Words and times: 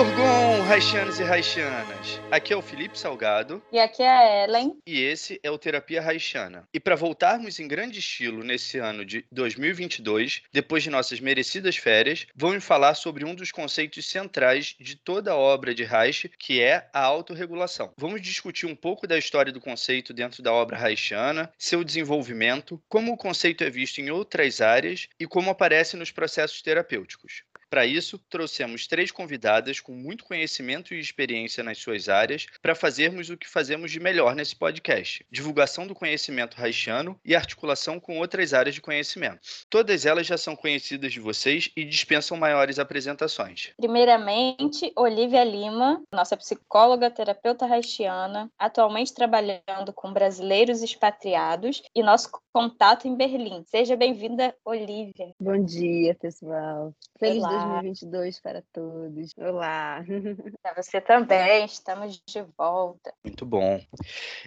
Orgon, 0.00 0.62
Raixanos 0.62 1.20
e 1.20 1.24
Raixanas. 1.24 2.22
Aqui 2.30 2.54
é 2.54 2.56
o 2.56 2.62
Felipe 2.62 2.98
Salgado 2.98 3.62
E 3.70 3.78
aqui 3.78 4.02
é 4.02 4.08
a 4.08 4.44
Ellen. 4.44 4.74
e 4.86 4.98
esse 5.02 5.38
é 5.42 5.50
o 5.50 5.58
Terapia 5.58 6.00
Raixana. 6.00 6.66
E 6.72 6.80
para 6.80 6.96
voltarmos 6.96 7.60
em 7.60 7.68
grande 7.68 7.98
estilo 7.98 8.42
nesse 8.42 8.78
ano 8.78 9.04
de 9.04 9.26
2022, 9.30 10.40
depois 10.50 10.82
de 10.82 10.88
nossas 10.88 11.20
merecidas 11.20 11.76
férias, 11.76 12.26
vamos 12.34 12.64
falar 12.64 12.94
sobre 12.94 13.26
um 13.26 13.34
dos 13.34 13.52
conceitos 13.52 14.08
centrais 14.08 14.74
de 14.80 14.96
toda 14.96 15.32
a 15.32 15.36
obra 15.36 15.74
de 15.74 15.84
Reich, 15.84 16.30
que 16.38 16.62
é 16.62 16.88
a 16.94 17.02
autorregulação. 17.02 17.92
Vamos 17.98 18.22
discutir 18.22 18.64
um 18.64 18.74
pouco 18.74 19.06
da 19.06 19.18
história 19.18 19.52
do 19.52 19.60
conceito 19.60 20.14
dentro 20.14 20.42
da 20.42 20.50
obra 20.50 20.78
Reichiana, 20.78 21.52
seu 21.58 21.84
desenvolvimento, 21.84 22.82
como 22.88 23.12
o 23.12 23.18
conceito 23.18 23.62
é 23.64 23.68
visto 23.68 24.00
em 24.00 24.10
outras 24.10 24.62
áreas 24.62 25.08
e 25.20 25.26
como 25.26 25.50
aparece 25.50 25.94
nos 25.94 26.10
processos 26.10 26.62
terapêuticos. 26.62 27.42
Para 27.70 27.86
isso, 27.86 28.18
trouxemos 28.28 28.88
três 28.88 29.12
convidadas 29.12 29.78
com 29.78 29.92
muito 29.92 30.24
conhecimento 30.24 30.92
e 30.92 30.98
experiência 30.98 31.62
nas 31.62 31.78
suas 31.78 32.08
áreas 32.08 32.46
para 32.60 32.74
fazermos 32.74 33.30
o 33.30 33.36
que 33.36 33.48
fazemos 33.48 33.92
de 33.92 34.00
melhor 34.00 34.34
nesse 34.34 34.56
podcast: 34.56 35.24
divulgação 35.30 35.86
do 35.86 35.94
conhecimento 35.94 36.60
haitiano 36.60 37.16
e 37.24 37.32
articulação 37.32 38.00
com 38.00 38.18
outras 38.18 38.52
áreas 38.52 38.74
de 38.74 38.80
conhecimento. 38.80 39.38
Todas 39.70 40.04
elas 40.04 40.26
já 40.26 40.36
são 40.36 40.56
conhecidas 40.56 41.12
de 41.12 41.20
vocês 41.20 41.70
e 41.76 41.84
dispensam 41.84 42.36
maiores 42.36 42.80
apresentações. 42.80 43.72
Primeiramente, 43.76 44.92
Olivia 44.96 45.44
Lima, 45.44 46.02
nossa 46.12 46.36
psicóloga, 46.36 47.08
terapeuta 47.08 47.66
haitiana, 47.66 48.50
atualmente 48.58 49.14
trabalhando 49.14 49.92
com 49.94 50.12
brasileiros 50.12 50.82
expatriados 50.82 51.82
e 51.94 52.02
nosso 52.02 52.30
contato 52.52 53.06
em 53.06 53.14
Berlim. 53.14 53.62
Seja 53.68 53.94
bem-vinda, 53.94 54.52
Olivia. 54.64 55.32
Bom 55.38 55.64
dia, 55.64 56.16
pessoal. 56.16 56.92
Feliz 57.16 57.44
Olá. 57.44 57.59
2022 57.66 58.40
para 58.40 58.62
todos. 58.72 59.32
Olá. 59.36 60.04
Para 60.62 60.82
você 60.82 61.00
também, 61.00 61.64
estamos 61.64 62.20
de 62.26 62.42
volta. 62.56 63.12
Muito 63.24 63.44
bom. 63.44 63.80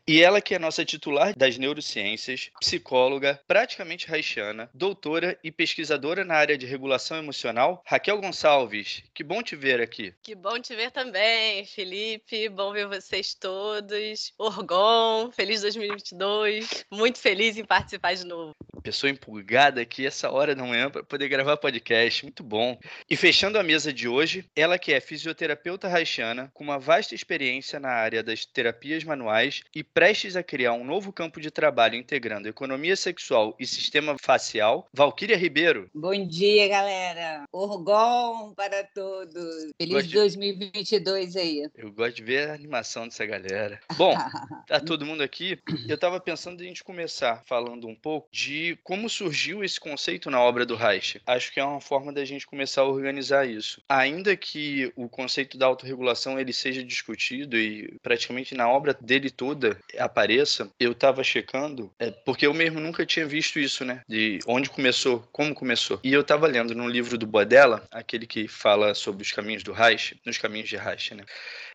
E 0.08 0.22
ela 0.22 0.42
que 0.42 0.56
é 0.56 0.60
nossa 0.60 0.86
titular 0.86 1.36
das 1.36 1.58
neurociências, 1.58 2.52
psicóloga, 2.60 3.40
praticamente 3.48 4.14
haitiana, 4.14 4.70
doutora 4.74 5.38
e 5.44 5.52
pesquisadora 5.52 6.24
na 6.24 6.36
área 6.36 6.58
de 6.58 6.66
regulação 6.66 7.18
emocional, 7.18 7.82
Raquel 7.86 8.20
Gonçalves. 8.20 9.04
Que 9.14 9.24
bom 9.24 9.42
te 9.42 9.56
ver 9.56 9.82
aqui. 9.82 10.14
Que 10.22 10.36
bom 10.36 10.60
te 10.60 10.76
ver 10.76 10.92
também, 10.92 11.66
Felipe. 11.66 12.50
Bom 12.50 12.72
ver 12.72 12.88
vocês 12.88 13.34
todos. 13.34 14.34
Orgon, 14.38 15.32
feliz 15.32 15.62
2022. 15.62 16.86
Muito 16.92 17.20
feliz 17.20 17.58
em 17.58 17.66
participar 17.66 18.14
de 18.16 18.26
novo. 18.26 18.54
Pessoa 18.82 19.10
empolgada 19.10 19.82
aqui 19.82 20.06
essa 20.06 20.30
hora 20.30 20.54
da 20.54 20.64
manhã 20.64 20.90
para 20.90 21.04
poder 21.04 21.30
gravar 21.30 21.58
podcast. 21.58 22.24
Muito 22.24 22.44
bom. 22.44 22.78
E 23.10 23.16
fechando 23.16 23.60
a 23.60 23.64
mesa 23.64 23.92
de 23.92 24.08
hoje, 24.08 24.46
ela 24.56 24.80
que 24.80 24.94
é 24.94 25.00
fisioterapeuta 25.00 25.88
haitiana, 25.88 26.50
com 26.54 26.64
uma 26.64 26.80
vasta 26.80 27.14
experiência 27.14 27.80
na 27.80 27.90
área 27.90 28.24
das 28.24 28.46
terapias 28.46 29.04
manuais 29.04 29.62
e 29.76 29.84
prestes 29.84 30.36
a 30.36 30.44
criar 30.44 30.74
um 30.74 30.84
novo 30.84 31.12
campo 31.12 31.40
de 31.42 31.52
trabalho 31.52 31.96
integrando 31.96 32.48
economia 32.48 32.96
sexual 32.96 33.56
e 33.60 33.68
sistema 33.68 34.16
facial, 34.20 34.88
Valquíria 34.94 35.38
Ribeiro. 35.38 35.90
Bom 35.94 36.26
dia, 36.26 36.68
galera. 36.68 37.44
Orgão 37.52 38.54
para 38.56 38.84
todos. 38.84 39.72
Feliz 39.78 40.08
de- 40.08 40.14
2022 40.16 41.36
aí. 41.36 41.68
Eu 41.76 41.92
gosto 41.92 42.16
de 42.18 42.24
ver 42.24 42.50
a 42.50 42.54
animação 42.54 43.08
dessa 43.08 43.26
galera. 43.26 43.80
Bom, 43.98 44.14
tá 44.68 44.80
todo 44.80 45.06
mundo 45.06 45.22
aqui. 45.22 45.60
Eu 45.88 45.98
tava 45.98 46.20
pensando 46.20 46.62
em 46.62 46.66
a 46.66 46.68
gente 46.68 46.84
começar 46.84 47.44
falando 47.46 47.88
um 47.88 47.96
pouco 47.96 48.30
de 48.32 48.78
como 48.84 49.10
surgiu 49.10 49.64
esse 49.64 49.80
conceito 49.80 50.30
na 50.30 50.42
obra 50.42 50.66
do 50.66 50.76
Reich. 50.76 51.22
Acho 51.28 51.52
que 51.52 51.60
é 51.60 51.64
uma 51.64 51.82
forma 51.82 52.14
da 52.14 52.24
gente 52.24 52.48
começar 52.48 52.82
a 52.82 52.86
organizar 52.94 53.48
isso. 53.48 53.82
Ainda 53.88 54.36
que 54.36 54.92
o 54.96 55.10
conceito 55.10 55.58
da 55.58 55.66
autorregulação 55.66 56.40
ele 56.40 56.54
seja 56.54 56.84
discutido 56.84 57.58
e 57.58 57.98
praticamente 58.02 58.56
na 58.56 58.70
obra 58.70 58.98
dele 59.00 59.30
toda 59.30 59.78
apareça, 59.98 60.70
eu 60.80 60.94
tava 60.94 61.24
checando, 61.24 61.92
é, 62.00 62.12
porque 62.12 62.48
eu 62.48 62.54
mesmo 62.54 62.80
nunca 62.80 63.06
tinha 63.06 63.26
visto 63.26 63.60
isso, 63.60 63.84
né? 63.84 64.02
De 64.08 64.40
onde 64.48 64.70
começou, 64.70 65.28
como 65.32 65.54
começou. 65.54 66.00
E 66.04 66.14
eu 66.14 66.24
tava 66.24 66.48
lendo 66.48 66.76
num 66.76 66.88
livro 66.88 67.18
do 67.18 67.28
Bodella, 67.28 67.86
aquele 67.92 68.26
que 68.26 68.48
fala 68.48 68.94
sobre 68.94 69.24
os 69.24 69.32
caminhos 69.32 69.64
do 69.64 69.74
Reich, 69.74 70.20
nos 70.26 70.38
caminhos 70.38 70.70
de 70.70 70.78
Reich, 70.78 71.14
né? 71.14 71.24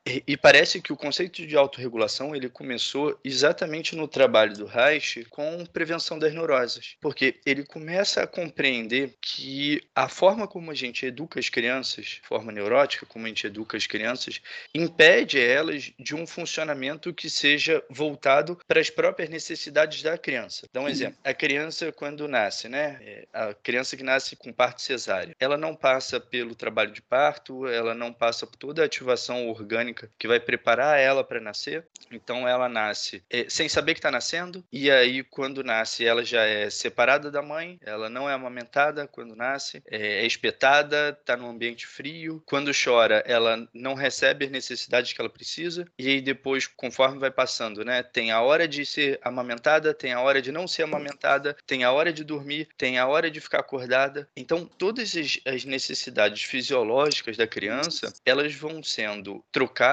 E, 0.08 0.22
e 0.26 0.36
parece 0.36 0.80
que 0.80 0.92
o 0.92 0.96
conceito 0.96 1.46
de 1.46 1.56
autorregulação 1.56 2.34
ele 2.34 2.48
começou 2.48 3.18
exatamente 3.22 3.94
no 3.94 4.08
trabalho 4.08 4.56
do 4.56 4.64
Reich 4.64 5.24
com 5.28 5.66
prevenção 5.66 6.18
das 6.18 6.32
neuroses, 6.32 6.96
porque 7.00 7.36
ele 7.44 7.64
começa 7.64 8.22
a 8.22 8.26
compreender 8.26 9.14
que 9.20 9.82
a 9.94 10.08
forma 10.08 10.48
como 10.48 10.70
a 10.70 10.74
gente 10.74 11.04
educa 11.04 11.38
as 11.38 11.48
crianças, 11.48 12.20
forma 12.22 12.50
neurótica 12.50 13.04
como 13.04 13.26
a 13.26 13.28
gente 13.28 13.46
educa 13.46 13.76
as 13.76 13.86
crianças, 13.86 14.40
impede 14.74 15.38
elas 15.38 15.92
de 15.98 16.14
um 16.14 16.26
funcionamento 16.26 17.12
que 17.12 17.28
seja 17.28 17.82
voltado 17.90 18.58
para 18.66 18.80
as 18.80 18.88
próprias 18.88 19.28
necessidades 19.28 20.02
da 20.02 20.16
criança. 20.16 20.66
Dá 20.72 20.80
um 20.80 20.88
exemplo: 20.88 21.18
a 21.22 21.34
criança 21.34 21.92
quando 21.92 22.26
nasce, 22.26 22.68
né? 22.68 22.98
é, 23.02 23.28
A 23.32 23.54
criança 23.54 23.96
que 23.96 24.02
nasce 24.02 24.36
com 24.36 24.52
parto 24.52 24.80
cesárea, 24.80 25.34
ela 25.38 25.56
não 25.56 25.74
passa 25.74 26.18
pelo 26.18 26.54
trabalho 26.54 26.92
de 26.92 27.02
parto, 27.02 27.66
ela 27.66 27.94
não 27.94 28.12
passa 28.12 28.46
por 28.46 28.56
toda 28.56 28.82
a 28.82 28.86
ativação 28.86 29.48
orgânica 29.48 29.97
que 30.18 30.28
vai 30.28 30.38
preparar 30.38 30.98
ela 30.98 31.24
para 31.24 31.40
nascer. 31.40 31.84
Então 32.10 32.46
ela 32.46 32.68
nasce 32.68 33.22
é, 33.30 33.46
sem 33.48 33.68
saber 33.68 33.94
que 33.94 33.98
está 33.98 34.10
nascendo, 34.10 34.64
e 34.72 34.90
aí 34.90 35.22
quando 35.22 35.62
nasce 35.62 36.04
ela 36.04 36.24
já 36.24 36.42
é 36.42 36.70
separada 36.70 37.30
da 37.30 37.42
mãe, 37.42 37.78
ela 37.82 38.08
não 38.08 38.28
é 38.28 38.32
amamentada 38.32 39.06
quando 39.06 39.36
nasce, 39.36 39.82
é, 39.86 40.22
é 40.22 40.26
espetada, 40.26 41.16
está 41.18 41.36
num 41.36 41.50
ambiente 41.50 41.86
frio. 41.86 42.42
Quando 42.46 42.70
chora, 42.72 43.22
ela 43.26 43.68
não 43.74 43.94
recebe 43.94 44.44
as 44.44 44.50
necessidades 44.50 45.12
que 45.12 45.20
ela 45.20 45.30
precisa, 45.30 45.86
e 45.98 46.08
aí 46.08 46.20
depois, 46.20 46.66
conforme 46.66 47.18
vai 47.18 47.30
passando, 47.30 47.84
né, 47.84 48.02
tem 48.02 48.30
a 48.30 48.40
hora 48.40 48.66
de 48.66 48.84
ser 48.84 49.18
amamentada, 49.22 49.92
tem 49.92 50.12
a 50.12 50.20
hora 50.20 50.40
de 50.40 50.52
não 50.52 50.66
ser 50.66 50.84
amamentada, 50.84 51.56
tem 51.66 51.84
a 51.84 51.92
hora 51.92 52.12
de 52.12 52.24
dormir, 52.24 52.68
tem 52.76 52.98
a 52.98 53.06
hora 53.06 53.30
de 53.30 53.40
ficar 53.40 53.60
acordada. 53.60 54.28
Então 54.36 54.64
todas 54.64 55.14
as, 55.46 55.64
necessidades 55.64 56.42
fisiológicas 56.44 57.36
da 57.36 57.46
criança, 57.46 58.12
elas 58.24 58.54
vão 58.54 58.82
sendo 58.82 59.44
trocadas 59.52 59.87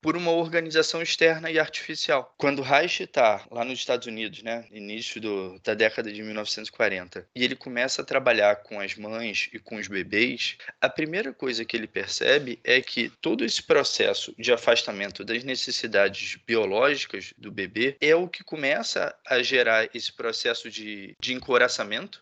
por 0.00 0.16
uma 0.16 0.30
organização 0.30 1.02
externa 1.02 1.50
e 1.50 1.58
artificial. 1.58 2.34
Quando 2.36 2.62
Reich 2.62 3.02
está 3.02 3.44
lá 3.50 3.64
nos 3.64 3.78
Estados 3.78 4.06
Unidos, 4.06 4.42
né, 4.42 4.64
início 4.70 5.20
do, 5.20 5.58
da 5.64 5.74
década 5.74 6.12
de 6.12 6.22
1940, 6.22 7.26
e 7.34 7.44
ele 7.44 7.56
começa 7.56 8.02
a 8.02 8.04
trabalhar 8.04 8.56
com 8.56 8.80
as 8.80 8.94
mães 8.94 9.48
e 9.52 9.58
com 9.58 9.76
os 9.76 9.88
bebês, 9.88 10.56
a 10.80 10.88
primeira 10.88 11.32
coisa 11.32 11.64
que 11.64 11.76
ele 11.76 11.86
percebe 11.86 12.58
é 12.62 12.80
que 12.80 13.10
todo 13.20 13.44
esse 13.44 13.62
processo 13.62 14.34
de 14.38 14.52
afastamento 14.52 15.24
das 15.24 15.44
necessidades 15.44 16.36
biológicas 16.46 17.32
do 17.36 17.50
bebê 17.50 17.96
é 18.00 18.14
o 18.14 18.28
que 18.28 18.44
começa 18.44 19.14
a 19.26 19.42
gerar 19.42 19.88
esse 19.94 20.12
processo 20.12 20.70
de, 20.70 21.14
de 21.20 21.32
encoraçamento 21.32 22.20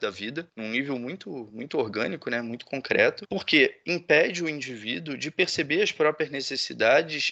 da 0.00 0.10
vida, 0.10 0.46
num 0.56 0.70
nível 0.70 0.98
muito, 0.98 1.48
muito 1.52 1.78
orgânico, 1.78 2.30
né, 2.30 2.40
muito 2.40 2.64
concreto, 2.64 3.26
porque 3.28 3.80
impede 3.86 4.42
o 4.42 4.48
indivíduo 4.48 5.16
de 5.16 5.30
perceber 5.30 5.82
as 5.82 5.92
próprias 5.92 6.30
necessidades 6.30 6.51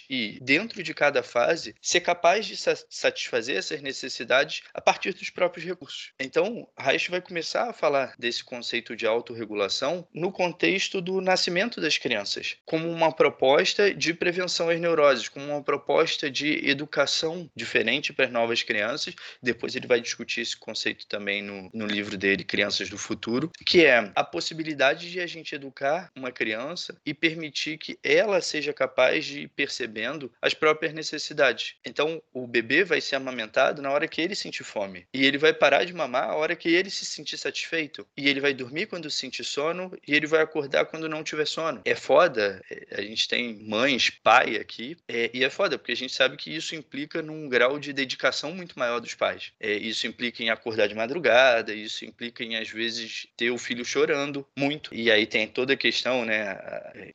e, 0.09 0.39
dentro 0.41 0.81
de 0.83 0.93
cada 0.93 1.23
fase, 1.23 1.75
ser 1.81 2.01
capaz 2.01 2.45
de 2.45 2.55
sa- 2.55 2.77
satisfazer 2.89 3.57
essas 3.57 3.81
necessidades 3.81 4.61
a 4.73 4.81
partir 4.81 5.13
dos 5.13 5.29
próprios 5.29 5.65
recursos. 5.65 6.11
Então, 6.19 6.67
Reich 6.77 7.09
vai 7.09 7.21
começar 7.21 7.69
a 7.69 7.73
falar 7.73 8.13
desse 8.17 8.43
conceito 8.43 8.95
de 8.95 9.05
autorregulação 9.05 10.07
no 10.13 10.31
contexto 10.31 11.01
do 11.01 11.21
nascimento 11.21 11.81
das 11.81 11.97
crianças, 11.97 12.57
como 12.65 12.89
uma 12.89 13.11
proposta 13.11 13.93
de 13.93 14.13
prevenção 14.13 14.69
às 14.69 14.79
neuroses, 14.79 15.27
como 15.27 15.45
uma 15.45 15.63
proposta 15.63 16.29
de 16.29 16.67
educação 16.69 17.49
diferente 17.55 18.13
para 18.13 18.25
as 18.25 18.31
novas 18.31 18.63
crianças. 18.63 19.15
Depois 19.41 19.75
ele 19.75 19.87
vai 19.87 19.99
discutir 19.99 20.41
esse 20.41 20.57
conceito 20.57 21.07
também 21.07 21.41
no, 21.41 21.69
no 21.73 21.85
livro 21.85 22.17
dele, 22.17 22.43
Crianças 22.43 22.89
do 22.89 22.97
Futuro, 22.97 23.51
que 23.65 23.85
é 23.85 24.11
a 24.15 24.23
possibilidade 24.23 25.09
de 25.09 25.19
a 25.19 25.27
gente 25.27 25.55
educar 25.55 26.11
uma 26.15 26.31
criança 26.31 26.95
e 27.05 27.13
permitir 27.13 27.77
que 27.77 27.97
ela 28.03 28.41
seja 28.41 28.73
capaz 28.73 29.10
capaz 29.11 29.25
de 29.25 29.41
ir 29.41 29.47
percebendo 29.49 30.31
as 30.41 30.53
próprias 30.53 30.93
necessidades. 30.93 31.75
Então, 31.85 32.21
o 32.33 32.47
bebê 32.47 32.83
vai 32.83 33.01
ser 33.01 33.15
amamentado 33.15 33.81
na 33.81 33.91
hora 33.91 34.07
que 34.07 34.21
ele 34.21 34.35
sentir 34.35 34.63
fome. 34.63 35.05
E 35.13 35.25
ele 35.25 35.37
vai 35.37 35.53
parar 35.53 35.83
de 35.83 35.93
mamar 35.93 36.29
a 36.29 36.35
hora 36.35 36.55
que 36.55 36.69
ele 36.69 36.89
se 36.89 37.05
sentir 37.05 37.37
satisfeito. 37.37 38.07
E 38.15 38.29
ele 38.29 38.39
vai 38.39 38.53
dormir 38.53 38.85
quando 38.85 39.09
sentir 39.09 39.43
sono 39.43 39.91
e 40.07 40.15
ele 40.15 40.27
vai 40.27 40.41
acordar 40.41 40.85
quando 40.85 41.09
não 41.09 41.23
tiver 41.23 41.45
sono. 41.45 41.81
É 41.83 41.95
foda, 41.95 42.61
é, 42.69 42.95
a 42.97 43.01
gente 43.01 43.27
tem 43.27 43.55
mães, 43.67 44.09
pai 44.09 44.55
aqui, 44.55 44.95
é, 45.07 45.29
e 45.33 45.43
é 45.43 45.49
foda, 45.49 45.77
porque 45.77 45.91
a 45.91 45.97
gente 45.97 46.13
sabe 46.13 46.37
que 46.37 46.55
isso 46.55 46.75
implica 46.75 47.21
num 47.21 47.49
grau 47.49 47.79
de 47.79 47.91
dedicação 47.91 48.53
muito 48.53 48.77
maior 48.77 48.99
dos 48.99 49.13
pais. 49.13 49.51
É, 49.59 49.73
isso 49.73 50.07
implica 50.07 50.43
em 50.43 50.49
acordar 50.49 50.87
de 50.87 50.95
madrugada, 50.95 51.73
isso 51.73 52.05
implica 52.05 52.43
em, 52.43 52.55
às 52.55 52.69
vezes, 52.69 53.27
ter 53.35 53.51
o 53.51 53.57
filho 53.57 53.83
chorando 53.83 54.47
muito. 54.57 54.93
E 54.93 55.11
aí 55.11 55.25
tem 55.25 55.47
toda 55.47 55.73
a 55.73 55.77
questão, 55.77 56.23
né, 56.23 56.57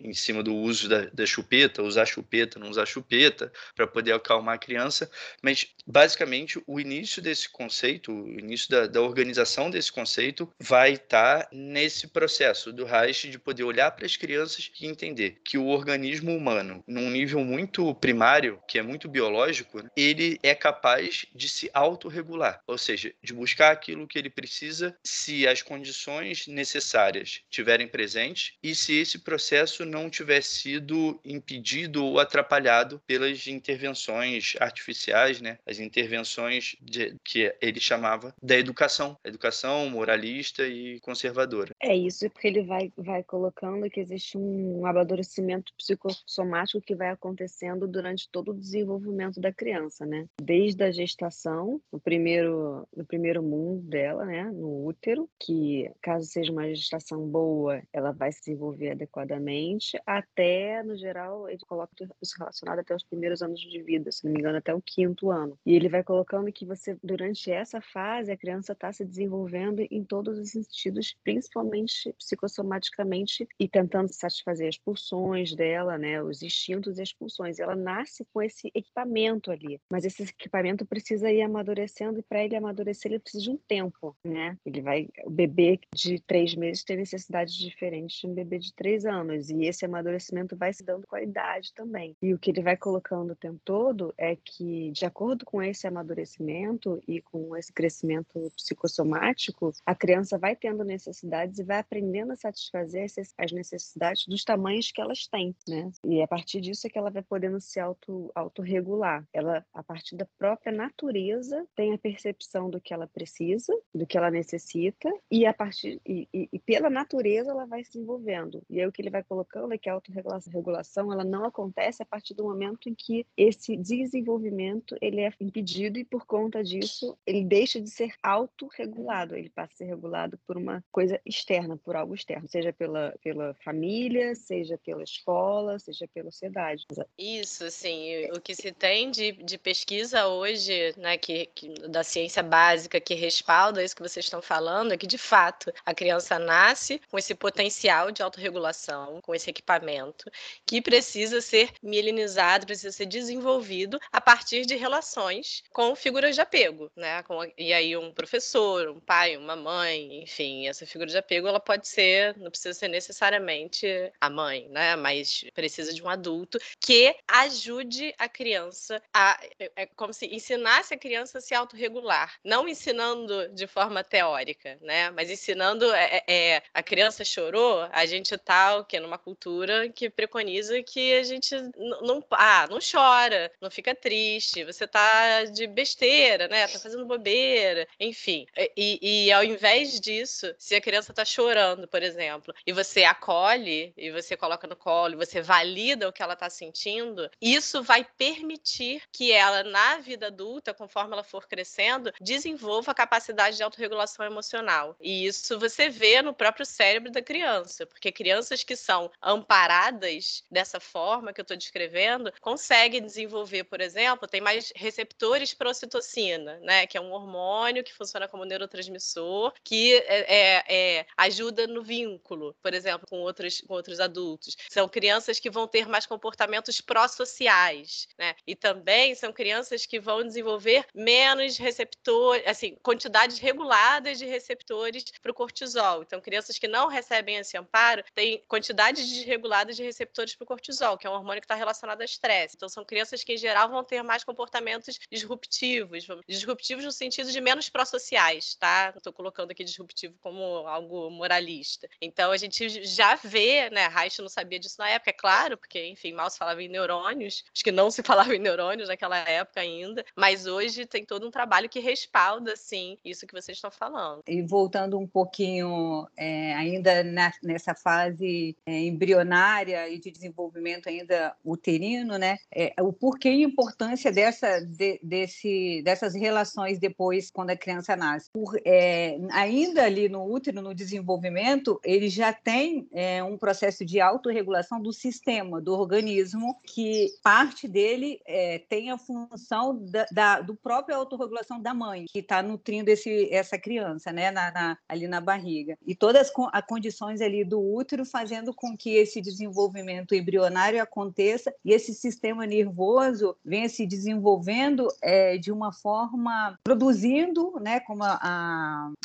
em 0.01 0.13
cima 0.13 0.43
do 0.43 0.55
uso 0.55 0.89
da, 0.89 1.07
da 1.13 1.27
chupeta, 1.27 1.83
usar 1.87 2.07
chupeta, 2.07 2.59
não 2.59 2.71
usar 2.71 2.87
chupeta, 2.87 3.53
para 3.75 3.87
poder 3.87 4.13
acalmar 4.13 4.57
a 4.57 4.59
criança. 4.59 5.11
Mas, 5.43 5.69
basicamente, 5.87 6.63
o 6.67 6.81
início 6.81 7.23
desse 7.23 7.49
conceito, 7.49 8.13
o 8.13 8.39
início 8.39 8.71
da, 8.71 8.87
da 8.87 9.03
organização 9.03 9.71
desse 9.71 9.93
conceito, 9.93 10.51
vai 10.61 10.93
estar 10.93 11.45
tá 11.45 11.49
nesse 11.53 12.09
processo 12.09 12.73
do 12.73 12.85
Reich 12.85 13.29
de 13.29 13.39
poder 13.39 13.65
olhar 13.65 13.91
para 13.93 14.07
as 14.07 14.17
crianças 14.17 14.71
e 14.81 14.87
entender 14.87 15.41
que 15.45 15.59
o 15.59 15.67
organismo 15.67 16.35
humano, 16.35 16.83
num 16.87 17.11
nível 17.11 17.45
muito 17.45 17.95
primário, 17.95 18.61
que 18.67 18.79
é 18.79 18.83
muito 18.83 19.09
biológico, 19.09 19.83
ele 19.97 20.39
é 20.43 20.55
capaz 20.55 21.27
de 21.35 21.49
se 21.49 21.71
autorregular, 21.73 22.61
ou 22.67 22.79
seja, 22.79 23.13
de 23.23 23.33
buscar 23.33 23.71
aquilo 23.71 24.07
que 24.07 24.19
ele 24.19 24.31
precisa 24.31 24.97
se 25.05 25.47
as 25.47 25.63
condições 25.63 26.47
necessárias 26.47 27.43
tiverem 27.51 27.89
presentes 27.89 28.55
e 28.63 28.75
se 28.75 28.99
esse 28.99 29.19
processo 29.19 29.85
não 29.85 30.11
tiver 30.11 30.43
sido 30.43 31.21
impedido 31.25 31.76
ou 31.97 32.19
atrapalhado 32.19 33.01
pelas 33.07 33.47
intervenções 33.47 34.55
artificiais, 34.61 35.41
né? 35.41 35.59
As 35.67 35.79
intervenções 35.79 36.77
de, 36.81 37.15
que 37.25 37.55
ele 37.61 37.81
chamava 37.81 38.35
da 38.43 38.57
educação, 38.57 39.17
educação 39.25 39.89
moralista 39.91 40.67
e 40.67 40.99
conservadora. 41.01 41.73
É 41.81 41.95
isso, 41.95 42.29
porque 42.31 42.49
ele 42.49 42.63
vai, 42.63 42.93
vai 42.97 43.23
colocando 43.23 43.89
que 43.91 44.01
existe 44.01 44.39
um 44.39 44.87
amadurecimento 44.87 45.73
psicossomático 45.77 46.81
que 46.81 46.95
vai 46.95 47.11
acontecendo 47.11 47.87
durante 47.87 48.29
todo 48.31 48.51
o 48.53 48.59
desenvolvimento 48.59 49.41
da 49.41 49.53
criança, 49.53 50.07
né? 50.07 50.27
Desde 50.41 50.83
a 50.83 50.91
gestação, 50.91 51.81
no 51.93 52.01
primeiro, 52.01 52.87
no 52.97 53.05
primeiro 53.05 53.43
mundo 53.43 53.83
dela, 53.83 54.25
né? 54.25 54.45
No 54.45 54.87
útero, 54.87 55.29
que 55.39 55.91
caso 56.01 56.27
seja 56.27 56.53
uma 56.53 56.69
gestação 56.75 57.27
boa, 57.27 57.83
ela 57.93 58.13
vai 58.13 58.33
se 58.33 58.41
desenvolver 58.41 58.91
adequadamente, 58.91 59.99
até, 60.07 60.83
no 60.83 60.97
geral, 60.97 61.49
coloca 61.67 61.93
isso 62.23 62.37
relacionado 62.39 62.79
até 62.79 62.95
os 62.95 63.05
primeiros 63.05 63.43
anos 63.43 63.61
de 63.61 63.83
vida, 63.83 64.11
se 64.11 64.25
não 64.25 64.33
me 64.33 64.41
engano, 64.41 64.59
até 64.59 64.75
o 64.75 64.81
quinto 64.81 65.31
ano. 65.31 65.59
E 65.67 65.75
ele 65.75 65.89
vai 65.89 66.03
colocando 66.03 66.53
que 66.53 66.65
você, 66.65 66.97
durante 67.03 67.51
essa 67.51 67.81
fase, 67.81 68.31
a 68.31 68.37
criança 68.37 68.73
está 68.73 68.93
se 68.93 69.05
desenvolvendo 69.05 69.81
em 69.91 70.05
todos 70.05 70.39
os 70.39 70.51
sentidos, 70.51 71.17
principalmente 71.25 72.13
psicossomaticamente, 72.19 73.49
e 73.59 73.69
tentando 73.69 74.13
satisfazer 74.13 74.69
as 74.69 74.79
pulsões 74.79 75.55
dela, 75.55 75.99
né, 75.99 76.23
os 76.23 76.43
instintos 76.43 76.99
e 76.99 77.03
as 77.03 77.13
pulsões. 77.13 77.59
Ela 77.59 77.75
nasce 77.75 78.25
com 78.33 78.43
esse 78.43 78.71
equipamento 78.75 79.51
ali, 79.51 79.81
mas 79.91 80.05
esse 80.05 80.23
equipamento 80.23 80.87
precisa 80.87 81.31
ir 81.31 81.43
amadurecendo, 81.43 82.21
e 82.21 82.23
para 82.23 82.45
ele 82.45 82.57
amadurecer, 82.57 83.13
ele 83.13 83.21
precisa 83.21 83.45
de 83.45 83.51
um 83.51 83.57
tempo, 83.57 84.17
né? 84.25 84.57
Ele 84.65 84.81
vai, 84.81 85.09
o 85.25 85.31
bebê 85.31 85.81
de 85.95 86.21
três 86.21 86.55
meses 86.55 86.85
tem 86.85 86.97
necessidades 86.97 87.55
diferentes 87.55 88.19
de 88.19 88.27
um 88.27 88.35
bebê 88.35 88.59
de 88.59 88.73
três 88.75 89.05
anos, 89.05 89.51
e 89.51 89.65
esse 89.65 89.85
amadurecimento 89.85 90.57
vai 90.57 90.73
se 90.73 90.85
dando 90.85 91.07
com 91.07 91.17
a 91.17 91.23
idade 91.23 91.56
também. 91.75 92.17
E 92.23 92.33
o 92.33 92.39
que 92.39 92.51
ele 92.51 92.63
vai 92.63 92.77
colocando 92.77 93.33
o 93.33 93.37
tempo 93.37 93.61
todo 93.65 94.15
é 94.17 94.37
que, 94.37 94.91
de 94.91 95.05
acordo 95.05 95.45
com 95.45 95.63
esse 95.63 95.87
amadurecimento 95.87 97.03
e 97.07 97.21
com 97.21 97.57
esse 97.57 97.73
crescimento 97.73 98.51
psicossomático, 98.57 99.73
a 99.85 99.95
criança 99.95 100.39
vai 100.39 100.55
tendo 100.55 100.85
necessidades 100.85 101.59
e 101.59 101.65
vai 101.65 101.79
aprendendo 101.79 102.33
a 102.33 102.37
satisfazer 102.37 103.07
as 103.39 103.53
necessidades 103.53 104.27
dos 104.27 104.45
tamanhos 104.45 104.91
que 104.91 105.01
elas 105.01 105.27
têm, 105.27 105.55
né? 105.69 105.91
E 106.05 106.23
a 106.23 106.29
partir 106.29 106.61
disso 106.61 106.87
é 106.87 106.91
que 106.91 106.99
ela 106.99 107.11
vai 107.11 107.23
podendo 107.23 107.61
se 107.61 107.81
auto, 107.81 108.31
autorregular. 108.35 109.27
Ela, 109.33 109.65
a 109.73 109.83
partir 109.83 110.17
da 110.17 110.27
própria 110.39 110.73
natureza, 110.73 111.67
tem 111.75 111.95
a 111.95 111.99
percepção 111.99 112.71
do 112.71 112.81
que 112.81 112.93
ela 112.93 113.07
precisa, 113.07 113.73
do 113.95 114.07
que 114.07 114.17
ela 114.17 114.31
necessita, 114.31 115.11
e 115.31 115.47
a 115.47 115.55
partir 115.55 116.01
e, 116.07 116.29
e, 116.33 116.49
e 116.53 116.59
pela 116.59 116.91
natureza 116.91 117.51
ela 117.51 117.67
vai 117.67 117.85
se 117.85 117.93
desenvolvendo. 117.93 118.63
E 118.69 118.81
aí 118.81 118.87
o 118.87 118.93
que 118.93 119.03
ele 119.03 119.11
vai 119.11 119.23
colocando 119.23 119.73
é 119.73 119.79
que 119.79 119.89
a 119.89 119.95
autorregulação 119.95 121.13
ela 121.13 121.25
não 121.25 121.45
acontece 121.47 122.03
a 122.03 122.07
partir 122.07 122.35
do 122.35 122.45
momento 122.45 122.89
em 122.89 122.95
que 122.95 123.27
esse 123.37 123.77
desenvolvimento 123.77 124.97
ele 125.01 125.21
é 125.21 125.33
impedido 125.41 125.99
e 125.99 126.05
por 126.05 126.27
conta 126.27 126.63
disso 126.63 127.17
ele 127.27 127.45
deixa 127.45 127.81
de 127.81 127.91
ser 127.91 128.15
autorregulado, 128.23 129.37
ele 129.37 129.51
passa 129.51 129.73
a 129.73 129.77
ser 129.77 129.85
regulado 129.85 130.39
por 130.47 130.57
uma 130.57 130.85
coisa 130.91 131.21
externa, 131.25 131.77
por 131.77 131.97
algo 131.97 132.15
externo, 132.15 132.49
seja 132.49 132.73
pela, 132.73 133.15
pela 133.23 133.55
família, 133.65 134.35
seja 134.35 134.79
pela 134.79 135.03
escola, 135.03 135.79
seja 135.79 136.07
pela 136.13 136.31
sociedade. 136.31 136.87
Isso, 137.19 137.65
assim, 137.65 138.27
o 138.33 138.41
que 138.41 138.55
se 138.55 138.73
tem 138.73 139.11
de, 139.11 139.33
de 139.33 139.59
pesquisa 139.59 140.27
hoje, 140.27 140.95
né, 140.97 141.17
que, 141.17 141.47
que, 141.55 141.69
da 141.89 142.03
ciência 142.05 142.43
básica 142.43 143.01
que 143.01 143.15
respalda 143.15 143.83
isso 143.83 143.97
que 143.97 144.03
vocês 144.03 144.25
estão 144.25 144.43
falando, 144.43 144.93
é 144.93 144.97
que 144.97 145.07
de 145.07 145.19
fato 145.19 145.73
a 145.85 145.95
criança 145.95 146.39
nasce 146.39 147.01
com 147.11 147.19
esse 147.19 147.35
potencial 147.35 148.11
de 148.11 148.23
autorregulação, 148.23 149.21
com 149.21 149.35
esse 149.35 149.51
equipamento, 149.51 150.31
que 150.65 150.81
precisa 150.81 151.36
ser 151.41 151.71
mielinizado, 151.83 152.67
precisa 152.67 152.93
ser 152.93 153.07
desenvolvido 153.07 153.99
a 154.13 154.21
partir 154.21 154.67
de 154.67 154.77
relações 154.77 155.63
com 155.73 155.95
figuras 155.95 156.35
de 156.35 156.41
apego, 156.41 156.91
né? 156.97 157.23
Com, 157.23 157.41
e 157.57 157.73
aí 157.73 157.97
um 157.97 158.13
professor, 158.13 158.89
um 158.89 159.01
pai, 159.01 159.37
uma 159.37 159.57
mãe, 159.57 160.23
enfim, 160.23 160.69
essa 160.69 160.87
figura 160.87 161.11
de 161.11 161.19
apego 161.19 161.49
ela 161.49 161.61
pode 161.61 161.89
ser, 161.89 162.37
não 162.39 162.51
precisa 162.51 162.79
ser 162.79 162.89
necessariamente 162.89 163.87
a 164.21 164.31
mãe, 164.31 164.69
né? 164.69 164.97
Mas 164.97 165.45
precisa 165.55 165.93
de 165.93 166.03
um 166.03 166.09
adulto 166.09 166.59
que 166.81 167.15
ajude 167.29 168.15
a 168.19 168.29
criança 168.29 169.03
a 169.13 169.39
é, 169.59 169.71
é 169.77 169.87
como 169.87 170.13
se 170.13 170.27
ensinasse 170.27 170.95
a 170.95 170.99
criança 170.99 171.39
a 171.39 171.41
se 171.41 171.55
autorregular, 171.55 172.35
não 172.45 172.69
ensinando 172.69 173.49
de 173.49 173.67
forma 173.67 174.03
teórica, 174.03 174.79
né? 174.81 175.11
Mas 175.11 175.31
ensinando 175.31 175.93
é, 175.93 176.23
é, 176.27 176.55
é 176.55 176.63
a 176.75 176.83
criança 176.83 177.25
chorou, 177.25 177.89
a 177.93 178.07
gente 178.07 178.37
tá 178.39 178.79
o 178.79 178.85
que 178.85 179.01
numa 179.01 179.19
cultura 179.19 179.89
que 179.89 180.09
preconiza 180.11 180.83
que 180.83 181.16
a 181.19 181.23
gente 181.23 181.55
não 182.03 182.23
ah, 182.31 182.67
não 182.71 182.79
chora, 182.79 183.51
não 183.61 183.71
fica 183.71 183.95
triste, 183.95 184.65
você 184.65 184.87
tá 184.87 185.45
de 185.45 185.67
besteira, 185.67 186.49
né? 186.49 186.67
Tá 186.67 186.79
fazendo 186.79 187.07
bobeira, 187.07 187.87
enfim. 187.99 188.47
E, 188.77 189.27
e 189.27 189.33
ao 189.33 189.45
invés 189.45 190.01
disso, 190.01 190.55
se 190.59 190.75
a 190.75 190.81
criança 190.81 191.13
tá 191.13 191.25
chorando, 191.25 191.89
por 191.89 192.03
exemplo, 192.03 192.55
e 192.67 192.73
você 192.73 193.05
acolhe 193.05 193.93
e 193.97 194.11
você 194.11 194.37
coloca 194.37 194.67
no 194.67 194.77
colo, 194.77 195.17
você 195.17 195.41
valida 195.41 196.09
o 196.09 196.13
que 196.13 196.23
ela 196.23 196.37
tá 196.37 196.51
sentindo, 196.51 197.31
isso 197.41 197.83
vai 197.83 198.05
permitir 198.05 199.03
que 199.13 199.33
ela 199.33 199.63
na 199.65 199.99
vida 199.99 200.27
adulta, 200.27 200.75
conforme 200.75 201.13
ela 201.13 201.25
for 201.25 201.47
crescendo, 201.47 202.13
desenvolva 202.21 202.93
a 202.93 202.95
capacidade 202.95 203.57
de 203.57 203.63
autorregulação 203.63 204.25
emocional. 204.25 204.97
E 205.01 205.27
isso 205.27 205.59
você 205.59 205.89
vê 205.89 206.23
no 206.23 206.35
próprio 206.35 206.67
cérebro 206.67 207.11
da 207.11 207.23
criança, 207.23 207.87
porque 207.87 208.13
crianças 208.13 208.63
que 208.63 208.77
são 208.77 209.11
amparadas 209.23 210.45
dessa 210.51 210.81
forma 210.81 211.06
que 211.33 211.41
eu 211.41 211.43
estou 211.43 211.57
descrevendo 211.57 212.33
conseguem 212.41 213.01
desenvolver, 213.01 213.65
por 213.65 213.81
exemplo, 213.81 214.27
tem 214.27 214.41
mais 214.41 214.73
receptores 214.75 215.55
para 215.55 215.71
ocitocina, 215.71 216.59
né, 216.61 216.87
que 216.87 216.99
é 216.99 217.01
um 217.01 217.13
hormônio 217.13 217.85
que 217.85 217.95
funciona 217.95 218.27
como 218.27 218.45
neurotransmissor, 218.45 219.53
que 219.63 219.95
é, 219.95 220.35
é, 220.35 220.65
é, 220.69 221.07
ajuda 221.17 221.67
no 221.67 221.83
vínculo, 221.83 222.55
por 222.63 222.75
exemplo, 222.75 223.07
com 223.09 223.21
outros, 223.21 223.61
com 223.61 223.75
outros 223.75 224.01
adultos. 224.01 224.57
São 224.69 224.89
crianças 224.89 225.39
que 225.39 225.51
vão 225.51 225.69
ter 225.69 225.87
mais 225.87 226.07
comportamentos 226.07 226.81
pró-sociais, 226.81 228.09
né, 228.19 228.35
e 228.47 228.57
também 228.57 229.15
são 229.15 229.33
crianças 229.33 229.87
que 229.87 230.01
vão 230.01 230.25
desenvolver 230.25 230.87
menos 230.95 231.57
receptores, 231.57 232.47
assim, 232.47 232.77
quantidades 232.83 233.39
reguladas 233.39 234.19
de 234.19 234.27
receptores 234.27 235.05
para 235.23 235.31
o 235.31 235.35
cortisol. 235.35 236.03
Então, 236.03 236.21
crianças 236.21 236.59
que 236.59 236.67
não 236.67 236.89
recebem 236.89 237.37
esse 237.37 237.57
amparo 237.57 238.03
têm 238.15 238.43
quantidades 238.49 239.09
desreguladas 239.09 239.77
de 239.77 239.83
receptores 239.83 240.35
para 240.35 240.45
o 240.45 240.47
cortisol, 240.47 240.96
que 240.97 241.07
é 241.07 241.11
um 241.11 241.15
hormônio 241.15 241.41
que 241.41 241.45
está 241.45 241.55
relacionado 241.55 242.01
ao 242.01 242.05
estresse. 242.05 242.57
Então, 242.57 242.69
são 242.69 242.85
crianças 242.85 243.23
que, 243.23 243.35
em 243.35 243.37
geral, 243.37 243.69
vão 243.69 243.85
ter 243.85 244.03
mais 244.03 244.25
comportamentos 244.25 244.99
disruptivos, 245.11 246.07
disruptivos 246.29 246.85
no 246.85 246.93
sentido 246.93 247.31
de 247.31 247.41
menos 247.41 247.69
pró-sociais, 247.69 248.55
tá? 248.55 248.93
Estou 248.97 249.13
colocando 249.13 249.51
aqui 249.51 249.65
disruptivo 249.65 250.15
como 250.21 250.43
algo 250.67 251.11
moralista. 251.11 251.89
Então, 252.01 252.31
a 252.31 252.37
gente 252.37 252.85
já 252.85 253.15
vê, 253.17 253.71
né? 253.71 253.89
Reich 253.89 254.21
não 254.21 254.29
sabia 254.29 254.59
disso 254.59 254.77
na 254.79 254.89
época, 254.89 255.11
é 255.11 255.13
claro, 255.13 255.57
porque, 255.57 255.87
enfim, 255.87 256.13
mal 256.13 256.31
se 256.31 256.39
falava 256.39 256.63
em 256.63 256.69
neurônios, 256.69 257.45
acho 257.53 257.65
que 257.65 257.73
não 257.73 257.91
se 257.91 258.03
falava 258.03 258.35
em 258.35 258.39
neurônios 258.39 258.89
naquela 258.89 259.19
época 259.19 259.61
ainda, 259.61 260.05
mas 260.17 260.47
hoje 260.47 260.87
tem 260.87 261.05
todo 261.05 261.27
um 261.27 261.31
trabalho 261.31 261.69
que 261.69 261.81
respalda, 261.81 262.57
sim, 262.57 262.99
isso 263.05 263.27
que 263.27 263.33
vocês 263.33 263.57
estão 263.57 263.71
falando. 263.71 264.23
E 264.27 264.43
voltando 264.43 264.99
um 264.99 265.07
pouquinho, 265.07 266.09
é, 266.17 266.55
ainda 266.55 267.03
na, 267.05 267.33
nessa 267.43 267.75
fase 267.75 268.57
é, 268.67 268.81
embrionária 268.81 269.89
e 269.89 269.99
de 269.99 270.11
desenvolvimento 270.11 270.86
ainda 270.91 271.35
uterino, 271.45 272.19
né? 272.19 272.37
É, 272.55 272.75
o 272.81 272.93
porquê 272.93 273.31
e 273.31 273.45
a 273.45 273.47
importância 273.47 274.13
dessa, 274.13 274.61
de, 274.61 274.99
desse, 275.03 275.83
dessas 275.85 276.15
relações 276.15 276.79
depois, 276.79 277.31
quando 277.31 277.51
a 277.51 277.57
criança 277.57 277.97
nasce. 277.97 278.31
Por, 278.33 278.61
é, 278.65 279.19
ainda 279.31 279.85
ali 279.85 280.09
no 280.09 280.25
útero, 280.25 280.63
no 280.63 280.75
desenvolvimento, 280.75 281.81
ele 281.85 282.09
já 282.09 282.33
tem 282.33 282.89
é, 282.93 283.23
um 283.23 283.37
processo 283.37 283.85
de 283.85 284.01
autorregulação 284.01 284.81
do 284.81 284.93
sistema, 284.93 285.61
do 285.61 285.73
organismo, 285.75 286.59
que 286.63 287.09
parte 287.23 287.69
dele 287.69 288.21
é, 288.27 288.59
tem 288.69 288.91
a 288.91 288.99
função 288.99 289.77
da, 289.91 290.07
da, 290.13 290.41
do 290.41 290.55
próprio 290.55 290.97
autorregulação 290.97 291.61
da 291.61 291.75
mãe, 291.75 292.07
que 292.09 292.21
está 292.21 292.43
nutrindo 292.43 292.91
esse, 292.91 293.33
essa 293.33 293.59
criança, 293.59 294.13
né? 294.13 294.31
Na, 294.31 294.51
na, 294.51 294.79
ali 294.89 295.07
na 295.07 295.21
barriga. 295.21 295.79
E 295.87 295.95
todas 295.95 296.31
as 296.53 296.67
condições 296.67 297.21
ali 297.21 297.45
do 297.45 297.61
útero 297.61 298.05
fazendo 298.05 298.55
com 298.55 298.77
que 298.77 298.91
esse 298.91 299.21
desenvolvimento 299.21 300.15
embrionário 300.15 300.76
aconteça 300.79 301.55
e 301.65 301.73
esse 301.73 301.95
sistema 301.95 302.47
nervoso 302.47 303.37
venha 303.45 303.69
se 303.69 303.87
desenvolvendo 303.87 304.89
é, 305.03 305.39
de 305.39 305.53
uma 305.53 305.73
forma 305.73 306.59
produzindo, 306.65 307.55
né, 307.61 307.81
como 307.81 308.03
a, 308.05 308.19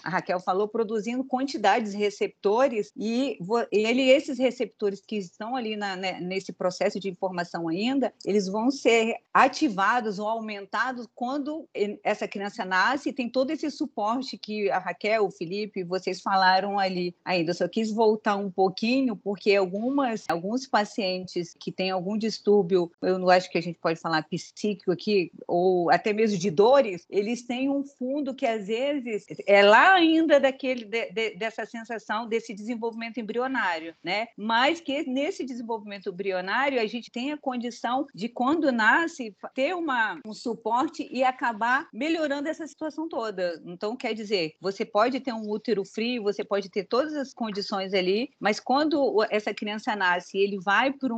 a, 0.04 0.10
Raquel 0.10 0.40
falou, 0.40 0.68
produzindo 0.68 1.24
quantidades 1.24 1.92
de 1.92 1.98
receptores 1.98 2.92
e 2.96 3.38
ele, 3.72 4.10
esses 4.10 4.38
receptores 4.38 5.02
que 5.02 5.18
estão 5.18 5.56
ali 5.56 5.76
na, 5.76 5.96
né, 5.96 6.20
nesse 6.20 6.52
processo 6.52 7.00
de 7.00 7.10
informação 7.10 7.68
ainda, 7.68 8.14
eles 8.26 8.48
vão 8.48 8.72
ser 8.72 9.16
ativados 9.34 10.20
ou 10.20 10.28
aumentados 10.28 11.08
quando 11.16 11.68
essa 12.04 12.28
criança 12.28 12.66
nasce 12.66 13.10
e 13.10 13.14
tem 13.14 13.30
todo 13.30 13.52
esse 13.52 13.70
suporte 13.70 14.38
que 14.38 14.70
a 14.70 14.80
Raquel, 14.80 15.26
o 15.26 15.32
Felipe, 15.32 15.84
vocês 15.84 16.22
falaram 16.22 16.80
ali 16.80 17.16
ainda. 17.24 17.52
Eu 17.52 17.56
só 17.56 17.68
quis 17.68 17.92
voltar 17.92 18.36
um 18.36 18.52
pouquinho 18.52 19.16
porque 19.16 19.56
algumas, 19.56 20.26
alguns 20.30 20.68
pacientes 20.68 21.56
que 21.62 21.72
têm 21.72 21.92
algum 21.92 22.18
distúrbio, 22.18 22.92
eu 23.02 23.20
não 23.20 23.30
acho 23.30 23.50
que 23.50 23.58
a 23.58 23.62
gente 23.62 23.78
pode 23.80 24.00
falar 24.00 24.24
psíquico 24.24 24.92
aqui, 24.92 25.32
ou 25.48 25.92
até 25.92 26.12
mesmo 26.12 26.38
de 26.38 26.50
dores, 26.50 27.06
eles 27.10 27.44
têm 27.44 27.70
um 27.70 27.84
fundo 27.84 28.34
que 28.34 28.46
às 28.46 28.68
vezes 28.68 29.26
é 29.46 29.62
lá 29.64 29.94
ainda 29.94 30.40
daquele 30.40 30.86
de, 30.86 31.12
de, 31.12 31.36
dessa 31.36 31.66
sensação 31.66 32.28
desse 32.28 32.54
desenvolvimento 32.54 33.20
embrionário, 33.20 33.94
né? 34.04 34.28
Mas 34.36 34.82
que 34.82 35.04
nesse 35.04 35.46
desenvolvimento 35.46 36.10
embrionário 36.10 36.82
a 36.82 36.86
gente 36.88 37.12
tem 37.12 37.32
a 37.32 37.38
condição 37.38 38.08
de 38.14 38.28
quando 38.28 38.72
nasce 38.72 39.36
ter 39.54 39.76
uma, 39.76 40.20
um 40.26 40.34
suporte 40.34 41.08
e 41.12 41.24
acabar 41.24 41.88
melhorando 41.94 42.50
essa 42.50 42.66
situação 42.66 43.08
toda. 43.08 43.62
Então 43.66 43.96
quer 43.96 44.14
dizer, 44.14 44.56
você 44.60 44.84
pode 44.84 45.20
ter 45.20 45.34
um 45.34 45.50
útero 45.50 45.86
frio, 45.86 46.24
você 46.24 46.44
pode 46.44 46.70
ter 46.70 46.86
todas 46.86 47.14
as 47.14 47.34
condições 47.34 47.94
ali, 47.94 48.32
mas 48.40 48.60
quando 48.60 49.24
essa 49.30 49.54
criança 49.54 49.96
nasce, 49.96 50.38
ele 50.38 50.58
vai 50.60 50.92
para 50.92 51.14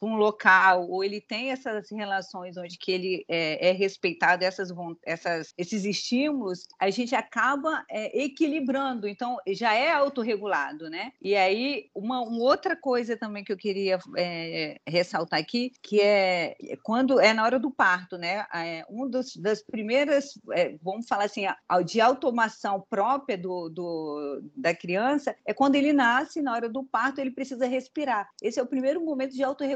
um 0.00 0.16
local 0.16 0.88
ou 0.88 1.02
ele 1.02 1.20
tem 1.20 1.50
essas 1.50 1.90
relações 1.90 2.56
onde 2.56 2.78
que 2.78 2.92
ele 2.92 3.24
é, 3.28 3.70
é 3.70 3.72
respeitado 3.72 4.44
essas, 4.44 4.70
essas, 5.04 5.52
esses 5.56 5.84
estímulos, 5.84 6.66
a 6.78 6.90
gente 6.90 7.14
acaba 7.14 7.84
é, 7.90 8.24
equilibrando. 8.24 9.08
Então 9.08 9.36
já 9.48 9.74
é 9.74 9.92
autorregulado, 9.92 10.88
né? 10.88 11.12
E 11.20 11.34
aí 11.36 11.90
uma, 11.94 12.20
uma, 12.20 12.42
outra 12.42 12.76
coisa 12.76 13.16
também 13.16 13.44
que 13.44 13.52
eu 13.52 13.56
queria 13.56 13.98
é, 14.16 14.80
ressaltar 14.86 15.38
aqui, 15.38 15.72
que 15.82 16.00
é 16.00 16.56
quando 16.82 17.20
é 17.20 17.32
na 17.32 17.44
hora 17.44 17.58
do 17.58 17.70
parto, 17.70 18.16
né? 18.16 18.46
É, 18.54 18.84
um 18.88 19.08
dos, 19.08 19.36
das 19.36 19.62
primeiras, 19.62 20.38
é, 20.52 20.76
vamos 20.82 21.06
falar 21.06 21.24
assim, 21.24 21.44
de 21.84 22.00
automação 22.00 22.84
própria 22.88 23.38
do, 23.38 23.68
do, 23.68 24.42
da 24.56 24.74
criança 24.74 25.34
é 25.44 25.54
quando 25.54 25.74
ele 25.76 25.92
nasce, 25.92 26.42
na 26.42 26.52
hora 26.52 26.68
do 26.68 26.84
parto, 26.84 27.20
ele 27.20 27.30
precisa 27.30 27.66
respirar. 27.66 28.28
Esse 28.42 28.58
é 28.58 28.62
o 28.62 28.66
primeiro 28.66 29.04
momento 29.04 29.32
de 29.32 29.42
autorregulação 29.42 29.71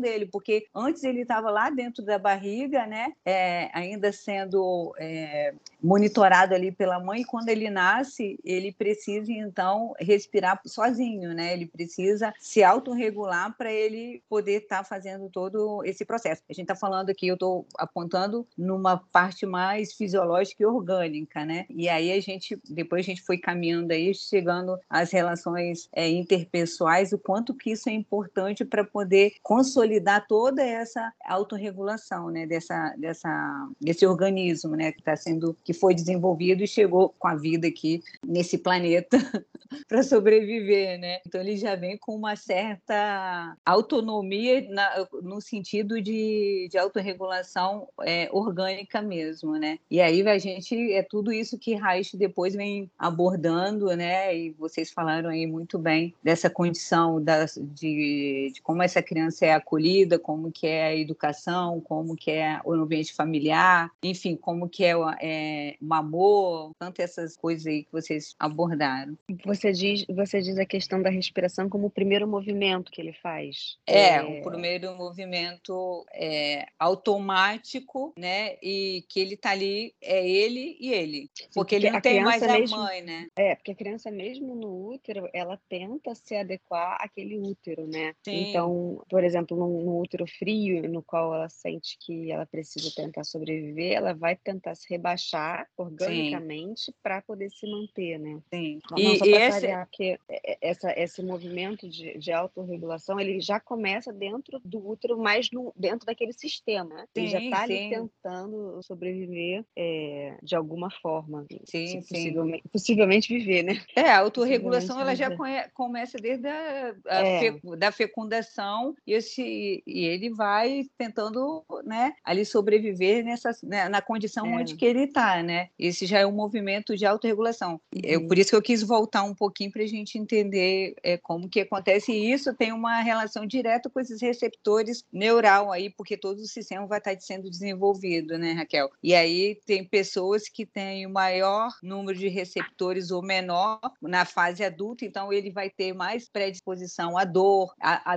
dele, 0.00 0.26
porque 0.26 0.66
antes 0.74 1.04
ele 1.04 1.22
estava 1.22 1.50
lá 1.50 1.70
dentro 1.70 2.04
da 2.04 2.18
barriga, 2.18 2.86
né? 2.86 3.12
É, 3.24 3.70
ainda 3.72 4.12
sendo 4.12 4.94
é, 4.98 5.54
monitorado 5.82 6.54
ali 6.54 6.72
pela 6.72 6.98
mãe, 7.00 7.20
e 7.20 7.24
quando 7.24 7.48
ele 7.48 7.70
nasce, 7.70 8.38
ele 8.44 8.72
precisa 8.72 9.32
então 9.32 9.94
respirar 9.98 10.60
sozinho, 10.66 11.34
né? 11.34 11.52
Ele 11.52 11.66
precisa 11.66 12.32
se 12.38 12.62
autorregular 12.62 13.56
para 13.56 13.72
ele 13.72 14.22
poder 14.28 14.62
estar 14.62 14.78
tá 14.78 14.84
fazendo 14.84 15.28
todo 15.28 15.82
esse 15.84 16.04
processo. 16.04 16.42
A 16.48 16.52
gente 16.52 16.64
está 16.64 16.76
falando 16.76 17.10
aqui, 17.10 17.28
eu 17.28 17.34
estou 17.34 17.66
apontando 17.76 18.46
numa 18.56 18.98
parte 19.12 19.46
mais 19.46 19.92
fisiológica 19.92 20.62
e 20.62 20.66
orgânica, 20.66 21.44
né? 21.44 21.66
E 21.70 21.88
aí 21.88 22.12
a 22.12 22.20
gente, 22.20 22.58
depois 22.68 23.04
a 23.04 23.06
gente 23.06 23.22
foi 23.22 23.38
caminhando 23.38 23.92
aí, 23.92 24.14
chegando 24.14 24.78
às 24.88 25.10
relações 25.10 25.88
é, 25.92 26.08
interpessoais, 26.08 27.12
o 27.12 27.18
quanto 27.18 27.54
que 27.54 27.70
isso 27.70 27.88
é 27.88 27.92
importante 27.92 28.64
para 28.64 28.84
poder 28.84 29.27
consolidar 29.42 30.26
toda 30.26 30.62
essa 30.62 31.12
autorregulação, 31.24 32.30
né? 32.30 32.46
Dessa, 32.46 32.94
dessa, 32.98 33.68
desse 33.80 34.06
organismo, 34.06 34.76
né? 34.76 34.92
Que 34.92 35.00
está 35.00 35.16
sendo, 35.16 35.56
que 35.64 35.72
foi 35.72 35.94
desenvolvido 35.94 36.62
e 36.62 36.68
chegou 36.68 37.14
com 37.18 37.28
a 37.28 37.34
vida 37.34 37.68
aqui 37.68 38.02
nesse 38.26 38.58
planeta 38.58 39.18
para 39.88 40.02
sobreviver, 40.02 40.98
né? 40.98 41.20
Então 41.26 41.40
ele 41.40 41.56
já 41.56 41.74
vem 41.74 41.96
com 41.98 42.14
uma 42.14 42.36
certa 42.36 43.56
autonomia 43.64 44.66
na, 44.70 45.06
no 45.22 45.40
sentido 45.40 46.00
de, 46.00 46.68
de 46.70 46.78
autorregulação 46.78 47.88
é, 48.02 48.28
orgânica 48.32 49.02
mesmo, 49.02 49.56
né? 49.56 49.78
E 49.90 50.00
aí 50.00 50.26
a 50.26 50.38
gente 50.38 50.92
é 50.92 51.02
tudo 51.02 51.32
isso 51.32 51.58
que 51.58 51.74
Reich 51.74 52.16
depois 52.16 52.54
vem 52.54 52.90
abordando, 52.98 53.86
né? 53.96 54.36
E 54.36 54.50
vocês 54.50 54.90
falaram 54.90 55.30
aí 55.30 55.46
muito 55.46 55.78
bem 55.78 56.14
dessa 56.22 56.50
condição 56.50 57.22
das, 57.22 57.58
de, 57.60 58.52
de 58.54 58.62
como 58.62 58.82
essa 58.82 59.02
criança 59.02 59.17
é 59.40 59.52
acolhida, 59.52 60.18
como 60.18 60.50
que 60.50 60.66
é 60.66 60.86
a 60.86 60.96
educação, 60.96 61.80
como 61.80 62.16
que 62.16 62.30
é 62.30 62.60
o 62.64 62.72
ambiente 62.72 63.12
familiar, 63.12 63.90
enfim, 64.02 64.36
como 64.36 64.68
que 64.68 64.84
é, 64.84 64.94
é 65.20 65.76
o 65.80 65.94
amor, 65.94 66.72
tanto 66.78 67.00
essas 67.00 67.36
coisas 67.36 67.66
aí 67.66 67.84
que 67.84 67.92
vocês 67.92 68.34
abordaram. 68.38 69.16
Você 69.44 69.72
diz, 69.72 70.04
você 70.08 70.40
diz 70.40 70.58
a 70.58 70.66
questão 70.66 71.00
da 71.02 71.10
respiração 71.10 71.68
como 71.68 71.86
o 71.86 71.90
primeiro 71.90 72.26
movimento 72.26 72.90
que 72.90 73.00
ele 73.00 73.12
faz. 73.12 73.78
É, 73.86 74.16
é... 74.16 74.22
o 74.22 74.42
primeiro 74.42 74.94
movimento 74.96 76.04
é, 76.12 76.66
automático, 76.78 78.12
né? 78.18 78.56
E 78.62 79.04
que 79.08 79.20
ele 79.20 79.36
tá 79.36 79.50
ali, 79.50 79.94
é 80.00 80.28
ele 80.28 80.76
e 80.80 80.92
ele. 80.92 81.30
Porque, 81.54 81.54
porque 81.54 81.74
ele 81.74 81.90
não 81.90 82.00
tem 82.00 82.22
mais 82.22 82.42
mesmo, 82.42 82.76
a 82.76 82.84
mãe, 82.84 83.02
né? 83.02 83.28
É, 83.36 83.54
porque 83.54 83.72
a 83.72 83.74
criança 83.74 84.10
mesmo 84.10 84.54
no 84.54 84.90
útero, 84.90 85.28
ela 85.32 85.58
tenta 85.68 86.14
se 86.14 86.36
adequar 86.36 86.98
àquele 87.00 87.38
útero, 87.38 87.86
né? 87.86 88.14
Sim. 88.24 88.50
Então, 88.50 89.02
por 89.08 89.24
exemplo, 89.24 89.56
no, 89.56 89.82
no 89.82 90.00
útero 90.00 90.26
frio, 90.26 90.88
no 90.88 91.02
qual 91.02 91.34
ela 91.34 91.48
sente 91.48 91.96
que 92.00 92.30
ela 92.30 92.46
precisa 92.46 92.90
tentar 92.94 93.24
sobreviver, 93.24 93.92
ela 93.92 94.12
vai 94.14 94.36
tentar 94.36 94.74
se 94.74 94.86
rebaixar 94.88 95.66
organicamente 95.76 96.92
para 97.02 97.22
poder 97.22 97.50
se 97.50 97.70
manter, 97.70 98.18
né? 98.18 98.40
Sim. 98.52 98.80
Não, 98.90 98.98
e, 98.98 99.18
e 99.24 99.34
esse... 99.34 99.66
que 99.92 100.18
essa, 100.60 100.92
esse 100.98 101.22
movimento 101.22 101.88
de, 101.88 102.16
de 102.18 102.32
autorregulação, 102.32 103.18
ele 103.18 103.40
já 103.40 103.58
começa 103.58 104.12
dentro 104.12 104.60
do 104.64 104.86
útero, 104.86 105.18
mais 105.18 105.50
no, 105.50 105.72
dentro 105.76 106.06
daquele 106.06 106.32
sistema. 106.32 106.94
Né? 106.94 107.04
Ele 107.14 107.28
já 107.28 107.40
está 107.40 107.62
ali 107.62 107.90
tentando 107.90 108.82
sobreviver 108.82 109.64
é, 109.76 110.36
de 110.42 110.54
alguma 110.54 110.90
forma. 110.90 111.46
Sim, 111.64 112.00
possivelmente, 112.00 112.62
sim. 112.62 112.68
possivelmente 112.70 113.38
viver, 113.38 113.62
né? 113.62 113.82
É, 113.94 114.10
a 114.10 114.18
autorregulação 114.18 115.00
ela 115.00 115.14
já 115.14 115.30
começa 115.72 116.18
desde 116.18 116.48
a, 116.48 116.94
a 117.06 117.20
é. 117.20 117.40
fecu, 117.40 117.76
da 117.76 117.92
fecundação 117.92 118.94
e, 119.06 119.12
esse, 119.12 119.82
e 119.86 120.04
ele 120.04 120.30
vai 120.30 120.88
tentando 120.96 121.64
né, 121.84 122.14
ali 122.24 122.44
sobreviver 122.44 123.24
nessa, 123.24 123.50
né, 123.62 123.88
na 123.88 124.00
condição 124.00 124.46
é. 124.46 124.56
onde 124.56 124.76
que 124.76 124.84
ele 124.84 125.04
está, 125.04 125.42
né? 125.42 125.68
Esse 125.78 126.06
já 126.06 126.18
é 126.18 126.26
um 126.26 126.32
movimento 126.32 126.96
de 126.96 127.06
autorregulação. 127.06 127.80
Uhum. 127.94 128.00
Eu, 128.02 128.26
por 128.26 128.38
isso 128.38 128.50
que 128.50 128.56
eu 128.56 128.62
quis 128.62 128.82
voltar 128.82 129.22
um 129.22 129.34
pouquinho 129.34 129.70
para 129.70 129.82
a 129.82 129.86
gente 129.86 130.18
entender 130.18 130.94
é, 131.02 131.16
como 131.16 131.48
que 131.48 131.60
acontece 131.60 132.12
e 132.12 132.32
isso 132.32 132.54
tem 132.54 132.72
uma 132.72 133.00
relação 133.00 133.46
direta 133.46 133.88
com 133.90 134.00
esses 134.00 134.20
receptores 134.20 135.04
neural 135.12 135.72
aí, 135.72 135.90
porque 135.90 136.16
todo 136.16 136.38
o 136.38 136.46
sistema 136.46 136.86
vai 136.86 136.98
estar 136.98 137.18
sendo 137.20 137.50
desenvolvido, 137.50 138.38
né, 138.38 138.52
Raquel? 138.52 138.90
E 139.02 139.14
aí 139.14 139.58
tem 139.66 139.84
pessoas 139.84 140.48
que 140.48 140.64
têm 140.66 141.06
o 141.06 141.10
maior 141.10 141.70
número 141.82 142.18
de 142.18 142.28
receptores 142.28 143.10
ou 143.10 143.22
menor 143.22 143.80
na 144.00 144.24
fase 144.24 144.64
adulta, 144.64 145.04
então 145.04 145.32
ele 145.32 145.50
vai 145.50 145.70
ter 145.70 145.92
mais 145.92 146.28
predisposição 146.28 147.16
à 147.16 147.24
dor, 147.24 147.74
a, 147.80 148.12
a 148.12 148.16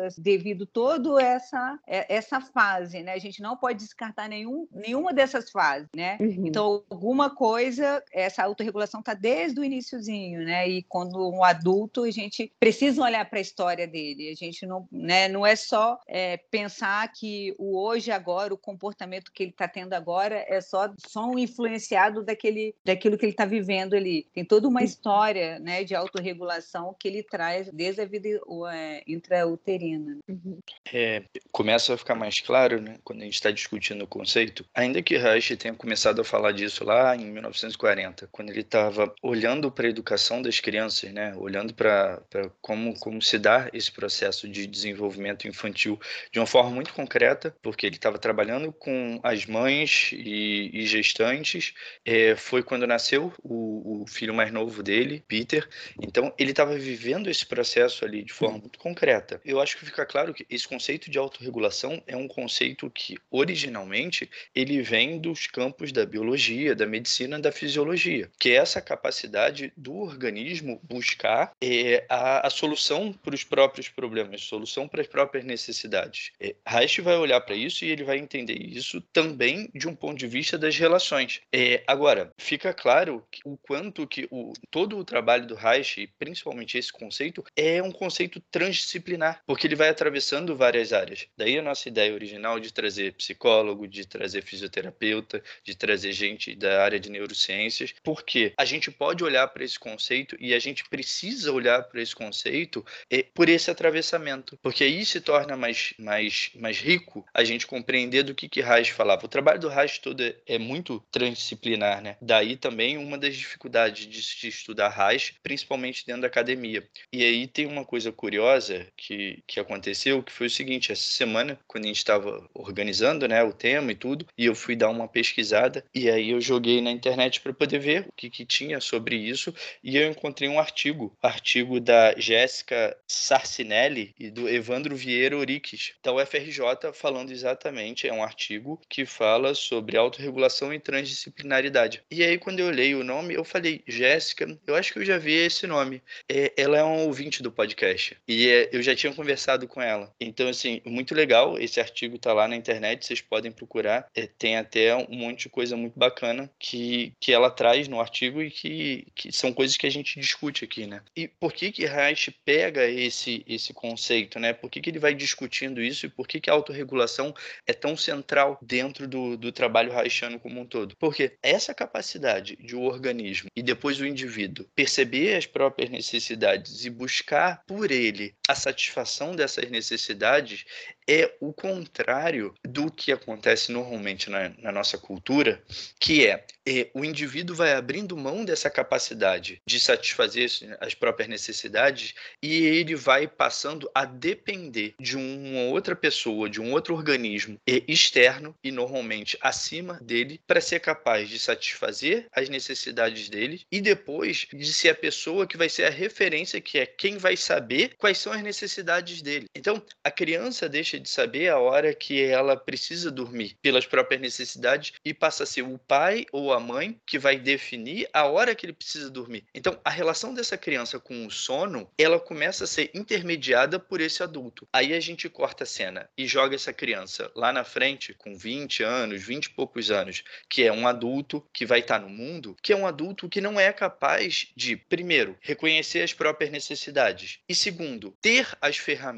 doenças, 0.00 0.18
devido 0.18 0.66
toda 0.66 1.20
essa 1.22 1.78
é, 1.86 2.14
essa 2.14 2.40
fase, 2.40 3.02
né? 3.02 3.12
A 3.12 3.18
gente 3.18 3.42
não 3.42 3.56
pode 3.56 3.78
descartar 3.78 4.28
nenhum, 4.28 4.66
nenhuma 4.72 5.12
dessas 5.12 5.50
fases, 5.50 5.88
né? 5.94 6.16
Uhum. 6.20 6.46
Então 6.46 6.84
alguma 6.90 7.30
coisa, 7.34 8.02
essa 8.12 8.42
autorregulação 8.42 9.00
está 9.00 9.14
desde 9.14 9.60
o 9.60 9.64
iníciozinho, 9.64 10.44
né? 10.44 10.68
E 10.68 10.82
quando 10.82 11.30
um 11.30 11.44
adulto, 11.44 12.04
a 12.04 12.10
gente 12.10 12.52
precisa 12.58 13.02
olhar 13.02 13.28
para 13.28 13.38
a 13.38 13.42
história 13.42 13.86
dele. 13.86 14.30
A 14.30 14.34
gente 14.34 14.66
não, 14.66 14.88
né, 14.90 15.28
não 15.28 15.46
é 15.46 15.56
só 15.56 15.98
é, 16.08 16.36
pensar 16.36 17.10
que 17.12 17.54
o 17.58 17.78
hoje, 17.78 18.10
agora, 18.10 18.54
o 18.54 18.58
comportamento 18.58 19.32
que 19.32 19.42
ele 19.42 19.50
está 19.50 19.68
tendo 19.68 19.92
agora 19.92 20.44
é 20.48 20.60
só, 20.60 20.92
só 21.06 21.26
um 21.26 21.38
influenciado 21.38 22.22
daquele, 22.22 22.74
daquilo 22.84 23.16
que 23.18 23.24
ele 23.24 23.32
está 23.32 23.44
vivendo 23.44 23.94
ali. 23.94 24.26
Tem 24.32 24.44
toda 24.44 24.68
uma 24.68 24.82
história 24.82 25.58
né, 25.58 25.84
de 25.84 25.94
autorregulação 25.94 26.94
que 26.98 27.08
ele 27.08 27.22
traz 27.22 27.70
desde 27.72 28.00
a 28.00 28.06
vida 28.06 28.28
é, 28.72 29.02
intrauterina 29.06 29.89
Uhum. 29.96 30.58
É, 30.92 31.22
começa 31.50 31.94
a 31.94 31.96
ficar 31.96 32.14
mais 32.14 32.40
claro, 32.40 32.80
né, 32.80 32.98
quando 33.04 33.20
a 33.22 33.24
gente 33.24 33.34
está 33.34 33.50
discutindo 33.50 34.02
o 34.02 34.06
conceito, 34.06 34.64
ainda 34.74 35.02
que 35.02 35.16
Reich 35.16 35.56
tenha 35.56 35.74
começado 35.74 36.20
a 36.20 36.24
falar 36.24 36.52
disso 36.52 36.84
lá 36.84 37.16
em 37.16 37.26
1940, 37.26 38.28
quando 38.32 38.50
ele 38.50 38.60
estava 38.60 39.12
olhando 39.22 39.70
para 39.70 39.86
a 39.86 39.90
educação 39.90 40.42
das 40.42 40.60
crianças, 40.60 41.12
né, 41.12 41.34
olhando 41.36 41.74
para 41.74 42.22
como, 42.60 42.98
como 42.98 43.20
se 43.22 43.38
dá 43.38 43.68
esse 43.72 43.90
processo 43.90 44.48
de 44.48 44.66
desenvolvimento 44.66 45.46
infantil 45.46 45.98
de 46.32 46.38
uma 46.38 46.46
forma 46.46 46.70
muito 46.70 46.92
concreta, 46.92 47.54
porque 47.62 47.86
ele 47.86 47.96
estava 47.96 48.18
trabalhando 48.18 48.72
com 48.72 49.20
as 49.22 49.46
mães 49.46 50.10
e, 50.12 50.70
e 50.72 50.86
gestantes, 50.86 51.74
é, 52.04 52.34
foi 52.36 52.62
quando 52.62 52.86
nasceu 52.86 53.32
o, 53.42 54.02
o 54.02 54.06
filho 54.06 54.34
mais 54.34 54.52
novo 54.52 54.82
dele, 54.82 55.22
Peter, 55.26 55.68
então 56.00 56.32
ele 56.38 56.50
estava 56.50 56.76
vivendo 56.76 57.28
esse 57.30 57.46
processo 57.46 58.04
ali 58.04 58.22
de 58.22 58.32
forma 58.32 58.58
muito 58.58 58.78
concreta. 58.78 59.40
Eu 59.44 59.60
acho 59.60 59.76
que 59.76 59.79
fica 59.86 60.06
claro 60.06 60.34
que 60.34 60.46
esse 60.50 60.66
conceito 60.66 61.10
de 61.10 61.18
autorregulação 61.18 62.02
é 62.06 62.16
um 62.16 62.28
conceito 62.28 62.90
que 62.90 63.16
originalmente 63.30 64.28
ele 64.54 64.82
vem 64.82 65.18
dos 65.18 65.46
campos 65.46 65.92
da 65.92 66.04
biologia, 66.04 66.74
da 66.74 66.86
medicina, 66.86 67.38
da 67.38 67.52
fisiologia, 67.52 68.30
que 68.38 68.50
é 68.50 68.54
essa 68.54 68.80
capacidade 68.80 69.72
do 69.76 69.96
organismo 69.96 70.80
buscar 70.82 71.52
é, 71.62 72.04
a, 72.08 72.46
a 72.46 72.50
solução 72.50 73.12
para 73.12 73.34
os 73.34 73.44
próprios 73.44 73.88
problemas, 73.88 74.42
solução 74.42 74.88
para 74.88 75.00
as 75.00 75.06
próprias 75.06 75.44
necessidades. 75.44 76.32
É, 76.40 76.54
Reich 76.66 77.00
vai 77.00 77.16
olhar 77.16 77.40
para 77.40 77.54
isso 77.54 77.84
e 77.84 77.90
ele 77.90 78.04
vai 78.04 78.18
entender 78.18 78.60
isso 78.60 79.00
também 79.12 79.70
de 79.74 79.88
um 79.88 79.94
ponto 79.94 80.18
de 80.18 80.26
vista 80.26 80.58
das 80.58 80.76
relações. 80.76 81.40
É, 81.52 81.82
agora, 81.86 82.32
fica 82.38 82.72
claro 82.72 83.24
o 83.44 83.56
quanto 83.56 84.06
que 84.06 84.26
o, 84.30 84.52
todo 84.70 84.98
o 84.98 85.04
trabalho 85.04 85.46
do 85.46 85.54
Reich, 85.54 86.08
principalmente 86.18 86.78
esse 86.78 86.92
conceito, 86.92 87.44
é 87.56 87.82
um 87.82 87.92
conceito 87.92 88.40
transdisciplinar, 88.50 89.42
porque 89.46 89.68
ele 89.70 89.76
vai 89.76 89.88
atravessando 89.88 90.56
várias 90.56 90.92
áreas. 90.92 91.28
Daí 91.36 91.56
a 91.56 91.62
nossa 91.62 91.88
ideia 91.88 92.12
original 92.12 92.58
de 92.58 92.72
trazer 92.72 93.14
psicólogo, 93.14 93.86
de 93.86 94.04
trazer 94.04 94.42
fisioterapeuta, 94.42 95.42
de 95.64 95.76
trazer 95.76 96.12
gente 96.12 96.56
da 96.56 96.82
área 96.82 96.98
de 96.98 97.08
neurociências, 97.08 97.94
porque 98.02 98.52
a 98.58 98.64
gente 98.64 98.90
pode 98.90 99.22
olhar 99.22 99.46
para 99.48 99.64
esse 99.64 99.78
conceito 99.78 100.36
e 100.40 100.52
a 100.52 100.58
gente 100.58 100.88
precisa 100.88 101.52
olhar 101.52 101.84
para 101.84 102.02
esse 102.02 102.14
conceito 102.14 102.84
é, 103.08 103.22
por 103.22 103.48
esse 103.48 103.70
atravessamento, 103.70 104.58
porque 104.60 104.82
aí 104.82 105.06
se 105.06 105.20
torna 105.20 105.56
mais, 105.56 105.94
mais, 105.96 106.50
mais 106.56 106.78
rico 106.78 107.24
a 107.32 107.44
gente 107.44 107.66
compreender 107.66 108.24
do 108.24 108.34
que, 108.34 108.48
que 108.48 108.60
Reich 108.60 108.92
falava. 108.92 109.24
O 109.24 109.28
trabalho 109.28 109.60
do 109.60 109.68
Reich 109.68 110.00
todo 110.00 110.20
é, 110.20 110.34
é 110.46 110.58
muito 110.58 111.00
transdisciplinar, 111.12 112.02
né? 112.02 112.16
Daí 112.20 112.56
também 112.56 112.98
uma 112.98 113.16
das 113.16 113.36
dificuldades 113.36 114.06
de 114.06 114.20
se 114.20 114.48
estudar 114.48 114.88
Reich, 114.88 115.36
principalmente 115.44 116.04
dentro 116.04 116.22
da 116.22 116.26
academia. 116.26 116.84
E 117.12 117.24
aí 117.24 117.46
tem 117.46 117.66
uma 117.66 117.84
coisa 117.84 118.10
curiosa 118.10 118.80
que, 118.96 119.42
que 119.46 119.59
aconteceu, 119.60 120.22
que 120.22 120.32
foi 120.32 120.46
o 120.46 120.50
seguinte, 120.50 120.92
essa 120.92 121.10
semana, 121.10 121.58
quando 121.66 121.84
a 121.84 121.88
gente 121.88 121.98
estava 121.98 122.48
organizando 122.54 123.26
né, 123.28 123.42
o 123.42 123.52
tema 123.52 123.92
e 123.92 123.94
tudo, 123.94 124.26
e 124.36 124.46
eu 124.46 124.54
fui 124.54 124.76
dar 124.76 124.88
uma 124.88 125.08
pesquisada, 125.08 125.84
e 125.94 126.10
aí 126.10 126.30
eu 126.30 126.40
joguei 126.40 126.80
na 126.80 126.90
internet 126.90 127.40
para 127.40 127.52
poder 127.52 127.78
ver 127.78 128.06
o 128.08 128.12
que, 128.12 128.30
que 128.30 128.44
tinha 128.44 128.80
sobre 128.80 129.16
isso, 129.16 129.54
e 129.82 129.96
eu 129.96 130.10
encontrei 130.10 130.48
um 130.48 130.58
artigo, 130.58 131.16
artigo 131.22 131.80
da 131.80 132.14
Jéssica 132.16 132.96
Sarcinelli 133.06 134.14
e 134.18 134.30
do 134.30 134.48
Evandro 134.48 134.96
Vieira 134.96 135.36
Oriques, 135.36 135.92
da 136.02 136.12
UFRJ, 136.12 136.92
falando 136.94 137.30
exatamente, 137.30 138.08
é 138.08 138.12
um 138.12 138.22
artigo 138.22 138.80
que 138.88 139.04
fala 139.04 139.54
sobre 139.54 139.96
autorregulação 139.96 140.72
e 140.72 140.78
transdisciplinaridade. 140.78 142.02
E 142.10 142.22
aí, 142.22 142.38
quando 142.38 142.60
eu 142.60 142.66
olhei 142.66 142.94
o 142.94 143.04
nome, 143.04 143.34
eu 143.34 143.44
falei, 143.44 143.82
Jéssica, 143.86 144.58
eu 144.66 144.74
acho 144.74 144.92
que 144.92 144.98
eu 144.98 145.04
já 145.04 145.18
vi 145.18 145.32
esse 145.32 145.66
nome. 145.66 146.02
É, 146.28 146.52
ela 146.56 146.78
é 146.78 146.84
um 146.84 147.06
ouvinte 147.06 147.42
do 147.42 147.52
podcast, 147.52 148.16
e 148.26 148.48
é, 148.48 148.68
eu 148.72 148.82
já 148.82 148.94
tinha 148.94 149.12
conversado 149.12 149.39
com 149.68 149.80
ela. 149.80 150.12
Então, 150.20 150.48
assim, 150.48 150.80
muito 150.84 151.14
legal, 151.14 151.58
esse 151.58 151.80
artigo 151.80 152.18
tá 152.18 152.32
lá 152.32 152.46
na 152.46 152.56
internet, 152.56 153.04
vocês 153.04 153.20
podem 153.20 153.50
procurar. 153.50 154.06
É, 154.14 154.26
tem 154.26 154.56
até 154.56 154.94
um 154.94 155.16
monte 155.16 155.44
de 155.44 155.48
coisa 155.48 155.76
muito 155.76 155.98
bacana 155.98 156.50
que, 156.58 157.12
que 157.20 157.32
ela 157.32 157.50
traz 157.50 157.88
no 157.88 158.00
artigo 158.00 158.42
e 158.42 158.50
que, 158.50 159.06
que 159.14 159.32
são 159.32 159.52
coisas 159.52 159.76
que 159.76 159.86
a 159.86 159.90
gente 159.90 160.18
discute 160.20 160.64
aqui, 160.64 160.86
né? 160.86 161.02
E 161.16 161.28
por 161.28 161.52
que 161.52 161.72
que 161.72 161.86
Reich 161.86 162.30
pega 162.44 162.86
esse, 162.86 163.44
esse 163.46 163.72
conceito, 163.72 164.38
né? 164.38 164.52
Por 164.52 164.70
que, 164.70 164.80
que 164.80 164.90
ele 164.90 164.98
vai 164.98 165.14
discutindo 165.14 165.82
isso 165.82 166.06
e 166.06 166.08
por 166.08 166.26
que, 166.26 166.40
que 166.40 166.50
a 166.50 166.52
autorregulação 166.52 167.34
é 167.66 167.72
tão 167.72 167.96
central 167.96 168.58
dentro 168.62 169.06
do, 169.06 169.36
do 169.36 169.52
trabalho 169.52 169.92
reichiano 169.92 170.38
como 170.38 170.60
um 170.60 170.66
todo? 170.66 170.96
Porque 170.96 171.36
essa 171.42 171.74
capacidade 171.74 172.56
de 172.56 172.76
o 172.76 172.82
organismo 172.82 173.48
e 173.54 173.62
depois 173.62 174.00
o 174.00 174.06
indivíduo 174.06 174.66
perceber 174.74 175.36
as 175.36 175.46
próprias 175.46 175.90
necessidades 175.90 176.84
e 176.84 176.90
buscar 176.90 177.62
por 177.66 177.90
ele 177.90 178.34
a 178.48 178.54
satisfação 178.54 179.29
dessas 179.34 179.70
necessidades 179.70 180.64
é 181.08 181.34
o 181.40 181.52
contrário 181.52 182.54
do 182.64 182.90
que 182.90 183.10
acontece 183.10 183.72
normalmente 183.72 184.30
na, 184.30 184.50
na 184.58 184.70
nossa 184.70 184.96
cultura, 184.96 185.60
que 185.98 186.26
é, 186.26 186.44
é, 186.66 186.88
o 186.94 187.04
indivíduo 187.04 187.56
vai 187.56 187.72
abrindo 187.72 188.16
mão 188.16 188.44
dessa 188.44 188.70
capacidade 188.70 189.60
de 189.66 189.80
satisfazer 189.80 190.48
as 190.80 190.94
próprias 190.94 191.28
necessidades 191.28 192.14
e 192.42 192.62
ele 192.62 192.94
vai 192.94 193.26
passando 193.26 193.90
a 193.94 194.04
depender 194.04 194.94
de 195.00 195.16
uma 195.16 195.62
outra 195.70 195.96
pessoa, 195.96 196.48
de 196.48 196.60
um 196.60 196.72
outro 196.72 196.94
organismo 196.94 197.58
externo 197.66 198.54
e 198.62 198.70
normalmente 198.70 199.36
acima 199.40 199.94
dele 200.02 200.40
para 200.46 200.60
ser 200.60 200.78
capaz 200.80 201.28
de 201.28 201.38
satisfazer 201.38 202.26
as 202.32 202.48
necessidades 202.48 203.28
dele 203.28 203.62
e 203.70 203.80
depois 203.80 204.46
de 204.52 204.72
ser 204.72 204.90
a 204.90 204.94
pessoa 204.94 205.46
que 205.46 205.56
vai 205.56 205.68
ser 205.68 205.84
a 205.84 205.90
referência, 205.90 206.60
que 206.60 206.78
é 206.78 206.86
quem 206.86 207.16
vai 207.16 207.36
saber 207.36 207.94
quais 207.98 208.18
são 208.18 208.32
as 208.32 208.42
necessidades 208.42 209.19
dele. 209.22 209.46
Então, 209.54 209.82
a 210.02 210.10
criança 210.10 210.68
deixa 210.68 210.98
de 210.98 211.08
saber 211.08 211.48
a 211.48 211.58
hora 211.58 211.94
que 211.94 212.22
ela 212.22 212.56
precisa 212.56 213.10
dormir 213.10 213.56
pelas 213.62 213.86
próprias 213.86 214.20
necessidades 214.20 214.92
e 215.04 215.12
passa 215.12 215.44
a 215.44 215.46
ser 215.46 215.62
o 215.62 215.78
pai 215.78 216.26
ou 216.32 216.52
a 216.52 216.60
mãe 216.60 217.00
que 217.06 217.18
vai 217.18 217.38
definir 217.38 218.08
a 218.12 218.24
hora 218.24 218.54
que 218.54 218.66
ele 218.66 218.72
precisa 218.72 219.10
dormir. 219.10 219.44
Então, 219.54 219.78
a 219.84 219.90
relação 219.90 220.34
dessa 220.34 220.56
criança 220.56 220.98
com 220.98 221.26
o 221.26 221.30
sono, 221.30 221.90
ela 221.98 222.18
começa 222.18 222.64
a 222.64 222.66
ser 222.66 222.90
intermediada 222.94 223.78
por 223.78 224.00
esse 224.00 224.22
adulto. 224.22 224.66
Aí 224.72 224.92
a 224.92 225.00
gente 225.00 225.28
corta 225.28 225.64
a 225.64 225.66
cena 225.66 226.08
e 226.16 226.26
joga 226.26 226.54
essa 226.54 226.72
criança 226.72 227.30
lá 227.34 227.52
na 227.52 227.64
frente 227.64 228.14
com 228.14 228.36
20 228.36 228.82
anos, 228.82 229.22
20 229.22 229.46
e 229.46 229.50
poucos 229.50 229.90
anos, 229.90 230.22
que 230.48 230.62
é 230.62 230.72
um 230.72 230.86
adulto 230.86 231.44
que 231.52 231.66
vai 231.66 231.80
estar 231.80 232.00
no 232.00 232.08
mundo, 232.08 232.56
que 232.62 232.72
é 232.72 232.76
um 232.76 232.86
adulto 232.86 233.28
que 233.28 233.40
não 233.40 233.58
é 233.58 233.72
capaz 233.72 234.48
de, 234.56 234.76
primeiro, 234.76 235.36
reconhecer 235.40 236.02
as 236.02 236.12
próprias 236.12 236.50
necessidades 236.50 237.38
e 237.48 237.54
segundo, 237.54 238.14
ter 238.20 238.46
as 238.60 238.76
ferramentas 238.76 239.09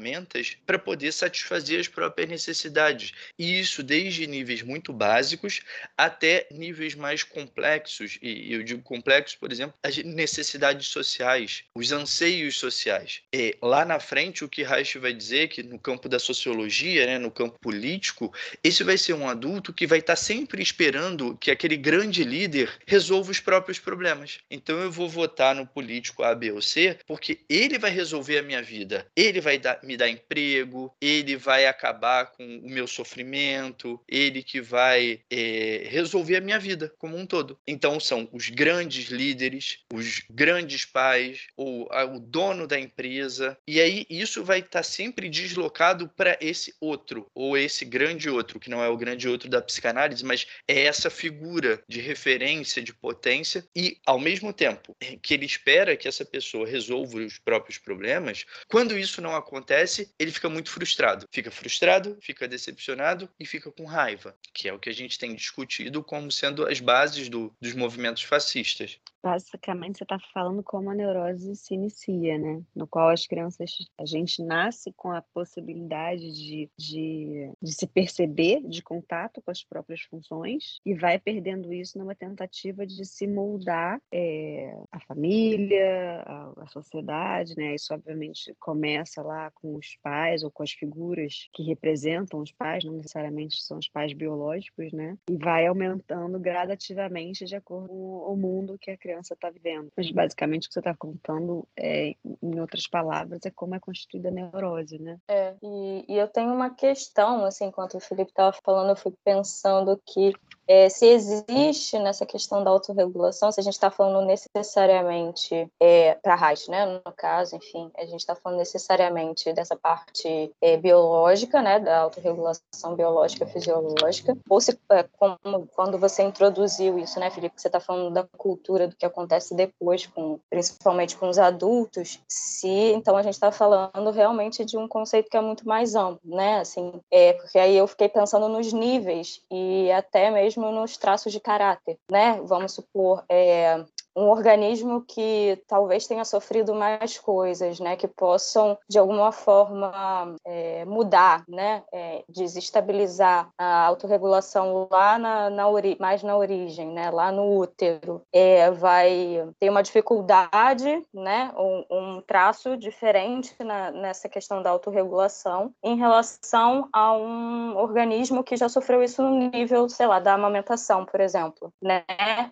para 0.65 0.79
poder 0.79 1.11
satisfazer 1.11 1.79
as 1.79 1.87
próprias 1.87 2.29
necessidades. 2.29 3.11
E 3.37 3.59
isso 3.59 3.83
desde 3.83 4.27
níveis 4.27 4.61
muito 4.61 4.93
básicos 4.93 5.61
até 5.97 6.47
níveis 6.51 6.95
mais 6.95 7.23
complexos. 7.23 8.17
E 8.21 8.53
eu 8.53 8.63
digo 8.63 8.81
complexos, 8.81 9.35
por 9.35 9.51
exemplo, 9.51 9.75
as 9.83 9.97
necessidades 9.97 10.87
sociais, 10.87 11.63
os 11.75 11.91
anseios 11.91 12.57
sociais. 12.57 13.21
E 13.33 13.57
lá 13.61 13.85
na 13.85 13.99
frente, 13.99 14.43
o 14.43 14.49
que 14.49 14.63
Reich 14.63 14.97
vai 14.97 15.13
dizer 15.13 15.47
que 15.49 15.63
no 15.63 15.79
campo 15.79 16.07
da 16.07 16.19
sociologia, 16.19 17.05
né, 17.05 17.17
no 17.17 17.31
campo 17.31 17.57
político, 17.59 18.33
esse 18.63 18.83
vai 18.83 18.97
ser 18.97 19.13
um 19.13 19.27
adulto 19.27 19.73
que 19.73 19.87
vai 19.87 19.99
estar 19.99 20.15
sempre 20.15 20.61
esperando 20.61 21.37
que 21.37 21.51
aquele 21.51 21.77
grande 21.77 22.23
líder 22.23 22.69
resolva 22.87 23.31
os 23.31 23.39
próprios 23.39 23.79
problemas. 23.79 24.39
Então 24.49 24.79
eu 24.79 24.91
vou 24.91 25.09
votar 25.09 25.55
no 25.55 25.65
político 25.65 26.23
A, 26.23 26.33
B 26.33 26.51
ou 26.51 26.61
C 26.61 26.97
porque 27.05 27.39
ele 27.49 27.77
vai 27.77 27.91
resolver 27.91 28.37
a 28.37 28.43
minha 28.43 28.61
vida. 28.61 29.05
Ele 29.15 29.41
vai 29.41 29.57
dar, 29.57 29.79
me 29.83 29.97
dar 29.97 30.09
emprego, 30.09 30.93
ele 31.01 31.35
vai 31.35 31.65
acabar 31.65 32.27
com 32.31 32.43
o 32.57 32.69
meu 32.69 32.87
sofrimento, 32.87 33.99
ele 34.07 34.41
que 34.43 34.61
vai 34.61 35.21
é, 35.29 35.83
resolver 35.89 36.37
a 36.37 36.41
minha 36.41 36.59
vida 36.59 36.93
como 36.97 37.17
um 37.17 37.25
todo. 37.25 37.57
Então 37.67 37.99
são 37.99 38.27
os 38.31 38.49
grandes 38.49 39.09
líderes, 39.09 39.79
os 39.93 40.21
grandes 40.29 40.85
pais, 40.85 41.47
ou 41.57 41.87
a, 41.91 42.05
o 42.05 42.19
dono 42.19 42.67
da 42.67 42.79
empresa, 42.79 43.57
e 43.67 43.79
aí 43.79 44.05
isso 44.09 44.43
vai 44.43 44.59
estar 44.59 44.79
tá 44.79 44.83
sempre 44.83 45.29
deslocado 45.29 46.09
para 46.09 46.37
esse 46.41 46.73
outro, 46.79 47.27
ou 47.33 47.57
esse 47.57 47.85
grande 47.85 48.29
outro, 48.29 48.59
que 48.59 48.69
não 48.69 48.83
é 48.83 48.89
o 48.89 48.97
grande 48.97 49.27
outro 49.27 49.49
da 49.49 49.61
psicanálise, 49.61 50.23
mas 50.23 50.47
é 50.67 50.83
essa 50.83 51.09
figura 51.09 51.81
de 51.87 51.99
referência, 51.99 52.81
de 52.81 52.93
potência, 52.93 53.65
e 53.75 53.97
ao 54.05 54.19
mesmo 54.19 54.53
tempo 54.53 54.95
que 55.21 55.33
ele 55.33 55.45
espera 55.45 55.95
que 55.95 56.07
essa 56.07 56.25
pessoa 56.25 56.67
resolva 56.67 57.17
os 57.17 57.37
próprios 57.37 57.77
problemas, 57.77 58.45
quando 58.67 58.97
isso 58.97 59.21
não 59.21 59.35
acontece, 59.35 59.72
ele 60.19 60.31
fica 60.31 60.49
muito 60.49 60.69
frustrado, 60.69 61.27
fica 61.31 61.49
frustrado, 61.49 62.17
fica 62.21 62.47
decepcionado 62.47 63.29
e 63.39 63.45
fica 63.45 63.71
com 63.71 63.85
raiva, 63.85 64.35
que 64.53 64.67
é 64.67 64.73
o 64.73 64.79
que 64.79 64.89
a 64.89 64.93
gente 64.93 65.17
tem 65.17 65.33
discutido 65.33 66.03
como 66.03 66.31
sendo 66.31 66.67
as 66.67 66.79
bases 66.79 67.29
do, 67.29 67.55
dos 67.59 67.73
movimentos 67.73 68.23
fascistas. 68.23 68.99
Basicamente 69.23 69.97
você 69.97 70.03
está 70.03 70.19
falando 70.33 70.61
como 70.61 70.89
a 70.89 70.95
neurose 70.95 71.55
se 71.55 71.73
inicia, 71.73 72.37
né? 72.37 72.61
No 72.75 72.85
qual 72.85 73.09
as 73.09 73.25
crianças, 73.25 73.71
a 73.97 74.05
gente 74.05 74.43
nasce 74.43 74.91
com 74.93 75.11
a 75.11 75.21
possibilidade 75.21 76.33
de, 76.33 76.69
de, 76.77 77.51
de 77.61 77.73
se 77.73 77.87
perceber 77.87 78.61
de 78.67 78.83
contato 78.83 79.41
com 79.41 79.49
as 79.49 79.63
próprias 79.63 80.01
funções 80.01 80.79
e 80.85 80.93
vai 80.93 81.17
perdendo 81.17 81.73
isso 81.73 81.97
numa 81.97 82.13
tentativa 82.13 82.85
de 82.85 83.05
se 83.05 83.25
moldar 83.25 84.01
é, 84.11 84.77
a 84.91 84.99
família, 84.99 86.21
a, 86.25 86.53
a 86.57 86.67
sociedade, 86.67 87.55
né? 87.55 87.75
Isso 87.75 87.93
obviamente 87.93 88.53
começa 88.59 89.21
lá 89.21 89.49
com 89.51 89.75
os 89.75 89.97
pais 90.03 90.43
ou 90.43 90.51
com 90.51 90.63
as 90.63 90.71
figuras 90.71 91.47
que 91.53 91.63
representam 91.63 92.41
os 92.41 92.51
pais, 92.51 92.83
não 92.83 92.93
necessariamente 92.93 93.61
são 93.61 93.77
os 93.77 93.87
pais 93.87 94.11
biológicos, 94.11 94.91
né? 94.91 95.17
E 95.29 95.37
vai 95.37 95.65
aumentando 95.65 96.37
gradativamente 96.39 97.45
de 97.45 97.55
acordo 97.55 97.87
com 97.87 98.33
o 98.33 98.35
mundo 98.35 98.77
que 98.77 98.91
a 98.91 98.97
criança 98.97 99.12
criança 99.13 99.33
está 99.33 99.49
vivendo. 99.49 99.91
Mas 99.95 100.11
basicamente 100.11 100.65
o 100.65 100.67
que 100.67 100.73
você 100.73 100.79
está 100.79 100.95
contando, 100.95 101.67
é, 101.77 102.15
em 102.41 102.59
outras 102.59 102.87
palavras, 102.87 103.39
é 103.45 103.51
como 103.51 103.75
é 103.75 103.79
constituída 103.79 104.29
a 104.29 104.31
neurose, 104.31 104.99
né? 104.99 105.19
É, 105.27 105.53
e, 105.61 106.05
e 106.07 106.17
eu 106.17 106.27
tenho 106.27 106.53
uma 106.53 106.69
questão, 106.71 107.45
assim, 107.45 107.65
enquanto 107.65 107.95
o 107.95 107.99
Felipe 107.99 108.31
estava 108.31 108.55
falando, 108.63 108.89
eu 108.89 108.95
fui 108.95 109.13
pensando 109.23 110.01
que 110.05 110.33
é, 110.67 110.89
se 110.89 111.05
existe 111.05 111.99
nessa 111.99 112.25
questão 112.25 112.63
da 112.63 112.69
autorregulação, 112.71 113.51
se 113.51 113.59
a 113.59 113.63
gente 113.63 113.73
está 113.73 113.91
falando 113.91 114.25
necessariamente 114.25 115.67
é, 115.79 116.15
para 116.15 116.33
a 116.33 116.37
Reich, 116.37 116.69
né, 116.69 116.85
no 116.85 117.11
caso, 117.13 117.55
enfim, 117.55 117.91
a 117.97 118.05
gente 118.05 118.19
está 118.19 118.35
falando 118.35 118.59
necessariamente 118.59 119.51
dessa 119.53 119.75
parte 119.75 120.51
é, 120.61 120.77
biológica, 120.77 121.61
né, 121.61 121.79
da 121.79 121.99
autorregulação 121.99 122.95
biológica 122.95 123.45
fisiológica, 123.45 124.37
ou 124.49 124.61
se 124.61 124.77
é, 124.91 125.03
como, 125.17 125.67
quando 125.75 125.97
você 125.97 126.23
introduziu 126.23 126.97
isso, 126.97 127.19
né, 127.19 127.29
Felipe, 127.29 127.59
você 127.59 127.67
está 127.67 127.79
falando 127.79 128.13
da 128.13 128.25
cultura 128.37 128.87
do 128.87 128.95
que 128.95 129.05
acontece 129.05 129.53
depois, 129.55 130.05
com, 130.05 130.39
principalmente 130.49 131.17
com 131.17 131.29
os 131.29 131.37
adultos, 131.37 132.19
se 132.27 132.93
então 132.93 133.17
a 133.17 133.23
gente 133.23 133.33
está 133.33 133.51
falando 133.51 134.11
realmente 134.11 134.63
de 134.63 134.77
um 134.77 134.87
conceito 134.87 135.29
que 135.29 135.37
é 135.37 135.41
muito 135.41 135.67
mais 135.67 135.95
amplo, 135.95 136.35
né, 136.35 136.59
assim, 136.59 137.01
é, 137.11 137.33
porque 137.33 137.59
aí 137.59 137.75
eu 137.75 137.87
fiquei 137.87 138.07
pensando 138.07 138.47
nos 138.47 138.71
níveis 138.71 139.41
e 139.51 139.91
até 139.91 140.31
mesmo 140.31 140.52
mesmo 140.59 140.71
nos 140.71 140.97
traços 140.97 141.31
de 141.31 141.39
caráter, 141.39 141.97
né? 142.09 142.39
Vamos 142.43 142.73
supor, 142.73 143.23
é, 143.29 143.83
um 144.15 144.29
organismo 144.29 145.01
que 145.01 145.61
talvez 145.67 146.07
tenha 146.07 146.25
sofrido 146.25 146.73
mais 146.73 147.17
coisas, 147.17 147.79
né, 147.79 147.95
que 147.95 148.07
possam 148.07 148.77
de 148.87 148.99
alguma 148.99 149.31
forma 149.31 150.35
é, 150.45 150.85
mudar, 150.85 151.43
né, 151.47 151.83
é, 151.91 152.23
desestabilizar 152.29 153.49
a 153.57 153.85
autorregulação 153.85 154.87
lá 154.89 155.17
na, 155.17 155.49
na 155.49 155.63
mais 155.99 156.21
na 156.23 156.37
origem, 156.37 156.87
né, 156.89 157.09
lá 157.09 157.31
no 157.31 157.57
útero, 157.57 158.21
é, 158.31 158.69
vai 158.71 159.49
ter 159.59 159.69
uma 159.69 159.81
dificuldade, 159.81 161.01
né, 161.13 161.51
um, 161.57 161.85
um 161.89 162.21
traço 162.21 162.77
diferente 162.77 163.55
na, 163.63 163.91
nessa 163.91 164.29
questão 164.29 164.61
da 164.61 164.69
autorregulação 164.69 165.71
em 165.83 165.95
relação 165.95 166.87
a 166.93 167.13
um 167.13 167.75
organismo 167.77 168.43
que 168.43 168.55
já 168.55 168.69
sofreu 168.69 169.03
isso 169.03 169.21
no 169.21 169.49
nível, 169.49 169.89
sei 169.89 170.07
lá, 170.07 170.19
da 170.19 170.33
amamentação, 170.33 171.05
por 171.05 171.19
exemplo, 171.19 171.71
né, 171.81 172.03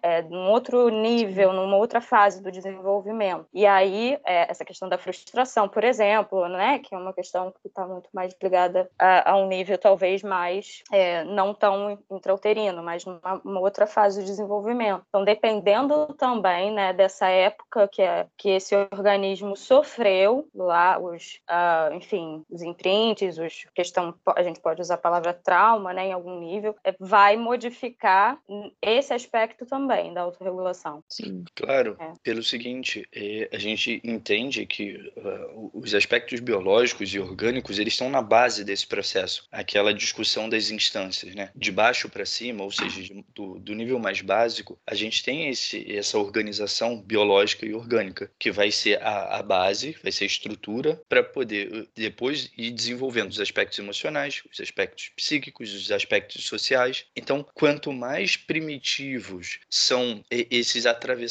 é, 0.01 0.21
num 0.23 0.49
outro 0.49 0.89
nível 0.89 1.50
numa 1.53 1.77
outra 1.77 2.01
fase 2.01 2.41
do 2.41 2.51
desenvolvimento. 2.51 3.45
E 3.53 3.65
aí, 3.65 4.17
é, 4.25 4.49
essa 4.49 4.65
questão 4.65 4.87
da 4.89 4.97
frustração, 4.97 5.67
por 5.67 5.83
exemplo, 5.83 6.47
né, 6.47 6.79
que 6.79 6.93
é 6.93 6.97
uma 6.97 7.13
questão 7.13 7.51
que 7.51 7.67
está 7.67 7.85
muito 7.85 8.09
mais 8.13 8.35
ligada 8.41 8.89
a, 8.97 9.31
a, 9.31 9.37
um 9.37 9.47
nível 9.47 9.77
talvez 9.77 10.23
mais 10.23 10.83
é, 10.91 11.23
não 11.23 11.53
tão 11.53 11.97
intrauterino, 12.09 12.81
mas 12.83 13.05
numa 13.05 13.41
uma 13.43 13.59
outra 13.59 13.85
fase 13.85 14.21
do 14.21 14.25
desenvolvimento. 14.25 15.03
Então, 15.09 15.23
dependendo 15.23 16.13
também 16.17 16.71
né, 16.71 16.93
dessa 16.93 17.27
época 17.27 17.87
que, 17.87 18.01
é, 18.01 18.27
que 18.37 18.49
esse 18.49 18.75
organismo 18.75 19.55
sofreu, 19.55 20.47
lá 20.53 20.99
os, 20.99 21.39
uh, 21.49 21.93
enfim, 21.93 22.43
os 22.49 22.61
imprints, 22.61 23.37
os 23.37 23.65
questão, 23.73 24.13
a 24.35 24.43
gente 24.43 24.59
pode 24.59 24.81
usar 24.81 24.95
a 24.95 24.97
palavra 24.97 25.33
trauma, 25.33 25.93
né, 25.93 26.07
em 26.07 26.13
algum 26.13 26.39
nível, 26.39 26.75
é, 26.83 26.95
vai 26.99 27.37
modificar 27.37 28.39
esse 28.81 29.13
aspecto 29.13 29.65
também 29.65 30.13
da 30.13 30.21
autorregulação. 30.21 31.03
Sim. 31.07 31.40
Claro, 31.55 31.97
é. 31.99 32.13
pelo 32.23 32.43
seguinte, 32.43 33.07
é, 33.13 33.49
a 33.51 33.57
gente 33.57 34.01
entende 34.03 34.65
que 34.65 34.95
uh, 35.15 35.71
os 35.73 35.93
aspectos 35.93 36.39
biológicos 36.39 37.13
e 37.13 37.19
orgânicos 37.19 37.79
eles 37.79 37.93
estão 37.93 38.09
na 38.09 38.21
base 38.21 38.63
desse 38.63 38.85
processo, 38.85 39.47
aquela 39.51 39.93
discussão 39.93 40.49
das 40.49 40.69
instâncias, 40.69 41.33
né? 41.35 41.49
De 41.55 41.71
baixo 41.71 42.09
para 42.09 42.25
cima, 42.25 42.63
ou 42.63 42.71
seja, 42.71 43.13
do, 43.33 43.59
do, 43.59 43.73
nível 43.73 43.99
mais 43.99 44.21
básico, 44.21 44.79
a 44.85 44.95
gente 44.95 45.23
tem 45.23 45.49
esse, 45.49 45.91
essa 45.95 46.17
organização 46.17 47.01
biológica 47.01 47.65
e 47.65 47.73
orgânica 47.73 48.31
que 48.37 48.51
vai 48.51 48.71
ser 48.71 49.01
a, 49.01 49.37
a 49.37 49.43
base, 49.43 49.95
vai 50.03 50.11
ser 50.11 50.25
a 50.25 50.27
estrutura 50.27 51.01
para 51.07 51.23
poder 51.23 51.71
uh, 51.73 51.87
depois 51.95 52.51
ir 52.57 52.71
desenvolvendo 52.71 53.31
os 53.31 53.39
aspectos 53.39 53.79
emocionais, 53.79 54.43
os 54.51 54.59
aspectos 54.59 55.11
psíquicos, 55.15 55.73
os 55.73 55.91
aspectos 55.91 56.45
sociais. 56.45 57.05
Então, 57.15 57.45
quanto 57.53 57.91
mais 57.91 58.35
primitivos 58.35 59.59
são 59.69 60.23
esses 60.29 60.85
atravessamentos 60.85 61.30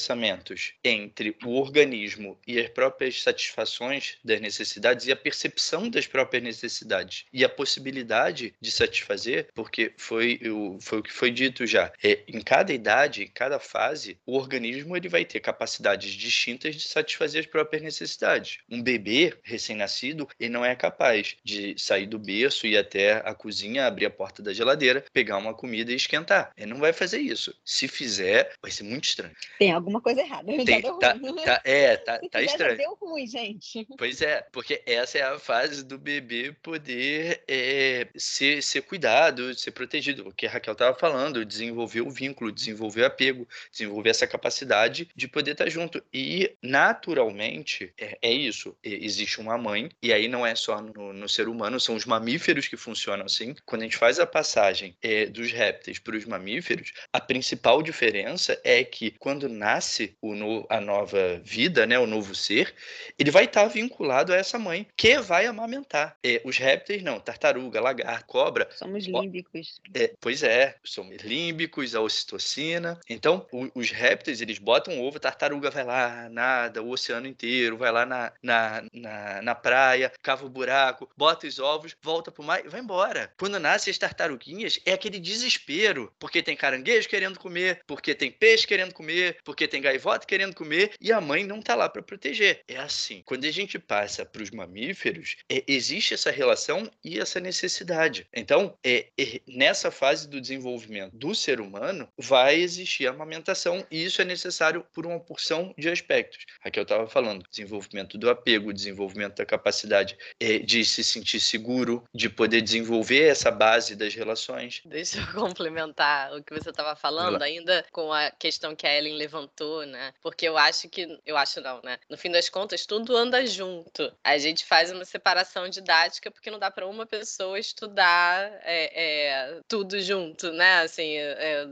entre 0.82 1.36
o 1.44 1.54
organismo 1.54 2.38
e 2.46 2.58
as 2.58 2.68
próprias 2.68 3.22
satisfações 3.22 4.18
das 4.24 4.40
necessidades 4.40 5.06
e 5.06 5.12
a 5.12 5.16
percepção 5.16 5.88
das 5.88 6.06
próprias 6.06 6.42
necessidades 6.42 7.24
e 7.32 7.44
a 7.44 7.48
possibilidade 7.48 8.54
de 8.60 8.70
satisfazer, 8.70 9.48
porque 9.54 9.92
foi 9.96 10.40
o, 10.44 10.78
foi 10.80 10.98
o 10.98 11.02
que 11.02 11.12
foi 11.12 11.30
dito 11.30 11.66
já. 11.66 11.92
É, 12.02 12.20
em 12.26 12.40
cada 12.40 12.72
idade, 12.72 13.24
em 13.24 13.28
cada 13.28 13.58
fase, 13.58 14.18
o 14.26 14.36
organismo 14.36 14.96
ele 14.96 15.08
vai 15.08 15.24
ter 15.24 15.40
capacidades 15.40 16.12
distintas 16.12 16.76
de 16.76 16.82
satisfazer 16.82 17.40
as 17.40 17.46
próprias 17.46 17.82
necessidades. 17.82 18.58
Um 18.68 18.82
bebê 18.82 19.34
recém-nascido 19.42 20.28
ele 20.38 20.50
não 20.50 20.64
é 20.64 20.74
capaz 20.74 21.36
de 21.44 21.74
sair 21.78 22.06
do 22.06 22.18
berço 22.18 22.66
e 22.66 22.76
até 22.76 23.12
a 23.12 23.34
cozinha, 23.34 23.86
abrir 23.86 24.06
a 24.06 24.10
porta 24.10 24.42
da 24.42 24.52
geladeira, 24.52 25.04
pegar 25.12 25.36
uma 25.36 25.54
comida 25.54 25.92
e 25.92 25.96
esquentar. 25.96 26.52
Ele 26.56 26.70
não 26.70 26.78
vai 26.78 26.92
fazer 26.92 27.18
isso. 27.18 27.54
Se 27.64 27.88
fizer, 27.88 28.52
vai 28.60 28.70
ser 28.70 28.84
muito 28.84 29.04
estranho. 29.04 29.34
Tem 29.58 29.72
alguma 29.90 30.00
coisa 30.00 30.20
errada. 30.20 30.46
Tem, 30.64 30.80
tá, 30.80 31.14
tá, 31.44 31.60
é, 31.64 31.96
tá, 31.96 32.20
tá 32.30 32.42
estranho. 32.42 32.76
deu 32.76 32.94
ruim, 32.94 33.26
gente. 33.26 33.86
Pois 33.98 34.22
é, 34.22 34.46
porque 34.52 34.82
essa 34.86 35.18
é 35.18 35.22
a 35.22 35.38
fase 35.38 35.84
do 35.84 35.98
bebê 35.98 36.54
poder 36.62 37.42
é, 37.48 38.06
ser, 38.16 38.62
ser 38.62 38.82
cuidado, 38.82 39.54
ser 39.54 39.72
protegido. 39.72 40.28
O 40.28 40.32
que 40.32 40.46
a 40.46 40.50
Raquel 40.50 40.72
estava 40.72 40.96
falando, 40.96 41.44
desenvolver 41.44 42.02
o 42.02 42.10
vínculo, 42.10 42.52
desenvolver 42.52 43.02
o 43.02 43.06
apego, 43.06 43.48
desenvolver 43.70 44.10
essa 44.10 44.26
capacidade 44.26 45.08
de 45.14 45.28
poder 45.28 45.52
estar 45.52 45.64
tá 45.64 45.70
junto. 45.70 46.02
E, 46.12 46.52
naturalmente, 46.62 47.92
é, 47.98 48.18
é 48.22 48.32
isso. 48.32 48.76
Existe 48.82 49.40
uma 49.40 49.58
mãe, 49.58 49.90
e 50.02 50.12
aí 50.12 50.28
não 50.28 50.46
é 50.46 50.54
só 50.54 50.80
no, 50.80 51.12
no, 51.12 51.28
ser 51.28 51.48
humano, 51.48 51.80
são 51.80 51.94
os 51.94 52.04
mamíferos 52.04 52.68
que 52.68 52.76
funcionam 52.76 53.26
assim. 53.26 53.54
Quando 53.64 53.82
a 53.82 53.84
gente 53.84 53.96
faz 53.96 54.20
a 54.20 54.26
passagem 54.26 54.96
é, 55.02 55.26
dos 55.26 55.50
répteis 55.50 55.98
para 55.98 56.16
os 56.16 56.24
mamíferos, 56.24 56.92
a 57.12 57.20
principal 57.20 57.82
diferença 57.82 58.60
é 58.64 58.84
que 58.84 59.10
quando 59.12 59.48
nasce 59.48 59.79
o 60.20 60.34
no, 60.34 60.66
a 60.68 60.80
nova 60.80 61.40
vida, 61.42 61.86
né, 61.86 61.98
o 61.98 62.06
novo 62.06 62.34
ser, 62.34 62.74
ele 63.18 63.30
vai 63.30 63.44
estar 63.44 63.62
tá 63.62 63.68
vinculado 63.68 64.32
a 64.32 64.36
essa 64.36 64.58
mãe 64.58 64.86
que 64.96 65.18
vai 65.18 65.46
amamentar. 65.46 66.16
É, 66.22 66.40
os 66.44 66.56
répteis 66.56 67.02
não, 67.02 67.20
tartaruga, 67.20 67.80
lagarto, 67.80 68.26
cobra. 68.26 68.68
Somos 68.76 69.06
límbicos. 69.06 69.80
É, 69.94 70.12
pois 70.20 70.42
é, 70.42 70.76
somos 70.84 71.16
límbicos, 71.22 71.94
a 71.94 72.00
ocitocina. 72.00 73.00
Então, 73.08 73.46
o, 73.52 73.68
os 73.74 73.90
répteis, 73.90 74.40
eles 74.40 74.58
botam 74.58 75.00
ovo, 75.00 75.16
a 75.16 75.20
tartaruga 75.20 75.70
vai 75.70 75.84
lá, 75.84 76.28
nada, 76.28 76.82
o 76.82 76.90
oceano 76.90 77.26
inteiro, 77.26 77.76
vai 77.76 77.90
lá 77.90 78.06
na, 78.06 78.32
na, 78.42 78.84
na, 78.92 79.42
na 79.42 79.54
praia, 79.54 80.12
cava 80.22 80.46
o 80.46 80.48
buraco, 80.48 81.08
bota 81.16 81.46
os 81.46 81.58
ovos, 81.58 81.96
volta 82.02 82.30
pro 82.30 82.42
mar 82.42 82.64
e 82.64 82.68
vai 82.68 82.80
embora. 82.80 83.32
Quando 83.38 83.58
nascem 83.58 83.90
as 83.90 83.98
tartaruguinhas, 83.98 84.80
é 84.84 84.92
aquele 84.92 85.18
desespero, 85.18 86.12
porque 86.18 86.42
tem 86.42 86.56
caranguejo 86.56 87.08
querendo 87.08 87.38
comer, 87.38 87.82
porque 87.86 88.14
tem 88.14 88.30
peixe 88.30 88.66
querendo 88.66 88.92
comer, 88.92 89.38
porque 89.44 89.66
tem 89.70 89.80
gaivota 89.80 90.26
querendo 90.26 90.54
comer 90.54 90.92
e 91.00 91.12
a 91.12 91.20
mãe 91.20 91.44
não 91.44 91.62
tá 91.62 91.74
lá 91.74 91.88
para 91.88 92.02
proteger. 92.02 92.62
É 92.68 92.76
assim. 92.76 93.22
Quando 93.24 93.44
a 93.44 93.50
gente 93.50 93.78
passa 93.78 94.24
para 94.24 94.42
os 94.42 94.50
mamíferos, 94.50 95.36
é, 95.48 95.62
existe 95.66 96.14
essa 96.14 96.30
relação 96.30 96.90
e 97.02 97.18
essa 97.18 97.40
necessidade. 97.40 98.26
Então, 98.34 98.76
é, 98.84 99.06
é, 99.18 99.40
nessa 99.46 99.90
fase 99.90 100.28
do 100.28 100.40
desenvolvimento 100.40 101.16
do 101.16 101.34
ser 101.34 101.60
humano, 101.60 102.08
vai 102.18 102.56
existir 102.56 103.06
a 103.06 103.10
amamentação 103.10 103.86
e 103.90 104.04
isso 104.04 104.20
é 104.20 104.24
necessário 104.24 104.84
por 104.92 105.06
uma 105.06 105.20
porção 105.20 105.74
de 105.78 105.88
aspectos. 105.88 106.44
Aqui 106.62 106.78
eu 106.78 106.82
estava 106.82 107.06
falando 107.06 107.46
desenvolvimento 107.48 108.18
do 108.18 108.28
apego, 108.28 108.72
desenvolvimento 108.72 109.36
da 109.36 109.46
capacidade 109.46 110.16
é, 110.38 110.58
de 110.58 110.84
se 110.84 111.04
sentir 111.04 111.40
seguro, 111.40 112.04
de 112.14 112.28
poder 112.28 112.60
desenvolver 112.60 113.28
essa 113.28 113.50
base 113.50 113.94
das 113.94 114.14
relações. 114.14 114.82
Deixa 114.84 115.20
eu 115.20 115.26
complementar 115.32 116.32
o 116.34 116.42
que 116.42 116.54
você 116.54 116.70
estava 116.70 116.96
falando, 116.96 117.42
ainda 117.42 117.84
com 117.92 118.12
a 118.12 118.30
questão 118.30 118.74
que 118.74 118.86
a 118.86 118.96
Ellen 118.96 119.14
levantou 119.14 119.49
né? 119.86 120.12
Porque 120.22 120.46
eu 120.46 120.56
acho 120.56 120.88
que, 120.88 121.18
eu 121.26 121.36
acho 121.36 121.60
não, 121.60 121.80
né? 121.82 121.98
No 122.08 122.16
fim 122.16 122.30
das 122.30 122.48
contas, 122.48 122.86
tudo 122.86 123.16
anda 123.16 123.44
junto. 123.46 124.12
A 124.22 124.38
gente 124.38 124.64
faz 124.64 124.90
uma 124.90 125.04
separação 125.04 125.68
didática 125.68 126.30
porque 126.30 126.50
não 126.50 126.58
dá 126.58 126.70
para 126.70 126.86
uma 126.86 127.06
pessoa 127.06 127.58
estudar 127.58 128.50
é, 128.62 128.90
é, 128.94 129.60
tudo 129.68 130.00
junto, 130.00 130.52
né? 130.52 130.80
Assim, 130.80 131.16
é, 131.16 131.66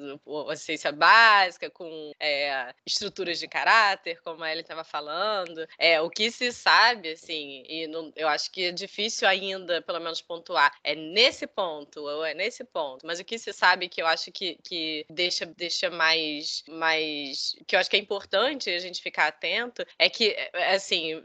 a 0.51 0.57
ciência 0.57 0.93
básica 0.93 1.71
com 1.71 2.13
é, 2.21 2.73
estruturas 2.87 3.39
de 3.39 3.49
caráter, 3.49 4.21
como 4.23 4.45
a 4.45 4.51
Ellen 4.51 4.63
estava 4.63 4.85
falando. 4.85 5.67
É, 5.79 6.01
o 6.01 6.11
que 6.11 6.31
se 6.31 6.53
sabe, 6.53 7.13
assim, 7.13 7.65
e 7.69 7.87
não, 7.87 8.13
eu 8.17 8.29
acho 8.29 8.51
que 8.51 8.65
é 8.65 8.73
difícil 8.73 9.27
ainda, 9.29 9.81
pelo 9.83 10.01
menos, 10.01 10.21
pontuar, 10.21 10.75
é 10.83 10.95
nesse 10.95 11.47
ponto, 11.47 12.01
ou 12.03 12.25
é 12.25 12.35
nesse 12.35 12.65
ponto. 12.65 13.07
Mas 13.07 13.21
o 13.21 13.25
que 13.25 13.39
se 13.39 13.53
sabe 13.53 13.89
que 13.89 14.03
eu 14.03 14.07
acho 14.07 14.31
que, 14.33 14.59
que 14.63 15.07
deixa, 15.11 15.47
deixa 15.47 15.91
mais, 15.91 16.63
mais. 16.69 17.57
Que 17.69 17.77
eu 17.77 17.81
acho 17.81 17.91
que 17.91 17.97
é 17.97 18.01
importante 18.01 18.71
a 18.71 18.79
gente 18.79 19.03
ficar 19.03 19.27
atento 19.27 19.85
é 19.99 20.09
que, 20.09 20.31
é, 20.31 20.75
assim, 20.75 21.23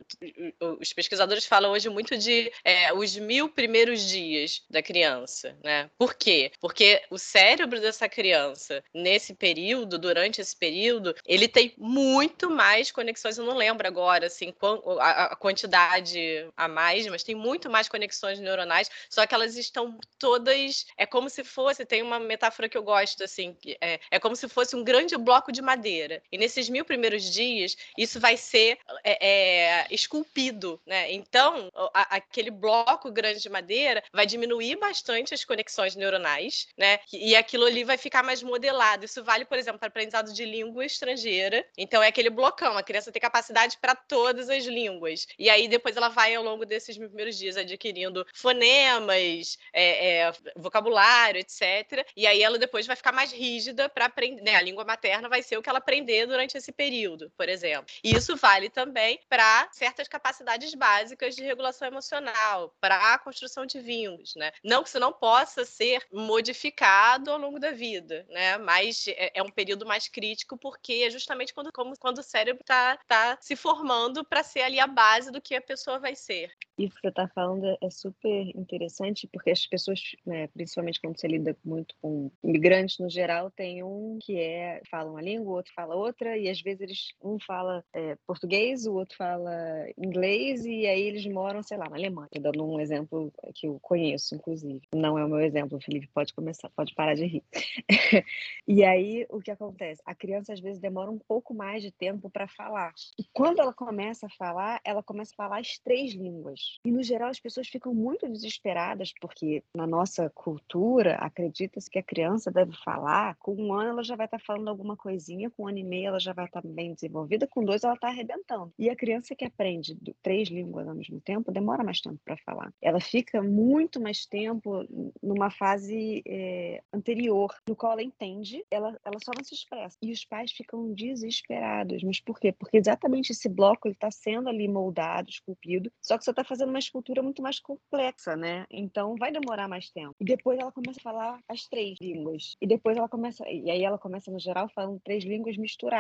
os 0.60 0.92
pesquisadores 0.92 1.46
falam 1.46 1.72
hoje 1.72 1.90
muito 1.90 2.18
de 2.18 2.52
é, 2.66 2.94
os 2.94 3.16
mil 3.16 3.48
primeiros 3.48 4.06
dias 4.06 4.62
da 4.70 4.84
criança, 4.84 5.58
né? 5.64 5.90
Por 5.98 6.14
quê? 6.14 6.52
Porque 6.60 7.02
o 7.10 7.18
cérebro 7.18 7.80
dessa 7.80 8.10
criança, 8.10 8.84
nesse 8.94 9.34
período, 9.34 9.98
durante 9.98 10.42
esse 10.42 10.56
período, 10.56 11.16
ele 11.26 11.48
tem 11.48 11.74
muito 11.78 12.50
mais 12.50 12.92
conexões. 12.92 13.38
Eu 13.38 13.46
não 13.46 13.56
lembro 13.56 13.88
agora, 13.88 14.28
assim, 14.28 14.54
a 15.00 15.36
quantidade 15.38 16.46
a 16.58 16.68
mais, 16.68 17.08
mas 17.08 17.24
tem 17.24 17.36
muito 17.36 17.70
mais 17.70 17.88
conexões 17.88 18.40
neuronais, 18.40 18.92
só 19.10 19.26
que 19.26 19.34
elas 19.34 19.56
estão 19.56 19.98
todas. 20.20 20.86
É 20.98 21.06
como 21.06 21.30
se 21.30 21.44
fosse, 21.46 21.86
tem 21.86 22.02
uma 22.02 22.20
metáfora 22.20 22.68
que 22.68 22.78
eu 22.78 22.84
gosto, 22.84 23.24
assim, 23.24 23.56
é, 23.80 24.02
é 24.12 24.20
como 24.20 24.36
se 24.36 24.50
fosse 24.50 24.76
um 24.76 24.84
grande 24.84 25.16
bloco 25.16 25.50
de 25.50 25.62
madeira. 25.62 26.22
E 26.34 26.38
nesses 26.38 26.68
mil 26.68 26.84
primeiros 26.84 27.32
dias, 27.32 27.78
isso 27.96 28.20
vai 28.20 28.36
ser 28.38 28.80
é, 29.04 29.28
é, 29.28 29.88
esculpido, 29.92 30.82
né? 30.84 31.12
Então, 31.12 31.72
a, 31.94 32.16
aquele 32.16 32.50
bloco 32.50 33.12
grande 33.12 33.40
de 33.40 33.50
madeira 33.50 34.04
vai 34.12 34.26
diminuir 34.26 34.78
bastante 34.78 35.32
as 35.32 35.46
conexões 35.46 35.96
neuronais, 35.96 36.68
né? 36.76 37.00
E 37.14 37.36
aquilo 37.36 37.66
ali 37.66 37.84
vai 37.84 38.00
ficar 38.00 38.24
mais 38.24 38.42
modelado. 38.42 39.06
Isso 39.06 39.24
vale, 39.24 39.46
por 39.46 39.60
exemplo, 39.60 39.78
para 39.78 39.90
aprendizado 39.90 40.34
de 40.34 40.44
língua 40.44 40.84
estrangeira. 40.84 41.64
Então, 41.78 42.02
é 42.02 42.08
aquele 42.08 42.32
blocão. 42.32 42.76
A 42.76 42.82
criança 42.82 43.12
tem 43.12 43.22
capacidade 43.22 43.78
para 43.78 43.94
todas 43.94 44.50
as 44.50 44.66
línguas. 44.66 45.28
E 45.38 45.52
aí, 45.52 45.68
depois, 45.68 45.96
ela 45.96 46.10
vai, 46.10 46.34
ao 46.34 46.44
longo 46.44 46.66
desses 46.66 46.98
mil 46.98 47.10
primeiros 47.10 47.38
dias, 47.38 47.58
adquirindo 47.58 48.26
fonemas, 48.34 49.60
é, 49.72 50.24
é, 50.24 50.32
vocabulário, 50.56 51.40
etc. 51.40 52.08
E 52.18 52.26
aí, 52.26 52.42
ela 52.42 52.58
depois 52.58 52.88
vai 52.88 52.96
ficar 52.96 53.12
mais 53.12 53.32
rígida 53.32 53.88
para 53.88 54.06
aprender. 54.06 54.42
Né? 54.42 54.56
A 54.56 54.62
língua 54.62 54.84
materna 54.84 55.30
vai 55.30 55.44
ser 55.44 55.58
o 55.58 55.62
que 55.62 55.70
ela 55.70 55.80
aprender 56.24 56.28
durante 56.28 56.58
esse 56.58 56.72
período, 56.72 57.32
por 57.38 57.50
exemplo. 57.50 57.86
E 58.04 58.16
isso 58.16 58.36
vale 58.36 58.70
também 58.70 59.20
para 59.30 59.70
certas 59.72 60.08
capacidades 60.08 60.74
básicas 60.74 61.36
de 61.36 61.44
regulação 61.44 61.88
emocional, 61.88 62.74
para 62.80 63.14
a 63.14 63.18
construção 63.18 63.66
de 63.66 63.80
vínculos, 63.80 64.36
né? 64.36 64.52
Não 64.64 64.84
que 64.84 64.90
isso 64.90 65.00
não 65.00 65.14
possa 65.14 65.66
ser 65.66 66.02
modificado 66.12 67.32
ao 67.32 67.38
longo 67.38 67.60
da 67.60 67.72
vida, 67.72 68.26
né? 68.30 68.58
Mas 68.58 69.06
é, 69.08 69.32
é 69.36 69.44
um 69.44 69.50
período 69.50 69.86
mais 69.86 70.08
crítico 70.08 70.58
porque 70.58 71.04
é 71.06 71.10
justamente 71.10 71.54
quando, 71.54 71.72
como, 71.72 71.98
quando 71.98 72.20
o 72.20 72.24
cérebro 72.24 72.62
está 72.62 72.98
tá 73.08 73.38
se 73.40 73.56
formando 73.56 74.24
para 74.24 74.44
ser 74.44 74.62
ali 74.62 74.80
a 74.80 74.88
base 74.88 75.32
do 75.32 75.42
que 75.42 75.56
a 75.56 75.62
pessoa 75.62 76.00
vai 76.00 76.16
ser. 76.16 76.52
Isso 76.78 76.96
que 76.96 77.02
você 77.02 77.10
está 77.10 77.28
falando 77.28 77.78
é 77.82 77.90
super 77.90 78.48
interessante 78.56 79.28
porque 79.28 79.52
as 79.52 79.66
pessoas, 79.66 80.00
né, 80.26 80.48
principalmente 80.48 81.00
quando 81.00 81.20
você 81.20 81.28
lida 81.28 81.56
muito 81.64 81.96
com 82.02 82.32
imigrantes 82.44 82.98
no 82.98 83.10
geral, 83.10 83.52
tem 83.52 83.84
um 83.84 84.18
que 84.22 84.40
é 84.40 84.82
fala 84.90 85.10
uma 85.10 85.22
língua, 85.22 85.52
o 85.52 85.56
outro 85.56 85.74
fala 85.74 85.96
outra 85.96 86.13
e 86.22 86.50
às 86.50 86.62
vezes 86.62 86.82
eles 86.82 87.08
um 87.22 87.40
fala 87.40 87.84
é, 87.94 88.16
português, 88.28 88.86
o 88.86 88.94
outro 88.94 89.16
fala 89.18 89.52
inglês 89.98 90.66
e 90.66 90.86
aí 90.86 91.02
eles 91.02 91.26
moram, 91.26 91.64
sei 91.64 91.78
lá, 91.78 91.90
na 91.90 91.96
Alemanha. 91.96 92.30
Tô 92.32 92.40
dando 92.40 92.66
um 92.66 92.80
exemplo 92.80 93.32
que 93.54 93.68
eu 93.68 93.80
conheço, 93.82 94.36
inclusive. 94.36 94.82
Não 94.94 95.18
é 95.18 95.26
o 95.26 95.30
meu 95.30 95.40
exemplo, 95.40 95.80
Felipe, 95.82 96.08
pode 96.14 96.34
começar, 96.34 96.70
pode 96.76 96.94
parar 96.94 97.16
de 97.16 97.26
rir. 97.26 97.44
e 98.68 98.84
aí 98.84 99.26
o 99.30 99.42
que 99.42 99.52
acontece? 99.52 100.02
A 100.06 100.16
criança 100.16 100.54
às 100.54 100.60
vezes 100.60 100.80
demora 100.80 101.12
um 101.12 101.20
pouco 101.20 101.54
mais 101.54 101.82
de 101.82 101.92
tempo 101.92 102.30
para 102.30 102.48
falar. 102.48 102.94
E 103.18 103.24
quando 103.34 103.60
ela 103.60 103.74
começa 103.74 104.28
a 104.28 104.30
falar, 104.30 104.80
ela 104.84 105.04
começa 105.04 105.34
a 105.34 105.36
falar 105.36 105.60
as 105.60 105.78
três 105.80 106.14
línguas. 106.14 106.80
E 106.86 106.92
no 106.92 107.04
geral 107.04 107.30
as 107.30 107.40
pessoas 107.40 107.68
ficam 107.68 107.94
muito 107.94 108.28
desesperadas 108.30 109.14
porque 109.20 109.64
na 109.76 109.88
nossa 109.88 110.30
cultura 110.30 111.16
acredita-se 111.16 111.90
que 111.90 112.00
a 112.00 112.04
criança 112.04 112.52
deve 112.52 112.74
falar 112.84 113.36
com 113.38 113.56
um 113.56 113.74
ano 113.74 113.92
ela 113.92 114.04
já 114.04 114.16
vai 114.16 114.26
estar 114.26 114.40
tá 114.40 114.44
falando 114.46 114.68
alguma 114.68 114.96
coisinha, 114.96 115.50
com 115.50 115.64
um 115.64 115.68
ano 115.68 115.78
e 115.78 115.84
meio 115.84 116.03
ela 116.06 116.20
já 116.20 116.34
vai 116.34 116.46
estar 116.46 116.62
tá 116.62 116.68
bem 116.68 116.94
desenvolvida, 116.94 117.48
com 117.48 117.64
dois 117.64 117.84
ela 117.84 117.94
está 117.94 118.08
arrebentando. 118.08 118.74
E 118.78 118.90
a 118.90 118.96
criança 118.96 119.36
que 119.36 119.46
aprende 119.46 119.98
três 120.22 120.50
línguas 120.50 120.88
ao 120.88 120.96
mesmo 120.96 121.20
tempo 121.22 121.52
demora 121.52 121.84
mais 121.84 122.02
tempo 122.02 122.20
para 122.24 122.38
falar. 122.38 122.74
Ela 122.82 123.00
fica 123.00 123.42
muito 123.42 124.00
mais 124.00 124.26
tempo 124.26 124.86
numa 125.22 125.50
fase 125.50 126.22
é, 126.28 126.82
anterior, 126.94 127.54
no 127.68 127.76
qual 127.76 127.94
ela 127.94 128.04
entende, 128.04 128.64
ela, 128.70 128.98
ela 129.04 129.18
só 129.24 129.32
não 129.36 129.44
se 129.44 129.54
expressa. 129.54 129.98
E 130.02 130.12
os 130.12 130.26
pais 130.26 130.52
ficam 130.52 130.94
desesperados. 130.94 132.04
Mas 132.04 132.20
por 132.20 132.40
quê? 132.40 132.52
Porque 132.52 132.78
exatamente 132.78 133.32
esse 133.32 133.50
bloco 133.50 133.88
está 133.88 134.10
sendo 134.12 134.50
ali 134.50 134.68
moldado, 134.68 135.30
esculpido, 135.30 135.92
só 136.02 136.18
que 136.18 136.24
você 136.24 136.32
está 136.32 136.44
fazendo 136.44 136.70
uma 136.70 136.80
escultura 136.80 137.22
muito 137.22 137.42
mais 137.42 137.60
complexa, 137.60 138.36
né? 138.36 138.66
Então 138.70 139.16
vai 139.16 139.32
demorar 139.32 139.68
mais 139.68 139.90
tempo. 139.90 140.16
E 140.20 140.26
depois 140.26 140.60
ela 140.60 140.72
começa 140.72 141.00
a 141.00 141.04
falar 141.04 141.40
as 141.48 141.68
três 141.68 141.98
línguas. 142.02 142.56
E 142.62 142.68
depois 142.68 142.98
ela 142.98 143.10
começa, 143.10 143.48
e 143.50 143.70
aí 143.70 143.84
ela 143.84 143.98
começa 143.98 144.32
no 144.32 144.40
geral 144.40 144.70
falando 144.70 145.00
três 145.04 145.24
línguas 145.24 145.58
misturadas. 145.58 145.93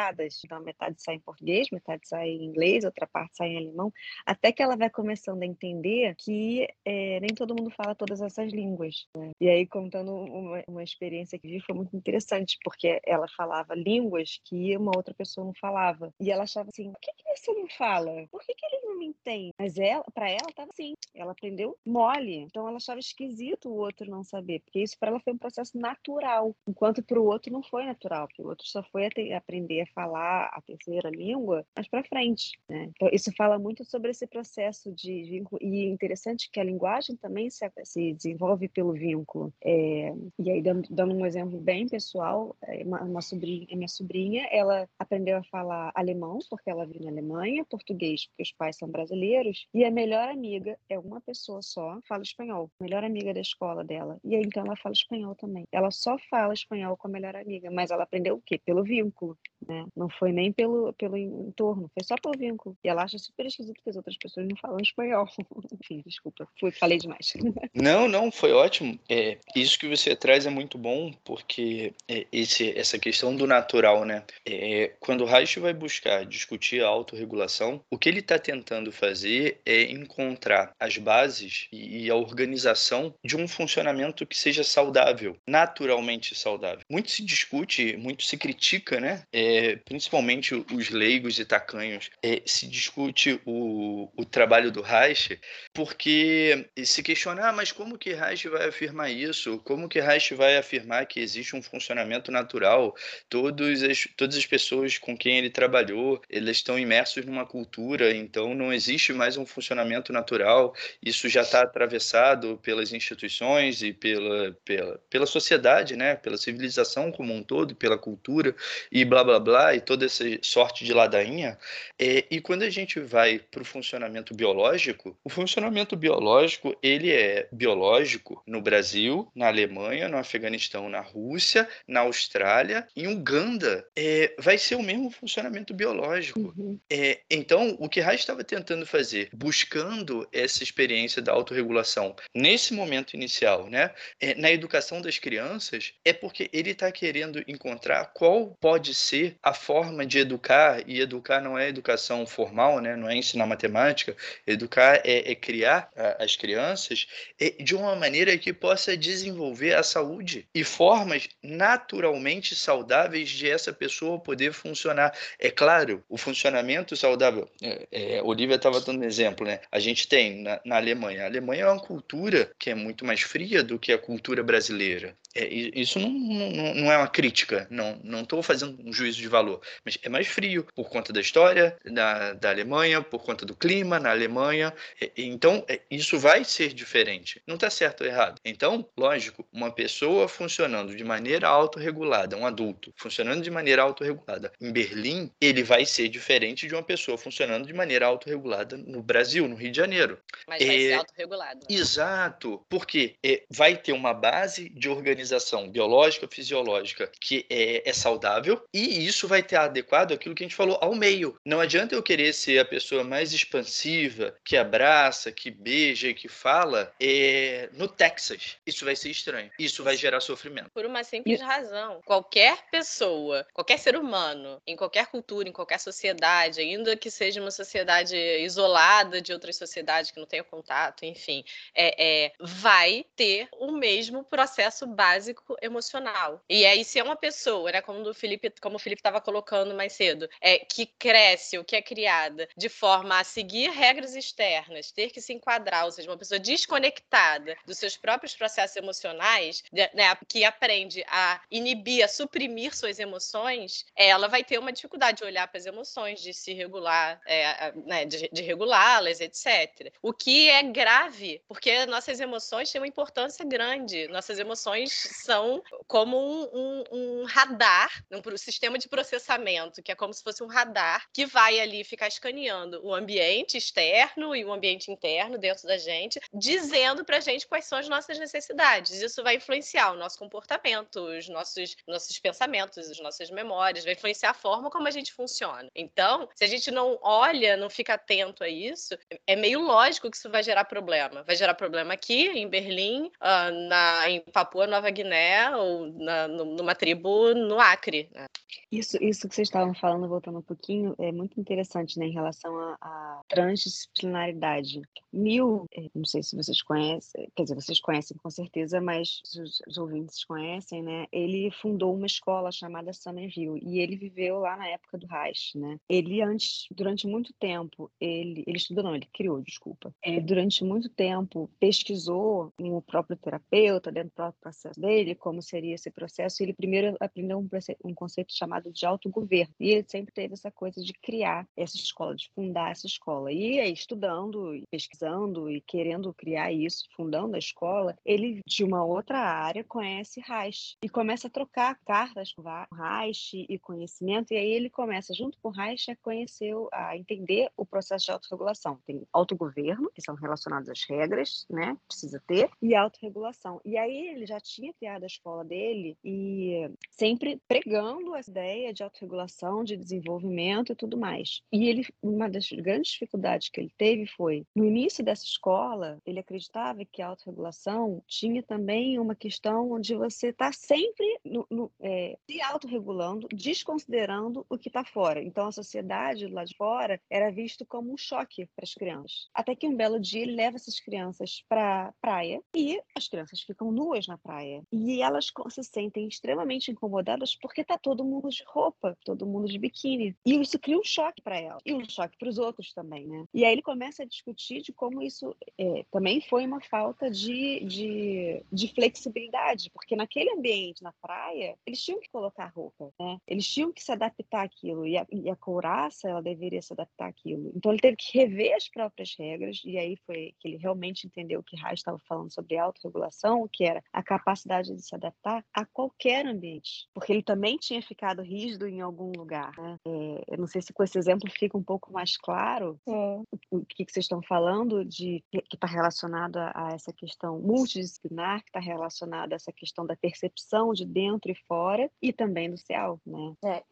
Então 0.43 0.61
metade 0.61 1.01
sai 1.01 1.15
em 1.15 1.19
português, 1.19 1.69
metade 1.71 2.07
sai 2.07 2.29
em 2.29 2.43
inglês, 2.43 2.83
outra 2.83 3.07
parte 3.07 3.37
sai 3.37 3.49
em 3.49 3.57
alemão, 3.57 3.91
até 4.25 4.51
que 4.51 4.61
ela 4.61 4.75
vai 4.75 4.89
começando 4.89 5.41
a 5.43 5.45
entender 5.45 6.15
que 6.17 6.67
é, 6.85 7.19
nem 7.19 7.29
todo 7.35 7.55
mundo 7.57 7.69
fala 7.71 7.95
todas 7.95 8.21
essas 8.21 8.51
línguas. 8.51 9.07
Né? 9.15 9.31
E 9.39 9.49
aí, 9.49 9.67
contando 9.67 10.13
uma, 10.13 10.63
uma, 10.67 10.83
experiência 10.83 11.37
que 11.39 11.47
vi, 11.47 11.59
foi 11.61 11.75
muito 11.75 11.95
interessante, 11.95 12.57
porque 12.63 12.99
ela 13.05 13.27
falava 13.35 13.73
línguas 13.75 14.39
que 14.45 14.75
uma 14.77 14.91
outra 14.95 15.13
pessoa 15.13 15.45
não 15.45 15.53
falava. 15.53 16.13
E 16.19 16.31
ela 16.31 16.43
achava 16.43 16.69
assim: 16.69 16.91
por 16.91 16.99
que, 16.99 17.11
que 17.13 17.37
você 17.37 17.53
não 17.53 17.67
fala? 17.69 18.27
Por 18.31 18.41
que, 18.45 18.53
que 18.53 18.65
ele 18.65 18.85
não 18.85 18.97
me 18.97 19.07
entende? 19.07 19.53
Mas 19.57 19.77
ela, 19.77 20.03
para 20.13 20.29
ela, 20.29 20.49
estava 20.49 20.69
assim. 20.71 20.93
Ela 21.13 21.31
aprendeu 21.31 21.77
mole. 21.85 22.37
Então, 22.37 22.67
ela 22.67 22.77
achava 22.77 22.99
esquisito 22.99 23.69
o 23.69 23.75
outro 23.75 24.09
não 24.09 24.23
saber, 24.23 24.61
porque 24.61 24.79
isso 24.81 24.97
para 24.99 25.09
ela 25.09 25.19
foi 25.19 25.33
um 25.33 25.37
processo 25.37 25.77
natural, 25.77 26.55
enquanto 26.67 27.03
para 27.03 27.19
o 27.19 27.25
outro 27.25 27.51
não 27.51 27.61
foi 27.63 27.85
natural, 27.85 28.27
porque 28.27 28.41
o 28.41 28.47
outro 28.47 28.67
só 28.67 28.83
foi 28.83 29.05
a 29.05 29.41
aprender 29.83 29.89
a 29.89 29.93
falar 29.93 30.45
a 30.53 30.61
terceira 30.61 31.09
língua 31.09 31.65
mais 31.75 31.87
para 31.87 32.03
frente. 32.03 32.57
Né? 32.69 32.89
Então, 32.95 33.09
isso 33.11 33.31
fala 33.35 33.59
muito 33.59 33.83
sobre 33.83 34.11
esse 34.11 34.25
processo 34.25 34.91
de 34.91 35.23
vínculo. 35.23 35.61
E 35.61 35.85
é 35.85 35.89
interessante 35.89 36.49
que 36.49 36.59
a 36.59 36.63
linguagem 36.63 37.15
também 37.15 37.49
se, 37.49 37.69
se 37.83 38.13
desenvolve 38.13 38.67
pelo 38.67 38.93
vínculo. 38.93 39.53
É, 39.63 40.13
e 40.39 40.51
aí, 40.51 40.61
dando, 40.61 40.87
dando, 40.89 41.13
um 41.13 41.25
exemplo 41.25 41.59
bem 41.59 41.87
pessoal, 41.87 42.55
é, 42.63 42.83
uma, 42.83 43.01
uma 43.03 43.21
sobrinha, 43.21 43.67
minha 43.73 43.87
sobrinha, 43.87 44.47
ela 44.51 44.87
aprendeu 44.97 45.37
a 45.37 45.43
falar 45.43 45.91
alemão, 45.95 46.39
porque 46.49 46.69
ela 46.69 46.85
vive 46.85 47.05
na 47.05 47.11
Alemanha, 47.11 47.65
português, 47.65 48.27
porque 48.27 48.43
os 48.43 48.51
pais 48.51 48.77
são 48.77 48.89
brasileiros, 48.89 49.67
e 49.73 49.85
a 49.85 49.91
melhor 49.91 50.29
amiga 50.29 50.77
é 50.89 50.97
uma 50.97 51.21
pessoa 51.21 51.61
só, 51.61 51.99
fala 52.07 52.23
espanhol. 52.23 52.71
Melhor 52.79 53.03
amiga 53.03 53.33
da 53.33 53.41
escola 53.41 53.83
dela. 53.83 54.17
E 54.23 54.35
aí, 54.35 54.43
então, 54.43 54.65
ela 54.65 54.75
fala 54.75 54.93
espanhol 54.93 55.35
também. 55.35 55.65
Ela 55.71 55.91
só 55.91 56.17
fala 56.29 56.53
espanhol 56.53 56.97
com 56.97 57.07
a 57.07 57.11
melhor 57.11 57.35
amiga, 57.35 57.69
mas 57.71 57.91
ela 57.91 58.03
aprendeu 58.03 58.35
o 58.35 58.41
quê? 58.41 58.59
Pelo 58.65 58.83
vínculo, 58.83 59.37
né? 59.67 59.85
Não 59.95 60.09
foi 60.09 60.31
nem 60.31 60.51
pelo, 60.51 60.93
pelo 60.93 61.17
entorno, 61.17 61.89
foi 61.93 62.03
só 62.03 62.15
pelo 62.15 62.37
vínculo. 62.37 62.75
E 62.83 62.89
ela 62.89 63.03
acha 63.03 63.17
super 63.17 63.45
esquisito 63.45 63.81
que 63.83 63.89
as 63.89 63.95
outras 63.95 64.17
pessoas 64.17 64.47
não 64.47 64.55
falam 64.57 64.79
espanhol. 64.79 65.27
Enfim, 65.73 66.03
desculpa, 66.05 66.47
fui, 66.59 66.71
falei 66.71 66.97
demais. 66.97 67.33
Não, 67.73 68.07
não, 68.07 68.31
foi 68.31 68.51
ótimo. 68.51 68.99
É, 69.09 69.37
isso 69.55 69.77
que 69.79 69.87
você 69.87 70.15
traz 70.15 70.45
é 70.45 70.49
muito 70.49 70.77
bom, 70.77 71.11
porque 71.23 71.93
é, 72.07 72.25
esse, 72.31 72.77
essa 72.77 72.99
questão 72.99 73.35
do 73.35 73.47
natural, 73.47 74.05
né? 74.05 74.23
É, 74.45 74.93
quando 74.99 75.21
o 75.21 75.25
Reich 75.25 75.59
vai 75.59 75.73
buscar 75.73 76.25
discutir 76.25 76.83
a 76.83 76.87
autorregulação, 76.87 77.81
o 77.89 77.97
que 77.97 78.09
ele 78.09 78.19
está 78.19 78.37
tentando 78.37 78.91
fazer 78.91 79.59
é 79.65 79.83
encontrar 79.83 80.73
as 80.79 80.97
bases 80.97 81.67
e, 81.71 82.05
e 82.05 82.09
a 82.09 82.15
organização 82.15 83.13
de 83.23 83.35
um 83.35 83.47
funcionamento 83.47 84.25
que 84.25 84.37
seja 84.37 84.63
saudável, 84.63 85.37
naturalmente 85.47 86.35
saudável. 86.35 86.83
Muito 86.89 87.11
se 87.11 87.23
discute, 87.23 87.97
muito 87.97 88.23
se 88.23 88.37
critica, 88.37 88.99
né? 88.99 89.23
É, 89.31 89.52
principalmente 89.85 90.53
os 90.53 90.89
leigos 90.89 91.39
e 91.39 91.45
tacanhos, 91.45 92.09
é, 92.21 92.41
se 92.45 92.67
discute 92.67 93.39
o, 93.45 94.09
o 94.15 94.25
trabalho 94.25 94.71
do 94.71 94.81
Reich, 94.81 95.39
porque 95.73 96.69
se 96.83 97.01
questiona, 97.03 97.49
ah, 97.49 97.53
mas 97.53 97.71
como 97.71 97.97
que 97.97 98.13
Reich 98.13 98.47
vai 98.47 98.67
afirmar 98.67 99.11
isso? 99.11 99.59
Como 99.59 99.89
que 99.89 99.99
Reich 99.99 100.33
vai 100.33 100.57
afirmar 100.57 101.05
que 101.05 101.19
existe 101.19 101.55
um 101.55 101.61
funcionamento 101.61 102.31
natural? 102.31 102.95
Todos 103.29 103.83
as, 103.83 104.07
todas 104.15 104.37
as 104.37 104.45
pessoas 104.45 104.97
com 104.97 105.17
quem 105.17 105.37
ele 105.37 105.49
trabalhou, 105.49 106.21
eles 106.29 106.57
estão 106.57 106.77
imersos 106.77 107.25
numa 107.25 107.45
cultura, 107.45 108.15
então 108.15 108.53
não 108.53 108.71
existe 108.73 109.13
mais 109.13 109.37
um 109.37 109.45
funcionamento 109.45 110.13
natural. 110.13 110.73
Isso 111.01 111.27
já 111.29 111.41
está 111.41 111.61
atravessado 111.61 112.59
pelas 112.61 112.93
instituições 112.93 113.81
e 113.81 113.93
pela, 113.93 114.57
pela, 114.65 114.99
pela 115.09 115.25
sociedade, 115.25 115.95
né? 115.95 116.15
pela 116.15 116.37
civilização 116.37 117.11
como 117.11 117.33
um 117.33 117.43
todo, 117.43 117.75
pela 117.75 117.97
cultura, 117.97 118.55
e 118.91 119.03
blá 119.05 119.23
blá 119.23 119.39
blá 119.43 119.75
e 119.75 119.81
toda 119.81 120.05
essa 120.05 120.23
sorte 120.41 120.85
de 120.85 120.93
ladainha. 120.93 121.57
É, 121.99 122.25
e 122.31 122.41
quando 122.41 122.63
a 122.63 122.69
gente 122.69 122.99
vai 122.99 123.39
para 123.39 123.61
o 123.61 123.65
funcionamento 123.65 124.33
biológico, 124.33 125.17
o 125.23 125.29
funcionamento 125.29 125.95
biológico 125.95 126.75
ele 126.81 127.11
é 127.11 127.47
biológico 127.51 128.41
no 128.47 128.61
Brasil, 128.61 129.29
na 129.35 129.47
Alemanha, 129.47 130.07
no 130.07 130.17
Afeganistão, 130.17 130.89
na 130.89 131.01
Rússia, 131.01 131.67
na 131.87 132.01
Austrália, 132.01 132.87
em 132.95 133.07
Uganda. 133.07 133.85
É, 133.95 134.33
vai 134.39 134.57
ser 134.57 134.75
o 134.75 134.83
mesmo 134.83 135.11
funcionamento 135.11 135.73
biológico. 135.73 136.39
Uhum. 136.39 136.79
É, 136.89 137.19
então, 137.29 137.75
o 137.79 137.89
que 137.89 138.01
Reich 138.01 138.21
estava 138.21 138.43
tentando 138.43 138.85
fazer, 138.85 139.29
buscando 139.33 140.27
essa 140.31 140.63
experiência 140.63 141.21
da 141.21 141.31
autorregulação 141.31 142.15
nesse 142.33 142.73
momento 142.73 143.13
inicial, 143.13 143.69
né, 143.69 143.91
é, 144.19 144.35
na 144.35 144.51
educação 144.51 145.01
das 145.01 145.17
crianças, 145.17 145.93
é 146.03 146.13
porque 146.13 146.49
ele 146.53 146.71
está 146.71 146.91
querendo 146.91 147.43
encontrar 147.47 148.05
qual 148.13 148.55
pode 148.59 148.93
ser 148.93 149.32
a 149.41 149.53
forma 149.53 150.05
de 150.05 150.19
educar, 150.19 150.83
e 150.87 150.99
educar 150.99 151.41
não 151.41 151.57
é 151.57 151.67
educação 151.67 152.25
formal, 152.25 152.79
né, 152.79 152.95
não 152.95 153.09
é 153.09 153.15
ensinar 153.15 153.45
matemática, 153.45 154.15
educar 154.45 155.01
é, 155.03 155.31
é 155.31 155.35
criar 155.35 155.89
a, 155.95 156.23
as 156.23 156.35
crianças 156.35 157.07
é, 157.39 157.51
de 157.51 157.75
uma 157.75 157.95
maneira 157.95 158.37
que 158.37 158.53
possa 158.53 158.95
desenvolver 158.95 159.73
a 159.73 159.83
saúde 159.83 160.47
e 160.53 160.63
formas 160.63 161.29
naturalmente 161.41 162.55
saudáveis 162.55 163.29
de 163.29 163.49
essa 163.49 163.71
pessoa 163.73 164.19
poder 164.19 164.53
funcionar. 164.53 165.13
É 165.39 165.49
claro, 165.49 166.03
o 166.09 166.17
funcionamento 166.17 166.95
saudável, 166.95 167.49
é, 167.61 167.87
é, 167.91 168.23
Olivia 168.23 168.55
estava 168.55 168.79
dando 168.81 169.01
um 169.01 169.05
exemplo, 169.05 169.45
né? 169.45 169.59
A 169.71 169.79
gente 169.79 170.07
tem 170.07 170.41
na, 170.41 170.59
na 170.65 170.75
Alemanha, 170.77 171.23
a 171.23 171.27
Alemanha 171.27 171.63
é 171.63 171.69
uma 171.69 171.79
cultura 171.79 172.51
que 172.57 172.69
é 172.69 172.75
muito 172.75 173.05
mais 173.05 173.21
fria 173.21 173.63
do 173.63 173.79
que 173.79 173.91
a 173.91 173.97
cultura 173.97 174.43
brasileira. 174.43 175.15
É, 175.35 175.45
isso 175.47 175.99
não, 175.99 176.09
não, 176.09 176.75
não, 176.75 176.91
é 176.91 176.97
uma 176.97 177.07
crítica, 177.07 177.67
não 177.69 178.21
estou 178.21 178.43
fazendo 178.43 178.77
um 178.85 178.93
juízo 178.93 179.19
de 179.19 179.27
valor, 179.27 179.61
mas 179.83 179.97
é 180.03 180.09
mais 180.09 180.27
frio 180.27 180.65
por 180.75 180.89
conta 180.89 181.11
da 181.11 181.19
história 181.19 181.75
da, 181.85 182.33
da 182.33 182.49
Alemanha, 182.51 183.01
por 183.01 183.23
conta 183.23 183.45
do 183.45 183.55
clima 183.55 183.99
na 183.99 184.11
Alemanha. 184.11 184.73
É, 185.01 185.11
então, 185.17 185.65
é, 185.67 185.81
isso 185.89 186.19
vai 186.19 186.43
ser 186.43 186.73
diferente. 186.73 187.41
Não 187.47 187.55
está 187.55 187.69
certo 187.69 188.01
ou 188.01 188.07
errado. 188.07 188.39
Então, 188.45 188.87
lógico, 188.95 189.45
uma 189.51 189.71
pessoa 189.71 190.27
funcionando 190.27 190.95
de 190.95 191.03
maneira 191.03 191.47
autorregulada, 191.47 192.37
um 192.37 192.45
adulto 192.45 192.93
funcionando 192.95 193.41
de 193.41 193.49
maneira 193.49 193.81
autorregulada 193.81 194.51
em 194.61 194.71
Berlim, 194.71 195.31
ele 195.41 195.63
vai 195.63 195.85
ser 195.85 196.09
diferente 196.09 196.67
de 196.67 196.75
uma 196.75 196.83
pessoa 196.83 197.17
funcionando 197.17 197.65
de 197.65 197.73
maneira 197.73 198.05
autorregulada 198.05 198.77
no 198.77 199.01
Brasil, 199.01 199.47
no 199.47 199.55
Rio 199.55 199.71
de 199.71 199.77
Janeiro. 199.77 200.19
Mas 200.47 200.63
vai 200.63 200.77
ser 200.77 200.93
autorregulado. 200.93 201.65
Exato, 201.69 202.63
porque 202.69 203.15
vai 203.49 203.75
ter 203.75 203.93
uma 203.93 204.13
base 204.13 204.69
de 204.69 204.89
organização 204.89 205.22
organização 205.23 205.69
biológica, 205.69 206.27
fisiológica 206.27 207.09
que 207.19 207.45
é, 207.49 207.89
é, 207.89 207.93
saudável 207.93 208.61
e 208.73 209.05
isso 209.05 209.27
vai 209.27 209.41
ter 209.41 209.55
adequado 209.55 210.11
aquilo 210.11 210.35
que 210.35 210.43
a 210.43 210.47
gente 210.47 210.55
falou 210.55 210.77
ao 210.81 210.93
meio. 210.93 211.37
Não 211.45 211.59
adianta 211.59 211.95
eu 211.95 212.03
querer 212.03 212.33
ser 212.33 212.59
a 212.59 212.65
pessoa 212.65 213.03
mais 213.03 213.31
expansiva, 213.31 214.35
que 214.43 214.57
abraça, 214.57 215.31
que 215.31 215.49
beija 215.49 216.09
e 216.09 216.13
que 216.13 216.27
fala 216.27 216.93
é, 216.99 217.69
no 217.73 217.87
Texas. 217.87 218.57
Isso 218.65 218.83
vai 218.83 218.95
ser 218.95 219.09
estranho. 219.09 219.49
Isso 219.57 219.83
vai 219.83 219.95
gerar 219.95 220.19
sofrimento. 220.19 220.69
Por 220.71 220.85
uma 220.85 221.03
simples 221.03 221.39
e... 221.39 221.43
razão. 221.43 222.01
Qualquer 222.05 222.65
pessoa, 222.69 223.45
qualquer 223.53 223.79
ser 223.79 223.95
humano, 223.95 224.61
em 224.67 224.75
qualquer 224.75 225.07
cultura, 225.07 225.47
em 225.47 225.53
qualquer 225.53 225.79
sociedade, 225.79 226.59
ainda 226.59 226.95
que 226.95 227.09
seja 227.09 227.39
uma 227.39 227.51
sociedade 227.51 228.15
isolada 228.15 229.21
de 229.21 229.31
outras 229.31 229.55
sociedades 229.55 230.11
que 230.11 230.19
não 230.19 230.27
tenha 230.27 230.43
contato, 230.43 231.05
enfim, 231.05 231.43
é, 231.73 232.25
é 232.25 232.31
vai 232.39 233.05
ter 233.15 233.47
o 233.53 233.71
mesmo 233.71 234.23
processo 234.23 234.85
básico 234.87 235.12
básico 235.13 235.55
emocional. 235.61 236.41
E 236.49 236.65
aí, 236.65 236.83
se 236.83 236.99
é 236.99 237.03
uma 237.03 237.15
pessoa, 237.15 237.71
né, 237.71 237.81
como 237.81 238.07
o 238.07 238.13
Felipe, 238.13 238.51
como 238.61 238.77
o 238.77 238.79
Felipe 238.79 238.99
estava 238.99 239.21
colocando 239.21 239.75
mais 239.75 239.93
cedo, 239.93 240.27
é 240.41 240.59
que 240.59 240.85
cresce 240.85 241.57
ou 241.57 241.63
que 241.63 241.75
é 241.75 241.81
criada 241.81 242.47
de 242.57 242.69
forma 242.69 243.19
a 243.19 243.23
seguir 243.23 243.69
regras 243.69 244.15
externas, 244.15 244.91
ter 244.91 245.11
que 245.11 245.21
se 245.21 245.33
enquadrar, 245.33 245.85
ou 245.85 245.91
seja, 245.91 246.09
uma 246.09 246.17
pessoa 246.17 246.39
desconectada 246.39 247.55
dos 247.65 247.77
seus 247.77 247.95
próprios 247.95 248.35
processos 248.35 248.75
emocionais, 248.75 249.63
né, 249.71 250.17
que 250.27 250.43
aprende 250.43 251.03
a 251.07 251.41
inibir, 251.51 252.03
a 252.03 252.07
suprimir 252.07 252.75
suas 252.75 252.99
emoções, 252.99 253.85
ela 253.95 254.27
vai 254.27 254.43
ter 254.43 254.57
uma 254.57 254.71
dificuldade 254.71 255.19
de 255.19 255.23
olhar 255.23 255.47
para 255.47 255.59
as 255.59 255.65
emoções, 255.65 256.21
de 256.21 256.33
se 256.33 256.53
regular, 256.53 257.21
é, 257.25 257.71
né, 257.85 258.05
de, 258.05 258.29
de 258.31 258.41
regulá-las, 258.41 259.19
etc. 259.21 259.93
O 260.01 260.11
que 260.11 260.49
é 260.49 260.63
grave, 260.63 261.41
porque 261.47 261.85
nossas 261.85 262.19
emoções 262.19 262.71
têm 262.71 262.81
uma 262.81 262.87
importância 262.87 263.45
grande. 263.45 264.07
Nossas 264.07 264.39
emoções 264.39 265.02
são 265.09 265.63
como 265.87 266.17
um, 266.17 266.49
um, 266.53 266.83
um 266.91 267.25
radar, 267.25 268.03
um 268.11 268.37
sistema 268.37 268.77
de 268.77 268.87
processamento, 268.87 269.81
que 269.81 269.91
é 269.91 269.95
como 269.95 270.13
se 270.13 270.23
fosse 270.23 270.43
um 270.43 270.47
radar 270.47 271.07
que 271.13 271.25
vai 271.25 271.59
ali 271.59 271.83
ficar 271.83 272.07
escaneando 272.07 272.81
o 272.83 272.93
ambiente 272.93 273.57
externo 273.57 274.35
e 274.35 274.43
o 274.45 274.51
ambiente 274.51 274.91
interno 274.91 275.37
dentro 275.37 275.67
da 275.67 275.77
gente, 275.77 276.19
dizendo 276.33 277.03
pra 277.03 277.19
gente 277.19 277.47
quais 277.47 277.65
são 277.65 277.77
as 277.77 277.87
nossas 277.87 278.17
necessidades. 278.17 279.01
Isso 279.01 279.23
vai 279.23 279.35
influenciar 279.35 279.91
o 279.91 279.97
nosso 279.97 280.17
comportamento, 280.17 280.97
os 280.97 281.27
nossos, 281.29 281.75
nossos 281.87 282.17
pensamentos, 282.19 282.77
as 282.77 282.99
nossas 282.99 283.29
memórias, 283.29 283.83
vai 283.83 283.93
influenciar 283.93 284.31
a 284.31 284.33
forma 284.33 284.69
como 284.69 284.87
a 284.87 284.91
gente 284.91 285.13
funciona. 285.13 285.69
Então, 285.75 286.29
se 286.35 286.43
a 286.43 286.47
gente 286.47 286.71
não 286.71 286.97
olha, 287.01 287.57
não 287.57 287.69
fica 287.69 287.95
atento 287.95 288.43
a 288.43 288.49
isso, 288.49 288.97
é 289.27 289.35
meio 289.35 289.61
lógico 289.61 290.09
que 290.09 290.17
isso 290.17 290.29
vai 290.29 290.43
gerar 290.43 290.65
problema. 290.65 291.23
Vai 291.23 291.35
gerar 291.35 291.53
problema 291.53 291.93
aqui, 291.93 292.27
em 292.27 292.47
Berlim, 292.47 293.05
uh, 293.05 293.67
na, 293.67 294.09
em 294.09 294.21
Papua 294.21 294.67
Nova 294.67 294.92
Guiné 294.93 295.55
ou 295.55 295.91
na, 295.93 296.27
numa 296.27 296.75
tribo 296.75 297.33
no 297.33 297.59
Acre. 297.59 298.09
Né? 298.13 298.27
Isso, 298.71 298.97
isso 299.01 299.27
que 299.27 299.35
vocês 299.35 299.47
estavam 299.47 299.73
falando, 299.73 300.07
voltando 300.07 300.39
um 300.39 300.43
pouquinho, 300.43 300.95
é 300.97 301.11
muito 301.11 301.39
interessante 301.39 301.99
né, 301.99 302.07
em 302.07 302.11
relação 302.11 302.55
à 302.81 303.21
transdisciplinaridade. 303.27 304.81
Mil, 305.11 305.65
é, 305.75 305.89
não 305.93 306.05
sei 306.05 306.23
se 306.23 306.35
vocês 306.35 306.61
conhecem, 306.61 307.29
quer 307.35 307.43
dizer, 307.43 307.55
vocês 307.55 307.79
conhecem 307.79 308.17
com 308.17 308.29
certeza, 308.29 308.81
mas 308.81 309.21
os, 309.39 309.61
os 309.67 309.77
ouvintes 309.77 310.23
conhecem, 310.25 310.81
né? 310.81 311.05
Ele 311.11 311.51
fundou 311.51 311.95
uma 311.95 312.05
escola 312.05 312.51
chamada 312.51 312.93
Summerville 312.93 313.59
e 313.63 313.79
ele 313.79 313.95
viveu 313.95 314.39
lá 314.39 314.57
na 314.57 314.67
época 314.67 314.97
do 314.97 315.07
Reich, 315.07 315.57
né? 315.57 315.77
Ele 315.87 316.21
antes, 316.21 316.65
durante 316.71 317.07
muito 317.07 317.33
tempo, 317.39 317.91
ele, 317.99 318.43
ele 318.47 318.57
estudou 318.57 318.83
não, 318.83 318.95
ele 318.95 319.07
criou, 319.13 319.41
desculpa. 319.41 319.93
Ele, 320.03 320.21
durante 320.21 320.63
muito 320.63 320.89
tempo 320.89 321.49
pesquisou 321.59 322.51
o 322.57 322.81
próprio 322.81 323.17
terapeuta 323.17 323.91
dentro 323.91 324.09
do 324.09 324.15
próprio 324.15 324.41
processo 324.41 324.79
dele, 324.83 325.15
como 325.15 325.41
seria 325.41 325.75
esse 325.75 325.89
processo. 325.89 326.43
Ele 326.43 326.53
primeiro 326.53 326.97
aprendeu 326.99 327.39
um, 327.39 327.49
um 327.85 327.93
conceito 327.93 328.33
chamado 328.33 328.71
de 328.71 328.85
autogoverno. 328.85 329.53
E 329.59 329.71
ele 329.71 329.85
sempre 329.87 330.13
teve 330.13 330.33
essa 330.33 330.51
coisa 330.51 330.81
de 330.83 330.93
criar 330.93 331.47
essa 331.55 331.77
escola, 331.77 332.13
de 332.15 332.29
fundar 332.35 332.71
essa 332.71 332.85
escola. 332.85 333.31
E 333.31 333.59
aí, 333.59 333.71
estudando, 333.71 334.61
pesquisando 334.69 335.49
e 335.49 335.61
querendo 335.61 336.13
criar 336.13 336.51
isso, 336.51 336.83
fundando 336.95 337.35
a 337.35 337.39
escola, 337.39 337.95
ele, 338.03 338.41
de 338.45 338.63
uma 338.63 338.83
outra 338.83 339.19
área, 339.19 339.63
conhece 339.63 340.19
Reich 340.19 340.75
e 340.83 340.89
começa 340.89 341.27
a 341.27 341.31
trocar 341.31 341.79
cartas 341.85 342.33
com 342.33 342.43
Reich 342.75 343.45
e 343.47 343.57
conhecimento. 343.57 344.33
E 344.33 344.37
aí 344.37 344.51
ele 344.51 344.69
começa, 344.69 345.13
junto 345.13 345.37
com 345.41 345.49
Reich, 345.49 345.89
a 345.91 345.95
conhecer, 345.95 346.53
a 346.73 346.97
entender 346.97 347.49
o 347.55 347.65
processo 347.65 348.05
de 348.05 348.11
autorregulação. 348.11 348.79
Tem 348.85 349.07
autogoverno, 349.13 349.89
que 349.93 350.01
são 350.01 350.15
relacionados 350.15 350.69
às 350.69 350.83
regras, 350.89 351.45
né? 351.49 351.77
Precisa 351.87 352.21
ter, 352.27 352.49
e 352.61 352.75
autorregulação. 352.75 353.61
E 353.63 353.77
aí 353.77 354.09
ele 354.09 354.25
já 354.25 354.39
tinha 354.39 354.72
criado 354.73 355.03
a 355.03 355.07
escola 355.07 355.43
dele 355.43 355.97
e 356.03 356.69
sempre 356.91 357.39
pregando 357.47 358.15
essa 358.15 358.29
ideia 358.29 358.73
de 358.73 358.83
autorregulação, 358.83 359.63
de 359.63 359.77
desenvolvimento 359.77 360.71
e 360.71 360.75
tudo 360.75 360.97
mais. 360.97 361.41
E 361.51 361.67
ele, 361.67 361.85
uma 362.01 362.29
das 362.29 362.49
grandes 362.49 362.91
dificuldades 362.91 363.49
que 363.49 363.59
ele 363.59 363.71
teve 363.77 364.05
foi, 364.05 364.45
no 364.55 364.65
início 364.65 365.03
dessa 365.03 365.23
escola, 365.23 365.99
ele 366.05 366.19
acreditava 366.19 366.85
que 366.85 367.01
a 367.01 367.07
autorregulação 367.07 368.01
tinha 368.07 368.43
também 368.43 368.99
uma 368.99 369.15
questão 369.15 369.71
onde 369.71 369.95
você 369.95 370.27
está 370.27 370.51
sempre 370.51 371.19
no, 371.23 371.45
no, 371.49 371.71
é, 371.81 372.17
se 372.29 372.41
autorregulando, 372.41 373.27
desconsiderando 373.33 374.45
o 374.49 374.57
que 374.57 374.69
está 374.69 374.83
fora. 374.83 375.21
Então, 375.23 375.47
a 375.47 375.51
sociedade 375.51 376.27
lá 376.27 376.43
de 376.43 376.55
fora 376.55 376.99
era 377.09 377.31
visto 377.31 377.65
como 377.65 377.93
um 377.93 377.97
choque 377.97 378.47
para 378.55 378.63
as 378.63 378.73
crianças. 378.73 379.29
Até 379.33 379.55
que 379.55 379.67
um 379.67 379.75
belo 379.75 379.99
dia 379.99 380.21
ele 380.21 380.35
leva 380.35 380.57
essas 380.57 380.79
crianças 380.79 381.43
para 381.47 381.93
praia 382.01 382.41
e 382.55 382.81
as 382.95 383.07
crianças 383.07 383.41
ficam 383.41 383.71
nuas 383.71 384.07
na 384.07 384.17
praia. 384.17 384.52
E 384.71 385.01
elas 385.01 385.31
se 385.49 385.63
sentem 385.63 386.07
extremamente 386.07 386.71
incomodadas 386.71 387.35
porque 387.35 387.61
está 387.61 387.77
todo 387.77 388.03
mundo 388.03 388.29
de 388.29 388.43
roupa, 388.45 388.97
todo 389.03 389.25
mundo 389.25 389.47
de 389.47 389.57
biquíni. 389.57 390.15
E 390.25 390.35
isso 390.35 390.59
cria 390.59 390.77
um 390.77 390.83
choque 390.83 391.21
para 391.21 391.39
ela 391.39 391.57
e 391.65 391.73
um 391.73 391.87
choque 391.87 392.17
para 392.17 392.29
os 392.29 392.37
outros 392.37 392.73
também, 392.73 393.07
né? 393.07 393.25
E 393.33 393.45
aí 393.45 393.51
ele 393.51 393.61
começa 393.61 394.03
a 394.03 394.05
discutir 394.05 394.61
de 394.61 394.71
como 394.71 395.01
isso 395.01 395.35
é, 395.57 395.85
também 395.91 396.21
foi 396.21 396.45
uma 396.45 396.61
falta 396.61 397.09
de, 397.09 397.63
de, 397.65 398.43
de, 398.51 398.67
flexibilidade, 398.73 399.69
porque 399.71 399.95
naquele 399.95 400.31
ambiente, 400.31 400.83
na 400.83 400.93
praia, 401.01 401.57
eles 401.65 401.81
tinham 401.83 401.99
que 401.99 402.09
colocar 402.09 402.47
roupa, 402.47 402.91
né? 402.99 403.17
Eles 403.27 403.47
tinham 403.47 403.71
que 403.71 403.83
se 403.83 403.91
adaptar 403.91 404.45
àquilo 404.45 404.85
e 404.85 404.97
a, 404.97 405.05
e 405.11 405.29
a 405.29 405.35
couraça, 405.35 406.09
ela 406.09 406.21
deveria 406.21 406.61
se 406.61 406.73
adaptar 406.73 407.07
àquilo. 407.07 407.51
Então 407.55 407.71
ele 407.71 407.81
teve 407.81 407.97
que 407.97 408.17
rever 408.17 408.55
as 408.55 408.67
próprias 408.67 409.15
regras 409.17 409.61
e 409.65 409.77
aí 409.77 409.97
foi 410.05 410.33
que 410.39 410.47
ele 410.47 410.57
realmente 410.57 411.07
entendeu 411.07 411.43
que 411.43 411.55
Reich 411.55 411.79
estava 411.79 411.99
falando 411.99 412.31
sobre 412.31 412.57
autorregulação, 412.57 413.47
que 413.51 413.63
era 413.63 413.83
a 413.91 414.03
capacidade 414.03 414.42
capacidade 414.43 414.75
de 414.75 414.81
se 414.81 414.93
adaptar 414.93 415.43
a 415.53 415.65
qualquer 415.65 416.25
ambiente, 416.25 416.87
porque 416.93 417.11
ele 417.11 417.23
também 417.23 417.57
tinha 417.57 417.81
ficado 417.81 418.21
rígido 418.21 418.67
em 418.67 418.81
algum 418.81 419.11
lugar. 419.15 419.51
Né? 419.57 419.77
É, 419.87 420.23
eu 420.27 420.37
não 420.37 420.47
sei 420.47 420.61
se 420.61 420.73
com 420.73 420.83
esse 420.83 420.97
exemplo 420.97 421.29
fica 421.31 421.57
um 421.57 421.63
pouco 421.63 421.91
mais 421.91 422.17
claro 422.17 422.77
Sim. 422.87 423.23
o 423.49 423.65
que, 423.65 423.85
que 423.85 423.91
vocês 423.91 424.05
estão 424.05 424.21
falando 424.21 424.83
de 424.83 425.23
que 425.31 425.41
está 425.53 425.67
relacionado 425.67 426.37
a, 426.37 426.51
a, 426.53 426.69
essa 426.73 426.91
questão 426.91 427.39
multidisciplinar, 427.39 428.41
que 428.43 428.49
está 428.49 428.59
relacionado 428.59 429.33
a 429.33 429.35
essa 429.35 429.51
questão 429.51 429.85
da 429.85 429.95
percepção 429.95 430.73
de 430.73 430.85
dentro 430.85 431.31
e 431.31 431.35
fora 431.47 431.89
e 432.01 432.11
também 432.11 432.49
do 432.49 432.57
céu, 432.57 432.99
né? 433.05 433.33
É, 433.45 433.63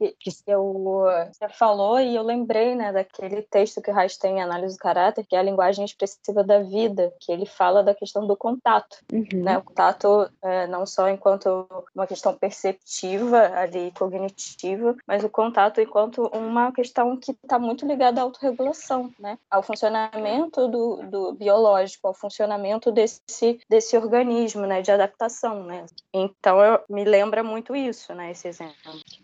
eu, 0.47 1.05
você 1.31 1.49
falou 1.49 1.99
e 1.99 2.15
eu 2.15 2.23
lembrei, 2.23 2.75
né, 2.75 2.91
daquele 2.91 3.41
texto 3.41 3.81
que 3.81 3.91
o 3.91 3.93
Reich 3.93 4.17
tem 4.17 4.37
em 4.37 4.41
Análise 4.41 4.75
do 4.75 4.79
Caráter, 4.79 5.25
que 5.25 5.35
é 5.35 5.39
a 5.39 5.43
linguagem 5.43 5.83
expressiva 5.83 6.43
da 6.43 6.61
vida, 6.61 7.13
que 7.19 7.31
ele 7.31 7.45
fala 7.45 7.83
da 7.83 7.93
questão 7.93 8.25
do 8.25 8.35
contato, 8.35 8.97
uhum. 9.11 9.43
né? 9.43 9.57
O 9.57 9.63
contato 9.63 10.29
é, 10.41 10.60
não 10.67 10.85
só 10.85 11.09
enquanto 11.09 11.67
uma 11.95 12.07
questão 12.07 12.33
perceptiva 12.35 13.51
ali, 13.55 13.91
cognitiva, 13.91 14.95
mas 15.07 15.23
o 15.23 15.29
contato 15.29 15.81
enquanto 15.81 16.23
uma 16.33 16.71
questão 16.71 17.17
que 17.17 17.31
está 17.31 17.59
muito 17.59 17.85
ligada 17.85 18.21
à 18.21 18.23
autorregulação, 18.23 19.11
né? 19.19 19.37
Ao 19.49 19.63
funcionamento 19.63 20.67
do, 20.67 20.97
do 21.03 21.33
biológico, 21.33 22.07
ao 22.07 22.13
funcionamento 22.13 22.91
desse, 22.91 23.59
desse 23.69 23.97
organismo, 23.97 24.65
né? 24.65 24.81
De 24.81 24.91
adaptação, 24.91 25.63
né? 25.63 25.85
Então, 26.13 26.61
eu, 26.61 26.79
me 26.89 27.03
lembra 27.03 27.43
muito 27.43 27.75
isso, 27.75 28.13
né? 28.13 28.31
Esse 28.31 28.47
exemplo. 28.47 28.73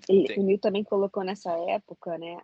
E 0.09 0.39
o 0.39 0.43
Nil 0.43 0.59
também 0.59 0.83
colocou 0.83 1.23
nessa 1.23 1.51
época, 1.69 2.17
né? 2.17 2.37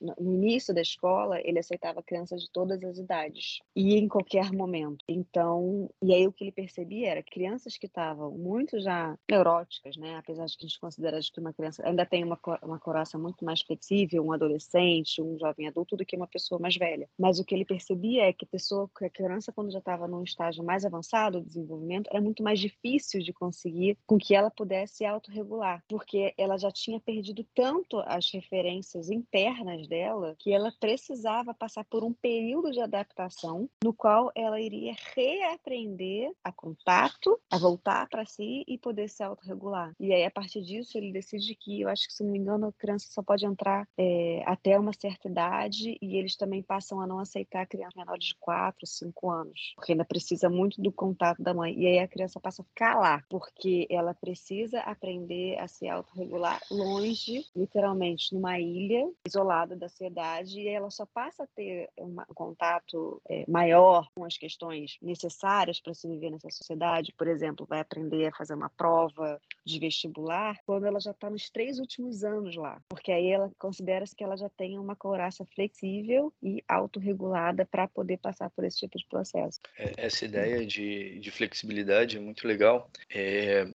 no 0.00 0.34
início 0.34 0.74
da 0.74 0.80
escola, 0.80 1.40
ele 1.42 1.58
aceitava 1.58 2.02
crianças 2.02 2.42
de 2.42 2.50
todas 2.50 2.82
as 2.82 2.98
idades 2.98 3.60
e 3.74 3.96
em 3.96 4.08
qualquer 4.08 4.52
momento. 4.52 5.04
Então, 5.08 5.88
e 6.02 6.12
aí 6.12 6.26
o 6.26 6.32
que 6.32 6.44
ele 6.44 6.52
percebia 6.52 7.10
era 7.10 7.22
crianças 7.22 7.76
que 7.76 7.86
estavam 7.86 8.01
muito 8.14 8.80
já 8.80 9.16
neuróticas, 9.30 9.96
né? 9.96 10.16
Apesar 10.16 10.46
de 10.46 10.56
que 10.56 10.64
a 10.64 10.68
gente 10.68 10.80
considera 10.80 11.20
que 11.20 11.40
uma 11.40 11.52
criança 11.52 11.86
ainda 11.86 12.04
tem 12.04 12.24
uma, 12.24 12.38
uma 12.62 12.78
coraça 12.78 13.18
muito 13.18 13.44
mais 13.44 13.62
flexível, 13.62 14.24
um 14.24 14.32
adolescente, 14.32 15.22
um 15.22 15.38
jovem 15.38 15.68
adulto, 15.68 15.96
do 15.96 16.04
que 16.04 16.16
uma 16.16 16.26
pessoa 16.26 16.58
mais 16.58 16.76
velha. 16.76 17.08
Mas 17.18 17.38
o 17.38 17.44
que 17.44 17.54
ele 17.54 17.64
percebia 17.64 18.24
é 18.24 18.32
que 18.32 18.44
a 18.44 18.48
pessoa, 18.48 18.90
que 18.96 19.04
a 19.04 19.10
criança, 19.10 19.52
quando 19.52 19.72
já 19.72 19.78
estava 19.78 20.08
num 20.08 20.22
estágio 20.22 20.64
mais 20.64 20.84
avançado 20.84 21.40
do 21.40 21.46
desenvolvimento, 21.46 22.08
era 22.10 22.20
muito 22.20 22.42
mais 22.42 22.58
difícil 22.58 23.20
de 23.20 23.32
conseguir 23.32 23.96
com 24.06 24.18
que 24.18 24.34
ela 24.34 24.50
pudesse 24.50 25.04
autorregular, 25.04 25.82
porque 25.88 26.34
ela 26.36 26.56
já 26.56 26.70
tinha 26.70 27.00
perdido 27.00 27.46
tanto 27.54 27.98
as 28.00 28.30
referências 28.32 29.10
internas 29.10 29.86
dela 29.86 30.34
que 30.38 30.52
ela 30.52 30.72
precisava 30.80 31.54
passar 31.54 31.84
por 31.84 32.02
um 32.04 32.12
período 32.12 32.70
de 32.70 32.80
adaptação 32.80 33.68
no 33.84 33.92
qual 33.92 34.30
ela 34.34 34.60
iria 34.60 34.94
reaprender 35.14 36.32
a 36.42 36.52
contato, 36.52 37.38
a 37.50 37.58
voltar 37.58 37.91
para 38.10 38.24
si 38.24 38.64
e 38.66 38.78
poder 38.78 39.08
se 39.08 39.22
autorregular. 39.22 39.92
E 39.98 40.12
aí, 40.12 40.24
a 40.24 40.30
partir 40.30 40.62
disso, 40.62 40.96
ele 40.96 41.12
decide 41.12 41.54
que, 41.54 41.80
eu 41.82 41.88
acho 41.88 42.06
que, 42.06 42.14
se 42.14 42.24
não 42.24 42.32
me 42.32 42.38
engano, 42.38 42.68
a 42.68 42.72
criança 42.72 43.06
só 43.10 43.22
pode 43.22 43.44
entrar 43.46 43.86
é, 43.96 44.42
até 44.46 44.78
uma 44.78 44.92
certa 44.92 45.28
idade 45.28 45.98
e 46.00 46.16
eles 46.16 46.36
também 46.36 46.62
passam 46.62 47.00
a 47.00 47.06
não 47.06 47.18
aceitar 47.18 47.66
crianças 47.66 47.94
menores 47.94 48.24
de 48.26 48.36
4, 48.36 48.86
5 48.86 49.30
anos, 49.30 49.72
porque 49.76 49.92
ainda 49.92 50.04
precisa 50.04 50.48
muito 50.48 50.80
do 50.80 50.92
contato 50.92 51.42
da 51.42 51.54
mãe. 51.54 51.74
E 51.78 51.86
aí 51.86 51.98
a 51.98 52.08
criança 52.08 52.40
passa 52.40 52.62
a 52.62 52.64
ficar 52.64 52.98
lá, 52.98 53.22
porque 53.28 53.86
ela 53.90 54.14
precisa 54.14 54.80
aprender 54.80 55.58
a 55.58 55.68
se 55.68 55.88
autorregular 55.88 56.60
longe, 56.70 57.44
literalmente, 57.54 58.34
numa 58.34 58.58
ilha, 58.58 59.10
isolada 59.26 59.76
da 59.76 59.88
sociedade, 59.88 60.60
e 60.60 60.68
ela 60.68 60.90
só 60.90 61.06
passa 61.06 61.44
a 61.44 61.46
ter 61.46 61.88
um 61.98 62.16
contato 62.34 63.20
é, 63.28 63.44
maior 63.48 64.08
com 64.14 64.24
as 64.24 64.36
questões 64.36 64.96
necessárias 65.02 65.80
para 65.80 65.94
se 65.94 66.08
viver 66.08 66.30
nessa 66.30 66.50
sociedade. 66.50 67.14
Por 67.16 67.28
exemplo, 67.28 67.66
vai 67.66 67.80
aprender 67.82 68.26
a 68.26 68.32
fazer 68.32 68.54
uma 68.54 68.70
prova 68.70 69.40
de 69.64 69.78
vestibular 69.78 70.56
quando 70.66 70.86
ela 70.86 71.00
já 71.00 71.12
está 71.12 71.30
nos 71.30 71.48
três 71.50 71.78
últimos 71.78 72.24
anos 72.24 72.56
lá, 72.56 72.80
porque 72.88 73.12
aí 73.12 73.28
ela 73.28 73.50
considera-se 73.58 74.14
que 74.14 74.24
ela 74.24 74.36
já 74.36 74.48
tem 74.48 74.78
uma 74.78 74.96
couraça 74.96 75.44
flexível 75.54 76.32
e 76.42 76.62
autorregulada 76.66 77.64
para 77.64 77.86
poder 77.86 78.18
passar 78.18 78.50
por 78.50 78.64
esse 78.64 78.78
tipo 78.78 78.98
de 78.98 79.06
processo. 79.06 79.60
É, 79.78 79.92
essa 79.96 80.24
ideia 80.24 80.66
de, 80.66 81.18
de 81.20 81.30
flexibilidade 81.30 82.16
é 82.16 82.20
muito 82.20 82.46
legal. 82.46 82.90
É, 83.10 83.66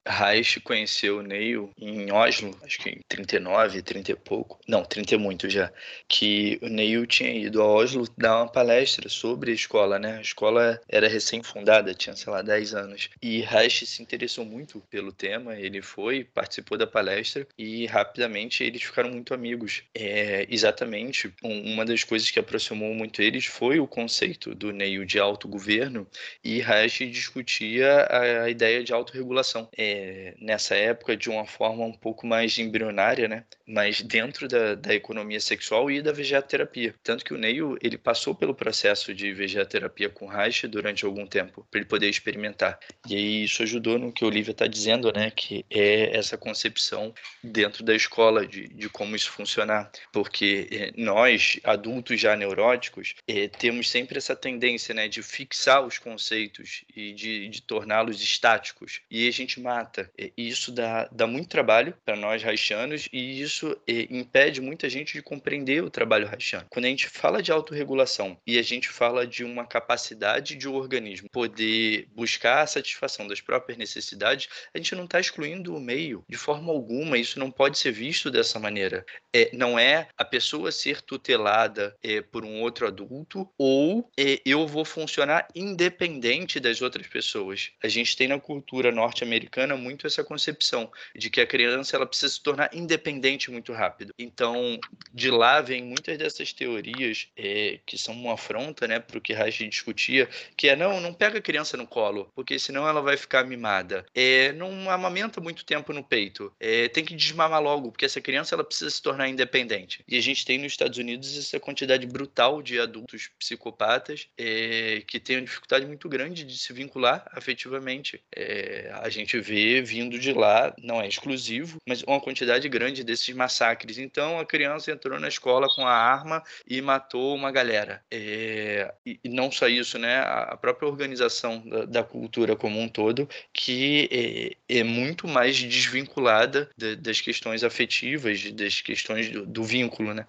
conheceu 0.63 1.19
o 1.19 1.21
Neil 1.21 1.71
em 1.77 2.11
Oslo, 2.11 2.55
acho 2.63 2.79
que 2.79 2.89
em 2.89 3.01
39, 3.07 3.81
30 3.81 4.11
e 4.11 4.15
pouco, 4.15 4.59
não, 4.67 4.83
30 4.83 5.15
e 5.15 5.17
muito 5.17 5.49
já, 5.49 5.71
que 6.07 6.59
o 6.61 6.67
Neil 6.67 7.05
tinha 7.05 7.31
ido 7.31 7.61
a 7.61 7.65
Oslo 7.65 8.05
dar 8.17 8.37
uma 8.37 8.51
palestra 8.51 9.09
sobre 9.09 9.51
a 9.51 9.53
escola, 9.53 9.97
né? 9.99 10.17
A 10.17 10.21
escola 10.21 10.79
era 10.87 11.07
recém-fundada, 11.07 11.93
tinha, 11.93 12.15
sei 12.15 12.31
lá, 12.31 12.41
10 12.41 12.73
anos. 12.73 13.09
E 13.21 13.41
Reich 13.41 13.85
se 13.97 14.03
interessou 14.03 14.45
muito 14.45 14.79
pelo 14.89 15.11
tema, 15.11 15.59
ele 15.59 15.81
foi, 15.81 16.23
participou 16.23 16.77
da 16.77 16.85
palestra 16.85 17.47
e 17.57 17.85
rapidamente 17.87 18.63
eles 18.63 18.83
ficaram 18.83 19.09
muito 19.09 19.33
amigos. 19.33 19.83
É, 19.93 20.45
exatamente, 20.49 21.33
uma 21.43 21.83
das 21.83 22.03
coisas 22.03 22.29
que 22.29 22.39
aproximou 22.39 22.93
muito 22.93 23.21
eles 23.21 23.45
foi 23.45 23.79
o 23.79 23.87
conceito 23.87 24.53
do 24.53 24.71
Neil 24.71 25.03
de 25.03 25.19
autogoverno 25.19 26.07
e 26.43 26.59
Reich 26.59 27.07
discutia 27.07 28.07
a, 28.09 28.49
ideia 28.49 28.83
de 28.83 28.93
autorregulação. 28.93 29.67
É, 29.75 30.35
nessa 30.39 30.75
época, 30.75 31.17
de 31.17 31.29
uma 31.29 31.45
forma 31.45 31.83
um 31.83 31.93
pouco 31.93 32.27
mais 32.27 32.57
embrionária, 32.59 33.27
né? 33.27 33.45
Mas 33.67 34.01
dentro 34.01 34.47
da, 34.47 34.75
da 34.75 34.93
economia 34.93 35.39
sexual 35.39 35.89
e 35.89 36.01
da 36.01 36.11
vegetoterapia. 36.11 36.93
Tanto 37.03 37.25
que 37.25 37.33
o 37.33 37.37
Neil, 37.37 37.77
ele 37.81 37.97
passou 37.97 38.35
pelo 38.35 38.53
processo 38.53 39.13
de 39.13 39.33
vegetoterapia 39.33 40.09
com 40.09 40.27
Reich 40.27 40.67
durante 40.67 41.05
algum 41.05 41.25
tempo, 41.25 41.65
para 41.71 41.79
ele 41.79 41.89
poder 41.89 42.09
experimentar. 42.09 42.79
E 43.09 43.15
aí 43.15 43.43
isso 43.43 43.63
ajudou 43.63 43.86
no 43.95 44.11
que 44.11 44.23
a 44.23 44.27
Olivia 44.27 44.51
está 44.51 44.65
dizendo, 44.65 45.11
né? 45.13 45.29
Que 45.29 45.63
é 45.69 46.17
essa 46.17 46.37
concepção 46.37 47.13
dentro 47.43 47.83
da 47.83 47.95
escola 47.95 48.45
de, 48.45 48.67
de 48.67 48.89
como 48.89 49.15
isso 49.15 49.31
funcionar. 49.31 49.91
Porque 50.11 50.67
é, 50.71 50.91
nós, 50.97 51.59
adultos 51.63 52.19
já 52.19 52.35
neuróticos, 52.35 53.13
é, 53.27 53.47
temos 53.47 53.89
sempre 53.89 54.17
essa 54.17 54.35
tendência, 54.35 54.95
né? 54.95 55.07
De 55.07 55.21
fixar 55.21 55.85
os 55.85 55.99
conceitos 55.99 56.83
e 56.95 57.13
de, 57.13 57.47
de 57.49 57.61
torná-los 57.61 58.21
estáticos. 58.21 59.01
E 59.11 59.27
a 59.27 59.31
gente 59.31 59.59
mata. 59.59 60.09
É, 60.17 60.31
isso 60.35 60.71
dá, 60.71 61.07
dá 61.11 61.27
muito 61.27 61.49
trabalho 61.49 61.93
para 62.03 62.15
nós 62.15 62.43
haitianos 62.43 63.07
e 63.13 63.41
isso 63.41 63.77
é, 63.87 64.07
impede 64.09 64.61
muita 64.61 64.89
gente 64.89 65.13
de 65.13 65.21
compreender 65.21 65.83
o 65.83 65.89
trabalho 65.89 66.27
haitiano. 66.27 66.65
Quando 66.69 66.85
a 66.85 66.89
gente 66.89 67.07
fala 67.07 67.41
de 67.41 67.51
autorregulação 67.51 68.37
e 68.47 68.57
a 68.57 68.61
gente 68.61 68.89
fala 68.89 69.27
de 69.27 69.43
uma 69.43 69.65
capacidade 69.65 70.55
de 70.55 70.67
um 70.67 70.75
organismo 70.75 71.29
poder 71.29 72.07
buscar 72.15 72.61
a 72.61 72.67
satisfação 72.67 73.27
das 73.27 73.41
próprias 73.41 73.66
necessidades, 73.75 74.47
a 74.73 74.77
gente 74.77 74.95
não 74.95 75.05
está 75.05 75.19
excluindo 75.19 75.75
o 75.75 75.79
meio 75.79 76.23
de 76.29 76.37
forma 76.37 76.71
alguma. 76.71 77.17
Isso 77.17 77.39
não 77.39 77.49
pode 77.49 77.77
ser 77.77 77.91
visto 77.91 78.29
dessa 78.29 78.59
maneira. 78.59 79.05
É, 79.33 79.49
não 79.53 79.77
é 79.77 80.07
a 80.17 80.23
pessoa 80.23 80.71
ser 80.71 81.01
tutelada 81.01 81.95
é, 82.03 82.21
por 82.21 82.45
um 82.45 82.61
outro 82.61 82.87
adulto 82.87 83.49
ou 83.57 84.09
é, 84.17 84.39
eu 84.45 84.67
vou 84.67 84.85
funcionar 84.85 85.47
independente 85.55 86.59
das 86.59 86.81
outras 86.81 87.07
pessoas. 87.07 87.71
A 87.83 87.87
gente 87.87 88.15
tem 88.15 88.27
na 88.27 88.39
cultura 88.39 88.91
norte-americana 88.91 89.75
muito 89.75 90.05
essa 90.07 90.23
concepção 90.23 90.91
de 91.15 91.29
que 91.29 91.41
a 91.41 91.47
criança 91.47 91.95
ela 91.95 92.05
precisa 92.05 92.33
se 92.33 92.41
tornar 92.41 92.69
independente 92.73 93.49
muito 93.49 93.73
rápido. 93.73 94.13
Então, 94.17 94.79
de 95.13 95.31
lá 95.31 95.61
vem 95.61 95.83
muitas 95.83 96.17
dessas 96.17 96.53
teorias 96.53 97.27
é, 97.35 97.79
que 97.85 97.97
são 97.97 98.13
uma 98.13 98.33
afronta 98.33 98.87
né, 98.87 98.99
para 98.99 99.17
o 99.17 99.21
que 99.21 99.33
Reich 99.33 99.67
discutia, 99.67 100.29
que 100.55 100.67
é 100.69 100.75
não, 100.75 100.99
não 101.01 101.13
pega 101.13 101.39
a 101.39 101.41
criança 101.41 101.77
no 101.77 101.87
colo, 101.87 102.31
porque 102.35 102.59
senão 102.59 102.87
ela 102.87 103.01
vai 103.01 103.17
ficar 103.17 103.43
mimada. 103.57 104.05
É, 104.13 104.53
não 104.53 104.89
amamenta 104.89 105.41
muito 105.41 105.65
tempo 105.65 105.91
no 105.91 106.03
peito. 106.03 106.53
É, 106.59 106.87
tem 106.87 107.03
que 107.03 107.15
desmamar 107.15 107.61
logo, 107.61 107.91
porque 107.91 108.05
essa 108.05 108.21
criança 108.21 108.55
ela 108.55 108.63
precisa 108.63 108.89
se 108.89 109.01
tornar 109.01 109.27
independente. 109.27 110.03
E 110.07 110.17
a 110.17 110.21
gente 110.21 110.45
tem 110.45 110.59
nos 110.59 110.71
Estados 110.71 110.97
Unidos 110.97 111.37
essa 111.37 111.59
quantidade 111.59 112.05
brutal 112.05 112.61
de 112.61 112.79
adultos 112.79 113.29
psicopatas 113.39 114.27
é, 114.37 115.01
que 115.07 115.19
têm 115.19 115.37
uma 115.37 115.45
dificuldade 115.45 115.85
muito 115.85 116.07
grande 116.07 116.43
de 116.43 116.57
se 116.57 116.71
vincular 116.71 117.25
afetivamente. 117.31 118.21
É, 118.35 118.91
a 119.01 119.09
gente 119.09 119.39
vê 119.39 119.81
vindo 119.81 120.19
de 120.19 120.31
lá, 120.31 120.73
não 120.81 121.01
é 121.01 121.07
exclusivo, 121.07 121.77
mas 121.87 122.03
uma 122.03 122.21
quantidade 122.21 122.69
grande 122.69 123.03
desses 123.03 123.33
massacres. 123.35 123.97
Então 123.97 124.39
a 124.39 124.45
criança 124.45 124.91
entrou 124.91 125.19
na 125.19 125.27
escola 125.27 125.67
com 125.73 125.85
a 125.85 125.93
arma 125.93 126.43
e 126.67 126.81
matou 126.81 127.35
uma 127.35 127.51
galera. 127.51 128.03
É, 128.11 128.93
e 129.05 129.19
não 129.25 129.51
só 129.51 129.67
isso, 129.67 129.97
né? 129.97 130.19
A 130.19 130.55
própria 130.57 130.87
organização 130.87 131.59
da, 131.67 131.85
da 131.85 132.03
cultura 132.03 132.55
como 132.55 132.79
um 132.79 132.87
todo, 132.87 133.27
que 133.57 134.55
é, 134.69 134.79
é 134.79 134.83
muito 134.83 135.27
mais 135.27 135.57
desvinculada 135.57 136.69
de, 136.77 136.95
das 136.95 137.19
questões 137.19 137.63
afetivas, 137.63 138.51
das 138.51 138.81
questões 138.81 139.31
do, 139.31 139.47
do 139.47 139.63
vínculo, 139.63 140.13
né? 140.13 140.27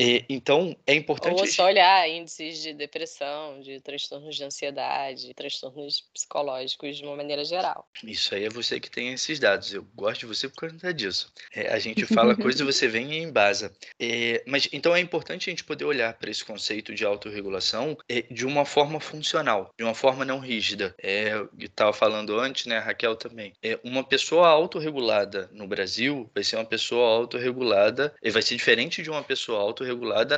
É, 0.00 0.24
então, 0.28 0.76
é 0.86 0.94
importante. 0.94 1.40
Ou 1.40 1.46
só 1.46 1.66
olhar 1.66 2.08
índices 2.08 2.62
de 2.62 2.74
depressão, 2.74 3.60
de 3.60 3.80
transtornos 3.80 4.34
de 4.34 4.44
ansiedade, 4.44 5.32
transtornos 5.34 6.00
psicológicos 6.12 6.96
de 6.96 7.04
uma 7.04 7.16
maneira 7.16 7.44
geral. 7.44 7.88
Isso 8.02 8.34
aí 8.34 8.44
é 8.44 8.50
você 8.50 8.80
que 8.80 8.90
tem 8.90 9.12
esses 9.12 9.38
dados. 9.38 9.72
Eu 9.72 9.84
gosto 9.94 10.20
de 10.20 10.26
você 10.26 10.48
por 10.48 10.68
conta 10.68 10.92
disso. 10.92 11.32
É, 11.54 11.68
a 11.68 11.78
gente 11.78 12.04
fala 12.06 12.34
coisa 12.36 12.62
e 12.62 12.66
você 12.66 12.88
vem 12.88 13.12
e 13.12 13.22
embasa. 13.22 13.74
É, 14.00 14.42
mas 14.46 14.68
então 14.72 14.94
é 14.94 15.00
importante 15.00 15.48
a 15.48 15.52
gente 15.52 15.64
poder 15.64 15.84
olhar 15.84 16.12
para 16.14 16.30
esse 16.30 16.44
conceito 16.44 16.94
de 16.94 17.04
autorregulação 17.04 17.96
é, 18.08 18.22
de 18.22 18.44
uma 18.44 18.64
forma 18.64 18.98
funcional, 18.98 19.72
de 19.78 19.84
uma 19.84 19.94
forma 19.94 20.24
não 20.24 20.40
rígida. 20.40 20.94
É, 21.00 21.34
eu 21.34 21.48
estava 21.60 21.92
falando 21.92 22.38
antes, 22.38 22.66
né, 22.66 22.78
Raquel 22.78 23.14
também. 23.14 23.52
É, 23.62 23.78
uma 23.84 24.02
pessoa 24.02 24.48
autorregulada 24.48 25.48
no 25.52 25.68
Brasil 25.68 26.28
vai 26.34 26.42
ser 26.42 26.56
uma 26.56 26.64
pessoa 26.64 27.16
autorregulada 27.18 28.12
e 28.20 28.30
vai 28.30 28.42
ser 28.42 28.56
diferente 28.56 29.02
de 29.02 29.10
uma 29.10 29.22
pessoa 29.22 29.60
autorregulada 29.60 29.83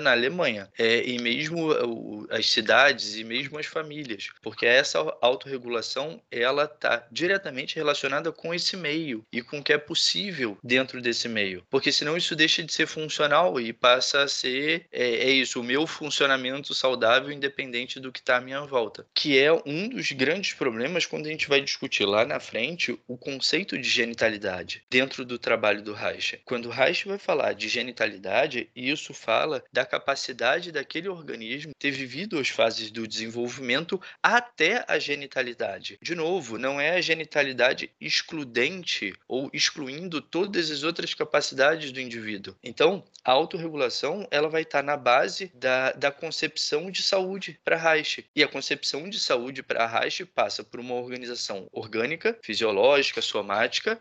na 0.00 0.12
Alemanha. 0.12 0.68
É, 0.78 1.06
e 1.06 1.18
mesmo 1.18 2.26
as 2.30 2.50
cidades 2.50 3.16
e 3.16 3.24
mesmo 3.24 3.58
as 3.58 3.66
famílias, 3.66 4.28
porque 4.42 4.66
essa 4.66 4.98
autorregulação 5.20 6.20
ela 6.30 6.64
está 6.64 7.06
diretamente 7.10 7.76
relacionada 7.76 8.32
com 8.32 8.54
esse 8.54 8.76
meio 8.76 9.24
e 9.32 9.42
com 9.42 9.58
o 9.58 9.62
que 9.62 9.72
é 9.72 9.78
possível 9.78 10.58
dentro 10.62 11.00
desse 11.00 11.28
meio, 11.28 11.64
porque 11.70 11.92
senão 11.92 12.16
isso 12.16 12.36
deixa 12.36 12.62
de 12.62 12.72
ser 12.72 12.86
funcional 12.86 13.60
e 13.60 13.72
passa 13.72 14.22
a 14.22 14.28
ser 14.28 14.86
é, 14.92 15.28
é 15.28 15.30
isso, 15.30 15.60
o 15.60 15.64
meu 15.64 15.86
funcionamento 15.86 16.74
saudável 16.74 17.32
independente 17.32 18.00
do 18.00 18.12
que 18.12 18.20
está 18.20 18.36
à 18.36 18.40
minha 18.40 18.60
volta, 18.62 19.06
que 19.14 19.38
é 19.38 19.52
um 19.52 19.88
dos 19.88 20.12
grandes 20.12 20.52
problemas 20.52 21.06
quando 21.06 21.26
a 21.26 21.30
gente 21.30 21.48
vai 21.48 21.60
discutir 21.60 22.04
lá 22.04 22.24
na 22.24 22.40
frente 22.40 22.98
o 23.06 23.16
conceito 23.16 23.78
de 23.78 23.88
genitalidade 23.88 24.82
dentro 24.90 25.24
do 25.24 25.38
trabalho 25.38 25.82
do 25.82 25.92
Reich. 25.92 26.40
Quando 26.44 26.66
o 26.66 26.70
Reich 26.70 27.06
vai 27.06 27.18
falar 27.18 27.52
de 27.52 27.68
genitalidade, 27.68 28.68
isso 28.74 29.14
fala 29.14 29.35
da 29.72 29.84
capacidade 29.84 30.72
daquele 30.72 31.08
organismo 31.08 31.72
ter 31.78 31.90
vivido 31.90 32.38
as 32.38 32.48
fases 32.48 32.90
do 32.90 33.06
desenvolvimento 33.06 34.00
até 34.22 34.84
a 34.88 34.98
genitalidade. 34.98 35.98
De 36.00 36.14
novo, 36.14 36.58
não 36.58 36.80
é 36.80 36.96
a 36.96 37.00
genitalidade 37.00 37.90
excludente 38.00 39.12
ou 39.28 39.50
excluindo 39.52 40.20
todas 40.20 40.70
as 40.70 40.82
outras 40.82 41.14
capacidades 41.14 41.92
do 41.92 42.00
indivíduo. 42.00 42.56
Então, 42.62 43.04
a 43.24 43.32
autorregulação 43.32 44.26
ela 44.30 44.48
vai 44.48 44.62
estar 44.62 44.82
na 44.82 44.96
base 44.96 45.50
da, 45.54 45.92
da 45.92 46.10
concepção 46.10 46.90
de 46.90 47.02
saúde 47.02 47.58
para 47.64 47.76
Reich. 47.76 48.24
E 48.34 48.42
a 48.42 48.48
concepção 48.48 49.08
de 49.08 49.18
saúde 49.18 49.62
para 49.62 49.86
Reich 49.86 50.24
passa 50.24 50.62
por 50.62 50.80
uma 50.80 50.94
organização 50.94 51.66
orgânica, 51.72 52.38
fisiológica, 52.42 53.20
somática, 53.20 54.00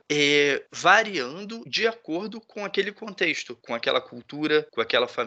variando 0.72 1.64
de 1.68 1.88
acordo 1.88 2.40
com 2.40 2.64
aquele 2.64 2.92
contexto, 2.92 3.56
com 3.62 3.74
aquela 3.74 4.02
cultura, 4.02 4.68
com 4.72 4.82
aquela 4.82 5.08
família. 5.08 5.25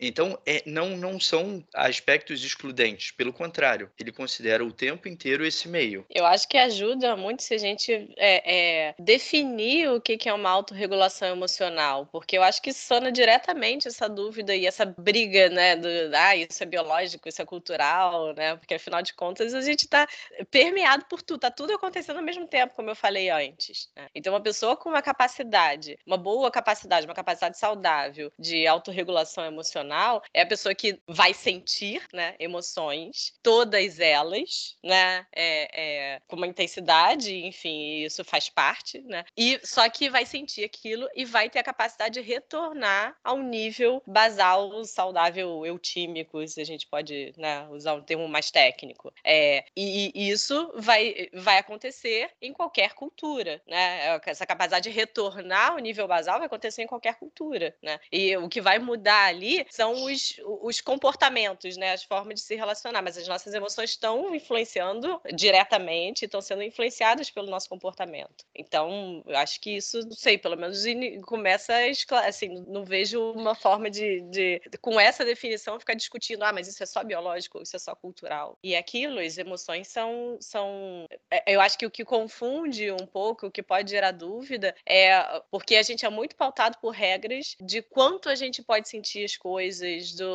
Então, 0.00 0.38
é, 0.46 0.62
não, 0.66 0.96
não 0.96 1.18
são 1.20 1.64
aspectos 1.74 2.44
excludentes, 2.44 3.10
pelo 3.10 3.32
contrário, 3.32 3.90
ele 3.98 4.12
considera 4.12 4.64
o 4.64 4.72
tempo 4.72 5.08
inteiro 5.08 5.46
esse 5.46 5.68
meio. 5.68 6.04
Eu 6.10 6.26
acho 6.26 6.48
que 6.48 6.56
ajuda 6.56 7.16
muito 7.16 7.42
se 7.42 7.54
a 7.54 7.58
gente 7.58 7.92
é, 8.16 8.88
é, 8.88 8.94
definir 8.98 9.90
o 9.90 10.00
que 10.00 10.28
é 10.28 10.32
uma 10.32 10.50
autorregulação 10.50 11.28
emocional, 11.28 12.06
porque 12.06 12.36
eu 12.36 12.42
acho 12.42 12.60
que 12.62 12.72
sona 12.72 13.12
diretamente 13.12 13.88
essa 13.88 14.08
dúvida 14.08 14.54
e 14.54 14.66
essa 14.66 14.84
briga, 14.84 15.48
né, 15.48 15.76
do, 15.76 15.88
ah, 16.14 16.36
isso 16.36 16.62
é 16.62 16.66
biológico, 16.66 17.28
isso 17.28 17.42
é 17.42 17.44
cultural, 17.44 18.34
né, 18.34 18.56
porque 18.56 18.74
afinal 18.74 19.02
de 19.02 19.14
contas 19.14 19.54
a 19.54 19.60
gente 19.60 19.82
está 19.82 20.06
permeado 20.50 21.04
por 21.06 21.22
tudo, 21.22 21.40
tá 21.40 21.50
tudo 21.50 21.74
acontecendo 21.74 22.16
ao 22.16 22.22
mesmo 22.22 22.46
tempo, 22.46 22.74
como 22.74 22.90
eu 22.90 22.96
falei 22.96 23.30
antes. 23.30 23.90
Né? 23.94 24.08
Então, 24.14 24.32
uma 24.32 24.40
pessoa 24.40 24.76
com 24.76 24.88
uma 24.88 25.02
capacidade, 25.02 25.98
uma 26.06 26.16
boa 26.16 26.50
capacidade, 26.50 27.06
uma 27.06 27.14
capacidade 27.14 27.58
saudável 27.58 28.32
de 28.38 28.66
autorregulação 28.66 29.35
emocional, 29.44 30.22
é 30.32 30.42
a 30.42 30.46
pessoa 30.46 30.74
que 30.74 31.00
vai 31.06 31.34
sentir, 31.34 32.02
né, 32.12 32.34
emoções, 32.38 33.34
todas 33.42 33.98
elas, 33.98 34.76
né, 34.82 35.26
é, 35.32 36.14
é, 36.14 36.20
com 36.26 36.36
uma 36.36 36.46
intensidade, 36.46 37.34
enfim, 37.44 38.04
isso 38.04 38.24
faz 38.24 38.48
parte, 38.48 39.00
né, 39.02 39.24
e 39.36 39.60
só 39.64 39.88
que 39.88 40.08
vai 40.08 40.24
sentir 40.24 40.64
aquilo 40.64 41.08
e 41.14 41.24
vai 41.24 41.50
ter 41.50 41.58
a 41.58 41.64
capacidade 41.64 42.20
de 42.20 42.26
retornar 42.26 43.16
ao 43.22 43.38
nível 43.38 44.02
basal, 44.06 44.84
saudável, 44.84 45.64
eutímico, 45.66 46.46
se 46.46 46.60
a 46.60 46.64
gente 46.64 46.86
pode, 46.86 47.32
né, 47.36 47.66
usar 47.70 47.94
um 47.94 48.02
termo 48.02 48.28
mais 48.28 48.50
técnico. 48.50 49.12
É, 49.24 49.64
e, 49.76 50.12
e 50.14 50.30
isso 50.30 50.72
vai, 50.76 51.28
vai 51.32 51.58
acontecer 51.58 52.30
em 52.40 52.52
qualquer 52.52 52.94
cultura, 52.94 53.60
né, 53.66 54.18
essa 54.26 54.46
capacidade 54.46 54.88
de 54.88 54.94
retornar 54.94 55.72
ao 55.72 55.78
nível 55.78 56.06
basal 56.06 56.38
vai 56.38 56.46
acontecer 56.46 56.82
em 56.82 56.86
qualquer 56.86 57.16
cultura, 57.16 57.74
né, 57.82 57.98
e 58.10 58.36
o 58.36 58.48
que 58.48 58.60
vai 58.60 58.78
mudar 58.78 59.25
ali 59.26 59.66
são 59.70 60.04
os, 60.04 60.40
os 60.62 60.80
comportamentos, 60.80 61.76
né, 61.76 61.92
as 61.92 62.04
formas 62.04 62.34
de 62.34 62.40
se 62.40 62.54
relacionar, 62.54 63.02
mas 63.02 63.16
as 63.16 63.28
nossas 63.28 63.52
emoções 63.54 63.90
estão 63.90 64.34
influenciando 64.34 65.20
diretamente, 65.34 66.24
estão 66.24 66.40
sendo 66.40 66.62
influenciadas 66.62 67.30
pelo 67.30 67.50
nosso 67.50 67.68
comportamento. 67.68 68.44
Então, 68.54 69.22
eu 69.26 69.36
acho 69.36 69.60
que 69.60 69.76
isso, 69.76 70.00
não 70.00 70.12
sei, 70.16 70.38
pelo 70.38 70.56
menos 70.56 70.84
começa 71.24 71.74
a 71.74 72.26
assim, 72.26 72.64
não 72.68 72.84
vejo 72.84 73.32
uma 73.32 73.54
forma 73.54 73.90
de, 73.90 74.20
de, 74.22 74.60
com 74.80 74.98
essa 74.98 75.24
definição, 75.24 75.78
ficar 75.78 75.94
discutindo, 75.94 76.42
ah, 76.42 76.52
mas 76.52 76.68
isso 76.68 76.82
é 76.82 76.86
só 76.86 77.02
biológico, 77.02 77.62
isso 77.62 77.76
é 77.76 77.78
só 77.78 77.94
cultural. 77.94 78.58
E 78.62 78.74
aquilo, 78.76 79.20
as 79.20 79.38
emoções 79.38 79.88
são, 79.88 80.36
são, 80.40 81.06
é, 81.30 81.54
eu 81.54 81.60
acho 81.60 81.78
que 81.78 81.86
o 81.86 81.90
que 81.90 82.04
confunde 82.04 82.90
um 82.92 83.06
pouco, 83.06 83.46
o 83.46 83.50
que 83.50 83.62
pode 83.62 83.90
gerar 83.90 84.12
dúvida, 84.12 84.74
é 84.86 85.16
porque 85.50 85.76
a 85.76 85.82
gente 85.82 86.04
é 86.04 86.10
muito 86.10 86.36
pautado 86.36 86.78
por 86.78 86.90
regras 86.90 87.56
de 87.60 87.82
quanto 87.82 88.28
a 88.28 88.34
gente 88.34 88.62
pode 88.62 88.88
sentir 88.88 89.15
as 89.24 89.36
coisas, 89.36 90.12
do, 90.12 90.26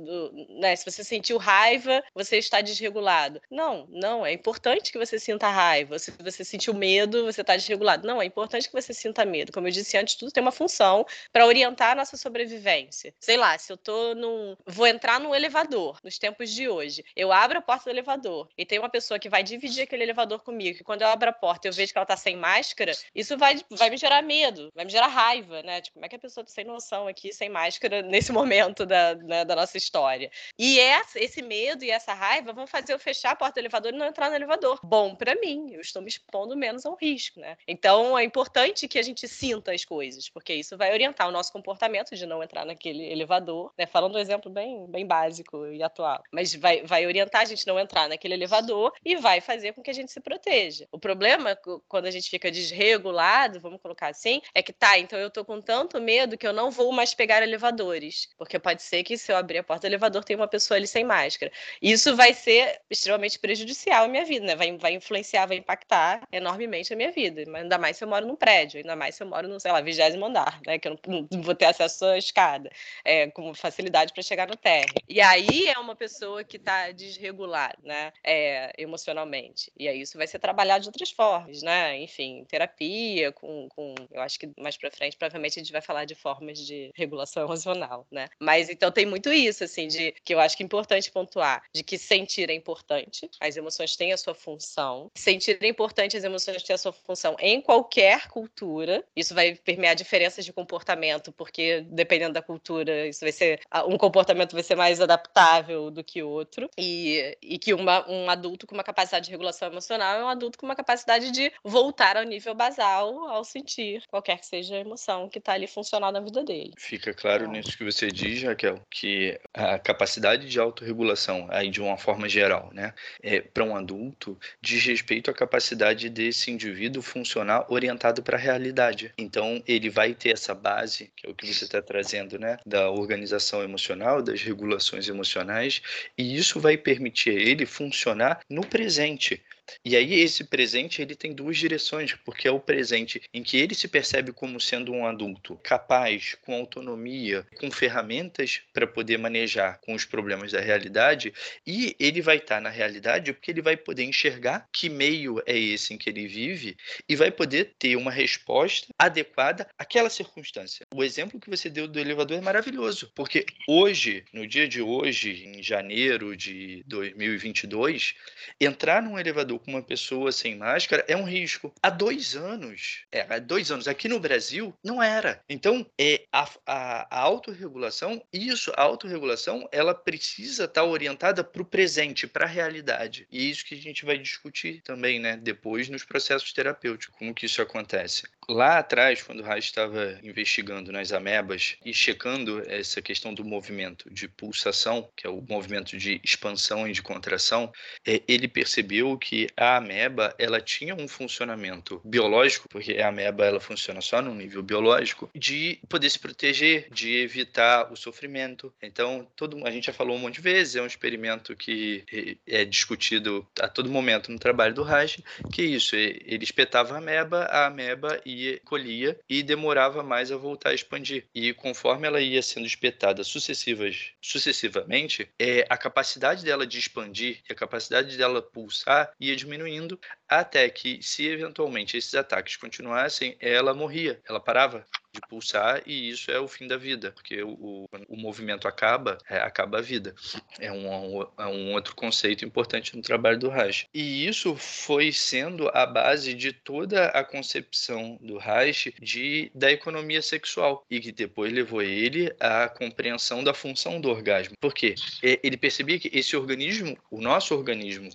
do 0.00 0.46
né, 0.60 0.74
se 0.76 0.84
você 0.84 1.04
sentiu 1.04 1.38
raiva, 1.38 2.02
você 2.14 2.38
está 2.38 2.60
desregulado. 2.60 3.40
Não, 3.50 3.86
não, 3.90 4.24
é 4.24 4.32
importante 4.32 4.92
que 4.92 4.98
você 4.98 5.18
sinta 5.18 5.48
raiva. 5.48 5.98
Se 5.98 6.10
você 6.12 6.44
sentiu 6.44 6.74
medo, 6.74 7.24
você 7.24 7.40
está 7.40 7.56
desregulado. 7.56 8.06
Não, 8.06 8.20
é 8.20 8.24
importante 8.24 8.68
que 8.68 8.80
você 8.80 8.92
sinta 8.92 9.24
medo. 9.24 9.52
Como 9.52 9.66
eu 9.66 9.72
disse 9.72 9.96
antes, 9.96 10.14
tudo 10.14 10.32
tem 10.32 10.42
uma 10.42 10.52
função 10.52 11.06
para 11.32 11.46
orientar 11.46 11.92
a 11.92 11.94
nossa 11.94 12.16
sobrevivência. 12.16 13.14
Sei 13.20 13.36
lá, 13.36 13.56
se 13.58 13.72
eu 13.72 13.76
tô 13.76 14.14
num. 14.14 14.56
Vou 14.66 14.86
entrar 14.86 15.20
num 15.20 15.34
elevador 15.34 15.98
nos 16.02 16.18
tempos 16.18 16.50
de 16.50 16.68
hoje. 16.68 17.04
Eu 17.14 17.32
abro 17.32 17.58
a 17.58 17.62
porta 17.62 17.84
do 17.84 17.90
elevador 17.90 18.48
e 18.56 18.64
tem 18.64 18.78
uma 18.78 18.88
pessoa 18.88 19.18
que 19.18 19.28
vai 19.28 19.42
dividir 19.42 19.82
aquele 19.82 20.02
elevador 20.02 20.40
comigo. 20.40 20.78
E 20.80 20.84
quando 20.84 21.02
eu 21.02 21.08
abro 21.08 21.28
a 21.28 21.32
porta 21.32 21.68
eu 21.68 21.72
vejo 21.72 21.92
que 21.92 21.98
ela 21.98 22.06
tá 22.06 22.16
sem 22.16 22.36
máscara, 22.36 22.92
isso 23.14 23.36
vai, 23.36 23.60
vai 23.70 23.90
me 23.90 23.96
gerar 23.96 24.22
medo, 24.22 24.70
vai 24.74 24.84
me 24.84 24.90
gerar 24.90 25.08
raiva, 25.08 25.62
né? 25.62 25.80
Tipo, 25.80 25.94
como 25.94 26.06
é 26.06 26.08
que 26.08 26.16
a 26.16 26.18
pessoa 26.18 26.44
tá 26.44 26.50
sem 26.50 26.64
noção 26.64 27.06
aqui, 27.06 27.32
sem 27.32 27.48
máscara, 27.48 28.02
nesse 28.02 28.23
momento 28.32 28.86
da, 28.86 29.14
né, 29.14 29.44
da 29.44 29.56
nossa 29.56 29.76
história? 29.76 30.30
E 30.58 30.78
essa, 30.78 31.18
esse 31.18 31.42
medo 31.42 31.84
e 31.84 31.90
essa 31.90 32.14
raiva 32.14 32.52
vão 32.52 32.66
fazer 32.66 32.92
eu 32.92 32.98
fechar 32.98 33.32
a 33.32 33.36
porta 33.36 33.54
do 33.54 33.60
elevador 33.60 33.92
e 33.92 33.96
não 33.96 34.06
entrar 34.06 34.30
no 34.30 34.36
elevador. 34.36 34.80
Bom 34.82 35.14
para 35.14 35.34
mim, 35.36 35.72
eu 35.72 35.80
estou 35.80 36.02
me 36.02 36.08
expondo 36.08 36.56
menos 36.56 36.84
ao 36.86 36.94
risco, 36.94 37.40
né? 37.40 37.56
Então 37.66 38.18
é 38.18 38.24
importante 38.24 38.88
que 38.88 38.98
a 38.98 39.02
gente 39.02 39.26
sinta 39.28 39.72
as 39.72 39.84
coisas, 39.84 40.28
porque 40.28 40.54
isso 40.54 40.76
vai 40.76 40.92
orientar 40.92 41.28
o 41.28 41.32
nosso 41.32 41.52
comportamento 41.52 42.14
de 42.14 42.26
não 42.26 42.42
entrar 42.42 42.64
naquele 42.64 43.04
elevador, 43.04 43.72
né? 43.78 43.86
Falando 43.86 44.16
um 44.16 44.18
exemplo 44.18 44.50
bem, 44.50 44.86
bem 44.90 45.06
básico 45.06 45.66
e 45.66 45.82
atual. 45.82 46.22
Mas 46.32 46.54
vai, 46.54 46.82
vai 46.82 47.06
orientar 47.06 47.42
a 47.42 47.44
gente 47.44 47.66
não 47.66 47.78
entrar 47.78 48.08
naquele 48.08 48.34
elevador 48.34 48.92
e 49.04 49.16
vai 49.16 49.40
fazer 49.40 49.72
com 49.72 49.82
que 49.82 49.90
a 49.90 49.94
gente 49.94 50.12
se 50.12 50.20
proteja. 50.20 50.86
O 50.92 50.98
problema, 50.98 51.56
quando 51.88 52.06
a 52.06 52.10
gente 52.10 52.28
fica 52.30 52.50
desregulado, 52.50 53.60
vamos 53.60 53.80
colocar 53.80 54.08
assim, 54.08 54.40
é 54.54 54.62
que 54.62 54.72
tá, 54.72 54.98
então 54.98 55.18
eu 55.18 55.30
tô 55.30 55.44
com 55.44 55.60
tanto 55.60 56.00
medo 56.00 56.36
que 56.36 56.46
eu 56.46 56.52
não 56.52 56.70
vou 56.70 56.92
mais 56.92 57.14
pegar 57.14 57.42
elevadores. 57.42 58.03
Porque 58.36 58.58
pode 58.58 58.82
ser 58.82 59.02
que 59.02 59.16
se 59.16 59.32
eu 59.32 59.36
abrir 59.36 59.58
a 59.58 59.62
porta 59.62 59.82
do 59.82 59.90
elevador 59.90 60.24
tem 60.24 60.36
uma 60.36 60.48
pessoa 60.48 60.76
ali 60.76 60.86
sem 60.86 61.04
máscara. 61.04 61.52
Isso 61.80 62.14
vai 62.16 62.34
ser 62.34 62.80
extremamente 62.90 63.38
prejudicial 63.38 64.04
à 64.04 64.08
minha 64.08 64.24
vida, 64.24 64.46
né? 64.46 64.56
Vai, 64.56 64.76
vai 64.76 64.94
influenciar, 64.94 65.46
vai 65.46 65.56
impactar 65.56 66.26
enormemente 66.32 66.92
a 66.92 66.96
minha 66.96 67.12
vida. 67.12 67.44
Mas 67.48 67.62
ainda 67.62 67.78
mais 67.78 67.96
se 67.96 68.04
eu 68.04 68.08
moro 68.08 68.26
num 68.26 68.36
prédio, 68.36 68.78
ainda 68.78 68.96
mais 68.96 69.14
se 69.14 69.22
eu 69.22 69.26
moro 69.26 69.48
no, 69.48 69.58
sei 69.60 69.72
lá, 69.72 69.80
vigésimo 69.80 70.26
andar, 70.26 70.60
né? 70.66 70.78
Que 70.78 70.88
eu 70.88 70.98
não, 71.06 71.28
não 71.30 71.42
vou 71.42 71.54
ter 71.54 71.66
acesso 71.66 72.04
à 72.06 72.18
escada 72.18 72.70
é, 73.04 73.30
com 73.30 73.54
facilidade 73.54 74.12
para 74.12 74.22
chegar 74.22 74.48
no 74.48 74.56
térreo. 74.56 74.94
E 75.08 75.20
aí 75.20 75.68
é 75.68 75.78
uma 75.78 75.94
pessoa 75.94 76.44
que 76.44 76.56
está 76.56 76.90
desregulada, 76.90 77.78
né? 77.82 78.12
É, 78.22 78.72
emocionalmente. 78.78 79.72
E 79.78 79.88
aí 79.88 80.00
isso 80.00 80.16
vai 80.16 80.26
ser 80.26 80.38
trabalhado 80.38 80.82
de 80.82 80.88
outras 80.88 81.10
formas, 81.10 81.62
né? 81.62 81.98
Enfim, 82.00 82.44
terapia, 82.48 83.32
com, 83.32 83.68
com 83.68 83.94
eu 84.10 84.20
acho 84.22 84.38
que 84.38 84.50
mais 84.58 84.76
para 84.76 84.90
frente 84.90 85.16
provavelmente 85.16 85.58
a 85.58 85.62
gente 85.62 85.72
vai 85.72 85.80
falar 85.80 86.04
de 86.04 86.14
formas 86.14 86.58
de 86.58 86.90
regulação 86.94 87.44
emocional, 87.44 87.93
né? 88.10 88.28
Mas 88.38 88.68
então 88.68 88.90
tem 88.90 89.06
muito 89.06 89.32
isso, 89.32 89.64
assim, 89.64 89.86
de 89.86 90.14
que 90.24 90.34
eu 90.34 90.40
acho 90.40 90.56
que 90.56 90.62
é 90.62 90.66
importante 90.66 91.10
pontuar, 91.10 91.62
de 91.72 91.82
que 91.82 91.98
sentir 91.98 92.50
é 92.50 92.54
importante, 92.54 93.28
as 93.40 93.56
emoções 93.56 93.96
têm 93.96 94.12
a 94.12 94.16
sua 94.16 94.34
função. 94.34 95.10
Sentir 95.14 95.58
é 95.60 95.68
importante, 95.68 96.16
as 96.16 96.24
emoções 96.24 96.62
têm 96.62 96.74
a 96.74 96.78
sua 96.78 96.92
função 96.92 97.36
em 97.38 97.60
qualquer 97.60 98.28
cultura. 98.28 99.04
Isso 99.14 99.34
vai 99.34 99.54
permear 99.54 99.94
diferenças 99.94 100.44
de 100.44 100.52
comportamento, 100.52 101.32
porque 101.32 101.82
dependendo 101.82 102.34
da 102.34 102.42
cultura, 102.42 103.06
isso 103.06 103.20
vai 103.20 103.32
ser 103.32 103.60
um 103.86 103.96
comportamento 103.96 104.52
vai 104.52 104.62
ser 104.62 104.74
mais 104.74 105.00
adaptável 105.00 105.90
do 105.90 106.02
que 106.02 106.22
outro. 106.22 106.68
E, 106.78 107.36
e 107.42 107.58
que 107.58 107.74
uma, 107.74 108.08
um 108.10 108.28
adulto 108.30 108.66
com 108.66 108.74
uma 108.74 108.84
capacidade 108.84 109.26
de 109.26 109.30
regulação 109.30 109.68
emocional 109.68 110.18
é 110.18 110.24
um 110.24 110.28
adulto 110.28 110.58
com 110.58 110.66
uma 110.66 110.76
capacidade 110.76 111.30
de 111.30 111.52
voltar 111.62 112.16
ao 112.16 112.24
nível 112.24 112.54
basal 112.54 113.28
ao 113.28 113.44
sentir 113.44 114.02
qualquer 114.08 114.38
que 114.38 114.46
seja 114.46 114.76
a 114.76 114.80
emoção 114.80 115.28
que 115.28 115.38
está 115.38 115.52
ali 115.52 115.66
funcional 115.66 116.12
na 116.12 116.20
vida 116.20 116.42
dele. 116.42 116.72
Fica 116.78 117.12
claro 117.12 117.48
nisso 117.48 117.76
que 117.76 117.83
que 117.84 117.92
você 117.92 118.10
diz, 118.10 118.42
Raquel, 118.42 118.80
que 118.90 119.38
a 119.52 119.78
capacidade 119.78 120.48
de 120.48 120.58
autorregulação, 120.58 121.46
aí 121.50 121.68
de 121.68 121.80
uma 121.80 121.98
forma 121.98 122.28
geral, 122.28 122.70
né, 122.72 122.94
é, 123.22 123.40
para 123.40 123.64
um 123.64 123.76
adulto, 123.76 124.38
diz 124.60 124.84
respeito 124.84 125.30
à 125.30 125.34
capacidade 125.34 126.08
desse 126.08 126.50
indivíduo 126.50 127.02
funcionar 127.02 127.66
orientado 127.70 128.22
para 128.22 128.36
a 128.36 128.40
realidade. 128.40 129.12
Então, 129.18 129.62
ele 129.66 129.90
vai 129.90 130.14
ter 130.14 130.30
essa 130.30 130.54
base, 130.54 131.12
que 131.16 131.26
é 131.26 131.30
o 131.30 131.34
que 131.34 131.46
você 131.46 131.64
está 131.64 131.82
trazendo, 131.82 132.38
né, 132.38 132.56
da 132.64 132.90
organização 132.90 133.62
emocional, 133.62 134.22
das 134.22 134.42
regulações 134.42 135.08
emocionais, 135.08 135.82
e 136.16 136.36
isso 136.36 136.58
vai 136.58 136.76
permitir 136.76 137.30
a 137.30 137.40
ele 137.40 137.66
funcionar 137.66 138.40
no 138.48 138.64
presente. 138.66 139.42
E 139.84 139.96
aí 139.96 140.14
esse 140.14 140.44
presente 140.44 141.00
ele 141.00 141.14
tem 141.14 141.32
duas 141.32 141.56
direções, 141.56 142.14
porque 142.24 142.46
é 142.48 142.50
o 142.50 142.60
presente 142.60 143.22
em 143.32 143.42
que 143.42 143.56
ele 143.56 143.74
se 143.74 143.88
percebe 143.88 144.32
como 144.32 144.60
sendo 144.60 144.92
um 144.92 145.06
adulto 145.06 145.58
capaz, 145.62 146.36
com 146.42 146.54
autonomia, 146.54 147.46
com 147.58 147.70
ferramentas 147.70 148.60
para 148.72 148.86
poder 148.86 149.18
manejar 149.18 149.80
com 149.80 149.94
os 149.94 150.04
problemas 150.04 150.52
da 150.52 150.60
realidade, 150.60 151.32
e 151.66 151.96
ele 151.98 152.20
vai 152.20 152.36
estar 152.36 152.56
tá 152.56 152.60
na 152.60 152.70
realidade 152.70 153.32
porque 153.32 153.50
ele 153.50 153.62
vai 153.62 153.76
poder 153.76 154.04
enxergar 154.04 154.68
que 154.72 154.88
meio 154.88 155.42
é 155.46 155.58
esse 155.58 155.94
em 155.94 155.98
que 155.98 156.10
ele 156.10 156.26
vive 156.26 156.76
e 157.08 157.16
vai 157.16 157.30
poder 157.30 157.74
ter 157.78 157.96
uma 157.96 158.10
resposta 158.10 158.88
adequada 158.98 159.66
àquela 159.78 160.10
circunstância. 160.10 160.86
O 160.94 161.02
exemplo 161.02 161.40
que 161.40 161.50
você 161.50 161.68
deu 161.68 161.88
do 161.88 161.98
elevador 161.98 162.38
é 162.38 162.40
maravilhoso, 162.40 163.10
porque 163.14 163.46
hoje, 163.68 164.24
no 164.32 164.46
dia 164.46 164.68
de 164.68 164.82
hoje, 164.82 165.44
em 165.46 165.62
janeiro 165.62 166.36
de 166.36 166.82
2022, 166.86 168.14
entrar 168.60 169.02
num 169.02 169.18
elevador 169.18 169.53
com 169.58 169.70
uma 169.70 169.82
pessoa 169.82 170.32
sem 170.32 170.56
máscara 170.56 171.04
é 171.08 171.16
um 171.16 171.24
risco. 171.24 171.72
Há 171.82 171.90
dois 171.90 172.34
anos, 172.34 173.04
é, 173.10 173.26
há 173.28 173.38
dois 173.38 173.70
anos, 173.70 173.88
aqui 173.88 174.08
no 174.08 174.20
Brasil, 174.20 174.74
não 174.82 175.02
era. 175.02 175.42
Então, 175.48 175.86
é, 175.98 176.24
a, 176.32 176.48
a, 176.66 177.18
a 177.18 177.20
autorregulação, 177.20 178.22
isso, 178.32 178.72
a 178.76 178.82
autorregulação, 178.82 179.68
ela 179.72 179.94
precisa 179.94 180.64
estar 180.64 180.84
orientada 180.84 181.42
para 181.42 181.62
o 181.62 181.66
presente, 181.66 182.26
para 182.26 182.44
a 182.44 182.48
realidade. 182.48 183.26
E 183.30 183.38
é 183.38 183.42
isso 183.42 183.64
que 183.64 183.74
a 183.74 183.80
gente 183.80 184.04
vai 184.04 184.18
discutir 184.18 184.80
também, 184.82 185.20
né, 185.20 185.36
depois 185.36 185.88
nos 185.88 186.04
processos 186.04 186.52
terapêuticos, 186.52 187.16
como 187.18 187.34
que 187.34 187.46
isso 187.46 187.62
acontece. 187.62 188.24
Lá 188.48 188.78
atrás, 188.78 189.22
quando 189.22 189.40
o 189.40 189.42
Reich 189.42 189.66
estava 189.66 190.18
investigando 190.22 190.92
nas 190.92 191.12
amebas 191.12 191.76
e 191.84 191.94
checando 191.94 192.62
essa 192.70 193.00
questão 193.00 193.32
do 193.32 193.44
movimento 193.44 194.12
de 194.12 194.28
pulsação, 194.28 195.08
que 195.16 195.26
é 195.26 195.30
o 195.30 195.42
movimento 195.48 195.96
de 195.96 196.20
expansão 196.22 196.86
e 196.86 196.92
de 196.92 197.02
contração, 197.02 197.72
é, 198.06 198.22
ele 198.28 198.46
percebeu 198.46 199.16
que 199.16 199.48
a 199.56 199.76
ameba 199.76 200.34
ela 200.38 200.60
tinha 200.60 200.94
um 200.94 201.08
funcionamento 201.08 202.00
biológico, 202.04 202.68
porque 202.68 202.94
a 202.94 203.08
ameba 203.08 203.44
ela 203.44 203.60
funciona 203.60 204.00
só 204.00 204.20
no 204.20 204.34
nível 204.34 204.62
biológico, 204.62 205.30
de 205.34 205.78
poder 205.88 206.10
se 206.10 206.18
proteger, 206.18 206.88
de 206.90 207.16
evitar 207.16 207.90
o 207.92 207.96
sofrimento. 207.96 208.72
Então, 208.82 209.26
todo 209.34 209.66
a 209.66 209.70
gente 209.70 209.86
já 209.86 209.92
falou 209.92 210.16
um 210.16 210.20
monte 210.20 210.34
de 210.34 210.40
vezes, 210.40 210.76
é 210.76 210.82
um 210.82 210.86
experimento 210.86 211.56
que 211.56 212.38
é 212.46 212.64
discutido 212.64 213.46
a 213.60 213.68
todo 213.68 213.90
momento 213.90 214.30
no 214.30 214.38
trabalho 214.38 214.74
do 214.74 214.82
Reich, 214.82 215.22
que 215.52 215.62
é 215.62 215.64
isso, 215.64 215.96
ele 215.96 216.44
espetava 216.44 216.94
a 216.94 216.98
ameba, 216.98 217.44
a 217.44 217.66
ameba 217.66 218.20
ia, 218.34 218.60
colhia 218.64 219.18
e 219.28 219.42
demorava 219.42 220.02
mais 220.02 220.30
a 220.30 220.36
voltar 220.36 220.70
a 220.70 220.74
expandir. 220.74 221.26
E 221.34 221.52
conforme 221.54 222.06
ela 222.06 222.20
ia 222.20 222.42
sendo 222.42 222.66
espetada 222.66 223.24
sucessivas, 223.24 224.12
sucessivamente, 224.20 225.28
é, 225.38 225.66
a 225.68 225.76
capacidade 225.76 226.44
dela 226.44 226.66
de 226.66 226.78
expandir 226.78 227.40
e 227.48 227.52
a 227.52 227.56
capacidade 227.56 228.16
dela 228.16 228.42
pulsar 228.42 229.12
ia 229.18 229.36
diminuindo 229.36 229.98
até 230.28 230.68
que, 230.68 231.02
se 231.02 231.26
eventualmente 231.26 231.96
esses 231.96 232.14
ataques 232.14 232.56
continuassem, 232.56 233.36
ela 233.40 233.72
morria, 233.74 234.20
ela 234.28 234.40
parava 234.40 234.84
de 235.14 235.20
pulsar 235.28 235.82
e 235.86 236.10
isso 236.10 236.30
é 236.30 236.40
o 236.40 236.48
fim 236.48 236.66
da 236.66 236.76
vida, 236.76 237.12
porque 237.12 237.42
o, 237.42 237.88
o 238.08 238.16
movimento 238.16 238.66
acaba, 238.66 239.16
é, 239.30 239.38
acaba 239.38 239.78
a 239.78 239.80
vida. 239.80 240.14
É 240.58 240.72
um, 240.72 241.22
é 241.38 241.46
um 241.46 241.72
outro 241.72 241.94
conceito 241.94 242.44
importante 242.44 242.96
no 242.96 243.02
trabalho 243.02 243.38
do 243.38 243.48
Reich. 243.48 243.86
E 243.94 244.26
isso 244.26 244.56
foi 244.56 245.12
sendo 245.12 245.70
a 245.72 245.86
base 245.86 246.34
de 246.34 246.52
toda 246.52 247.06
a 247.06 247.24
concepção 247.24 248.18
do 248.20 248.36
Reich 248.36 248.92
de, 249.00 249.50
da 249.54 249.70
economia 249.70 250.20
sexual 250.20 250.84
e 250.90 251.00
que 251.00 251.12
depois 251.12 251.52
levou 251.52 251.80
ele 251.80 252.34
à 252.40 252.68
compreensão 252.68 253.44
da 253.44 253.54
função 253.54 254.00
do 254.00 254.08
orgasmo. 254.08 254.54
Porque 254.60 254.96
ele 255.22 255.56
percebia 255.56 255.98
que 255.98 256.10
esse 256.12 256.36
organismo, 256.36 256.98
o 257.10 257.20
nosso 257.20 257.54
organismo, 257.54 258.10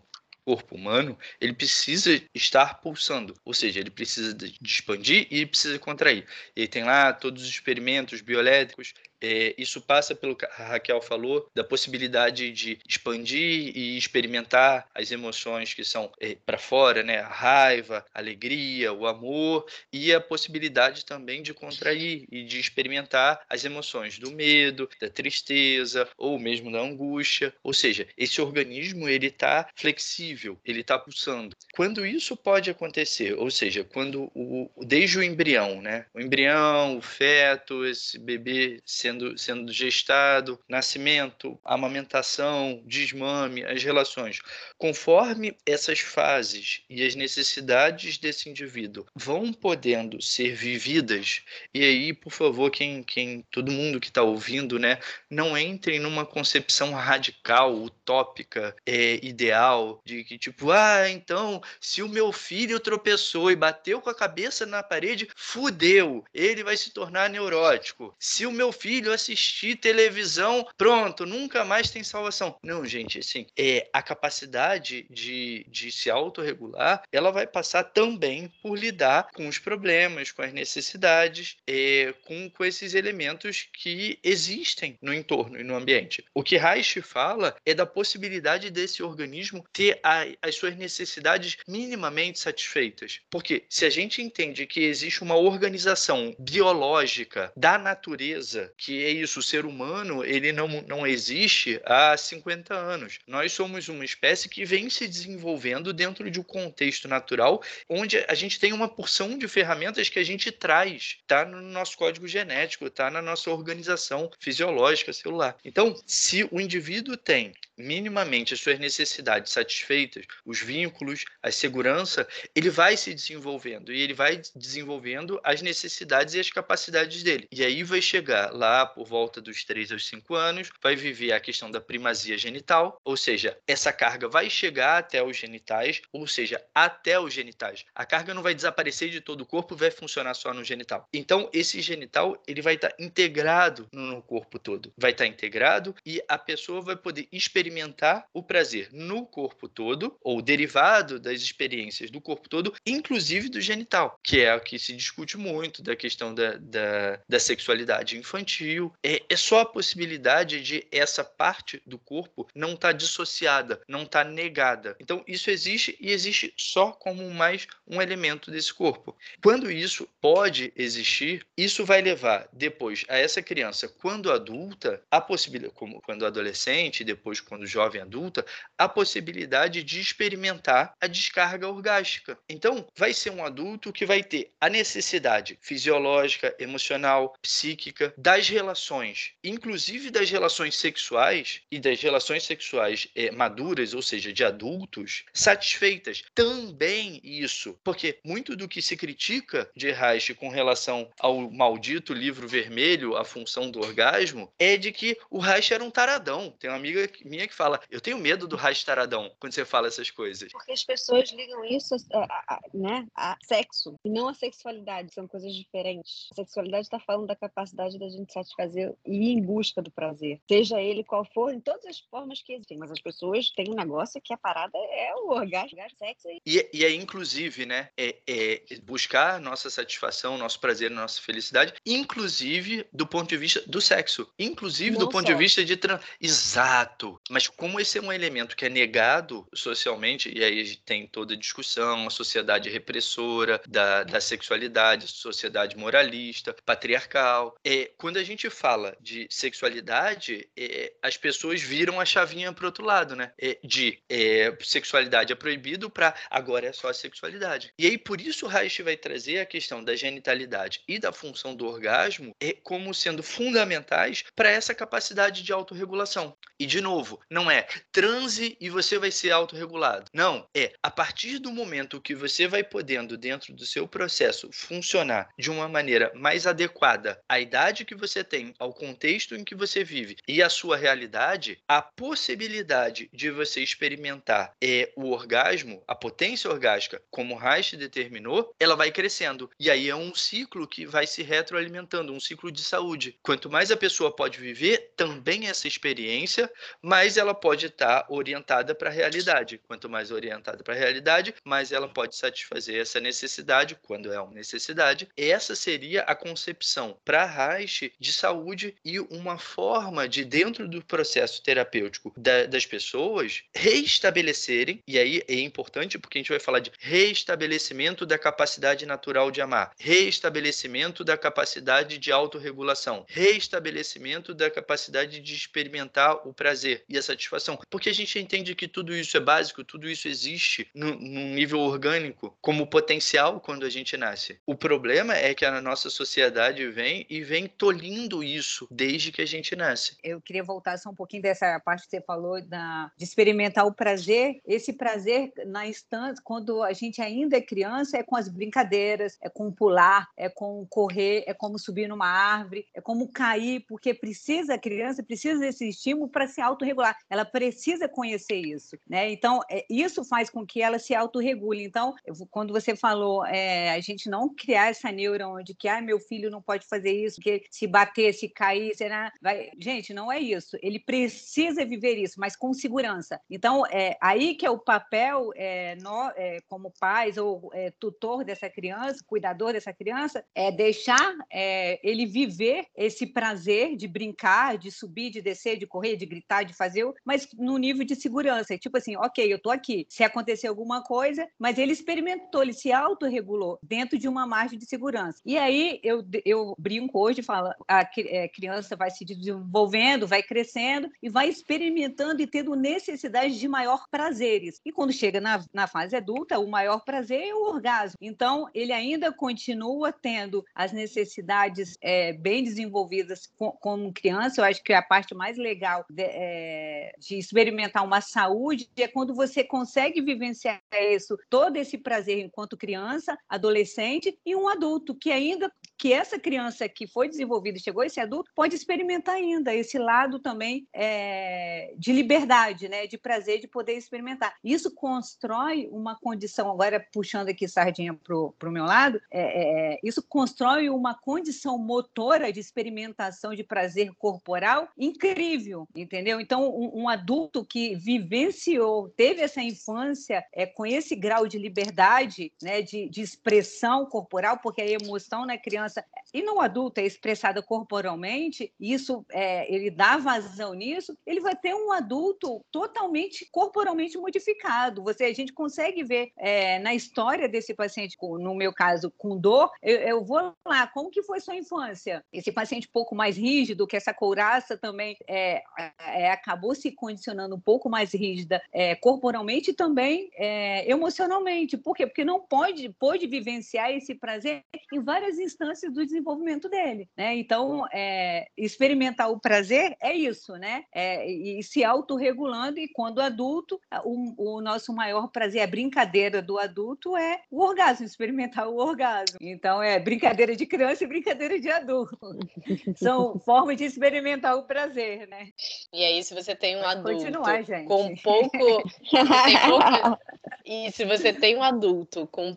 corpo 0.49 0.73
humano, 0.75 1.15
ele 1.39 1.53
precisa 1.53 2.19
estar 2.33 2.81
pulsando, 2.81 3.35
ou 3.45 3.53
seja, 3.53 3.79
ele 3.79 3.91
precisa 3.91 4.33
de 4.33 4.57
expandir 4.63 5.27
e 5.29 5.45
precisa 5.45 5.77
contrair. 5.77 6.25
Ele 6.55 6.67
tem 6.67 6.83
lá 6.83 7.13
todos 7.13 7.43
os 7.43 7.49
experimentos 7.49 8.19
bioelétricos 8.21 8.95
é, 9.21 9.53
isso 9.57 9.81
passa 9.81 10.15
pelo 10.15 10.35
que 10.35 10.45
a 10.45 10.69
Raquel 10.69 11.01
falou, 11.01 11.49
da 11.53 11.63
possibilidade 11.63 12.51
de 12.51 12.79
expandir 12.87 13.75
e 13.75 13.97
experimentar 13.97 14.87
as 14.93 15.11
emoções 15.11 15.73
que 15.73 15.83
são 15.83 16.11
é, 16.19 16.35
para 16.45 16.57
fora, 16.57 17.03
né? 17.03 17.19
A 17.19 17.27
raiva, 17.27 18.05
a 18.13 18.19
alegria, 18.19 18.93
o 18.93 19.07
amor, 19.07 19.65
e 19.91 20.13
a 20.13 20.21
possibilidade 20.21 21.05
também 21.05 21.41
de 21.41 21.53
contrair 21.53 22.25
e 22.31 22.43
de 22.43 22.59
experimentar 22.59 23.41
as 23.49 23.65
emoções 23.65 24.17
do 24.19 24.31
medo, 24.31 24.89
da 24.99 25.09
tristeza 25.09 26.07
ou 26.17 26.39
mesmo 26.39 26.71
da 26.71 26.79
angústia. 26.79 27.53
Ou 27.63 27.73
seja, 27.73 28.07
esse 28.17 28.41
organismo 28.41 29.07
ele 29.07 29.27
está 29.27 29.69
flexível, 29.75 30.59
ele 30.65 30.81
está 30.81 30.97
pulsando. 30.97 31.55
Quando 31.73 32.05
isso 32.05 32.35
pode 32.35 32.69
acontecer, 32.69 33.33
ou 33.33 33.49
seja, 33.49 33.83
quando 33.83 34.31
o, 34.35 34.69
desde 34.85 35.17
o 35.17 35.23
embrião, 35.23 35.81
né? 35.81 36.05
O 36.13 36.19
embrião, 36.19 36.97
o 36.97 37.01
feto, 37.01 37.85
esse 37.85 38.17
bebê 38.17 38.79
sendo, 38.85 39.08
sendo 39.37 39.71
gestado, 39.71 40.59
nascimento, 40.67 41.59
amamentação, 41.63 42.81
desmame, 42.85 43.63
as 43.63 43.83
relações. 43.83 44.39
Conforme 44.77 45.55
essas 45.65 45.99
fases 45.99 46.81
e 46.89 47.05
as 47.05 47.15
necessidades 47.15 48.17
desse 48.17 48.49
indivíduo 48.49 49.05
vão 49.15 49.53
podendo 49.53 50.21
ser 50.21 50.53
vividas, 50.55 51.41
e 51.73 51.83
aí, 51.83 52.13
por 52.13 52.31
favor, 52.31 52.69
quem, 52.69 53.03
quem 53.03 53.45
todo 53.51 53.71
mundo 53.71 53.99
que 53.99 54.07
está 54.07 54.21
ouvindo, 54.21 54.79
né, 54.79 54.99
não 55.29 55.57
entre 55.57 55.99
numa 55.99 56.25
concepção 56.25 56.93
radical, 56.93 57.75
utópica, 57.75 58.75
é, 58.85 59.23
ideal, 59.25 60.01
de 60.05 60.23
que 60.23 60.37
tipo, 60.37 60.71
ah, 60.71 61.09
então, 61.09 61.61
se 61.79 62.01
o 62.01 62.09
meu 62.09 62.31
filho 62.31 62.79
tropeçou 62.79 63.51
e 63.51 63.55
bateu 63.55 64.01
com 64.01 64.09
a 64.09 64.15
cabeça 64.15 64.65
na 64.65 64.81
parede, 64.81 65.27
fudeu, 65.35 66.23
ele 66.33 66.63
vai 66.63 66.75
se 66.75 66.91
tornar 66.91 67.29
neurótico. 67.29 68.15
Se 68.19 68.45
o 68.45 68.51
meu 68.51 68.71
filho 68.71 68.98
filho 68.99 69.13
assistir 69.13 69.77
televisão, 69.77 70.67
pronto, 70.77 71.25
nunca 71.25 71.63
mais 71.63 71.89
tem 71.89 72.03
salvação. 72.03 72.57
Não, 72.61 72.85
gente, 72.85 73.19
assim, 73.19 73.45
é, 73.57 73.87
a 73.93 74.01
capacidade 74.01 75.07
de, 75.09 75.65
de 75.69 75.89
se 75.89 76.09
autorregular, 76.09 77.01
ela 77.09 77.31
vai 77.31 77.47
passar 77.47 77.85
também 77.85 78.51
por 78.61 78.77
lidar 78.77 79.29
com 79.33 79.47
os 79.47 79.57
problemas, 79.57 80.33
com 80.33 80.41
as 80.41 80.51
necessidades, 80.51 81.55
é, 81.65 82.13
com, 82.25 82.49
com 82.49 82.65
esses 82.65 82.93
elementos 82.93 83.69
que 83.71 84.19
existem 84.21 84.97
no 85.01 85.13
entorno 85.13 85.57
e 85.57 85.63
no 85.63 85.77
ambiente. 85.77 86.25
O 86.33 86.43
que 86.43 86.57
Reich 86.57 87.01
fala 87.01 87.55
é 87.65 87.73
da 87.73 87.85
possibilidade 87.85 88.69
desse 88.69 89.01
organismo 89.01 89.63
ter 89.71 89.97
a, 90.03 90.25
as 90.41 90.55
suas 90.55 90.75
necessidades 90.75 91.55
minimamente 91.65 92.37
satisfeitas. 92.37 93.21
Porque 93.29 93.63
se 93.69 93.85
a 93.85 93.89
gente 93.89 94.21
entende 94.21 94.67
que 94.67 94.81
existe 94.81 95.23
uma 95.23 95.37
organização 95.37 96.35
biológica 96.37 97.53
da 97.55 97.77
natureza 97.77 98.73
que 98.77 98.88
que 98.89 99.05
é 99.05 99.11
isso, 99.11 99.39
o 99.39 99.43
ser 99.43 99.67
humano 99.67 100.25
ele 100.25 100.51
não, 100.51 100.67
não 100.87 101.05
existe 101.05 101.79
há 101.85 102.17
50 102.17 102.73
anos. 102.73 103.19
Nós 103.27 103.51
somos 103.51 103.87
uma 103.87 104.03
espécie 104.03 104.49
que 104.49 104.65
vem 104.65 104.89
se 104.89 105.07
desenvolvendo 105.07 105.93
dentro 105.93 106.31
de 106.31 106.39
um 106.39 106.43
contexto 106.43 107.07
natural, 107.07 107.61
onde 107.87 108.17
a 108.27 108.33
gente 108.33 108.59
tem 108.59 108.73
uma 108.73 108.87
porção 108.87 109.37
de 109.37 109.47
ferramentas 109.47 110.09
que 110.09 110.17
a 110.17 110.23
gente 110.23 110.51
traz, 110.51 111.17
tá 111.27 111.45
no 111.45 111.61
nosso 111.61 111.95
código 111.99 112.27
genético, 112.27 112.89
tá 112.89 113.11
na 113.11 113.21
nossa 113.21 113.51
organização 113.51 114.31
fisiológica 114.39 115.13
celular. 115.13 115.55
Então, 115.63 115.95
se 116.07 116.49
o 116.49 116.59
indivíduo 116.59 117.15
tem 117.15 117.53
minimamente 117.79 118.53
as 118.53 118.59
suas 118.59 118.77
necessidades 118.77 119.53
satisfeitas, 119.53 120.25
os 120.45 120.59
vínculos, 120.59 121.23
a 121.41 121.49
segurança, 121.51 122.27
ele 122.53 122.69
vai 122.69 122.97
se 122.97 123.13
desenvolvendo 123.13 123.93
e 123.93 124.01
ele 124.01 124.13
vai 124.13 124.41
desenvolvendo 124.55 125.39
as 125.43 125.61
necessidades 125.61 126.33
e 126.33 126.39
as 126.39 126.49
capacidades 126.49 127.23
dele. 127.23 127.47
E 127.51 127.63
aí 127.63 127.83
vai 127.83 128.01
chegar 128.01 128.53
lá 128.53 128.85
por 128.85 129.07
volta 129.07 129.39
dos 129.39 129.63
3 129.63 129.93
aos 129.93 130.05
5 130.07 130.35
anos, 130.35 130.69
vai 130.81 130.95
viver 130.95 131.31
a 131.31 131.39
questão 131.39 131.71
da 131.71 131.79
primazia 131.79 132.37
genital, 132.37 132.99
ou 133.03 133.15
seja, 133.15 133.57
essa 133.65 133.93
carga 133.93 134.27
vai 134.27 134.49
chegar 134.49 134.97
até 134.97 135.23
os 135.23 135.37
genitais, 135.37 136.01
ou 136.11 136.27
seja, 136.27 136.61
até 136.75 137.19
os 137.19 137.33
genitais. 137.33 137.85
A 137.95 138.05
carga 138.05 138.33
não 138.33 138.43
vai 138.43 138.53
desaparecer 138.53 139.09
de 139.09 139.21
todo 139.21 139.41
o 139.41 139.45
corpo, 139.45 139.75
vai 139.75 139.91
funcionar 139.91 140.33
só 140.33 140.53
no 140.53 140.63
genital. 140.63 141.07
Então, 141.13 141.49
esse 141.53 141.81
genital, 141.81 142.41
ele 142.45 142.61
vai 142.61 142.75
estar 142.75 142.93
integrado 142.99 143.87
no 143.93 144.21
corpo 144.21 144.59
todo. 144.59 144.91
Vai 144.97 145.11
estar 145.11 145.25
integrado 145.25 145.95
e 146.05 146.21
a 146.27 146.37
pessoa 146.37 146.81
vai 146.81 146.95
poder 146.95 147.27
experimentar 147.31 147.68
experimentar 147.69 148.25
o 148.33 148.41
prazer 148.41 148.89
no 148.91 149.25
corpo 149.25 149.67
todo, 149.67 150.17
ou 150.21 150.41
derivado 150.41 151.19
das 151.19 151.41
experiências 151.41 152.09
do 152.09 152.19
corpo 152.19 152.49
todo, 152.49 152.73
inclusive 152.85 153.49
do 153.49 153.61
genital, 153.61 154.19
que 154.23 154.41
é 154.41 154.53
o 154.55 154.59
que 154.59 154.79
se 154.79 154.93
discute 154.93 155.37
muito 155.37 155.83
da 155.83 155.95
questão 155.95 156.33
da, 156.33 156.55
da, 156.57 157.19
da 157.27 157.39
sexualidade 157.39 158.17
infantil. 158.17 158.91
É, 159.03 159.21
é 159.29 159.35
só 159.35 159.61
a 159.61 159.65
possibilidade 159.65 160.61
de 160.61 160.85
essa 160.91 161.23
parte 161.23 161.81
do 161.85 161.99
corpo 161.99 162.47
não 162.55 162.73
estar 162.73 162.89
tá 162.89 162.93
dissociada, 162.93 163.81
não 163.87 164.03
estar 164.03 164.25
tá 164.25 164.31
negada. 164.31 164.95
Então, 164.99 165.23
isso 165.27 165.51
existe 165.51 165.95
e 165.99 166.11
existe 166.11 166.53
só 166.57 166.91
como 166.91 167.29
mais 167.29 167.67
um 167.87 168.01
elemento 168.01 168.49
desse 168.49 168.73
corpo. 168.73 169.15
Quando 169.43 169.71
isso 169.71 170.07
pode 170.19 170.73
existir, 170.75 171.45
isso 171.55 171.85
vai 171.85 172.01
levar 172.01 172.47
depois 172.51 173.05
a 173.07 173.17
essa 173.17 173.41
criança, 173.41 173.87
quando 173.87 174.31
adulta, 174.31 175.01
a 175.11 175.21
possibilidade, 175.21 175.75
como 175.75 176.01
quando 176.01 176.25
adolescente, 176.25 177.03
depois 177.03 177.39
quando 177.39 177.58
jovem 177.65 178.01
adulta, 178.01 178.45
a 178.77 178.87
possibilidade 178.87 179.83
de 179.83 179.99
experimentar 179.99 180.93
a 180.99 181.07
descarga 181.07 181.67
orgástica. 181.67 182.37
Então, 182.47 182.87
vai 182.95 183.13
ser 183.13 183.31
um 183.31 183.43
adulto 183.43 183.91
que 183.91 184.05
vai 184.05 184.23
ter 184.23 184.51
a 184.59 184.69
necessidade 184.69 185.57
fisiológica, 185.61 186.55
emocional, 186.59 187.33
psíquica 187.41 188.13
das 188.17 188.47
relações, 188.49 189.33
inclusive 189.43 190.11
das 190.11 190.29
relações 190.29 190.75
sexuais 190.75 191.61
e 191.71 191.79
das 191.79 192.01
relações 192.01 192.43
sexuais 192.43 193.07
é, 193.15 193.31
maduras, 193.31 193.93
ou 193.93 194.01
seja, 194.01 194.31
de 194.31 194.43
adultos, 194.43 195.23
satisfeitas. 195.33 196.23
Também 196.33 197.19
isso, 197.23 197.77
porque 197.83 198.19
muito 198.23 198.55
do 198.55 198.67
que 198.67 198.81
se 198.81 198.95
critica 198.95 199.69
de 199.75 199.91
Reich 199.91 200.33
com 200.33 200.49
relação 200.49 201.09
ao 201.19 201.49
maldito 201.51 202.13
livro 202.13 202.47
vermelho, 202.47 203.15
a 203.15 203.25
função 203.25 203.69
do 203.69 203.79
orgasmo, 203.79 204.51
é 204.57 204.77
de 204.77 204.91
que 204.91 205.17
o 205.29 205.39
Reich 205.39 205.73
era 205.73 205.83
um 205.83 205.91
taradão. 205.91 206.55
Tem 206.59 206.69
uma 206.69 206.77
amiga 206.77 207.09
minha 207.25 207.47
que 207.49 207.55
fala: 207.55 207.79
Eu 207.89 207.99
tenho 207.99 208.17
medo 208.17 208.47
do 208.47 208.55
Reich 208.55 208.85
taradão 208.85 209.31
quando 209.39 209.53
você 209.53 209.65
fala 209.65 209.87
essas 209.87 210.09
coisas. 210.09 210.51
Porque 210.51 210.71
as 210.71 210.83
pessoas 210.83 211.31
ligam 211.31 211.63
isso 211.65 211.95
a, 212.13 212.43
a, 212.47 212.59
né, 212.73 213.05
a 213.15 213.37
sexo 213.43 213.95
e 214.03 214.09
não 214.09 214.29
a 214.29 214.33
sexualidade. 214.33 215.13
São 215.13 215.27
coisas 215.27 215.53
diferentes. 215.53 216.27
A 216.31 216.35
sexualidade 216.35 216.85
está 216.85 216.99
falando 216.99 217.27
da 217.27 217.35
capacidade 217.35 217.99
da 217.99 218.09
gente 218.09 218.31
satisfazer 218.31 218.93
e 219.05 219.31
ir 219.31 219.31
em 219.33 219.41
busca 219.41 219.81
do 219.81 219.91
prazer, 219.91 220.39
seja 220.47 220.81
ele 220.81 221.03
qual 221.03 221.25
for, 221.33 221.53
em 221.53 221.59
todas 221.59 221.85
as 221.85 221.99
formas 221.99 222.41
que 222.41 222.53
existem. 222.53 222.77
Mas 222.77 222.91
as 222.91 223.01
pessoas 223.01 223.49
têm 223.51 223.69
um 223.69 223.75
negócio 223.75 224.21
que 224.21 224.33
a 224.33 224.37
parada 224.37 224.77
é 224.77 225.13
o 225.15 225.31
orgasmo, 225.31 225.79
o 225.79 225.97
sexo. 225.97 226.27
E, 226.45 226.69
e 226.73 226.85
é 226.85 226.93
inclusive, 226.93 227.65
né? 227.65 227.89
É, 227.97 228.15
é 228.27 228.61
buscar 228.83 229.39
nossa 229.39 229.69
satisfação, 229.69 230.37
nosso 230.37 230.59
prazer, 230.59 230.91
nossa 230.91 231.21
felicidade, 231.21 231.73
inclusive 231.85 232.85
do 232.93 233.07
ponto 233.07 233.29
de 233.29 233.37
vista 233.37 233.61
do 233.65 233.81
sexo, 233.81 234.27
inclusive 234.37 234.91
não 234.91 234.99
do 234.99 235.09
ponto 235.09 235.25
de 235.25 235.35
vista 235.35 235.63
de 235.63 235.75
trans... 235.75 236.01
exato. 236.19 237.19
Mas 237.29 237.38
como 237.47 237.79
esse 237.79 237.97
é 237.97 238.01
um 238.01 238.11
elemento 238.11 238.55
que 238.55 238.65
é 238.65 238.69
negado 238.69 239.47
socialmente 239.53 240.31
e 240.35 240.43
aí 240.43 240.75
tem 240.77 241.07
toda 241.07 241.33
a 241.33 241.37
discussão, 241.37 242.07
a 242.07 242.09
sociedade 242.09 242.69
repressora 242.69 243.61
da, 243.67 244.03
da 244.03 244.21
sexualidade, 244.21 245.07
sociedade 245.07 245.77
moralista, 245.77 246.55
patriarcal. 246.65 247.55
É, 247.63 247.91
quando 247.97 248.17
a 248.17 248.23
gente 248.23 248.49
fala 248.49 248.95
de 248.99 249.27
sexualidade, 249.29 250.47
é, 250.57 250.93
as 251.01 251.17
pessoas 251.17 251.61
viram 251.61 251.99
a 251.99 252.05
chavinha 252.05 252.51
para 252.51 252.65
outro 252.65 252.85
lado, 252.85 253.15
né? 253.15 253.31
É, 253.39 253.57
de 253.63 253.99
é, 254.09 254.55
sexualidade 254.61 255.31
é 255.31 255.35
proibido 255.35 255.89
para 255.89 256.13
agora 256.29 256.67
é 256.67 256.73
só 256.73 256.89
a 256.89 256.93
sexualidade. 256.93 257.73
E 257.77 257.85
aí 257.85 257.97
por 257.97 258.19
isso 258.21 258.45
o 258.45 258.49
Reich 258.49 258.81
vai 258.81 258.97
trazer 258.97 259.39
a 259.39 259.45
questão 259.45 259.83
da 259.83 259.95
genitalidade 259.95 260.81
e 260.87 260.99
da 260.99 261.11
função 261.11 261.55
do 261.55 261.65
orgasmo 261.65 262.35
é, 262.39 262.53
como 262.53 262.93
sendo 262.93 263.23
fundamentais 263.23 264.23
para 264.35 264.49
essa 264.49 264.73
capacidade 264.73 265.43
de 265.43 265.53
autorregulação. 265.53 266.35
E 266.59 266.65
de 266.65 266.81
novo, 266.81 267.18
não 267.29 267.49
é 267.49 267.67
transe 267.91 268.57
e 268.59 268.69
você 268.69 268.97
vai 268.97 269.11
ser 269.11 269.31
autorregulado. 269.31 270.09
Não, 270.13 270.47
é 270.55 270.73
a 270.81 270.91
partir 270.91 271.39
do 271.39 271.51
momento 271.51 272.01
que 272.01 272.15
você 272.15 272.47
vai 272.47 272.63
podendo 272.63 273.17
dentro 273.17 273.53
do 273.53 273.65
seu 273.65 273.87
processo 273.87 274.49
funcionar 274.51 275.29
de 275.37 275.49
uma 275.49 275.67
maneira 275.67 276.11
mais 276.15 276.45
adequada 276.45 277.21
à 277.27 277.39
idade 277.39 277.85
que 277.85 277.95
você 277.95 278.23
tem, 278.23 278.53
ao 278.59 278.73
contexto 278.73 279.35
em 279.35 279.43
que 279.43 279.55
você 279.55 279.83
vive 279.83 280.17
e 280.27 280.41
à 280.41 280.49
sua 280.49 280.77
realidade, 280.77 281.61
a 281.67 281.81
possibilidade 281.81 283.09
de 283.13 283.29
você 283.29 283.61
experimentar 283.61 284.53
é, 284.61 284.91
o 284.95 285.11
orgasmo, 285.11 285.83
a 285.87 285.95
potência 285.95 286.49
orgástica, 286.49 287.01
como 287.09 287.35
Reich 287.35 287.75
determinou, 287.75 288.53
ela 288.59 288.75
vai 288.75 288.91
crescendo. 288.91 289.49
E 289.59 289.69
aí 289.69 289.89
é 289.89 289.95
um 289.95 290.13
ciclo 290.13 290.67
que 290.67 290.85
vai 290.85 291.07
se 291.07 291.23
retroalimentando, 291.23 292.13
um 292.13 292.19
ciclo 292.19 292.51
de 292.51 292.63
saúde. 292.63 293.17
Quanto 293.21 293.49
mais 293.49 293.71
a 293.71 293.77
pessoa 293.77 294.15
pode 294.15 294.39
viver 294.39 294.91
também 294.95 295.47
essa 295.47 295.67
experiência, 295.67 296.51
mais 296.81 297.08
ela 297.17 297.33
pode 297.33 297.67
estar 297.67 298.05
orientada 298.09 298.73
para 298.75 298.89
a 298.89 298.93
realidade. 298.93 299.59
Quanto 299.67 299.89
mais 299.89 300.11
orientada 300.11 300.63
para 300.63 300.73
a 300.73 300.77
realidade, 300.77 301.33
mais 301.43 301.71
ela 301.71 301.87
pode 301.87 302.15
satisfazer 302.15 302.81
essa 302.81 302.99
necessidade, 302.99 303.77
quando 303.81 304.11
é 304.11 304.19
uma 304.19 304.33
necessidade. 304.33 305.07
Essa 305.15 305.55
seria 305.55 306.01
a 306.03 306.15
concepção 306.15 306.97
para 307.03 307.25
Reich 307.25 307.91
de 307.99 308.11
saúde 308.11 308.75
e 308.83 308.99
uma 308.99 309.37
forma 309.37 310.07
de, 310.07 310.23
dentro 310.25 310.67
do 310.67 310.83
processo 310.83 311.41
terapêutico 311.41 312.13
da, 312.17 312.45
das 312.45 312.65
pessoas, 312.65 313.43
reestabelecerem, 313.55 314.83
e 314.87 314.97
aí 314.97 315.23
é 315.27 315.39
importante 315.39 315.97
porque 315.97 316.17
a 316.17 316.21
gente 316.21 316.29
vai 316.29 316.39
falar 316.39 316.59
de 316.59 316.71
reestabelecimento 316.79 318.05
da 318.05 318.17
capacidade 318.17 318.85
natural 318.85 319.31
de 319.31 319.41
amar, 319.41 319.71
reestabelecimento 319.77 321.03
da 321.03 321.17
capacidade 321.17 321.97
de 321.97 322.11
autorregulação, 322.11 323.05
reestabelecimento 323.07 324.33
da 324.33 324.49
capacidade 324.49 325.19
de 325.19 325.33
experimentar 325.33 326.27
o 326.27 326.33
prazer 326.33 326.83
e 326.87 326.97
a 326.99 327.03
satisfação. 327.03 327.57
Porque 327.69 327.89
a 327.89 327.93
gente 327.93 328.19
entende 328.19 328.55
que 328.55 328.67
tudo 328.67 328.95
isso 328.95 329.15
é 329.17 329.19
básico, 329.19 329.63
tudo 329.63 329.89
isso 329.89 330.07
existe 330.07 330.67
no, 330.73 330.95
num 330.95 331.33
nível 331.33 331.59
orgânico, 331.59 332.35
como 332.41 332.67
potencial 332.67 333.39
quando 333.39 333.65
a 333.65 333.69
gente 333.69 333.97
nasce. 333.97 334.39
O 334.45 334.55
problema 334.55 335.15
é 335.15 335.33
que 335.33 335.45
a 335.45 335.61
nossa 335.61 335.89
sociedade 335.89 336.67
vem 336.69 337.05
e 337.09 337.21
vem 337.21 337.47
tolindo 337.47 338.23
isso 338.23 338.67
desde 338.69 339.11
que 339.11 339.21
a 339.21 339.25
gente 339.25 339.55
nasce. 339.55 339.97
Eu 340.03 340.21
queria 340.21 340.43
voltar 340.43 340.77
só 340.77 340.89
um 340.89 340.95
pouquinho 340.95 341.23
dessa 341.23 341.59
parte 341.59 341.83
que 341.83 341.89
você 341.89 342.01
falou 342.01 342.41
da, 342.41 342.91
de 342.97 343.03
experimentar 343.03 343.65
o 343.65 343.73
prazer. 343.73 344.41
Esse 344.45 344.73
prazer 344.73 345.31
na 345.45 345.67
instância, 345.67 346.21
quando 346.23 346.61
a 346.63 346.73
gente 346.73 347.01
ainda 347.01 347.37
é 347.37 347.41
criança, 347.41 347.97
é 347.97 348.03
com 348.03 348.15
as 348.15 348.27
brincadeiras, 348.27 349.17
é 349.21 349.29
com 349.29 349.51
pular, 349.51 350.07
é 350.15 350.29
com 350.29 350.65
correr, 350.69 351.23
é 351.27 351.33
como 351.33 351.57
subir 351.59 351.87
numa 351.87 352.07
árvore, 352.07 352.67
é 352.73 352.81
como 352.81 353.11
cair, 353.11 353.65
porque 353.67 353.93
precisa, 353.93 354.55
a 354.55 354.59
criança 354.59 355.03
precisa 355.03 355.39
desse 355.39 355.67
estímulo 355.67 356.07
para 356.07 356.27
se 356.27 356.41
autorregular. 356.41 356.88
Ela 357.09 357.25
precisa 357.25 357.87
conhecer 357.87 358.37
isso, 358.37 358.77
né? 358.87 359.11
Então, 359.11 359.41
é, 359.49 359.65
isso 359.69 360.03
faz 360.03 360.29
com 360.29 360.45
que 360.45 360.61
ela 360.61 360.79
se 360.79 360.93
autorregule. 360.95 361.63
Então, 361.63 361.93
quando 362.29 362.53
você 362.53 362.75
falou, 362.75 363.25
é, 363.25 363.71
a 363.71 363.79
gente 363.79 364.09
não 364.09 364.33
criar 364.33 364.69
essa 364.69 364.91
neura 364.91 365.27
onde 365.27 365.53
que, 365.53 365.67
ah, 365.67 365.81
meu 365.81 365.99
filho 365.99 366.29
não 366.29 366.41
pode 366.41 366.65
fazer 366.67 366.91
isso, 366.91 367.17
porque 367.17 367.43
se 367.49 367.67
bater, 367.67 368.13
se 368.13 368.29
cair, 368.29 368.75
será... 368.75 369.11
Vai... 369.21 369.49
Gente, 369.59 369.93
não 369.93 370.11
é 370.11 370.19
isso. 370.19 370.57
Ele 370.61 370.79
precisa 370.79 371.65
viver 371.65 371.95
isso, 371.95 372.19
mas 372.19 372.35
com 372.35 372.53
segurança. 372.53 373.19
Então, 373.29 373.65
é 373.67 373.97
aí 374.01 374.35
que 374.35 374.45
é 374.45 374.49
o 374.49 374.59
papel, 374.59 375.31
é, 375.35 375.75
no, 375.75 376.11
é, 376.15 376.37
como 376.47 376.73
pais 376.79 377.17
ou 377.17 377.49
é, 377.53 377.71
tutor 377.79 378.23
dessa 378.23 378.49
criança, 378.49 379.03
cuidador 379.05 379.53
dessa 379.53 379.73
criança, 379.73 380.23
é 380.33 380.51
deixar 380.51 381.13
é, 381.31 381.79
ele 381.87 382.05
viver 382.05 382.65
esse 382.75 383.07
prazer 383.07 383.75
de 383.75 383.87
brincar, 383.87 384.57
de 384.57 384.71
subir, 384.71 385.09
de 385.09 385.21
descer, 385.21 385.57
de 385.57 385.67
correr, 385.67 385.95
de 385.95 386.05
gritar, 386.05 386.43
de 386.43 386.53
fazer, 386.53 386.78
mas 387.05 387.27
no 387.37 387.57
nível 387.57 387.85
de 387.85 387.95
segurança. 387.95 388.57
Tipo 388.57 388.77
assim, 388.77 388.95
ok, 388.97 389.31
eu 389.31 389.41
tô 389.41 389.49
aqui. 389.49 389.85
Se 389.89 390.03
acontecer 390.03 390.47
alguma 390.47 390.83
coisa, 390.83 391.27
mas 391.37 391.57
ele 391.57 391.71
experimentou, 391.71 392.41
ele 392.41 392.53
se 392.53 392.71
autorregulou 392.71 393.59
dentro 393.63 393.97
de 393.97 394.07
uma 394.07 394.25
margem 394.25 394.57
de 394.57 394.65
segurança. 394.65 395.19
E 395.25 395.37
aí 395.37 395.79
eu, 395.83 396.03
eu 396.25 396.55
brinco 396.57 396.99
hoje, 396.99 397.21
falo, 397.21 397.53
a 397.67 397.87
é, 397.97 398.27
criança 398.27 398.75
vai 398.75 398.89
se 398.89 399.05
desenvolvendo, 399.05 400.07
vai 400.07 400.23
crescendo 400.23 400.89
e 401.01 401.09
vai 401.09 401.29
experimentando 401.29 402.21
e 402.21 402.27
tendo 402.27 402.55
necessidade 402.55 403.39
de 403.39 403.47
maior 403.47 403.85
prazeres. 403.89 404.59
E 404.65 404.71
quando 404.71 404.93
chega 404.93 405.19
na, 405.19 405.43
na 405.53 405.67
fase 405.67 405.95
adulta, 405.95 406.39
o 406.39 406.49
maior 406.49 406.83
prazer 406.83 407.21
é 407.21 407.33
o 407.33 407.47
orgasmo. 407.47 407.97
Então, 408.01 408.47
ele 408.53 408.71
ainda 408.71 409.11
continua 409.11 409.91
tendo 409.91 410.43
as 410.53 410.71
necessidades 410.71 411.77
é, 411.81 412.13
bem 412.13 412.43
desenvolvidas 412.43 413.27
com, 413.37 413.51
como 413.51 413.93
criança. 413.93 414.41
Eu 414.41 414.45
acho 414.45 414.63
que 414.63 414.73
a 414.73 414.81
parte 414.81 415.13
mais 415.13 415.37
legal 415.37 415.85
de, 415.89 416.03
é, 416.03 416.68
de 416.97 417.17
experimentar 417.17 417.83
uma 417.85 418.01
saúde 418.01 418.69
é 418.77 418.87
quando 418.87 419.13
você 419.13 419.43
consegue 419.43 420.01
vivenciar 420.01 420.61
isso, 420.71 421.17
todo 421.29 421.57
esse 421.57 421.77
prazer 421.77 422.19
enquanto 422.19 422.57
criança, 422.57 423.17
adolescente 423.27 424.17
e 424.25 424.35
um 424.35 424.47
adulto 424.47 424.95
que 424.95 425.11
ainda 425.11 425.51
que 425.79 425.93
essa 425.93 426.19
criança 426.19 426.67
que 426.67 426.85
foi 426.85 427.07
desenvolvida 427.07 427.57
e 427.57 427.61
chegou 427.61 427.83
esse 427.83 428.01
adulto 428.01 428.29
pode 428.35 428.53
experimentar 428.53 429.15
ainda 429.15 429.55
esse 429.55 429.79
lado 429.79 430.19
também 430.19 430.67
é, 430.73 431.73
de 431.77 431.93
liberdade, 431.93 432.67
né, 432.67 432.85
de 432.85 432.97
prazer 432.97 433.39
de 433.39 433.47
poder 433.47 433.73
experimentar. 433.73 434.35
Isso 434.43 434.75
constrói 434.75 435.69
uma 435.71 435.95
condição 435.95 436.51
agora 436.51 436.85
puxando 436.91 437.29
aqui 437.29 437.47
sardinha 437.47 437.93
para 437.93 438.49
o 438.49 438.51
meu 438.51 438.65
lado, 438.65 438.99
é, 439.09 439.75
é, 439.75 439.79
isso 439.81 440.03
constrói 440.03 440.69
uma 440.69 440.93
condição 440.93 441.57
motora 441.57 442.31
de 442.33 442.41
experimentação 442.41 443.33
de 443.33 443.43
prazer 443.43 443.93
corporal 443.97 444.67
incrível, 444.77 445.65
entendeu? 445.73 446.19
Então 446.19 446.49
um, 446.49 446.81
um, 446.83 446.89
adulto 446.89 447.45
que 447.45 447.75
vivenciou, 447.75 448.89
teve 448.89 449.21
essa 449.21 449.41
infância 449.41 450.25
é, 450.33 450.45
com 450.45 450.65
esse 450.65 450.93
grau 450.93 451.25
de 451.25 451.37
liberdade, 451.37 452.33
né, 452.41 452.61
de, 452.61 452.89
de 452.89 453.01
expressão 453.01 453.85
corporal, 453.85 454.39
porque 454.39 454.61
a 454.61 454.67
emoção 454.67 455.25
na 455.25 455.37
criança 455.37 455.68
e 456.13 456.21
no 456.21 456.39
adulto 456.39 456.79
é 456.79 456.85
expressada 456.85 457.41
corporalmente, 457.41 458.51
isso 458.59 459.05
é, 459.11 459.53
ele 459.53 459.69
dá 459.69 459.97
vazão 459.97 460.53
nisso, 460.53 460.97
ele 461.05 461.19
vai 461.19 461.35
ter 461.35 461.53
um 461.53 461.71
adulto 461.71 462.43
totalmente 462.51 463.27
corporalmente 463.31 463.97
modificado. 463.97 464.83
Você, 464.83 465.05
a 465.05 465.13
gente 465.13 465.33
consegue 465.33 465.83
ver 465.83 466.11
é, 466.17 466.59
na 466.59 466.73
história 466.73 467.27
desse 467.27 467.53
paciente, 467.53 467.97
no 468.01 468.33
meu 468.33 468.53
caso, 468.53 468.91
com 468.97 469.17
dor, 469.17 469.51
eu, 469.61 469.77
eu, 469.77 470.05
vou 470.05 470.33
lá, 470.47 470.67
como 470.67 470.89
que 470.89 471.03
foi 471.03 471.19
sua 471.19 471.35
infância? 471.35 472.03
Esse 472.11 472.31
paciente 472.31 472.67
um 472.67 472.71
pouco 472.71 472.95
mais 472.95 473.17
rígido, 473.17 473.67
que 473.67 473.77
essa 473.77 473.93
couraça 473.93 474.57
também 474.57 474.97
é, 475.07 475.43
é 475.79 476.11
acabou 476.11 476.55
se 476.55 476.71
condicionando 476.71 477.35
um 477.35 477.39
pouco 477.39 477.69
mais 477.69 477.93
rígida 477.93 478.41
é, 478.51 478.75
corporalmente 478.75 479.51
e 479.51 479.53
também 479.53 480.09
é, 480.15 480.69
emocionalmente. 480.69 481.57
Por 481.57 481.75
quê? 481.75 481.85
Porque 481.85 482.03
não 482.03 482.19
pode, 482.19 482.69
pode 482.69 483.07
vivenciar 483.07 483.71
esse 483.71 483.93
prazer 483.95 484.43
em 484.73 484.79
várias 484.79 485.19
instâncias 485.19 485.58
do 485.67 485.85
desenvolvimento 485.85 486.47
dele. 486.47 486.89
Né? 486.97 487.15
Então, 487.17 487.65
é, 487.71 488.27
experimentar 488.37 489.11
o 489.11 489.19
prazer 489.19 489.75
é 489.81 489.93
isso, 489.93 490.33
né? 490.33 490.63
É, 490.73 491.09
e 491.09 491.43
se 491.43 491.63
autorregulando, 491.63 492.59
e 492.59 492.67
quando 492.67 493.01
adulto, 493.01 493.59
o, 493.83 494.37
o 494.37 494.41
nosso 494.41 494.73
maior 494.73 495.07
prazer, 495.07 495.41
a 495.41 495.47
brincadeira 495.47 496.21
do 496.21 496.37
adulto 496.37 496.95
é 496.95 497.21
o 497.29 497.41
orgasmo, 497.41 497.85
experimentar 497.85 498.47
o 498.47 498.57
orgasmo. 498.57 499.17
Então, 499.21 499.61
é 499.61 499.79
brincadeira 499.79 500.35
de 500.35 500.45
criança 500.45 500.83
e 500.83 500.87
brincadeira 500.87 501.39
de 501.39 501.49
adulto. 501.49 501.97
São 502.75 503.19
formas 503.19 503.57
de 503.57 503.65
experimentar 503.65 504.37
o 504.37 504.43
prazer, 504.43 505.07
né? 505.07 505.29
E 505.73 505.83
aí, 505.83 506.03
se 506.03 506.13
você 506.13 506.35
tem 506.35 506.57
um 506.57 506.61
Pode 506.61 506.79
adulto 506.79 506.97
continuar, 506.97 507.43
gente. 507.43 507.67
com 507.67 507.95
pouco, 507.95 508.37
pouco... 508.37 509.99
E 510.45 510.71
se 510.71 510.83
você 510.83 511.13
tem 511.13 511.37
um 511.37 511.43
adulto 511.43 512.07
com 512.07 512.35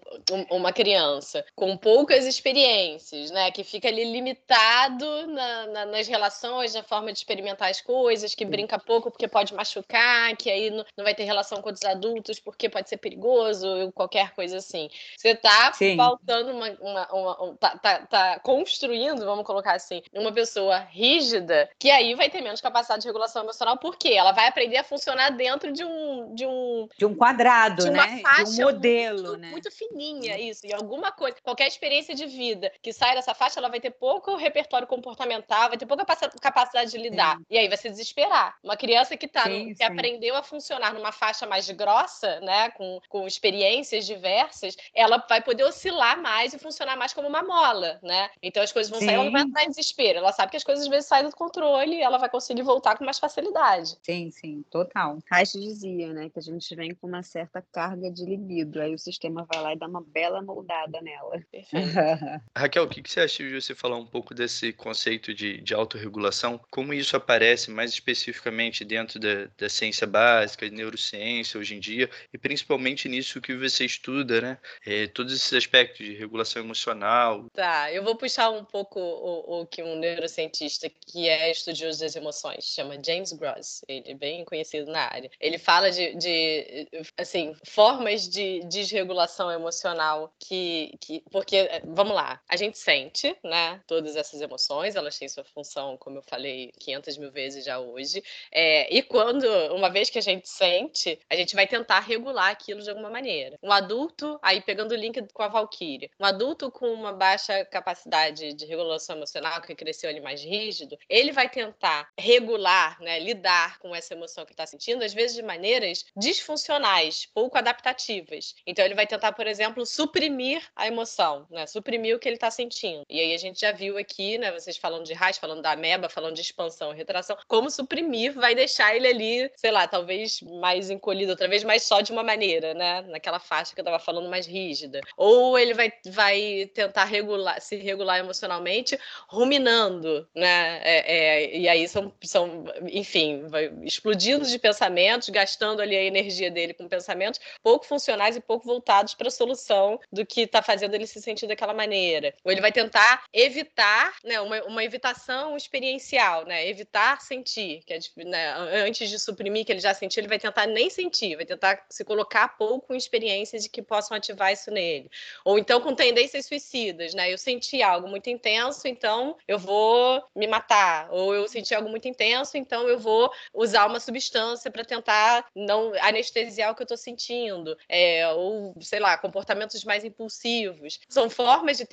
uma 0.51 0.73
criança 0.73 1.45
com 1.55 1.77
poucas 1.77 2.27
experiências, 2.27 3.12
né? 3.31 3.51
Que 3.51 3.65
fica 3.65 3.89
ali 3.89 4.05
limitado 4.05 5.27
na, 5.27 5.67
na, 5.67 5.87
nas 5.87 6.09
relações, 6.09 6.75
na 6.75 6.83
forma 6.83 7.13
de 7.13 7.19
experimentar 7.19 7.71
as 7.71 7.81
coisas, 7.81 8.35
que 8.35 8.45
brinca 8.45 8.79
pouco 8.79 9.11
porque 9.11 9.29
pode 9.29 9.55
machucar, 9.55 10.37
que 10.37 10.51
aí 10.51 10.71
não, 10.71 10.85
não 10.97 11.05
vai 11.05 11.15
ter 11.15 11.25
relação 11.25 11.61
com 11.61 11.69
outros 11.69 11.85
adultos 11.85 12.39
porque 12.39 12.69
pode 12.69 12.89
ser 12.89 12.97
perigoso, 12.97 13.67
ou 13.67 13.93
qualquer 13.93 14.33
coisa 14.33 14.59
assim. 14.59 14.89
Você 15.17 15.35
tá 15.35 15.73
Sim. 15.73 15.97
faltando 15.97 16.53
uma. 16.53 16.71
uma, 16.81 17.13
uma 17.13 17.45
um, 17.45 17.57
tá, 17.57 17.77
tá, 17.79 18.07
tá 18.07 18.41
construindo, 18.41 19.25
vamos 19.25 19.45
colocar 19.45 19.75
assim, 19.75 20.03
uma 20.13 20.33
pessoa 20.33 20.79
rígida, 20.79 21.69
que 21.79 21.91
aí 21.91 22.15
vai 22.15 22.31
ter 22.31 22.41
menos 22.41 22.61
capacidade 22.61 23.03
de 23.03 23.09
regulação 23.09 23.43
emocional, 23.43 23.77
porque 23.77 24.09
ela 24.09 24.33
vai 24.33 24.49
aprender 24.49 24.79
a 24.79 24.85
funcionar 24.85 25.31
dentro 25.31 25.73
de 25.73 25.85
um. 25.85 26.35
De 26.35 26.47
um, 26.47 26.89
de 26.97 27.05
um 27.05 27.15
quadrado, 27.15 27.85
de 27.85 27.91
né? 27.91 28.21
Faixa 28.23 28.53
de 28.53 28.63
um 28.63 28.67
modelo, 28.67 29.29
muito, 29.29 29.37
né? 29.39 29.51
Muito 29.51 29.71
fininha, 29.71 30.39
isso. 30.39 30.67
E 30.67 30.73
alguma 30.73 31.13
coisa, 31.13 31.37
qualquer 31.43 31.67
experiência 31.67 32.15
de 32.15 32.27
vida 32.27 32.73
que 32.83 32.93
sai 33.03 33.17
dessa 33.17 33.35
faixa, 33.35 33.59
ela 33.59 33.69
vai 33.69 33.81
ter 33.81 33.91
pouco 33.91 34.37
repertório 34.37 34.87
comportamental, 34.87 35.69
vai 35.69 35.77
ter 35.77 35.87
pouca 35.87 36.07
capacidade 36.41 36.93
de 36.93 36.99
lidar. 36.99 37.37
Sim. 37.37 37.47
E 37.51 37.59
aí 37.59 37.67
vai 37.67 37.77
se 37.77 37.91
desesperar. 37.91 38.57
Uma 38.63 38.77
criança 38.77 39.17
que, 39.17 39.27
tá 39.27 39.43
sim, 39.43 39.71
no, 39.71 39.75
que 39.75 39.83
aprendeu 39.83 40.37
a 40.37 40.43
funcionar 40.43 40.95
numa 40.95 41.11
faixa 41.11 41.45
mais 41.45 41.69
grossa, 41.71 42.39
né? 42.41 42.71
Com, 42.71 43.01
com 43.09 43.27
experiências 43.27 44.07
diversas, 44.07 44.77
ela 44.95 45.25
vai 45.29 45.43
poder 45.43 45.65
oscilar 45.65 46.21
mais 46.23 46.55
e 46.55 46.59
funcionar 46.61 46.97
mais 46.97 47.13
como 47.13 47.27
uma 47.27 47.43
mola, 47.43 47.99
né? 48.05 48.31
Então 48.41 48.63
as 48.63 48.71
coisas 48.71 48.89
vão 48.89 49.01
sim. 49.01 49.07
sair, 49.07 49.17
ela 49.17 49.25
não 49.25 49.33
vai 49.33 49.43
entrar 49.43 49.65
em 49.65 49.71
desespero. 49.71 50.19
Ela 50.19 50.33
sabe 50.33 50.53
que 50.53 50.57
as 50.57 50.65
coisas 50.65 50.85
às 50.85 50.91
vezes 50.91 51.07
saem 51.07 51.29
do 51.29 51.35
controle 51.35 51.97
e 51.97 52.03
ela 52.03 52.19
vai 52.19 52.29
conseguir 52.29 52.63
voltar 52.63 52.97
com 52.97 53.05
mais 53.05 53.19
facilidade. 53.19 53.97
Sim, 54.03 54.31
sim, 54.31 54.65
total. 54.71 55.19
Reich 55.29 55.59
dizia, 55.59 56.13
né, 56.13 56.31
que 56.31 56.39
a 56.39 56.43
gente 56.43 56.73
vem 56.77 56.95
com 56.95 57.09
uma 57.09 57.23
certa 57.25 57.61
carga 57.73 58.09
de 58.11 58.25
libido, 58.25 58.81
aí 58.81 58.95
o 58.95 58.99
sistema 58.99 59.45
vai 59.53 59.61
lá 59.61 59.73
e 59.73 59.77
dá 59.77 59.89
uma 59.89 60.03
bela 60.03 60.41
moldada 60.41 61.01
nela. 61.01 61.43
Raquel, 62.57 62.82
o 62.85 62.89
que, 62.89 63.03
que 63.03 63.11
você 63.11 63.21
acha 63.21 63.43
de 63.43 63.61
você 63.61 63.75
falar 63.75 63.97
um 63.97 64.07
pouco 64.07 64.35
desse 64.35 64.73
conceito 64.73 65.35
de, 65.35 65.61
de 65.61 65.75
autorregulação? 65.75 66.61
Como 66.71 66.93
isso 66.93 67.17
aparece 67.17 67.71
mais 67.71 67.91
especificamente 67.93 68.85
dentro 68.85 69.19
da, 69.19 69.49
da 69.57 69.69
ciência 69.69 70.07
básica, 70.07 70.69
de 70.69 70.75
neurociência 70.75 71.59
hoje 71.59 71.75
em 71.75 71.81
dia, 71.81 72.09
e 72.33 72.39
principalmente 72.39 73.09
nisso 73.09 73.41
que 73.41 73.55
você 73.55 73.85
estuda, 73.85 74.41
né? 74.41 74.59
É, 74.85 75.07
todos 75.07 75.33
esses 75.33 75.53
aspectos 75.53 76.05
de 76.05 76.15
regulação 76.15 76.63
emocional. 76.63 77.47
Tá, 77.53 77.93
eu 77.93 78.03
vou 78.03 78.17
puxar 78.17 78.51
um 78.51 78.65
pouco 78.65 79.01
o, 79.01 79.61
o 79.61 79.67
que 79.67 79.83
um 79.83 79.97
neurocientista 79.97 80.91
que 80.91 81.29
é 81.29 81.51
estudioso 81.51 82.01
das 82.01 82.17
emoções 82.17 82.65
chama 82.65 82.99
James 83.05 83.33
Gross, 83.33 83.83
ele 83.89 84.11
é 84.11 84.15
bem 84.15 84.45
conhecido 84.45 84.91
na 84.91 85.03
área. 85.03 85.31
Ele 85.41 85.59
fala 85.59 85.91
de, 85.91 86.15
de 86.15 86.89
assim, 87.17 87.55
formas 87.65 88.29
de 88.29 88.61
desregulação 88.69 89.51
emocional 89.51 90.35
que, 90.39 90.97
que. 91.01 91.23
Porque, 91.31 91.69
vamos 91.85 92.15
lá, 92.15 92.41
a 92.49 92.57
gente 92.57 92.72
sente, 92.79 93.37
né? 93.43 93.81
Todas 93.87 94.17
essas 94.17 94.41
emoções, 94.41 94.97
elas 94.97 95.19
têm 95.19 95.29
sua 95.29 95.45
função, 95.45 95.97
como 95.97 96.19
eu 96.19 96.23
falei 96.23 96.73
500 96.79 97.19
mil 97.19 97.31
vezes 97.31 97.65
já 97.65 97.79
hoje. 97.79 98.23
É, 98.51 98.93
e 98.95 99.03
quando, 99.03 99.45
uma 99.75 99.91
vez 99.91 100.11
que 100.11 100.19
a 100.19 100.23
gente 100.23 100.49
sente, 100.49 101.19
a 101.29 101.37
gente 101.37 101.55
vai 101.55 101.67
tentar 101.67 102.01
regular 102.01 102.51
aquilo 102.51 102.83
de 102.83 102.91
alguma 102.91 103.11
maneira. 103.11 103.59
Um 103.63 103.73
adulto, 103.73 104.39
aí 104.43 104.61
pegando 104.61 104.93
o 104.93 104.97
link 104.97 105.21
com 105.33 105.43
a 105.43 105.49
Valkyrie, 105.49 106.11
um 106.19 106.25
adulto 106.25 106.71
com 106.71 106.93
uma 106.93 107.13
baixa 107.13 107.65
capacidade 107.65 108.53
de 108.53 108.67
regulação 108.67 109.17
emocional, 109.17 109.61
que 109.63 109.75
cresceu 109.75 110.11
ali 110.11 110.21
mais 110.21 110.43
rígido, 110.43 110.99
ele 111.09 111.33
vai 111.33 111.49
tentar 111.49 112.11
regular, 112.19 113.01
né, 113.01 113.19
lidar 113.19 113.79
com 113.79 113.95
essa 113.95 114.15
emoção 114.15 114.45
que 114.45 114.53
está 114.53 114.67
sentindo, 114.67 115.05
às 115.05 115.15
vezes 115.15 115.37
de 115.37 115.43
maneiras 115.43 116.05
disfuncionais, 116.17 117.27
pouco 117.35 117.59
adaptativas. 117.59 118.55
Então 118.67 118.85
ele 118.85 118.95
vai 118.95 119.07
tentar, 119.07 119.33
por 119.33 119.47
exemplo, 119.47 119.85
suprimir 119.87 120.63
a 120.75 120.87
emoção, 120.87 121.47
né, 121.51 121.67
suprimir 121.67 122.17
o 122.17 122.19
que 122.19 122.29
ele 122.29 122.37
está 122.37 122.51
sentindo. 122.51 122.62
E 123.09 123.21
aí 123.21 123.35
a 123.35 123.39
gente 123.39 123.61
já 123.61 123.73
viu 123.73 123.99
aqui, 123.99 124.39
né, 124.39 124.53
vocês 124.53 124.77
falando 124.77 125.05
de 125.05 125.13
raiz, 125.13 125.39
falando 125.39 125.63
da 125.63 125.73
ameba, 125.73 126.09
falando 126.09 126.35
de 126.35 126.41
expansão 126.41 126.93
e 126.93 126.97
retração, 126.97 127.37
como 127.47 127.71
suprimir 127.71 128.33
vai 128.35 128.55
deixar 128.55 128.95
ele 128.95 129.07
ali, 129.07 129.51
sei 129.57 129.71
lá, 129.71 129.87
talvez 129.87 130.41
mais 130.43 130.91
encolhido, 130.91 131.31
outra 131.31 131.49
vez 131.49 131.65
mais 131.65 131.83
só 131.83 132.01
de 132.01 132.13
uma 132.13 132.23
maneira, 132.23 132.75
né, 132.75 133.03
naquela 133.03 133.39
faixa 133.39 133.75
que 133.75 133.81
eu 133.81 133.83
estava 133.83 133.99
falando 133.99 134.29
mais 134.29 134.47
rígida. 134.47 135.01
Ou 135.17 135.59
ele 135.59 135.75
vai, 135.75 135.93
vai 136.07 136.71
tentar 136.75 137.05
regular, 137.05 137.61
se 137.61 137.77
regular 137.77 138.19
emocionalmente, 138.19 138.99
ruminando, 139.29 140.29
né, 140.35 140.81
é, 140.83 141.17
é, 141.17 141.57
e 141.57 141.69
aí 141.69 141.89
são, 141.89 142.13
são 142.23 142.65
enfim, 142.91 143.45
explodindo 143.83 144.47
de 144.47 144.59
pensamentos, 144.59 145.29
gastando 145.29 145.81
ali 145.81 145.97
a 145.97 146.03
energia 146.03 146.51
dele 146.51 146.75
com 146.75 146.89
pensamentos 146.89 147.41
pouco 147.63 147.87
funcionais 147.87 148.37
e 148.37 148.41
pouco 148.41 148.67
voltados 148.67 149.15
para 149.15 149.29
a 149.29 149.31
solução 149.31 149.99
do 150.13 150.25
que 150.25 150.43
está 150.43 150.63
fazendo 150.63 150.95
ele 150.95 151.07
se 151.07 151.21
sentir 151.21 151.47
daquela 151.47 151.75
maneira. 151.75 152.35
Ou 152.45 152.52
ele 152.53 152.61
vai 152.61 152.73
tentar 152.73 153.25
evitar, 153.33 154.15
né, 154.25 154.41
uma, 154.41 154.63
uma 154.65 154.85
evitação 154.85 155.57
experiencial, 155.57 156.45
né, 156.45 156.69
evitar 156.69 157.21
sentir, 157.21 157.83
que 157.87 157.95
é, 157.95 157.99
né, 158.25 158.55
antes 158.87 159.09
de 159.09 159.19
suprimir 159.19 159.65
que 159.65 159.73
ele 159.73 159.81
já 159.81 159.95
sentiu, 159.95 160.21
ele 160.21 160.29
vai 160.29 160.39
tentar 160.39 160.67
nem 160.67 160.91
sentir, 160.91 161.37
vai 161.37 161.45
tentar 161.45 161.85
se 161.89 162.05
colocar 162.05 162.49
pouco 162.57 162.95
em 162.95 162.97
experiências 162.97 163.63
de 163.63 163.69
que 163.69 163.83
possam 163.83 164.17
ativar 164.17 164.53
isso 164.53 164.71
nele. 164.71 165.11
Ou 165.45 165.59
então 165.59 165.81
com 165.81 165.95
tendências 165.95 166.47
suicidas, 166.47 167.15
né, 167.15 167.33
eu 167.33 167.39
senti 167.39 167.83
algo 167.83 168.09
muito 168.09 168.29
intenso, 168.31 168.87
então 168.87 169.37
eu 169.49 169.59
vou 169.59 170.23
me 170.35 170.47
matar. 170.47 171.09
Ou 171.11 171.35
eu 171.35 171.49
senti 171.49 171.75
algo 171.75 171.89
muito 171.89 172.07
intenso, 172.09 172.57
então 172.57 172.89
eu 172.89 172.99
vou 172.99 173.31
usar 173.53 173.87
uma 173.87 174.01
substância 174.01 174.71
para 174.71 174.85
tentar 174.85 175.47
não 175.55 175.93
anestesiar 176.01 176.71
o 176.71 176.75
que 176.75 176.83
eu 176.83 176.85
estou 176.85 176.97
sentindo. 176.97 177.77
É, 177.89 178.29
ou, 178.29 178.75
sei 178.81 179.01
lá, 179.01 179.17
comportamentos 179.17 179.85
mais 179.85 180.05
impulsivos. 180.05 181.01
São 181.09 181.31
formas 181.31 181.79
de 181.79 181.87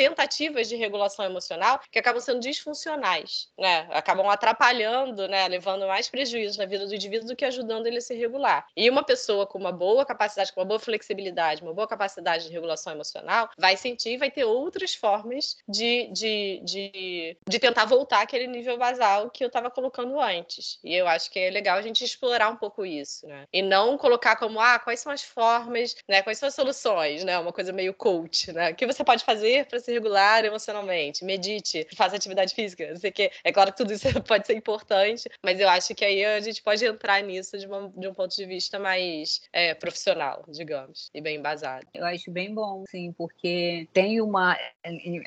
de 0.50 0.76
regulação 0.76 1.26
emocional 1.26 1.80
que 1.92 2.00
acabam 2.00 2.22
sendo 2.22 2.40
disfuncionais, 2.40 3.50
né? 3.58 3.88
Acabam 3.92 4.28
atrapalhando, 4.30 5.28
né? 5.28 5.48
Levando 5.48 5.88
mais 5.88 6.10
prejuízo 6.10 6.60
na 6.60 6.66
vida 6.66 6.86
do 6.86 6.94
indivíduo 6.94 7.28
do 7.28 7.36
que 7.36 7.46
ajudando 7.46 7.88
ele 7.88 7.98
a 7.98 8.02
se 8.02 8.14
regular. 8.16 8.68
E 8.76 8.90
uma 8.90 9.04
pessoa 9.04 9.48
com 9.48 9.58
uma 9.58 9.72
boa 9.72 10.06
capacidade, 10.06 10.54
com 10.54 10.60
uma 10.60 10.66
boa 10.66 10.80
flexibilidade, 10.80 11.62
uma 11.62 11.74
boa 11.74 11.88
capacidade 11.88 12.46
de 12.46 12.54
regulação 12.54 12.94
emocional, 12.94 13.50
vai 13.58 13.76
sentir 13.78 14.18
vai 14.18 14.30
ter 14.30 14.44
outras 14.44 14.94
formas 14.94 15.58
de, 15.68 16.10
de, 16.12 16.62
de, 16.64 17.38
de 17.48 17.60
tentar 17.60 17.86
voltar 17.86 18.22
àquele 18.22 18.48
nível 18.48 18.78
basal 18.78 19.30
que 19.30 19.44
eu 19.44 19.48
estava 19.48 19.72
colocando 19.72 20.20
antes. 20.20 20.80
E 20.84 20.94
eu 20.94 21.08
acho 21.08 21.32
que 21.32 21.40
é 21.40 21.50
legal 21.50 21.78
a 21.78 21.82
gente 21.82 22.04
explorar 22.04 22.50
um 22.50 22.56
pouco 22.56 22.86
isso, 22.86 23.26
né? 23.28 23.46
E 23.52 23.62
não 23.62 23.98
colocar 23.98 24.36
como, 24.36 24.60
ah, 24.60 24.80
quais 24.80 25.00
são 25.00 25.12
as 25.12 25.24
formas, 25.24 25.96
né? 26.08 26.22
Quais 26.22 26.38
são 26.38 26.48
as 26.48 26.56
soluções, 26.56 27.24
né? 27.24 27.38
Uma 27.40 27.54
coisa 27.54 27.72
meio 27.72 27.94
coach, 27.94 28.52
né? 28.52 28.72
O 28.72 28.76
que 28.76 28.86
você 28.86 29.04
pode 29.04 29.24
fazer 29.24 29.66
para 29.66 29.80
se 29.80 29.92
regular 29.92 30.39
emocionalmente? 30.48 31.24
Medite, 31.24 31.88
faça 31.96 32.16
atividade 32.16 32.54
física, 32.54 32.90
não 32.90 32.98
sei 32.98 33.10
o 33.10 33.14
quê. 33.14 33.32
É 33.44 33.52
claro 33.52 33.72
que 33.72 33.78
tudo 33.78 33.94
isso 33.94 34.08
pode 34.24 34.46
ser 34.46 34.56
importante, 34.56 35.30
mas 35.44 35.60
eu 35.60 35.70
acho 35.70 35.94
que 35.96 36.06
aí 36.06 36.24
a 36.24 36.40
gente 36.40 36.62
pode 36.62 36.86
entrar 36.86 37.22
nisso 37.22 37.58
de, 37.58 37.66
uma, 37.68 37.90
de 37.96 38.08
um 38.08 38.14
ponto 38.14 38.36
de 38.36 38.46
vista 38.46 38.80
mais 38.80 39.42
é, 39.54 39.74
profissional, 39.74 40.44
digamos, 40.50 41.10
e 41.14 41.22
bem 41.22 41.38
embasado. 41.38 41.86
Eu 41.94 42.06
acho 42.06 42.32
bem 42.32 42.54
bom, 42.54 42.84
sim, 42.90 43.14
porque 43.14 43.88
tem 43.94 44.22
uma. 44.22 44.58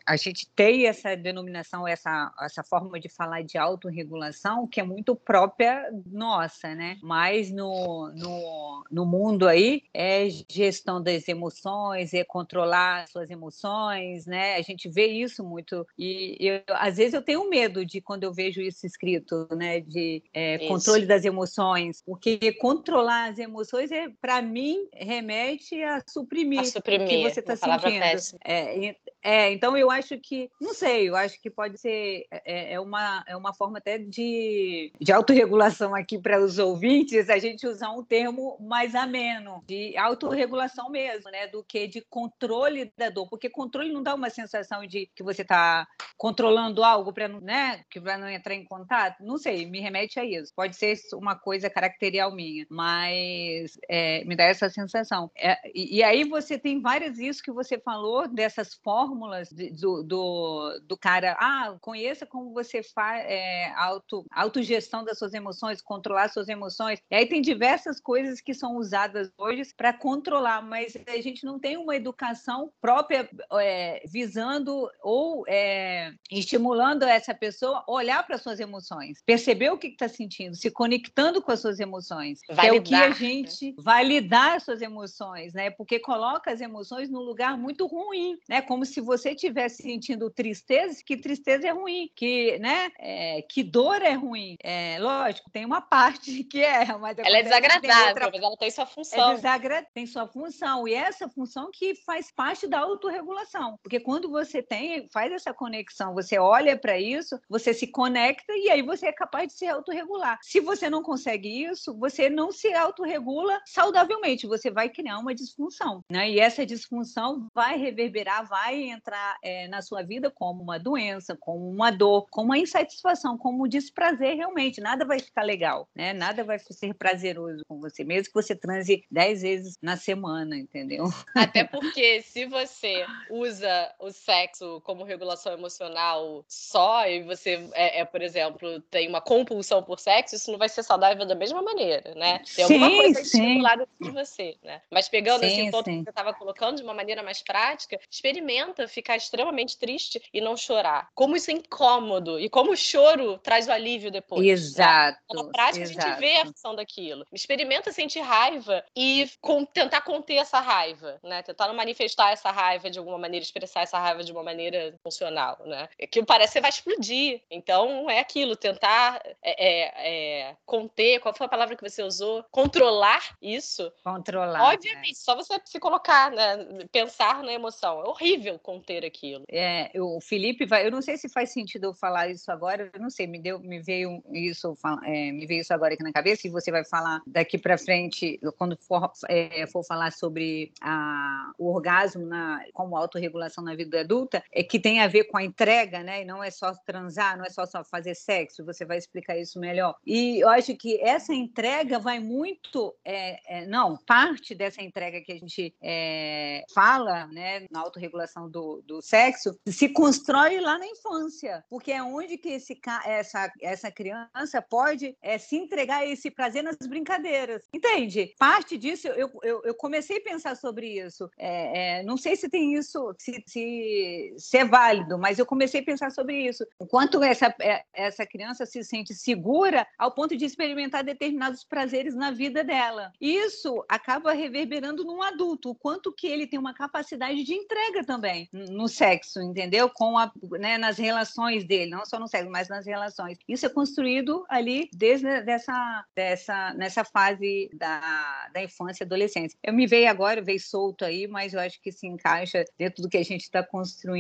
A 0.06 0.16
gente 0.16 0.48
tem 0.54 0.86
essa 0.86 1.16
denominação, 1.16 1.86
essa, 1.86 2.32
essa 2.40 2.62
forma 2.62 2.98
de 2.98 3.08
falar 3.08 3.42
de 3.42 3.58
autorregulação 3.58 4.66
que 4.66 4.80
é 4.80 4.82
muito 4.82 5.14
própria 5.14 5.90
nossa, 6.06 6.74
né? 6.74 6.98
Mas 7.02 7.50
no, 7.50 8.10
no, 8.14 8.84
no 8.90 9.06
mundo 9.06 9.48
aí 9.48 9.82
é 9.94 10.28
gestão 10.50 11.02
das 11.02 11.28
emoções, 11.28 12.14
é 12.14 12.24
controlar 12.24 13.08
suas 13.08 13.30
emoções, 13.30 14.26
né? 14.26 14.56
A 14.56 14.62
gente 14.62 14.88
vê 14.88 15.01
isso 15.07 15.44
muito 15.44 15.86
e 15.98 16.36
eu, 16.40 16.62
às 16.68 16.96
vezes 16.96 17.14
eu 17.14 17.22
tenho 17.22 17.48
medo 17.48 17.84
de 17.84 18.00
quando 18.00 18.24
eu 18.24 18.32
vejo 18.32 18.61
isso 18.61 18.86
escrito, 18.86 19.48
né? 19.55 19.80
De 19.80 20.22
é, 20.32 20.59
controle 20.68 21.07
das 21.07 21.24
emoções, 21.24 22.03
porque 22.05 22.53
controlar 22.55 23.30
as 23.30 23.38
emoções 23.38 23.90
é 23.90 24.09
para 24.20 24.42
mim 24.42 24.88
remete 24.92 25.82
a 25.82 26.03
suprimir, 26.07 26.61
a 26.61 26.64
suprimir 26.64 27.03
o 27.03 27.09
que 27.09 27.22
você 27.22 27.40
está 27.40 27.57
sentindo. 27.57 28.38
É, 28.44 28.96
é, 29.22 29.53
então 29.53 29.76
eu 29.76 29.90
acho 29.90 30.18
que, 30.18 30.50
não 30.61 30.74
sei, 30.74 31.09
eu 31.09 31.14
acho 31.14 31.40
que 31.40 31.48
pode 31.48 31.78
ser 31.78 32.26
é, 32.30 32.74
é 32.74 32.80
uma, 32.80 33.24
é 33.26 33.36
uma 33.36 33.55
forma 33.55 33.78
até 33.78 33.98
de, 33.98 34.92
de 35.00 35.12
autorregulação 35.12 35.94
aqui 35.94 36.18
para 36.18 36.42
os 36.42 36.59
ouvintes, 36.59 37.30
a 37.30 37.38
gente 37.38 37.66
usar 37.66 37.90
um 37.90 38.03
termo 38.03 38.57
mais 38.61 38.94
ameno, 38.94 39.62
de 39.66 39.96
autorregulação 39.96 40.90
mesmo, 40.90 41.30
né? 41.30 41.46
Do 41.46 41.62
que 41.62 41.86
de 41.86 42.00
controle 42.00 42.92
da 42.96 43.11
dor, 43.11 43.28
porque 43.28 43.48
controle 43.48 43.92
não 43.92 44.03
dá 44.03 44.14
uma 44.14 44.30
sensação 44.30 44.84
de 44.86 44.91
que 45.14 45.22
você 45.22 45.43
está 45.43 45.86
controlando 46.16 46.84
algo 46.84 47.12
para 47.12 47.28
né, 47.28 47.82
que 47.90 47.99
não 48.01 48.28
entrar 48.28 48.55
em 48.55 48.64
contato. 48.64 49.24
Não 49.24 49.38
sei, 49.38 49.66
me 49.66 49.80
remete 49.80 50.20
a 50.20 50.24
isso. 50.24 50.53
Pode 50.55 50.76
ser 50.76 50.97
uma 51.14 51.36
coisa 51.36 51.68
caracterial 51.68 52.32
minha, 52.32 52.66
mas 52.70 53.72
é, 53.88 54.24
me 54.24 54.36
dá 54.36 54.45
essa 54.45 54.68
sensação. 54.68 55.30
É, 55.36 55.57
e, 55.74 55.99
e, 55.99 56.03
aí 56.03 56.24
você 56.24 56.59
tem 56.59 56.80
várias 56.80 57.18
isso 57.18 57.43
que 57.43 57.51
você 57.51 57.78
falou 57.78 58.28
dessas 58.28 58.74
fórmulas 58.84 59.49
de, 59.49 59.70
do, 59.70 60.03
do, 60.03 60.80
do, 60.86 60.97
cara. 60.97 61.36
Ah, 61.40 61.76
conheça 61.80 62.26
como 62.26 62.53
você 62.53 62.82
faz 62.82 63.24
é, 63.26 63.72
auto, 63.76 64.24
autogestão 64.32 65.05
das 65.05 65.18
suas 65.18 65.34
emoções, 65.34 65.82
controlar 65.82 66.28
suas 66.28 66.49
emoções. 66.49 67.01
E 67.11 67.16
aí 67.16 67.26
tem 67.26 67.40
diversas 67.40 68.01
coisas 68.01 68.40
que 68.40 68.55
são 68.55 68.76
usadas 68.76 69.30
hoje 69.38 69.62
para 69.76 69.93
controlar, 69.93 70.62
mas 70.62 70.97
a 71.07 71.20
gente 71.20 71.45
não 71.45 71.59
tem 71.59 71.76
uma 71.76 71.97
educação 71.97 72.70
própria 72.80 73.28
é, 73.61 74.03
visando 74.07 74.72
ou 75.03 75.45
é, 75.49 76.12
estimulando 76.31 77.05
essa 77.05 77.35
pessoa 77.35 77.85
a 77.87 77.93
olhar 77.93 78.27
para 78.27 78.39
suas 78.39 78.61
emoções, 78.61 79.23
perceber 79.25 79.70
o 79.70 79.79
que 79.79 79.89
está 79.89 80.09
sentindo, 80.09 80.55
se 80.55 80.70
conectando 80.70 81.41
com 81.43 81.53
as 81.53 81.61
suas 81.61 81.81
emoções. 81.81 82.41
Validar, 82.49 82.75
é 82.75 82.79
o 82.79 82.83
que 82.83 82.95
a 82.95 83.09
né? 83.09 83.14
gente 83.14 83.66
né? 83.66 83.75
validar 83.79 84.57
as 84.57 84.64
suas 84.64 84.83
emoções, 84.83 85.53
né? 85.53 85.70
Porque 85.70 85.99
coloca 85.99 86.51
as 86.51 86.61
emoções 86.61 87.11
num 87.11 87.20
lugar 87.20 87.57
muito 87.57 87.87
ruim, 87.87 88.37
né? 88.49 88.62
Como 88.62 88.85
se 88.85 89.01
você 89.01 89.31
estivesse 89.31 89.83
sentindo 89.83 90.31
tristeza, 90.31 91.03
que 91.05 91.16
tristeza 91.16 91.66
é 91.66 91.70
ruim, 91.70 92.11
que, 92.14 92.59
né? 92.59 92.91
É, 92.99 93.43
que 93.43 93.62
dor 93.62 94.03
é 94.03 94.14
ruim. 94.14 94.57
É, 94.62 94.99
lógico, 95.01 95.51
tem 95.51 95.64
uma 95.64 95.81
parte 95.81 96.45
que 96.45 96.62
é, 96.62 96.87
mas 96.99 97.18
ela 97.18 97.39
é 97.39 97.43
desagradável, 97.43 98.09
outra... 98.09 98.31
mas 98.33 98.43
ela 98.43 98.57
tem 98.57 98.70
sua 98.70 98.87
função. 98.87 99.31
É 99.31 99.35
desagra... 99.35 99.87
Tem 99.95 100.07
sua 100.07 100.27
função 100.27 100.87
e 100.87 100.95
essa 100.95 101.29
função 101.29 101.70
que 101.73 101.95
faz 101.95 102.31
parte 102.31 102.66
da 102.66 102.81
autorregulação, 102.81 103.79
porque 103.83 104.01
quando 104.01 104.31
você 104.31 104.61
tem, 104.62 105.08
faz 105.08 105.32
essa 105.32 105.52
conexão, 105.52 106.14
você 106.14 106.38
olha 106.38 106.76
para 106.76 106.98
isso, 106.98 107.38
você 107.48 107.74
se 107.74 107.86
conecta 107.86 108.52
e 108.54 108.70
aí 108.70 108.82
você 108.82 109.06
é 109.06 109.12
capaz 109.12 109.48
de 109.48 109.58
se 109.58 109.66
autorregular. 109.66 110.38
Se 110.42 110.60
você 110.60 110.88
não 110.88 111.02
consegue 111.02 111.64
isso, 111.64 111.96
você 111.98 112.30
não 112.30 112.52
se 112.52 112.72
autorregula 112.72 113.60
saudavelmente, 113.66 114.46
você 114.46 114.70
vai 114.70 114.88
criar 114.88 115.18
uma 115.18 115.34
disfunção, 115.34 116.04
né? 116.10 116.30
E 116.30 116.40
essa 116.40 116.64
disfunção 116.64 117.48
vai 117.54 117.76
reverberar, 117.76 118.46
vai 118.46 118.82
entrar 118.82 119.36
é, 119.42 119.68
na 119.68 119.82
sua 119.82 120.02
vida 120.02 120.30
como 120.30 120.62
uma 120.62 120.78
doença, 120.78 121.36
como 121.36 121.68
uma 121.68 121.90
dor, 121.90 122.26
como 122.30 122.46
uma 122.46 122.58
insatisfação, 122.58 123.36
como 123.36 123.64
um 123.64 123.68
desprazer 123.68 124.36
realmente. 124.36 124.80
Nada 124.80 125.04
vai 125.04 125.18
ficar 125.18 125.42
legal, 125.42 125.88
né? 125.94 126.12
Nada 126.12 126.44
vai 126.44 126.58
ser 126.58 126.94
prazeroso 126.94 127.62
com 127.66 127.80
você, 127.80 128.04
mesmo 128.04 128.28
que 128.28 128.34
você 128.34 128.54
transe 128.54 129.04
dez 129.10 129.42
vezes 129.42 129.76
na 129.82 129.96
semana, 129.96 130.56
entendeu? 130.56 131.06
Até 131.34 131.64
porque 131.64 132.22
se 132.22 132.46
você 132.46 133.04
usa 133.30 133.92
o 133.98 134.10
sexo 134.10 134.51
como 134.84 135.05
regulação 135.05 135.53
emocional 135.53 136.44
só 136.48 137.07
e 137.07 137.22
você 137.22 137.68
é, 137.74 138.00
é, 138.00 138.05
por 138.05 138.22
exemplo, 138.22 138.80
tem 138.82 139.09
uma 139.09 139.20
compulsão 139.20 139.82
por 139.82 139.98
sexo, 139.98 140.36
isso 140.36 140.50
não 140.50 140.59
vai 140.59 140.68
ser 140.68 140.82
saudável 140.82 141.26
da 141.26 141.34
mesma 141.34 141.62
maneira, 141.62 142.14
né? 142.14 142.38
Tem 142.55 142.66
sim, 142.66 142.74
alguma 142.74 142.90
coisa 142.90 143.20
estimulada 143.20 143.88
de 144.00 144.11
você, 144.11 144.57
né? 144.62 144.82
Mas 144.90 145.09
pegando 145.09 145.40
sim, 145.40 145.46
assim, 145.46 145.68
o 145.68 145.70
ponto 145.72 145.84
sim. 145.84 145.98
que 145.98 146.05
você 146.05 146.11
estava 146.11 146.32
colocando 146.32 146.76
de 146.76 146.82
uma 146.82 146.94
maneira 146.94 147.22
mais 147.22 147.42
prática, 147.42 147.98
experimenta 148.11 148.88
ficar 148.88 149.16
extremamente 149.16 149.78
triste 149.78 150.22
e 150.32 150.40
não 150.40 150.57
chorar. 150.57 151.09
Como 151.14 151.36
isso 151.36 151.50
é 151.50 151.55
incômodo 151.55 152.38
e 152.38 152.48
como 152.48 152.72
o 152.72 152.76
choro 152.76 153.38
traz 153.38 153.68
o 153.68 153.72
alívio 153.72 154.11
depois. 154.11 154.42
Né? 154.42 154.53
Exato. 154.53 155.18
Né? 155.34 155.42
Na 155.42 155.48
prática, 155.50 155.84
exato. 155.84 156.07
a 156.07 156.11
gente 156.11 156.20
vê 156.20 156.36
a 156.36 156.46
função 156.46 156.74
daquilo. 156.74 157.26
Experimenta 157.32 157.92
sentir 157.92 158.20
raiva 158.20 158.84
e 158.96 159.28
com, 159.40 159.64
tentar 159.64 160.03
conter 160.03 160.36
essa 160.36 160.61
raiva, 160.61 161.18
né? 161.22 161.42
Tentar 161.42 161.68
não 161.68 161.74
manifestar 161.74 162.32
essa 162.32 162.50
raiva 162.50 162.90
de 162.90 162.98
alguma 162.98 163.18
maneira, 163.18 163.42
expressar 163.42 163.82
essa 163.82 163.98
raiva 163.98 164.22
de 164.22 164.32
uma 164.32 164.41
maneira 164.43 164.95
funcional, 165.03 165.59
né? 165.64 165.88
Que 166.11 166.24
parece 166.24 166.53
que 166.53 166.59
você 166.59 166.61
vai 166.61 166.70
explodir. 166.70 167.40
Então, 167.51 168.09
é 168.09 168.18
aquilo, 168.18 168.57
tentar 168.57 169.20
é, 169.43 169.66
é, 169.66 170.49
é, 170.49 170.57
conter, 170.64 171.20
qual 171.20 171.34
foi 171.34 171.47
a 171.47 171.51
palavra 171.51 171.76
que 171.76 171.88
você 171.88 172.03
usou? 172.03 172.45
Controlar 172.51 173.36
isso. 173.40 173.93
Controlar. 174.05 174.72
Obviamente, 174.72 175.09
né? 175.09 175.14
só 175.14 175.34
você 175.34 175.61
se 175.64 175.78
colocar, 175.78 176.30
né? 176.30 176.86
Pensar 176.90 177.43
na 177.43 177.53
emoção. 177.53 178.01
É 178.01 178.09
horrível 178.09 178.59
conter 178.59 179.05
aquilo. 179.05 179.45
É, 179.51 179.90
o 179.97 180.20
Felipe 180.20 180.66
vai. 180.66 180.86
Eu 180.86 180.90
não 180.90 181.03
sei 181.03 181.16
se 181.16 181.28
faz 181.28 181.53
sentido 181.53 181.84
eu 181.84 181.95
falar 181.95 182.28
isso 182.28 182.51
agora, 182.51 182.90
eu 182.93 183.01
não 183.01 183.11
sei, 183.11 183.26
me 183.26 183.38
deu, 183.38 183.59
me 183.59 183.80
veio 183.80 184.22
isso, 184.32 184.76
é, 185.05 185.32
me 185.32 185.47
veio 185.47 185.61
isso 185.61 185.72
agora 185.72 185.95
aqui 185.95 186.03
na 186.03 186.12
cabeça, 186.12 186.47
e 186.47 186.51
você 186.51 186.70
vai 186.70 186.84
falar 186.84 187.20
daqui 187.26 187.59
para 187.59 187.78
frente, 187.78 188.38
quando 188.59 188.76
for, 188.76 189.11
é, 189.28 189.66
for 189.66 189.84
falar 189.84 190.12
sobre 190.12 190.72
a, 190.80 191.53
o 191.59 191.72
orgasmo 191.72 192.26
na, 192.26 192.64
como 192.72 192.97
autorregulação 192.97 193.62
na 193.64 193.74
vida 193.74 194.05
é 194.53 194.62
que 194.62 194.78
tem 194.78 195.01
a 195.01 195.09
ver 195.09 195.24
com 195.24 195.37
a 195.37 195.43
entrega, 195.43 196.03
né? 196.03 196.22
E 196.22 196.24
não 196.24 196.43
é 196.43 196.51
só 196.51 196.72
transar, 196.87 197.37
não 197.37 197.45
é 197.45 197.51
só, 197.51 197.66
só 197.66 197.83
fazer 197.85 198.14
sexo, 198.14 198.64
você 198.64 198.85
vai 198.85 198.99
explicar 198.99 199.39
isso 199.39 199.59
melhor. 199.59 199.97
E 200.07 200.41
eu 200.41 200.49
acho 200.49 200.76
que 200.76 201.01
essa 201.01 201.35
entrega 201.35 201.99
vai 201.99 202.20
muito. 202.20 202.95
É, 203.05 203.59
é, 203.59 203.66
não, 203.66 203.97
parte 204.07 204.55
dessa 204.55 204.83
entrega 204.83 205.20
que 205.20 205.33
a 205.33 205.39
gente 205.39 205.74
é, 205.83 206.64
fala, 206.74 207.26
né, 207.28 207.66
na 207.70 207.80
autorregulação 207.80 208.49
do, 208.49 208.83
do 208.87 209.01
sexo, 209.03 209.59
se 209.66 209.89
constrói 209.89 210.61
lá 210.61 210.78
na 210.78 210.87
infância, 210.87 211.64
porque 211.68 211.93
é 211.93 212.03
onde 212.03 212.37
que 212.39 212.51
esse, 212.51 212.78
essa, 213.05 213.53
essa 213.61 213.91
criança 213.91 214.62
pode 214.62 215.16
é, 215.20 215.39
se 215.39 215.57
entregar 215.57 215.99
a 215.99 216.07
esse 216.07 216.30
prazer 216.30 216.62
nas 216.62 216.76
brincadeiras. 216.76 217.62
Entende? 217.72 218.35
Parte 218.39 218.76
disso, 218.76 219.09
eu, 219.09 219.30
eu, 219.43 219.62
eu 219.64 219.74
comecei 219.74 220.18
a 220.18 220.22
pensar 220.22 220.57
sobre 220.57 220.99
isso. 220.99 221.30
É, 221.39 221.99
é, 221.99 222.03
não 222.03 222.16
sei 222.16 222.37
se 222.37 222.49
tem 222.49 222.74
isso, 222.74 223.14
se, 223.18 223.43
se, 223.47 224.22
se, 224.37 224.59
é 224.59 224.64
válido, 224.64 225.18
mas 225.18 225.39
eu 225.39 225.47
comecei 225.47 225.81
a 225.81 225.85
pensar 225.85 226.11
sobre 226.11 226.37
isso. 226.49 226.66
O 226.79 226.87
quanto 226.87 227.23
essa, 227.23 227.55
é, 227.61 227.85
essa 227.93 228.27
criança 228.27 228.64
se 228.66 228.83
sente 228.85 229.14
segura 229.14 229.87
ao 229.99 230.12
ponto 230.12 230.37
de 230.37 230.45
experimentar 230.45 231.05
determinados 231.05 231.64
prazeres 231.64 232.14
na 232.14 232.31
vida 232.31 232.62
dela. 232.62 233.12
Isso 233.20 233.85
acaba 233.89 234.33
reverberando 234.33 235.05
num 235.05 235.23
adulto, 235.23 235.70
o 235.70 235.75
quanto 235.75 236.12
que 236.12 236.27
ele 236.27 236.47
tem 236.47 236.59
uma 236.59 236.75
capacidade 236.75 237.43
de 237.45 237.55
entrega 237.55 238.05
também 238.05 238.49
no 238.53 238.89
sexo, 238.89 239.41
entendeu? 239.41 239.91
Com 239.91 240.18
a, 240.18 240.31
né, 240.53 240.79
nas 240.79 240.99
relações 240.99 241.64
dele, 241.64 241.91
não 241.91 242.05
só 242.05 242.18
no 242.18 242.29
sexo, 242.29 242.51
mas 242.51 242.68
nas 242.68 242.87
relações. 242.87 243.39
Isso 243.49 243.66
é 243.66 243.68
construído 243.68 244.45
ali 244.49 244.89
desde 244.93 245.43
dessa, 245.43 246.05
dessa 246.14 246.75
nessa 246.75 247.05
fase 247.05 247.70
da, 247.75 248.49
da 248.53 248.62
infância 248.62 249.03
e 249.03 249.07
adolescência. 249.07 249.59
Eu 249.62 249.73
me 249.73 249.87
veio 249.87 250.09
agora, 250.09 250.43
veio 250.43 250.61
solto 250.61 251.05
aí, 251.05 251.27
mas 251.27 251.55
eu 251.55 251.61
acho 251.61 251.81
que 251.81 251.93
se 251.93 252.07
encaixa 252.07 252.64
dentro 252.79 253.03
do 253.03 253.09
que 253.09 253.16
a 253.16 253.25
gente 253.25 253.43
está 253.43 253.62
construindo 253.62 254.11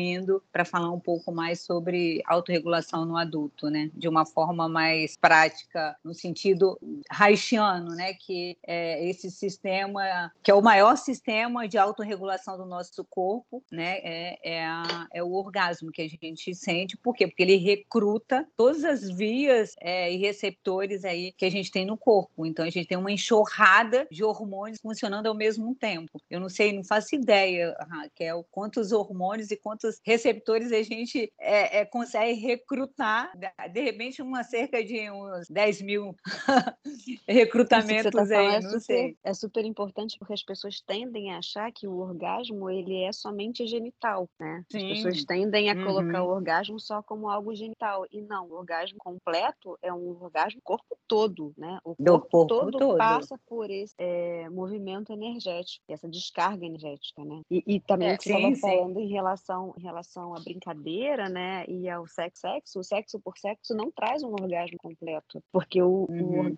para 0.52 0.64
falar 0.64 0.90
um 0.90 1.00
pouco 1.00 1.32
mais 1.32 1.60
sobre 1.60 2.22
autorregulação 2.26 3.04
no 3.04 3.16
adulto, 3.16 3.68
né? 3.68 3.90
De 3.94 4.08
uma 4.08 4.24
forma 4.24 4.68
mais 4.68 5.16
prática, 5.16 5.96
no 6.04 6.14
sentido 6.14 6.78
haitiano, 7.10 7.94
né? 7.94 8.14
Que 8.14 8.56
é 8.66 9.08
esse 9.08 9.30
sistema, 9.30 10.32
que 10.42 10.50
é 10.50 10.54
o 10.54 10.62
maior 10.62 10.96
sistema 10.96 11.68
de 11.68 11.78
autorregulação 11.78 12.56
do 12.56 12.64
nosso 12.64 13.04
corpo, 13.04 13.62
né? 13.70 13.98
É, 14.02 14.38
é, 14.42 14.66
a, 14.66 15.06
é 15.12 15.22
o 15.22 15.32
orgasmo 15.32 15.90
que 15.90 16.02
a 16.02 16.08
gente 16.08 16.54
sente. 16.54 16.96
Por 16.96 17.14
quê? 17.14 17.26
Porque 17.26 17.42
ele 17.42 17.56
recruta 17.56 18.46
todas 18.56 18.84
as 18.84 19.10
vias 19.10 19.74
é, 19.80 20.12
e 20.12 20.16
receptores 20.16 21.04
aí 21.04 21.32
que 21.32 21.44
a 21.44 21.50
gente 21.50 21.70
tem 21.70 21.84
no 21.84 21.96
corpo. 21.96 22.46
Então 22.46 22.64
a 22.64 22.70
gente 22.70 22.86
tem 22.86 22.98
uma 22.98 23.12
enxurrada 23.12 24.06
de 24.10 24.24
hormônios 24.24 24.80
funcionando 24.80 25.26
ao 25.26 25.34
mesmo 25.34 25.74
tempo. 25.74 26.20
Eu 26.30 26.40
não 26.40 26.48
sei, 26.48 26.72
não 26.72 26.84
faço 26.84 27.14
ideia, 27.14 27.76
Raquel, 27.88 28.46
quantos 28.50 28.92
hormônios 28.92 29.50
e 29.50 29.56
quantos 29.82 30.00
receptores 30.04 30.72
a 30.72 30.82
gente 30.82 31.32
é, 31.38 31.80
é, 31.80 31.84
consegue 31.84 32.40
recrutar. 32.40 33.32
De 33.72 33.80
repente, 33.80 34.22
uma 34.22 34.44
cerca 34.44 34.82
de 34.84 35.10
uns 35.10 35.48
10 35.48 35.82
mil 35.82 36.14
recrutamentos 37.28 38.12
tá 38.12 38.38
aí, 38.38 38.46
é 38.46 38.60
não 38.60 38.70
super, 38.70 38.80
sei. 38.80 39.16
É 39.24 39.34
super 39.34 39.64
importante 39.64 40.16
porque 40.18 40.32
as 40.32 40.42
pessoas 40.42 40.80
tendem 40.80 41.32
a 41.32 41.38
achar 41.38 41.72
que 41.72 41.86
o 41.86 41.98
orgasmo 41.98 42.70
ele 42.70 43.02
é 43.02 43.12
somente 43.12 43.66
genital, 43.66 44.28
né? 44.38 44.64
Sim. 44.70 44.92
As 44.92 44.98
pessoas 44.98 45.24
tendem 45.24 45.70
a 45.70 45.84
colocar 45.84 46.22
uhum. 46.22 46.28
o 46.28 46.34
orgasmo 46.34 46.80
só 46.80 47.02
como 47.02 47.28
algo 47.28 47.54
genital. 47.54 48.06
E 48.10 48.20
não, 48.22 48.46
o 48.46 48.54
orgasmo 48.54 48.98
completo 48.98 49.78
é 49.82 49.92
um 49.92 50.22
orgasmo 50.22 50.60
corpo 50.62 50.96
todo, 51.08 51.52
né? 51.56 51.78
O 51.84 51.94
corpo, 51.96 52.28
corpo 52.28 52.46
todo, 52.46 52.78
todo. 52.78 52.98
passa 52.98 53.38
por 53.46 53.70
esse 53.70 53.94
é, 53.98 54.48
movimento 54.48 55.12
energético, 55.12 55.84
essa 55.88 56.08
descarga 56.08 56.64
energética, 56.64 57.24
né? 57.24 57.40
E, 57.50 57.62
e 57.66 57.80
também 57.80 58.08
É, 58.08 58.14
o 58.14 58.18
que 58.18 58.24
você 58.24 58.34
estava 58.34 58.56
falando 58.56 59.00
em 59.00 59.08
relação, 59.08 59.61
em 59.76 59.82
relação 59.82 60.34
à 60.34 60.40
brincadeira, 60.40 61.28
né? 61.28 61.64
E 61.68 61.88
ao 61.88 62.06
sexo, 62.06 62.40
sexo, 62.42 62.80
o 62.80 62.84
sexo 62.84 63.20
por 63.20 63.36
sexo 63.38 63.74
não 63.74 63.90
traz 63.90 64.22
um 64.22 64.32
orgasmo 64.32 64.78
completo, 64.78 65.42
porque 65.52 65.80
o, 65.82 66.06
Uhum. 66.10 66.54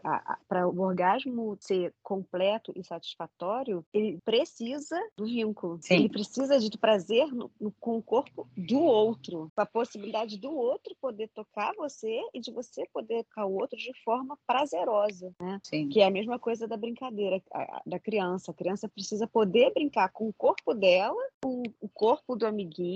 para 0.48 0.68
o 0.68 0.80
orgasmo 0.80 1.56
ser 1.60 1.92
completo 2.02 2.72
e 2.76 2.82
satisfatório, 2.84 3.84
ele 3.92 4.18
precisa 4.24 4.96
do 5.16 5.24
vínculo. 5.24 5.78
Sim. 5.82 5.94
Ele 5.94 6.08
precisa 6.08 6.58
de 6.58 6.78
prazer 6.78 7.26
no- 7.32 7.50
no- 7.60 7.72
com 7.80 7.96
o 7.98 8.02
corpo 8.02 8.48
do 8.56 8.80
outro, 8.80 9.50
com 9.54 9.60
a 9.60 9.66
possibilidade 9.66 10.38
do 10.38 10.50
outro 10.54 10.94
poder 11.00 11.28
tocar 11.34 11.72
você 11.76 12.20
e 12.32 12.40
de 12.40 12.50
você 12.52 12.86
poder 12.92 13.24
tocar 13.24 13.46
o 13.46 13.54
outro 13.54 13.78
de 13.78 13.92
forma 14.04 14.38
prazerosa, 14.46 15.32
né? 15.40 15.60
Sim. 15.64 15.88
Que 15.88 16.00
é 16.00 16.06
a 16.06 16.10
mesma 16.10 16.38
coisa 16.38 16.66
da 16.66 16.76
brincadeira 16.76 17.42
a- 17.52 17.82
da 17.84 17.98
criança. 17.98 18.50
A 18.50 18.54
criança 18.54 18.88
precisa 18.88 19.26
poder 19.26 19.72
brincar 19.72 20.10
com 20.10 20.28
o 20.28 20.32
corpo 20.32 20.74
dela, 20.74 21.20
com 21.42 21.62
o 21.80 21.88
corpo 21.88 22.36
do 22.36 22.46
amiguinho 22.46 22.93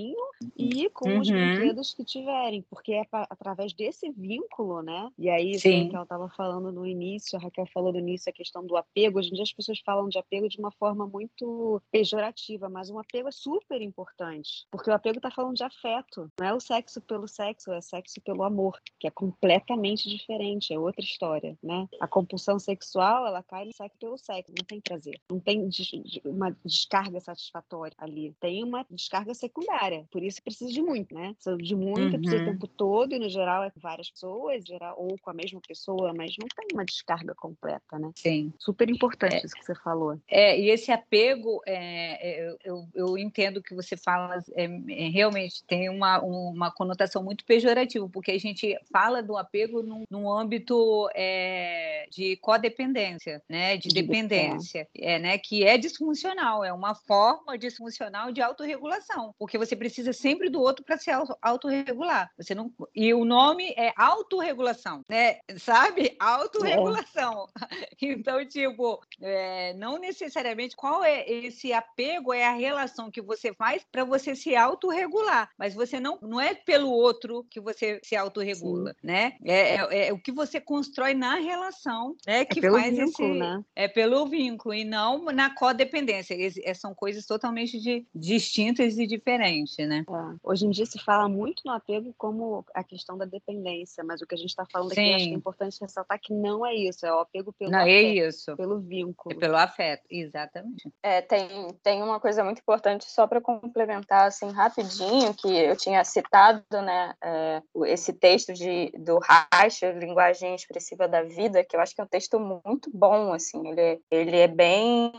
e 0.57 0.89
com 0.91 1.19
os 1.19 1.29
Uhum. 1.29 1.35
brinquedos 1.35 1.95
que 1.95 2.05
tiverem, 2.05 2.63
porque 2.71 2.93
é 2.93 3.05
pa- 3.05 3.27
através 3.31 3.73
desse 3.73 4.11
vínculo, 4.11 4.83
né? 4.83 5.11
E 5.19 5.29
aí, 5.29 5.59
Sim. 5.59 5.89
que 5.89 5.95
ela 5.95 6.05
estava 6.05 6.29
falando 6.31 6.71
no 6.73 6.87
início, 6.87 7.39
a 7.39 7.43
Raquel 7.43 7.67
falou 7.73 7.93
no 7.93 7.99
início, 7.99 8.31
a 8.31 8.33
questão 8.33 8.65
do 8.67 8.77
apego. 8.77 9.19
Hoje 9.19 9.31
em 9.31 9.35
dia 9.35 9.43
as 9.43 9.53
pessoas 9.53 9.81
falam 9.85 10.09
de 10.09 10.19
apego 10.19 10.49
de 10.49 10.59
uma 10.59 10.71
forma 10.73 11.07
muito 11.07 11.81
pejorativa, 11.91 12.69
mas 12.69 12.91
um 12.91 12.99
apego 12.99 13.29
é 13.29 13.33
super 13.33 13.81
importante, 13.81 14.67
porque 14.71 14.91
o 14.91 14.95
apego 14.95 15.19
está 15.19 15.31
falando 15.31 15.57
de 15.57 15.65
afeto, 15.65 16.31
não 16.39 16.47
é 16.47 16.55
o 16.55 16.61
sexo 16.61 17.01
pelo 17.01 17.27
sexo, 17.29 17.73
é 17.73 17.81
sexo 17.81 18.21
pelo 18.21 18.43
amor, 18.43 18.79
que 18.99 19.07
é 19.07 19.11
completamente 19.11 20.09
diferente, 20.09 20.73
é 20.73 20.79
outra 20.79 21.03
história, 21.05 21.57
né? 21.63 21.89
A 22.01 22.07
compulsão 22.07 22.59
sexual, 22.59 23.27
ela 23.27 23.43
cai 23.43 23.65
no 23.65 23.73
sexo 23.73 23.97
pelo 23.99 24.19
sexo, 24.19 24.53
não 24.57 24.65
tem 24.65 24.81
prazer, 24.81 25.21
não 25.31 25.41
tem 25.41 25.69
des- 25.69 25.87
de- 25.89 26.23
uma 26.25 26.57
descarga 26.65 27.21
satisfatória 27.21 27.95
ali, 27.99 28.35
tem 28.41 28.63
uma 28.65 28.85
descarga 28.91 29.33
secundária, 29.35 29.88
por 30.11 30.23
isso 30.23 30.43
precisa 30.43 30.71
de 30.73 30.83
muito, 30.83 31.15
né? 31.15 31.33
Precisa 31.35 31.57
de 31.57 31.75
muito, 31.77 32.19
precisa 32.19 32.37
o 32.37 32.39
Uhum. 32.39 32.45
tempo 32.45 32.67
todo, 32.69 33.15
e 33.15 33.19
no 33.19 33.29
geral 33.29 33.65
é 33.65 33.71
com 33.71 33.81
várias 33.81 34.11
pessoas, 34.11 34.65
geral, 34.65 34.95
ou 34.99 35.17
com 35.21 35.31
a 35.31 35.35
mesma 35.35 35.61
pessoa, 35.67 36.13
mas 36.15 36.35
não 36.39 36.47
tem 36.57 36.67
uma 36.73 36.85
descarga 36.85 37.35
completa, 37.35 37.99
né? 37.99 38.11
Sim. 38.17 38.53
Super 38.59 38.89
importante 38.91 39.45
isso 39.47 39.55
que 39.57 39.65
você 39.65 39.75
falou. 39.75 40.19
É, 40.29 40.59
e 40.59 40.71
esse 40.71 40.91
apego, 40.93 41.61
é, 41.67 42.47
é, 42.49 42.57
eu, 42.65 42.87
eu, 42.95 43.19
entendo 43.19 43.63
que 43.63 43.75
você 43.75 43.97
fala, 43.97 44.43
é, 44.55 44.65
é, 44.65 45.09
realmente 45.09 45.65
tem 45.67 45.89
uma, 45.89 46.21
uma 46.21 46.71
conotação 46.73 47.23
muito 47.23 47.45
pejorativa, 47.45 48.09
porque 48.09 48.31
a 48.33 48.39
gente 48.39 48.77
fala 48.93 49.23
do 49.23 49.37
apego 49.37 49.83
num, 49.83 50.05
num 50.11 50.31
âmbito 50.31 51.09
é, 51.15 52.07
de 52.11 52.37
codependência, 52.39 53.43
né, 53.49 53.77
de 53.77 53.89
De- 53.89 53.99
é. 53.99 54.03
dependência, 54.03 54.89
é, 54.97 55.19
né, 55.19 55.39
que 55.39 55.65
é 55.65 55.77
disfuncional, 55.79 56.65
é 56.65 56.73
uma 56.73 56.95
forma 56.95 57.57
disfuncional 57.59 58.33
de 58.33 58.41
autorregulação, 58.41 59.35
porque 59.39 59.59
você 59.59 59.75
precisa 59.79 60.13
sempre 60.13 60.51
do 60.51 60.61
outro 60.61 60.85
para 60.85 60.99
se 60.99 61.11
auto- 61.11 61.37
autorregular. 61.41 62.31
Você 62.37 62.55
não, 62.55 62.73
e 62.95 63.15
o 63.15 63.25
nome 63.25 63.73
é 63.77 63.93
autorregulação, 63.97 65.03
né, 65.09 65.39
sabe? 65.59 66.17
Autorregulação. 66.21 67.47
Então, 68.01 68.45
tipo, 68.47 69.01
é, 69.21 69.75
não 69.75 69.99
necessariamente 69.99 70.77
qual 70.77 71.03
é 71.05 71.29
esse 71.29 71.73
apego, 71.73 72.33
é 72.33 72.45
a 72.45 72.53
relação 72.53 73.11
que 73.11 73.21
você 73.21 73.53
faz 73.53 73.85
para 73.91 74.05
você 74.05 74.35
se 74.37 74.55
autorregular, 74.57 75.51
mas 75.59 75.75
você 75.75 75.99
não, 76.01 76.19
não 76.23 76.41
é 76.41 76.55
pelo 76.55 76.91
outro 76.91 77.45
que 77.51 77.61
você 77.61 78.01
se 78.05 78.15
autorregula, 78.17 78.95
né? 79.03 79.33
É, 79.45 79.77
é- 79.77 80.09
é 80.09 80.13
o 80.13 80.19
que 80.21 80.31
você 80.33 80.61
constrói 80.61 81.13
na 81.15 81.35
relação, 81.37 82.15
né? 82.27 82.45
Que 82.45 82.65
é 82.65 82.71
faz 82.71 82.97
vínculo, 82.97 83.31
esse, 83.31 83.39
né? 83.39 83.63
é 83.75 83.89
pelo 83.89 84.27
vínculo 84.27 84.75
e 84.75 84.85
não 84.85 85.25
na 85.27 85.55
codependência. 85.55 86.37
É, 86.65 86.73
são 86.75 86.95
coisas 86.95 87.27
totalmente 87.27 87.81
de- 87.81 88.07
distintas 88.15 88.97
e 88.97 89.07
diferentes, 89.07 89.68
né? 89.87 90.05
É. 90.09 90.37
Hoje 90.43 90.67
em 90.67 90.71
dia 90.71 90.87
se 90.87 90.99
fala 90.99 91.29
muito 91.29 91.63
no 91.65 91.73
apego 91.73 92.15
como 92.17 92.65
a 92.75 92.83
questão 92.85 93.17
da 93.19 93.25
dependência, 93.25 94.03
mas 94.05 94.21
o 94.21 94.27
que 94.27 94.35
a 94.35 94.39
gente 94.39 94.51
está 94.51 94.65
falando 94.71 94.93
aqui, 94.93 95.15
acho 95.15 95.25
que 95.27 95.31
é 95.33 95.35
importante 95.35 95.79
ressaltar 95.81 96.19
que 96.21 96.33
não 96.33 96.65
é 96.65 96.75
isso, 96.75 97.05
é 97.07 97.13
o 97.13 97.19
apego 97.21 97.53
pelo 97.53 97.71
Não, 97.71 97.81
é 97.81 97.83
afeto, 97.83 98.29
isso. 98.29 98.57
pelo 98.57 98.79
É 98.79 98.83
vínculo. 98.83 99.39
pelo 99.39 99.57
afeto, 99.57 100.03
exatamente. 100.11 100.93
É, 101.03 101.21
tem, 101.21 101.49
tem 101.83 102.03
uma 102.03 102.21
coisa 102.21 102.43
muito 102.45 102.61
importante 102.61 103.05
só 103.11 103.27
para 103.27 103.41
complementar 103.41 104.27
assim 104.29 104.51
rapidinho 104.51 105.35
que 105.35 105.49
eu 105.49 105.77
tinha 105.77 106.03
citado, 106.05 106.63
né, 106.73 107.15
é, 107.23 107.63
esse 107.87 108.13
texto 108.13 108.53
de 108.53 108.91
do 108.99 109.19
Reich, 109.19 109.85
linguagem 109.99 110.55
expressiva 110.55 111.07
da 111.09 111.23
vida, 111.23 111.65
que 111.65 111.77
eu 111.77 111.81
acho 111.81 111.95
que 111.95 112.01
é 112.01 112.05
um 112.05 112.09
texto 112.09 112.39
muito 112.65 112.91
bom, 112.93 113.33
assim, 113.33 113.67
ele 113.69 113.81
é, 113.81 113.99
ele 114.11 114.37
é 114.37 114.49
bem 114.49 115.13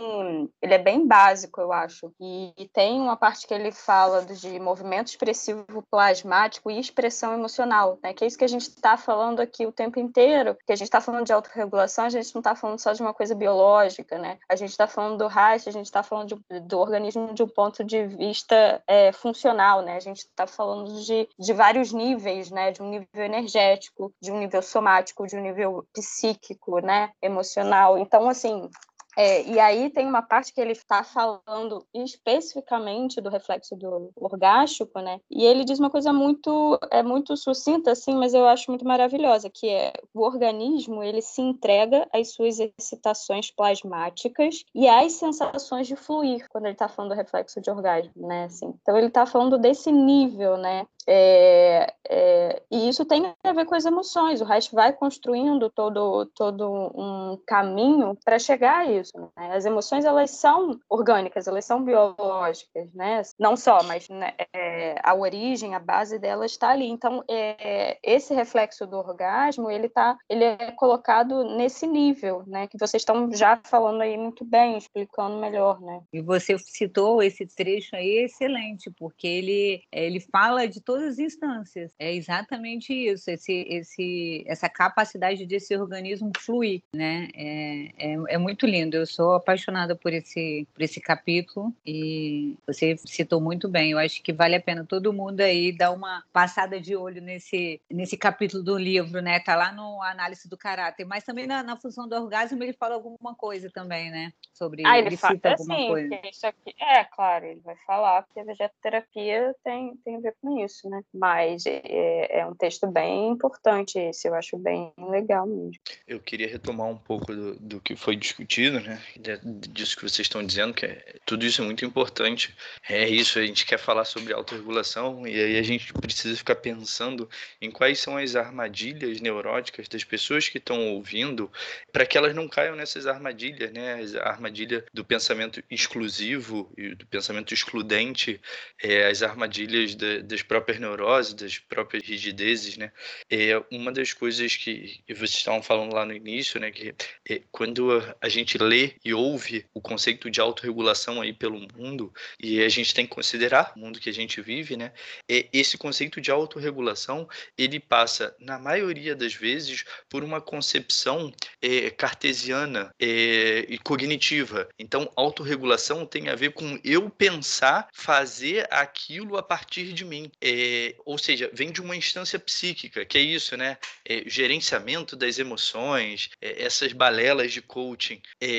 ele 0.62 0.74
é 0.74 0.78
bem 0.78 1.06
básico, 1.08 1.60
eu 1.62 1.72
acho. 1.72 2.12
E, 2.20 2.54
e 2.58 2.68
tem 2.68 3.00
uma 3.00 3.16
parte 3.18 3.48
que 3.48 3.54
ele 3.54 3.72
fala 3.72 4.22
do- 4.22 4.39
de 4.40 4.60
movimento 4.60 5.08
expressivo 5.08 5.84
plasmático 5.90 6.70
e 6.72 6.80
expressão 6.80 7.34
emocional, 7.34 7.98
né, 8.04 8.14
que 8.14 8.24
é 8.24 8.28
isso 8.28 8.38
que 8.38 8.46
a 8.46 8.50
gente 8.50 8.70
está 8.70 8.98
falando 8.98 9.40
aqui 9.40 9.66
o 9.66 9.72
tempo 9.72 10.00
inteiro, 10.00 10.56
que 10.66 10.72
a 10.72 10.76
gente 10.76 10.88
está 10.88 11.02
falando 11.02 11.26
de 11.26 11.34
autorregulação, 11.34 12.06
a 12.06 12.10
gente 12.10 12.34
não 12.34 12.40
está 12.40 12.56
falando 12.56 12.80
só 12.80 12.94
de 12.94 13.02
uma 13.02 13.14
coisa 13.14 13.36
biológica, 13.36 14.18
né? 14.18 14.38
A 14.50 14.56
gente 14.56 14.72
está 14.72 14.88
falando 14.88 15.18
do 15.18 15.28
Reich, 15.28 15.68
a 15.68 15.72
gente 15.72 15.86
está 15.86 16.04
falando 16.04 16.36
de- 16.50 16.60
do 16.62 16.80
organismo 16.80 17.34
de 17.34 17.44
um 17.44 17.48
ponto 17.48 17.84
de 17.84 18.06
vista 18.08 18.82
é, 18.88 19.12
funcional, 19.12 19.82
né? 19.82 19.96
A 19.96 20.00
gente 20.00 20.20
está 20.20 20.48
falando 20.48 21.02
de, 21.04 21.28
de 21.38 21.54
vários 21.54 21.92
níveis, 21.92 22.50
né? 22.50 22.72
De 22.72 22.82
um 22.82 22.90
nível 22.90 23.08
energético, 23.24 24.14
de 24.22 24.32
um 24.32 24.40
nível 24.40 24.62
somático, 24.62 25.28
de 25.28 25.36
um 25.36 25.42
nível 25.42 25.86
psíquico, 25.94 26.80
né? 26.80 27.12
Emocional. 27.22 27.98
Então, 27.98 28.30
assim, 28.30 28.70
é, 29.18 29.44
e 29.44 29.60
aí 29.60 29.90
tem 29.90 30.08
uma 30.08 30.22
parte 30.22 30.54
que 30.54 30.62
ele 30.62 30.72
está 30.72 31.04
falando 31.04 31.86
especificamente 31.94 33.20
do 33.20 33.30
reflexo 33.30 33.76
do 33.76 34.12
orgástico, 34.16 35.00
né? 35.00 35.20
E 35.30 35.44
ele 35.44 35.66
diz 35.66 35.80
uma 35.80 35.90
coisa 35.90 36.14
muito 36.14 36.80
é 36.92 37.02
muito 37.02 37.36
sucinta 37.36 37.92
assim, 37.92 38.16
mas 38.16 38.34
eu 38.34 38.48
acho 38.48 38.70
muito 38.70 38.86
maravilhosa, 38.86 39.50
que 39.50 39.68
é 39.68 39.94
o 40.14 40.22
organismo 40.22 41.04
ele 41.04 41.22
se 41.22 41.42
entrega 41.42 42.08
às 42.14 42.34
suas 42.34 42.60
excitações 42.60 43.52
plasmáticas 43.52 44.64
e 44.74 44.88
às 44.88 45.14
sensações 45.14 45.88
de 45.88 45.96
fluir 45.96 46.48
quando 46.50 46.66
ele 46.66 46.74
está 46.74 46.88
falando 46.88 47.12
do 47.12 47.18
reflexo 47.18 47.60
de 47.60 47.70
orgasmo, 47.70 48.28
né? 48.28 48.46
Assim, 48.46 48.74
então 48.82 48.96
ele 48.96 49.08
está 49.08 49.26
falando 49.26 49.58
desse 49.58 49.92
nível, 49.92 50.58
né? 50.58 50.86
É, 51.12 51.92
é, 52.08 52.62
e 52.70 52.88
isso 52.88 53.04
tem 53.04 53.34
a 53.44 53.54
ver 53.54 53.66
com 53.66 53.74
as 53.74 53.84
emoções. 53.86 54.42
O 54.42 54.46
Reich 54.46 54.74
vai 54.76 54.94
construindo 54.94 55.68
todo, 55.68 56.28
todo 56.36 56.70
um 56.70 57.36
caminho 57.48 58.16
para 58.24 58.38
chegar 58.38 58.82
a 58.82 58.86
isso. 58.86 58.99
Né? 59.16 59.56
As 59.56 59.66
emoções 59.66 60.06
elas 60.06 60.32
são 60.32 60.80
orgânicas, 60.90 61.48
elas 61.48 61.66
são 61.66 61.84
biológicas, 61.84 62.94
né? 62.94 63.22
Não 63.40 63.56
só, 63.56 63.84
mas 63.84 64.08
né, 64.10 64.34
é, 64.54 64.96
a 65.04 65.14
origem, 65.16 65.76
a 65.76 65.80
base 65.80 66.20
delas 66.20 66.52
está 66.52 66.70
ali. 66.70 66.88
Então, 66.88 67.24
é, 67.30 67.98
esse 68.04 68.34
reflexo 68.34 68.86
do 68.86 68.98
orgasmo 68.98 69.70
ele 69.70 69.90
tá, 69.90 70.18
ele 70.30 70.44
é 70.44 70.72
colocado 70.72 71.44
nesse 71.44 71.88
nível, 71.88 72.44
né? 72.48 72.68
Que 72.68 72.78
vocês 72.78 73.02
estão 73.02 73.32
já 73.34 73.60
falando 73.64 74.02
aí 74.02 74.18
muito 74.18 74.44
bem, 74.44 74.78
explicando 74.78 75.38
melhor, 75.38 75.82
né? 75.82 76.02
E 76.12 76.22
você 76.22 76.58
citou 76.58 77.22
esse 77.22 77.46
trecho 77.46 77.96
aí 77.96 78.24
excelente, 78.26 78.92
porque 78.98 79.28
ele, 79.28 79.84
ele 79.92 80.20
fala 80.20 80.68
de 80.68 80.82
todas 80.82 81.10
as 81.10 81.20
instâncias. 81.20 81.94
É 82.00 82.14
exatamente 82.14 82.94
isso, 82.94 83.30
esse, 83.30 83.66
esse, 83.68 84.44
essa 84.48 84.70
capacidade 84.70 85.46
desse 85.46 85.76
organismo 85.76 86.32
fluir, 86.38 86.82
né? 86.94 87.30
É, 87.36 87.92
é, 87.98 88.18
é 88.30 88.38
muito 88.38 88.66
lindo. 88.66 88.89
Eu 88.96 89.06
sou 89.06 89.34
apaixonada 89.34 89.96
por 89.96 90.14
esse, 90.14 90.68
por 90.74 90.82
esse 90.82 91.00
capítulo 91.00 91.74
e 91.86 92.58
você 92.66 92.96
citou 93.06 93.40
muito 93.40 93.68
bem. 93.68 93.92
Eu 93.92 94.00
acho 94.00 94.22
que 94.22 94.34
vale 94.34 94.56
a 94.56 94.62
pena 94.62 94.86
todo 94.86 95.14
mundo 95.14 95.42
aí 95.42 95.72
dar 95.72 95.92
uma 95.92 96.24
passada 96.32 96.80
de 96.80 96.96
olho 96.96 97.22
nesse, 97.22 97.82
nesse 97.90 98.18
capítulo 98.18 98.64
do 98.64 98.78
livro, 98.78 99.22
né? 99.22 99.40
Tá 99.40 99.56
lá 99.56 99.72
no 99.72 100.02
análise 100.02 100.48
do 100.50 100.58
caráter, 100.58 101.06
mas 101.06 101.24
também 101.24 101.48
na, 101.48 101.64
na 101.64 101.76
função 101.76 102.08
do 102.08 102.16
orgasmo 102.16 102.62
ele 102.64 102.74
fala 102.74 102.96
alguma 102.96 103.36
coisa 103.36 103.70
também, 103.70 104.12
né? 104.12 104.34
Sobre 104.54 104.84
Ah, 104.86 104.98
ele, 104.98 105.10
ele 105.10 105.18
fala 105.18 105.36
cita 105.36 105.52
alguma 105.52 105.76
assim, 105.76 105.88
coisa. 105.88 106.20
isso 106.30 106.48
aqui. 106.48 106.76
É, 106.80 107.04
claro, 107.06 107.46
ele 107.46 107.62
vai 107.62 107.76
falar, 107.86 108.24
porque 108.24 108.40
a 108.40 108.44
vegetoterapia 108.44 109.56
tem, 109.64 109.96
tem 110.04 110.18
a 110.18 110.20
ver 110.20 110.36
com 110.42 110.60
isso, 110.64 110.90
né? 110.90 111.02
Mas 111.14 111.66
é, 111.66 112.40
é 112.40 112.46
um 112.46 112.56
texto 112.56 112.88
bem 112.88 113.30
importante 113.30 113.98
esse, 113.98 114.28
eu 114.28 114.36
acho 114.36 114.58
bem 114.58 114.92
legal 114.98 115.46
mesmo. 115.46 115.72
Eu 116.08 116.20
queria 116.20 116.48
retomar 116.48 116.88
um 116.88 116.98
pouco 116.98 117.34
do, 117.34 117.56
do 117.60 117.80
que 117.82 117.96
foi 117.96 118.16
discutido, 118.16 118.79
né? 118.82 119.02
de- 119.18 119.40
Disso 119.70 119.96
que 119.96 120.04
vocês 120.04 120.26
estão 120.26 120.46
dizendo, 120.46 120.74
que 120.74 120.86
é, 120.86 121.16
tudo 121.26 121.46
isso 121.46 121.62
é 121.62 121.66
muito 121.66 121.86
importante. 121.86 122.54
É 122.88 123.08
isso, 123.08 123.40
a 123.40 123.46
gente 123.46 123.66
quer 123.66 123.78
falar 123.78 124.06
sobre 124.06 124.34
autorregulação 124.34 125.26
e 125.28 125.40
aí 125.40 125.58
a 125.58 125.64
gente 125.64 125.94
precisa 125.94 126.36
ficar 126.36 126.56
pensando 126.56 127.30
em 127.62 127.70
quais 127.72 128.00
são 128.00 128.18
as 128.18 128.36
armadilhas 128.36 129.20
neuróticas 129.22 129.88
das 129.88 130.04
pessoas 130.04 130.50
que 130.50 130.58
estão 130.58 130.90
ouvindo 130.90 131.52
para 131.92 132.06
que 132.06 132.18
elas 132.18 132.34
não 132.36 132.48
caiam 132.48 132.76
nessas 132.76 133.06
armadilhas, 133.08 133.72
né? 133.72 134.02
A 134.22 134.30
armadilha 134.30 134.84
do 134.94 135.04
pensamento 135.06 135.64
exclusivo 135.70 136.72
e 136.78 136.96
do 136.96 137.06
pensamento 137.06 137.54
excludente, 137.54 138.40
é, 138.82 139.08
as 139.08 139.22
armadilhas 139.22 139.96
da- 139.96 140.20
das 140.20 140.42
próprias 140.42 140.80
neuroses, 140.80 141.34
das 141.34 141.58
próprias 141.58 142.04
rigidezes 142.04 142.78
né? 142.78 142.92
É 143.30 143.62
uma 143.72 143.92
das 143.92 144.14
coisas 144.14 144.56
que 144.56 145.02
vocês 145.10 145.32
estavam 145.36 145.62
falando 145.62 145.94
lá 145.94 146.06
no 146.06 146.14
início, 146.14 146.60
né? 146.60 146.72
Que 146.72 146.94
é, 147.30 147.42
quando 147.52 147.90
a 148.22 148.30
gente 148.30 148.58
lê 148.70 148.94
e 149.04 149.14
ouve 149.14 149.66
o 149.74 149.82
conceito 149.82 150.30
de 150.30 150.40
autorregulação 150.40 151.22
aí 151.22 151.34
pelo 151.34 151.60
mundo, 151.76 152.14
e 152.40 152.62
a 152.62 152.70
gente 152.70 152.94
tem 152.94 153.06
que 153.06 153.16
considerar 153.16 153.74
o 153.76 153.80
mundo 153.80 154.00
que 154.00 154.10
a 154.10 154.14
gente 154.14 154.42
vive, 154.42 154.78
né? 154.78 154.92
É, 155.28 155.48
esse 155.52 155.78
conceito 155.78 156.22
de 156.22 156.32
autorregulação, 156.32 157.28
ele 157.58 157.80
passa, 157.80 158.36
na 158.40 158.60
maioria 158.60 159.16
das 159.16 159.34
vezes, 159.34 159.84
por 160.10 160.24
uma 160.24 160.40
concepção 160.40 161.34
é, 161.62 161.90
cartesiana 161.90 162.94
é, 163.00 163.66
e 163.68 163.78
cognitiva. 163.78 164.68
Então, 164.78 165.12
autorregulação 165.16 166.06
tem 166.06 166.30
a 166.30 166.36
ver 166.36 166.52
com 166.54 166.80
eu 166.84 167.10
pensar, 167.10 167.88
fazer 167.94 168.68
aquilo 168.72 169.38
a 169.38 169.44
partir 169.44 169.94
de 169.94 170.06
mim. 170.06 170.32
É, 170.42 170.96
ou 171.06 171.18
seja, 171.18 171.50
vem 171.54 171.72
de 171.72 171.82
uma 171.82 171.96
instância 171.96 172.38
psíquica, 172.38 173.06
que 173.06 173.18
é 173.18 173.22
isso, 173.22 173.58
né? 173.58 173.78
É, 174.06 174.24
gerenciamento 174.28 175.16
das 175.16 175.40
emoções, 175.40 176.30
é, 176.42 176.64
essas 176.64 176.94
balelas 176.94 177.52
de 177.52 177.62
coaching. 177.62 178.22
É, 178.40 178.59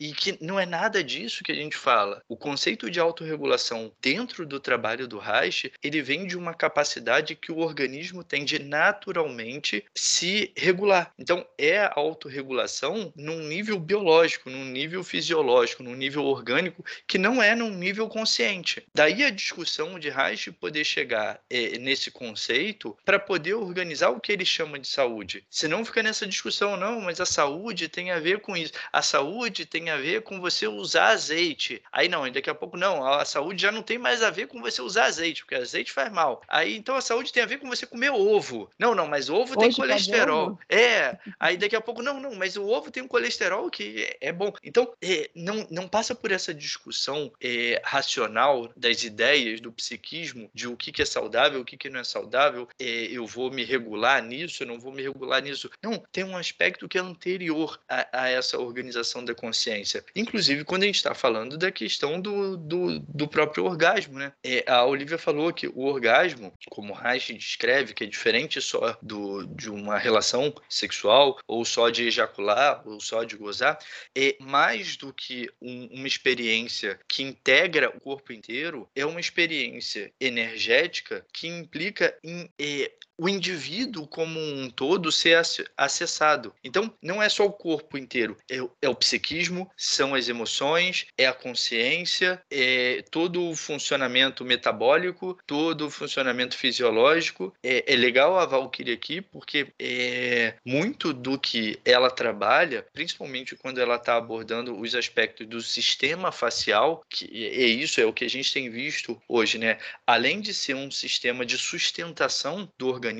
e 0.00 0.12
que 0.12 0.36
não 0.40 0.58
é 0.58 0.66
nada 0.66 1.02
disso 1.02 1.42
que 1.44 1.52
a 1.52 1.54
gente 1.54 1.76
fala. 1.76 2.22
O 2.28 2.36
conceito 2.36 2.90
de 2.90 3.00
autorregulação 3.00 3.92
dentro 4.00 4.46
do 4.46 4.60
trabalho 4.60 5.06
do 5.06 5.18
Reich, 5.18 5.72
ele 5.82 6.02
vem 6.02 6.26
de 6.26 6.36
uma 6.36 6.54
capacidade 6.54 7.34
que 7.34 7.52
o 7.52 7.58
organismo 7.58 8.22
tem 8.24 8.44
de 8.44 8.58
naturalmente 8.58 9.84
se 9.94 10.52
regular. 10.56 11.12
Então, 11.18 11.46
é 11.58 11.78
a 11.78 11.92
autorregulação 11.96 13.12
num 13.16 13.40
nível 13.40 13.78
biológico, 13.78 14.50
num 14.50 14.64
nível 14.64 15.02
fisiológico, 15.02 15.82
num 15.82 15.94
nível 15.94 16.24
orgânico, 16.24 16.84
que 17.06 17.18
não 17.18 17.42
é 17.42 17.54
num 17.54 17.70
nível 17.70 18.08
consciente. 18.08 18.82
Daí 18.94 19.24
a 19.24 19.30
discussão 19.30 19.98
de 19.98 20.10
Reich 20.10 20.50
poder 20.52 20.84
chegar 20.84 21.40
é, 21.48 21.78
nesse 21.78 22.10
conceito 22.10 22.96
para 23.04 23.18
poder 23.18 23.54
organizar 23.54 24.10
o 24.10 24.20
que 24.20 24.32
ele 24.32 24.44
chama 24.44 24.78
de 24.78 24.88
saúde. 24.88 25.44
Senão 25.50 25.84
fica 25.84 26.02
nessa 26.02 26.26
discussão, 26.26 26.76
não, 26.76 27.00
mas 27.00 27.20
a 27.20 27.26
saúde 27.26 27.88
tem 27.88 28.10
a 28.10 28.20
ver 28.20 28.40
com 28.40 28.56
isso. 28.56 28.72
A 28.92 29.02
saúde 29.02 29.21
tem 29.66 29.90
a 29.90 29.96
ver 29.96 30.22
com 30.22 30.40
você 30.40 30.66
usar 30.66 31.08
azeite. 31.08 31.82
Aí 31.92 32.08
não, 32.08 32.30
daqui 32.30 32.50
a 32.50 32.54
pouco 32.54 32.76
não, 32.76 33.04
a 33.04 33.24
saúde 33.24 33.62
já 33.62 33.72
não 33.72 33.82
tem 33.82 33.98
mais 33.98 34.22
a 34.22 34.30
ver 34.30 34.46
com 34.46 34.60
você 34.60 34.80
usar 34.80 35.04
azeite, 35.04 35.42
porque 35.42 35.54
azeite 35.54 35.92
faz 35.92 36.12
mal. 36.12 36.42
Aí 36.48 36.76
então 36.76 36.96
a 36.96 37.00
saúde 37.00 37.32
tem 37.32 37.42
a 37.42 37.46
ver 37.46 37.58
com 37.58 37.68
você 37.68 37.86
comer 37.86 38.10
ovo. 38.10 38.70
Não, 38.78 38.94
não, 38.94 39.06
mas 39.06 39.28
ovo 39.28 39.52
Hoje 39.52 39.58
tem 39.58 39.72
colesterol. 39.72 40.58
É. 40.68 41.16
Aí 41.38 41.56
daqui 41.56 41.76
a 41.76 41.80
pouco, 41.80 42.02
não, 42.02 42.20
não, 42.20 42.34
mas 42.34 42.56
o 42.56 42.66
ovo 42.66 42.90
tem 42.90 43.02
um 43.02 43.08
colesterol 43.08 43.70
que 43.70 44.16
é, 44.20 44.28
é 44.28 44.32
bom. 44.32 44.52
Então, 44.62 44.92
é, 45.02 45.30
não, 45.34 45.66
não 45.70 45.88
passa 45.88 46.14
por 46.14 46.30
essa 46.30 46.54
discussão 46.54 47.32
é, 47.40 47.80
racional 47.84 48.70
das 48.76 49.02
ideias 49.04 49.60
do 49.60 49.72
psiquismo 49.72 50.50
de 50.54 50.68
o 50.68 50.76
que, 50.76 50.92
que 50.92 51.02
é 51.02 51.04
saudável, 51.04 51.60
o 51.60 51.64
que, 51.64 51.76
que 51.76 51.90
não 51.90 52.00
é 52.00 52.04
saudável, 52.04 52.68
é, 52.78 52.84
eu 52.84 53.26
vou 53.26 53.50
me 53.50 53.64
regular 53.64 54.22
nisso, 54.22 54.62
eu 54.62 54.66
não 54.66 54.78
vou 54.78 54.92
me 54.92 55.02
regular 55.02 55.42
nisso. 55.42 55.70
Não, 55.82 56.02
tem 56.10 56.24
um 56.24 56.36
aspecto 56.36 56.88
que 56.88 56.98
é 56.98 57.00
anterior 57.00 57.78
a, 57.88 58.22
a 58.24 58.28
essa 58.28 58.58
organização 58.58 59.11
da 59.24 59.34
consciência. 59.34 60.04
Inclusive, 60.14 60.64
quando 60.64 60.84
a 60.84 60.86
gente 60.86 60.96
está 60.96 61.14
falando 61.14 61.58
da 61.58 61.72
questão 61.72 62.20
do, 62.20 62.56
do, 62.56 63.00
do 63.00 63.26
próprio 63.26 63.64
orgasmo, 63.64 64.18
né? 64.18 64.32
É, 64.44 64.64
a 64.70 64.84
Olivia 64.84 65.18
falou 65.18 65.52
que 65.52 65.66
o 65.66 65.80
orgasmo, 65.80 66.52
como 66.70 66.92
Reich 66.92 67.34
descreve, 67.34 67.94
que 67.94 68.04
é 68.04 68.06
diferente 68.06 68.60
só 68.60 68.96
do, 69.02 69.44
de 69.46 69.68
uma 69.68 69.98
relação 69.98 70.54
sexual, 70.68 71.38
ou 71.46 71.64
só 71.64 71.90
de 71.90 72.04
ejacular, 72.04 72.82
ou 72.86 73.00
só 73.00 73.24
de 73.24 73.36
gozar, 73.36 73.78
é 74.16 74.36
mais 74.40 74.96
do 74.96 75.12
que 75.12 75.50
um, 75.60 75.88
uma 75.92 76.06
experiência 76.06 76.98
que 77.08 77.22
integra 77.22 77.90
o 77.90 78.00
corpo 78.00 78.32
inteiro, 78.32 78.88
é 78.94 79.04
uma 79.04 79.20
experiência 79.20 80.12
energética 80.20 81.24
que 81.32 81.48
implica 81.48 82.16
em 82.22 82.48
eh, 82.58 82.92
o 83.22 83.28
indivíduo 83.28 84.04
como 84.04 84.40
um 84.40 84.68
todo 84.68 85.12
ser 85.12 85.40
acessado. 85.76 86.52
Então, 86.64 86.92
não 87.00 87.22
é 87.22 87.28
só 87.28 87.46
o 87.46 87.52
corpo 87.52 87.96
inteiro, 87.96 88.36
é, 88.50 88.56
é, 88.82 88.88
o 88.88 88.96
psiquismo, 88.96 89.70
são 89.76 90.12
as 90.12 90.28
emoções, 90.28 91.06
é 91.16 91.26
a 91.28 91.32
consciência, 91.32 92.42
é 92.50 93.04
todo 93.12 93.48
o 93.48 93.54
funcionamento 93.54 94.44
metabólico, 94.44 95.38
todo 95.46 95.86
o 95.86 95.90
funcionamento 95.90 96.56
fisiológico. 96.56 97.54
É, 97.62 97.92
é 97.92 97.96
legal 97.96 98.36
a 98.36 98.44
Valkyrie 98.44 98.92
aqui, 98.92 99.20
porque 99.20 99.68
é 99.78 100.54
muito 100.66 101.12
do 101.12 101.38
que 101.38 101.78
ela 101.84 102.10
trabalha, 102.10 102.84
principalmente 102.92 103.54
quando 103.54 103.80
ela 103.80 103.96
está 103.96 104.16
abordando 104.16 104.76
os 104.76 104.96
aspectos 104.96 105.46
do 105.46 105.62
sistema 105.62 106.32
facial, 106.32 107.04
que 107.08 107.26
é 107.46 107.66
isso, 107.66 108.00
é 108.00 108.04
o 108.04 108.12
que 108.12 108.24
a 108.24 108.30
gente 108.30 108.52
tem 108.52 108.68
visto 108.68 109.20
hoje, 109.28 109.58
né? 109.58 109.78
Além 110.04 110.40
de 110.40 110.52
ser 110.52 110.74
um 110.74 110.90
sistema 110.90 111.46
de 111.46 111.56
sustentação 111.56 112.68
do 112.76 112.88
organismo, 112.88 113.11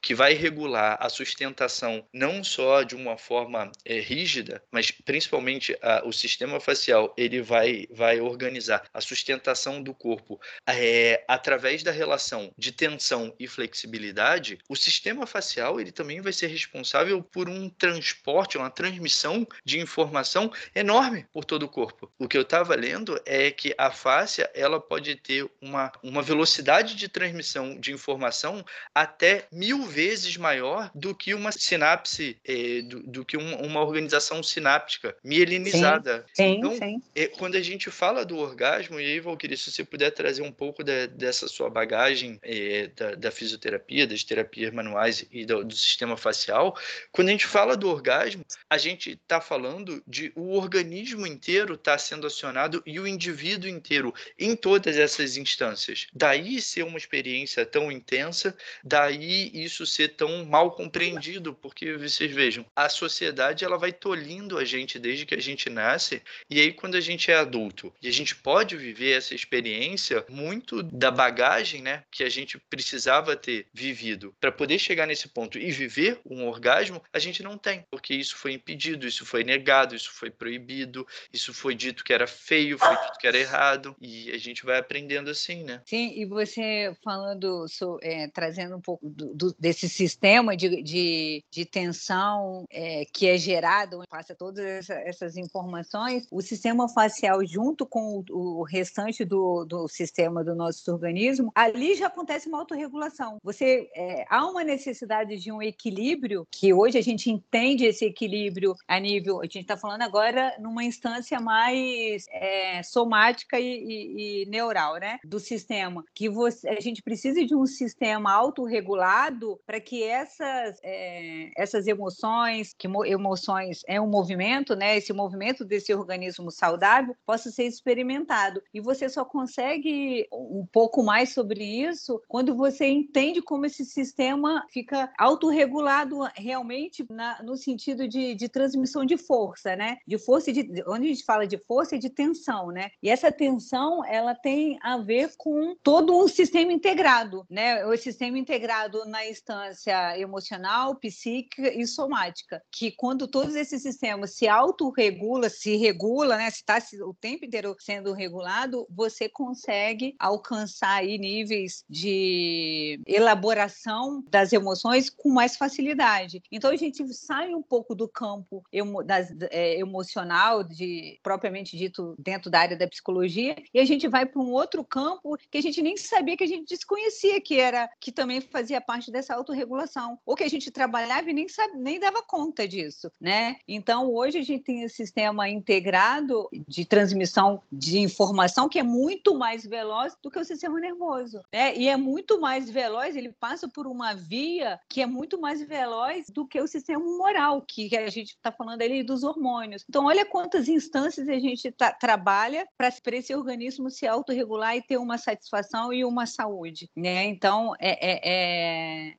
que 0.00 0.14
vai 0.14 0.34
regular 0.34 0.96
a 1.00 1.08
sustentação 1.08 2.06
não 2.12 2.42
só 2.44 2.82
de 2.82 2.94
uma 2.94 3.16
forma 3.16 3.70
é, 3.84 3.98
rígida, 4.00 4.62
mas 4.70 4.90
principalmente 4.90 5.76
a, 5.82 6.02
o 6.04 6.12
sistema 6.12 6.60
facial, 6.60 7.14
ele 7.16 7.42
vai, 7.42 7.86
vai 7.90 8.20
organizar 8.20 8.84
a 8.92 9.00
sustentação 9.00 9.82
do 9.82 9.94
corpo 9.94 10.40
é, 10.66 11.24
através 11.28 11.82
da 11.82 11.90
relação 11.90 12.52
de 12.56 12.72
tensão 12.72 13.34
e 13.38 13.46
flexibilidade, 13.46 14.58
o 14.68 14.76
sistema 14.76 15.26
facial 15.26 15.80
ele 15.80 15.92
também 15.92 16.20
vai 16.20 16.32
ser 16.32 16.48
responsável 16.48 17.22
por 17.22 17.48
um 17.48 17.68
transporte, 17.68 18.58
uma 18.58 18.70
transmissão 18.70 19.46
de 19.64 19.78
informação 19.80 20.52
enorme 20.74 21.26
por 21.32 21.44
todo 21.44 21.64
o 21.64 21.68
corpo. 21.68 22.10
O 22.18 22.28
que 22.28 22.36
eu 22.36 22.42
estava 22.42 22.74
lendo 22.74 23.20
é 23.24 23.50
que 23.50 23.74
a 23.78 23.90
face 23.90 24.46
ela 24.54 24.80
pode 24.80 25.16
ter 25.16 25.48
uma, 25.60 25.90
uma 26.02 26.22
velocidade 26.22 26.94
de 26.94 27.08
transmissão 27.08 27.78
de 27.78 27.92
informação 27.92 28.64
até 28.94 29.23
mil 29.50 29.82
vezes 29.82 30.36
maior 30.36 30.90
do 30.94 31.14
que 31.14 31.34
uma 31.34 31.52
sinapse, 31.52 32.36
é, 32.44 32.82
do, 32.82 33.02
do, 33.02 33.24
que 33.24 33.36
um, 33.36 33.56
uma 33.62 33.80
organização 33.80 34.42
sináptica 34.42 35.16
mielinizada. 35.22 36.24
Sim, 36.34 36.56
então, 36.56 36.76
sim. 36.76 37.02
É, 37.14 37.26
quando 37.26 37.56
a 37.56 37.60
gente 37.60 37.90
fala 37.90 38.24
do 38.24 38.36
orgasmo, 38.38 39.00
e 39.00 39.04
aí, 39.04 39.20
Valkyrie, 39.20 39.56
se 39.56 39.70
você 39.70 39.84
puder 39.84 40.10
trazer 40.10 40.42
um 40.42 40.52
pouco 40.52 40.82
de, 40.82 41.06
dessa 41.08 41.48
sua 41.48 41.70
bagagem 41.70 42.38
é, 42.42 42.88
da, 42.88 43.14
da, 43.14 43.30
fisioterapia, 43.30 44.06
das 44.06 44.24
terapias 44.24 44.72
manuais 44.72 45.24
e 45.30 45.44
do, 45.44 45.64
do 45.64 45.74
sistema 45.74 46.16
facial, 46.16 46.76
quando 47.10 47.28
a 47.28 47.32
gente 47.32 47.46
fala 47.46 47.76
do 47.76 47.88
orgasmo, 47.88 48.44
a 48.68 48.78
gente 48.78 49.12
está 49.12 49.40
falando 49.40 50.02
de 50.06 50.32
o 50.36 50.56
organismo 50.56 51.26
inteiro 51.26 51.74
está 51.74 51.96
sendo 51.98 52.26
acionado 52.26 52.82
e 52.84 52.98
o 53.00 53.06
indivíduo 53.06 53.68
inteiro 53.68 54.12
em 54.38 54.54
todas 54.56 54.96
essas 54.96 55.36
instâncias. 55.36 56.06
Daí 56.12 56.60
ser 56.60 56.84
uma 56.84 56.98
experiência 56.98 57.64
tão 57.64 57.90
intensa, 57.90 58.56
daí 58.82 59.13
e 59.22 59.64
isso 59.64 59.86
ser 59.86 60.08
tão 60.08 60.44
mal 60.44 60.72
compreendido, 60.72 61.54
porque 61.54 61.94
vocês 61.94 62.30
vejam, 62.32 62.64
a 62.74 62.88
sociedade 62.88 63.64
ela 63.64 63.78
vai 63.78 63.92
tolhindo 63.92 64.58
a 64.58 64.64
gente 64.64 64.98
desde 64.98 65.26
que 65.26 65.34
a 65.34 65.40
gente 65.40 65.68
nasce, 65.70 66.22
e 66.50 66.60
aí 66.60 66.72
quando 66.72 66.96
a 66.96 67.00
gente 67.00 67.30
é 67.30 67.36
adulto 67.36 67.92
e 68.02 68.08
a 68.08 68.12
gente 68.12 68.34
pode 68.36 68.76
viver 68.76 69.12
essa 69.12 69.34
experiência, 69.34 70.24
muito 70.28 70.82
da 70.82 71.10
bagagem, 71.10 71.82
né, 71.82 72.04
que 72.10 72.22
a 72.22 72.28
gente 72.28 72.58
precisava 72.58 73.36
ter 73.36 73.66
vivido 73.72 74.34
para 74.40 74.52
poder 74.52 74.78
chegar 74.78 75.06
nesse 75.06 75.28
ponto 75.28 75.58
e 75.58 75.70
viver 75.70 76.20
um 76.24 76.46
orgasmo, 76.46 77.02
a 77.12 77.18
gente 77.18 77.42
não 77.42 77.56
tem, 77.56 77.84
porque 77.90 78.14
isso 78.14 78.36
foi 78.36 78.52
impedido, 78.52 79.06
isso 79.06 79.24
foi 79.24 79.44
negado, 79.44 79.94
isso 79.94 80.10
foi 80.12 80.30
proibido, 80.30 81.06
isso 81.32 81.52
foi 81.52 81.74
dito 81.74 82.04
que 82.04 82.12
era 82.12 82.26
feio, 82.26 82.78
foi 82.78 82.96
dito 82.96 83.18
que 83.18 83.26
era 83.26 83.38
errado, 83.38 83.96
e 84.00 84.30
a 84.30 84.38
gente 84.38 84.64
vai 84.64 84.78
aprendendo 84.78 85.30
assim, 85.30 85.64
né? 85.64 85.82
Sim, 85.86 86.12
e 86.16 86.24
você 86.24 86.94
falando, 87.02 87.66
é, 88.02 88.28
trazendo 88.28 88.76
um 88.76 88.80
pouco 88.80 89.03
do, 89.04 89.54
desse 89.58 89.88
sistema 89.88 90.56
de, 90.56 90.82
de, 90.82 91.44
de 91.50 91.64
tensão 91.66 92.64
é, 92.70 93.04
que 93.12 93.28
é 93.28 93.36
gerado, 93.36 94.02
passa 94.08 94.34
todas 94.34 94.64
essa, 94.64 94.94
essas 94.94 95.36
informações, 95.36 96.26
o 96.30 96.40
sistema 96.40 96.88
facial, 96.88 97.44
junto 97.44 97.84
com 97.84 98.24
o, 98.30 98.60
o 98.60 98.62
restante 98.62 99.24
do, 99.24 99.64
do 99.64 99.86
sistema 99.88 100.42
do 100.42 100.54
nosso 100.54 100.90
organismo, 100.90 101.52
ali 101.54 101.94
já 101.94 102.06
acontece 102.06 102.48
uma 102.48 102.58
autorregulação. 102.58 103.38
Você, 103.42 103.90
é, 103.94 104.24
há 104.30 104.46
uma 104.46 104.64
necessidade 104.64 105.36
de 105.36 105.52
um 105.52 105.60
equilíbrio, 105.60 106.46
que 106.50 106.72
hoje 106.72 106.96
a 106.96 107.02
gente 107.02 107.30
entende 107.30 107.84
esse 107.84 108.06
equilíbrio 108.06 108.74
a 108.88 108.98
nível, 108.98 109.40
a 109.40 109.44
gente 109.44 109.60
está 109.60 109.76
falando 109.76 110.02
agora 110.02 110.56
numa 110.58 110.84
instância 110.84 111.38
mais 111.40 112.24
é, 112.30 112.82
somática 112.82 113.60
e, 113.60 113.64
e, 113.64 114.42
e 114.42 114.46
neural, 114.46 114.96
né, 114.96 115.18
do 115.24 115.38
sistema, 115.38 116.04
que 116.14 116.28
você, 116.28 116.68
a 116.68 116.80
gente 116.80 117.02
precisa 117.02 117.44
de 117.44 117.54
um 117.54 117.66
sistema 117.66 118.32
autorregulado 118.32 118.93
lado 118.94 119.60
para 119.66 119.80
que 119.80 120.02
essas, 120.02 120.78
é, 120.82 121.50
essas 121.56 121.86
emoções, 121.86 122.74
que 122.78 122.88
emoções 123.06 123.82
é 123.86 124.00
um 124.00 124.06
movimento, 124.06 124.74
né? 124.74 124.96
Esse 124.96 125.12
movimento 125.12 125.64
desse 125.64 125.92
organismo 125.92 126.50
saudável 126.50 127.16
possa 127.26 127.50
ser 127.50 127.64
experimentado. 127.64 128.62
E 128.72 128.80
você 128.80 129.08
só 129.08 129.24
consegue 129.24 130.26
um 130.32 130.66
pouco 130.70 131.02
mais 131.02 131.32
sobre 131.32 131.64
isso 131.64 132.20
quando 132.28 132.54
você 132.54 132.86
entende 132.86 133.42
como 133.42 133.66
esse 133.66 133.84
sistema 133.84 134.64
fica 134.70 135.12
autorregulado 135.18 136.20
realmente 136.34 137.04
na, 137.10 137.42
no 137.42 137.56
sentido 137.56 138.06
de, 138.08 138.34
de 138.34 138.48
transmissão 138.48 139.04
de 139.04 139.16
força, 139.16 139.76
né? 139.76 139.98
De 140.06 140.18
força 140.18 140.52
de 140.52 140.82
onde 140.86 141.06
a 141.06 141.08
gente 141.08 141.24
fala 141.24 141.46
de 141.46 141.58
força 141.58 141.96
e 141.96 141.98
de 141.98 142.10
tensão, 142.10 142.68
né? 142.68 142.90
E 143.02 143.08
essa 143.08 143.30
tensão 143.30 144.04
ela 144.04 144.34
tem 144.34 144.78
a 144.82 144.98
ver 144.98 145.30
com 145.36 145.76
todo 145.82 146.16
um 146.16 146.28
sistema 146.28 146.72
integrado, 146.72 147.46
né? 147.50 147.84
O 147.86 147.96
sistema 147.96 148.38
integrado 148.38 148.83
na 149.06 149.26
instância 149.26 150.18
emocional, 150.18 150.96
psíquica 150.96 151.72
e 151.72 151.86
somática, 151.86 152.62
que 152.70 152.92
quando 152.92 153.26
todos 153.26 153.54
esses 153.54 153.82
sistemas 153.82 154.34
se 154.34 154.48
autorregula, 154.48 155.48
se 155.48 155.76
regula, 155.76 156.36
né, 156.36 156.50
se 156.50 156.58
está 156.58 156.78
o 157.02 157.14
tempo 157.14 157.44
inteiro 157.44 157.74
sendo 157.78 158.12
regulado, 158.12 158.86
você 158.90 159.28
consegue 159.28 160.14
alcançar 160.18 160.96
aí 160.96 161.18
níveis 161.18 161.84
de 161.88 163.00
elaboração 163.06 164.22
das 164.28 164.52
emoções 164.52 165.10
com 165.10 165.30
mais 165.30 165.56
facilidade. 165.56 166.42
Então 166.50 166.70
a 166.70 166.76
gente 166.76 167.06
sai 167.14 167.54
um 167.54 167.62
pouco 167.62 167.94
do 167.94 168.08
campo 168.08 168.62
emo, 168.72 169.02
das, 169.02 169.30
é, 169.50 169.78
emocional, 169.78 170.62
de 170.62 171.18
propriamente 171.22 171.76
dito 171.76 172.14
dentro 172.18 172.50
da 172.50 172.60
área 172.60 172.76
da 172.76 172.88
psicologia, 172.88 173.56
e 173.72 173.78
a 173.78 173.84
gente 173.84 174.08
vai 174.08 174.26
para 174.26 174.40
um 174.40 174.50
outro 174.50 174.84
campo 174.84 175.36
que 175.50 175.58
a 175.58 175.62
gente 175.62 175.82
nem 175.82 175.96
sabia 175.96 176.36
que 176.36 176.44
a 176.44 176.48
gente 176.48 176.68
desconhecia 176.68 177.40
que 177.40 177.58
era 177.58 177.88
que 178.00 178.12
também 178.12 178.40
fazia 178.40 178.73
parte 178.80 179.10
dessa 179.10 179.34
autorregulação, 179.34 180.18
ou 180.24 180.34
que 180.34 180.44
a 180.44 180.48
gente 180.48 180.70
trabalhava 180.70 181.30
e 181.30 181.32
nem 181.32 181.48
sabe, 181.48 181.76
nem 181.78 181.98
dava 182.00 182.22
conta 182.22 182.66
disso, 182.66 183.10
né? 183.20 183.56
Então 183.66 184.12
hoje 184.12 184.38
a 184.38 184.42
gente 184.42 184.64
tem 184.64 184.82
esse 184.82 184.96
sistema 184.96 185.48
integrado 185.48 186.48
de 186.66 186.84
transmissão 186.84 187.62
de 187.70 187.98
informação 187.98 188.68
que 188.68 188.78
é 188.78 188.82
muito 188.82 189.34
mais 189.34 189.64
veloz 189.66 190.16
do 190.22 190.30
que 190.30 190.38
o 190.38 190.44
sistema 190.44 190.80
nervoso, 190.80 191.40
né? 191.52 191.76
E 191.76 191.88
é 191.88 191.96
muito 191.96 192.40
mais 192.40 192.70
veloz, 192.70 193.16
ele 193.16 193.32
passa 193.32 193.68
por 193.68 193.86
uma 193.86 194.14
via 194.14 194.80
que 194.88 195.02
é 195.02 195.06
muito 195.06 195.40
mais 195.40 195.62
veloz 195.66 196.26
do 196.28 196.46
que 196.46 196.60
o 196.60 196.66
sistema 196.66 197.04
moral, 197.04 197.62
que 197.62 197.96
a 197.96 198.08
gente 198.10 198.30
está 198.30 198.50
falando 198.50 198.82
ali 198.82 199.02
dos 199.02 199.22
hormônios. 199.22 199.84
Então, 199.88 200.06
olha 200.06 200.24
quantas 200.24 200.68
instâncias 200.68 201.28
a 201.28 201.38
gente 201.38 201.70
tá, 201.72 201.92
trabalha 201.92 202.66
para 202.76 203.16
esse 203.16 203.34
organismo 203.34 203.90
se 203.90 204.06
autorregular 204.06 204.76
e 204.76 204.82
ter 204.82 204.96
uma 204.96 205.18
satisfação 205.18 205.92
e 205.92 206.04
uma 206.04 206.26
saúde, 206.26 206.90
né? 206.96 207.24
Então, 207.24 207.74
é, 207.78 207.90
é, 207.92 208.20
é, 208.24 208.63